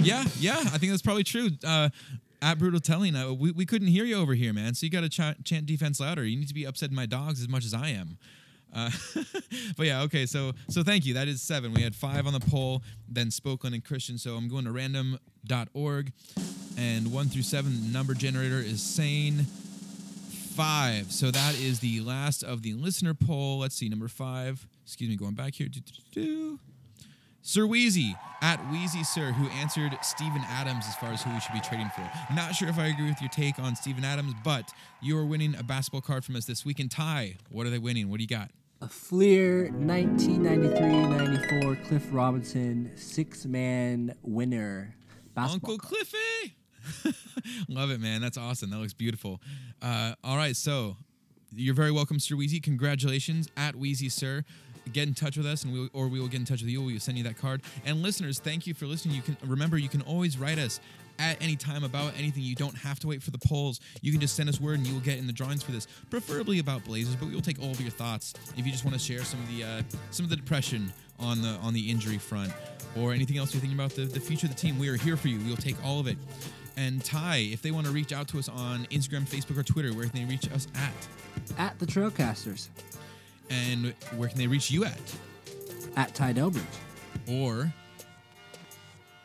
Yeah, 0.02 0.24
yeah, 0.38 0.58
I 0.58 0.78
think 0.78 0.92
that's 0.92 1.02
probably 1.02 1.24
true. 1.24 1.50
Uh, 1.64 1.90
at 2.42 2.58
brutal 2.58 2.80
telling, 2.80 3.14
uh, 3.14 3.32
we, 3.32 3.50
we 3.52 3.66
couldn't 3.66 3.88
hear 3.88 4.04
you 4.04 4.16
over 4.16 4.34
here, 4.34 4.52
man. 4.52 4.74
So 4.74 4.86
you 4.86 4.90
got 4.90 5.02
to 5.02 5.08
ch- 5.08 5.44
chant 5.44 5.66
defense 5.66 6.00
louder. 6.00 6.24
You 6.24 6.38
need 6.38 6.48
to 6.48 6.54
be 6.54 6.64
upsetting 6.64 6.96
my 6.96 7.06
dogs 7.06 7.40
as 7.40 7.48
much 7.48 7.64
as 7.64 7.74
I 7.74 7.88
am. 7.88 8.16
Uh, 8.74 8.90
but 9.76 9.86
yeah, 9.86 10.02
okay. 10.02 10.26
So 10.26 10.52
so 10.68 10.82
thank 10.82 11.06
you. 11.06 11.14
That 11.14 11.28
is 11.28 11.42
seven. 11.42 11.72
We 11.72 11.82
had 11.82 11.94
five 11.94 12.26
on 12.26 12.32
the 12.32 12.40
poll, 12.40 12.82
then 13.08 13.28
Spokeland 13.28 13.74
and 13.74 13.84
Christian. 13.84 14.18
So 14.18 14.36
I'm 14.36 14.48
going 14.48 14.64
to 14.64 14.72
random.org, 14.72 16.12
and 16.76 17.12
one 17.12 17.28
through 17.28 17.42
seven, 17.42 17.92
number 17.92 18.14
generator 18.14 18.58
is 18.58 18.82
sane 18.82 19.46
five. 20.60 21.10
So 21.10 21.30
that 21.30 21.58
is 21.58 21.80
the 21.80 22.00
last 22.00 22.42
of 22.42 22.62
the 22.62 22.74
listener 22.74 23.14
poll. 23.14 23.60
Let's 23.60 23.76
see, 23.76 23.88
number 23.88 24.08
five. 24.08 24.66
Excuse 24.84 25.08
me, 25.08 25.16
going 25.16 25.34
back 25.34 25.54
here. 25.54 25.68
Do, 25.68 25.80
do, 25.80 26.20
do. 26.20 26.58
Sir 27.42 27.66
Wheezy 27.66 28.14
at 28.42 28.58
Wheezy 28.70 29.02
Sir, 29.02 29.32
who 29.32 29.48
answered 29.48 29.96
Steven 30.02 30.42
Adams 30.46 30.84
as 30.86 30.94
far 30.96 31.10
as 31.10 31.22
who 31.22 31.32
we 31.32 31.40
should 31.40 31.54
be 31.54 31.60
trading 31.60 31.90
for. 31.96 32.08
Not 32.34 32.54
sure 32.54 32.68
if 32.68 32.78
I 32.78 32.86
agree 32.86 33.08
with 33.08 33.20
your 33.20 33.30
take 33.30 33.58
on 33.58 33.74
Steven 33.76 34.04
Adams, 34.04 34.34
but 34.44 34.70
you 35.00 35.16
are 35.18 35.24
winning 35.24 35.54
a 35.56 35.62
basketball 35.62 36.02
card 36.02 36.24
from 36.24 36.36
us 36.36 36.44
this 36.44 36.64
week. 36.64 36.78
And 36.80 36.90
Ty, 36.90 37.36
what 37.50 37.66
are 37.66 37.70
they 37.70 37.78
winning? 37.78 38.10
What 38.10 38.18
do 38.18 38.24
you 38.24 38.28
got? 38.28 38.50
A 38.82 38.88
Fleer 38.88 39.68
1993-94 39.74 41.86
Cliff 41.86 42.06
Robinson 42.10 42.90
six-man 42.96 44.14
winner. 44.22 44.94
Basketball 45.34 45.72
Uncle 45.72 45.86
card. 45.86 46.06
Cliffy. 46.08 46.56
Love 47.68 47.90
it, 47.90 48.00
man. 48.00 48.22
That's 48.22 48.38
awesome. 48.38 48.70
That 48.70 48.78
looks 48.78 48.94
beautiful. 48.94 49.38
Uh, 49.82 50.14
all 50.24 50.38
right, 50.38 50.56
so 50.56 50.96
you're 51.54 51.74
very 51.74 51.92
welcome, 51.92 52.18
Sir 52.18 52.36
Wheezy. 52.36 52.58
Congratulations 52.58 53.50
at 53.54 53.76
Wheezy 53.76 54.08
Sir. 54.08 54.46
Get 54.90 55.06
in 55.06 55.12
touch 55.12 55.36
with 55.36 55.44
us, 55.44 55.62
and 55.62 55.74
we 55.74 55.90
or 55.92 56.08
we 56.08 56.18
will 56.18 56.28
get 56.28 56.40
in 56.40 56.46
touch 56.46 56.62
with 56.62 56.70
you. 56.70 56.82
We 56.82 56.94
will 56.94 57.00
send 57.00 57.18
you 57.18 57.24
that 57.24 57.36
card. 57.36 57.60
And 57.84 58.02
listeners, 58.02 58.40
thank 58.40 58.66
you 58.66 58.72
for 58.72 58.86
listening. 58.86 59.14
You 59.14 59.20
can 59.20 59.36
remember 59.44 59.76
you 59.76 59.90
can 59.90 60.00
always 60.02 60.38
write 60.38 60.58
us 60.58 60.80
at 61.20 61.40
any 61.42 61.54
time 61.54 61.84
about 61.84 62.14
anything. 62.18 62.42
You 62.42 62.56
don't 62.56 62.76
have 62.76 62.98
to 63.00 63.06
wait 63.06 63.22
for 63.22 63.30
the 63.30 63.38
polls. 63.38 63.78
You 64.00 64.10
can 64.10 64.20
just 64.20 64.34
send 64.34 64.48
us 64.48 64.60
word, 64.60 64.78
and 64.78 64.86
you 64.86 64.94
will 64.94 65.00
get 65.00 65.18
in 65.18 65.26
the 65.26 65.32
drawings 65.32 65.62
for 65.62 65.72
this. 65.72 65.86
Preferably 66.08 66.58
about 66.58 66.84
Blazers, 66.84 67.14
but 67.14 67.28
we 67.28 67.34
will 67.34 67.42
take 67.42 67.60
all 67.60 67.70
of 67.70 67.80
your 67.80 67.90
thoughts. 67.90 68.32
If 68.56 68.64
you 68.64 68.72
just 68.72 68.84
want 68.84 68.94
to 68.94 69.00
share 69.00 69.22
some 69.22 69.40
of 69.40 69.48
the 69.56 69.64
uh, 69.64 69.82
some 70.10 70.24
of 70.24 70.30
the 70.30 70.36
depression 70.36 70.92
on 71.18 71.42
the 71.42 71.50
on 71.62 71.74
the 71.74 71.90
injury 71.90 72.18
front, 72.18 72.52
or 72.96 73.12
anything 73.12 73.36
else 73.36 73.52
you're 73.52 73.60
thinking 73.60 73.78
about 73.78 73.92
the, 73.92 74.02
the 74.02 74.20
future 74.20 74.46
of 74.46 74.54
the 74.54 74.58
team, 74.58 74.78
we 74.78 74.88
are 74.88 74.96
here 74.96 75.16
for 75.16 75.28
you. 75.28 75.38
We 75.38 75.50
will 75.50 75.56
take 75.56 75.76
all 75.84 76.00
of 76.00 76.06
it. 76.06 76.16
And 76.76 77.04
Ty, 77.04 77.48
if 77.52 77.60
they 77.60 77.72
want 77.72 77.86
to 77.86 77.92
reach 77.92 78.12
out 78.12 78.26
to 78.28 78.38
us 78.38 78.48
on 78.48 78.86
Instagram, 78.86 79.28
Facebook, 79.28 79.58
or 79.58 79.62
Twitter, 79.62 79.92
where 79.92 80.06
can 80.06 80.18
they 80.18 80.24
reach 80.24 80.50
us 80.50 80.66
at? 80.74 81.58
At 81.58 81.78
the 81.78 81.84
Trailcasters. 81.84 82.68
And 83.50 83.94
where 84.16 84.28
can 84.28 84.38
they 84.38 84.46
reach 84.46 84.70
you 84.70 84.84
at? 84.84 84.98
At 85.96 86.14
Ty 86.14 86.34
Delbridge. 86.34 86.62
Or 87.28 87.72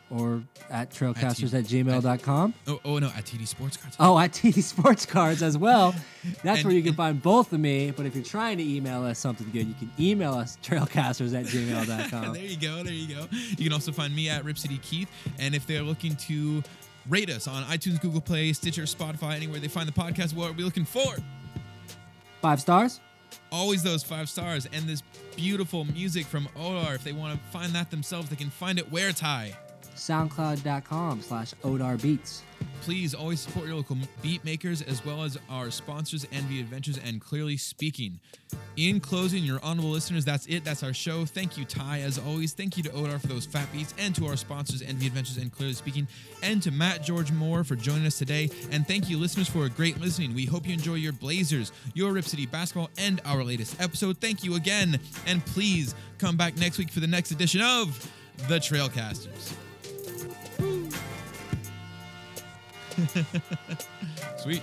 Or 0.08 0.40
at 0.70 0.90
trailcasters 0.92 1.50
T- 1.50 1.56
at 1.56 1.64
gmail.com. 1.64 2.54
oh, 2.68 2.80
oh 2.84 2.98
no, 3.00 3.08
at 3.08 3.24
TD 3.24 3.44
Sports 3.48 3.76
Cards. 3.76 3.96
Oh, 3.98 4.16
at 4.16 4.30
TD 4.32 4.62
Sports 4.62 5.04
Cards 5.04 5.42
as 5.42 5.58
well. 5.58 5.96
That's 6.44 6.58
And- 6.60 6.66
where 6.66 6.74
you 6.74 6.82
can 6.84 6.94
find 6.94 7.20
both 7.20 7.52
of 7.52 7.58
me. 7.58 7.90
But 7.90 8.06
if 8.06 8.14
you're 8.14 8.22
trying 8.24 8.58
to 8.58 8.64
email 8.64 9.02
us 9.04 9.18
something 9.18 9.48
good, 9.50 9.66
you 9.66 9.74
can 9.74 9.90
email 9.98 10.34
us 10.34 10.58
trailcasters 10.62 11.34
at 11.36 11.46
gmail.com. 11.46 12.32
there 12.34 12.42
you 12.42 12.56
go. 12.56 12.84
There 12.84 12.92
you 12.92 13.16
go. 13.16 13.26
You 13.32 13.64
can 13.64 13.72
also 13.72 13.90
find 13.90 14.14
me 14.14 14.28
at 14.28 14.44
Rip 14.44 14.58
City 14.58 14.78
Keith. 14.78 15.08
And 15.40 15.56
if 15.56 15.66
they're 15.66 15.82
looking 15.82 16.14
to 16.16 16.62
rate 17.08 17.28
us 17.30 17.48
on 17.48 17.64
iTunes, 17.64 18.00
Google 18.00 18.20
Play, 18.20 18.52
Stitcher, 18.52 18.82
Spotify, 18.82 19.34
anywhere 19.34 19.58
they 19.58 19.66
find 19.68 19.88
the 19.88 19.92
podcast, 19.92 20.34
what 20.36 20.50
are 20.50 20.52
we 20.52 20.62
looking 20.62 20.84
for? 20.84 21.16
Five 22.42 22.60
stars? 22.60 23.00
Always 23.50 23.82
those 23.82 24.04
five 24.04 24.28
stars 24.28 24.68
and 24.72 24.88
this 24.88 25.02
beautiful 25.34 25.84
music 25.84 26.26
from 26.26 26.46
Odar. 26.56 26.94
If 26.94 27.02
they 27.02 27.12
want 27.12 27.34
to 27.40 27.44
find 27.48 27.72
that 27.72 27.90
themselves, 27.90 28.28
they 28.28 28.36
can 28.36 28.50
find 28.50 28.78
it 28.78 28.90
where, 28.92 29.10
Ty? 29.12 29.56
soundcloud.com 29.96 31.22
slash 31.22 31.54
odar 31.64 32.00
beats 32.00 32.42
Please 32.82 33.14
always 33.14 33.40
support 33.40 33.66
your 33.66 33.76
local 33.76 33.96
beat 34.22 34.44
makers 34.44 34.80
as 34.82 35.04
well 35.04 35.22
as 35.22 35.36
our 35.50 35.70
sponsors, 35.70 36.24
Envi 36.26 36.60
Adventures 36.60 36.98
and 37.04 37.20
Clearly 37.20 37.56
Speaking. 37.56 38.20
In 38.76 39.00
closing, 39.00 39.42
your 39.42 39.58
honorable 39.62 39.90
listeners, 39.90 40.24
that's 40.24 40.46
it. 40.46 40.64
That's 40.64 40.82
our 40.82 40.92
show. 40.92 41.24
Thank 41.24 41.58
you, 41.58 41.64
Ty, 41.64 42.02
as 42.02 42.18
always. 42.18 42.52
Thank 42.52 42.76
you 42.76 42.82
to 42.84 42.90
Odar 42.90 43.20
for 43.20 43.26
those 43.26 43.44
fat 43.44 43.66
beats 43.72 43.92
and 43.98 44.14
to 44.14 44.26
our 44.26 44.36
sponsors, 44.36 44.82
Envi 44.82 45.06
Adventures 45.06 45.36
and 45.36 45.50
Clearly 45.50 45.74
Speaking, 45.74 46.06
and 46.42 46.62
to 46.62 46.70
Matt 46.70 47.02
George 47.02 47.32
Moore 47.32 47.64
for 47.64 47.74
joining 47.74 48.06
us 48.06 48.18
today. 48.18 48.50
And 48.70 48.86
thank 48.86 49.10
you, 49.10 49.18
listeners, 49.18 49.48
for 49.48 49.64
a 49.64 49.70
great 49.70 50.00
listening. 50.00 50.34
We 50.34 50.44
hope 50.44 50.66
you 50.66 50.74
enjoy 50.74 50.94
your 50.94 51.12
Blazers, 51.12 51.72
your 51.94 52.12
Rip 52.12 52.24
City 52.24 52.46
basketball, 52.46 52.90
and 52.98 53.20
our 53.24 53.42
latest 53.42 53.80
episode. 53.80 54.18
Thank 54.18 54.44
you 54.44 54.54
again. 54.54 55.00
And 55.26 55.44
please 55.44 55.94
come 56.18 56.36
back 56.36 56.56
next 56.56 56.78
week 56.78 56.90
for 56.90 57.00
the 57.00 57.06
next 57.08 57.32
edition 57.32 57.62
of 57.62 57.98
The 58.48 58.58
Trailcasters. 58.58 59.65
Sweet. 64.42 64.62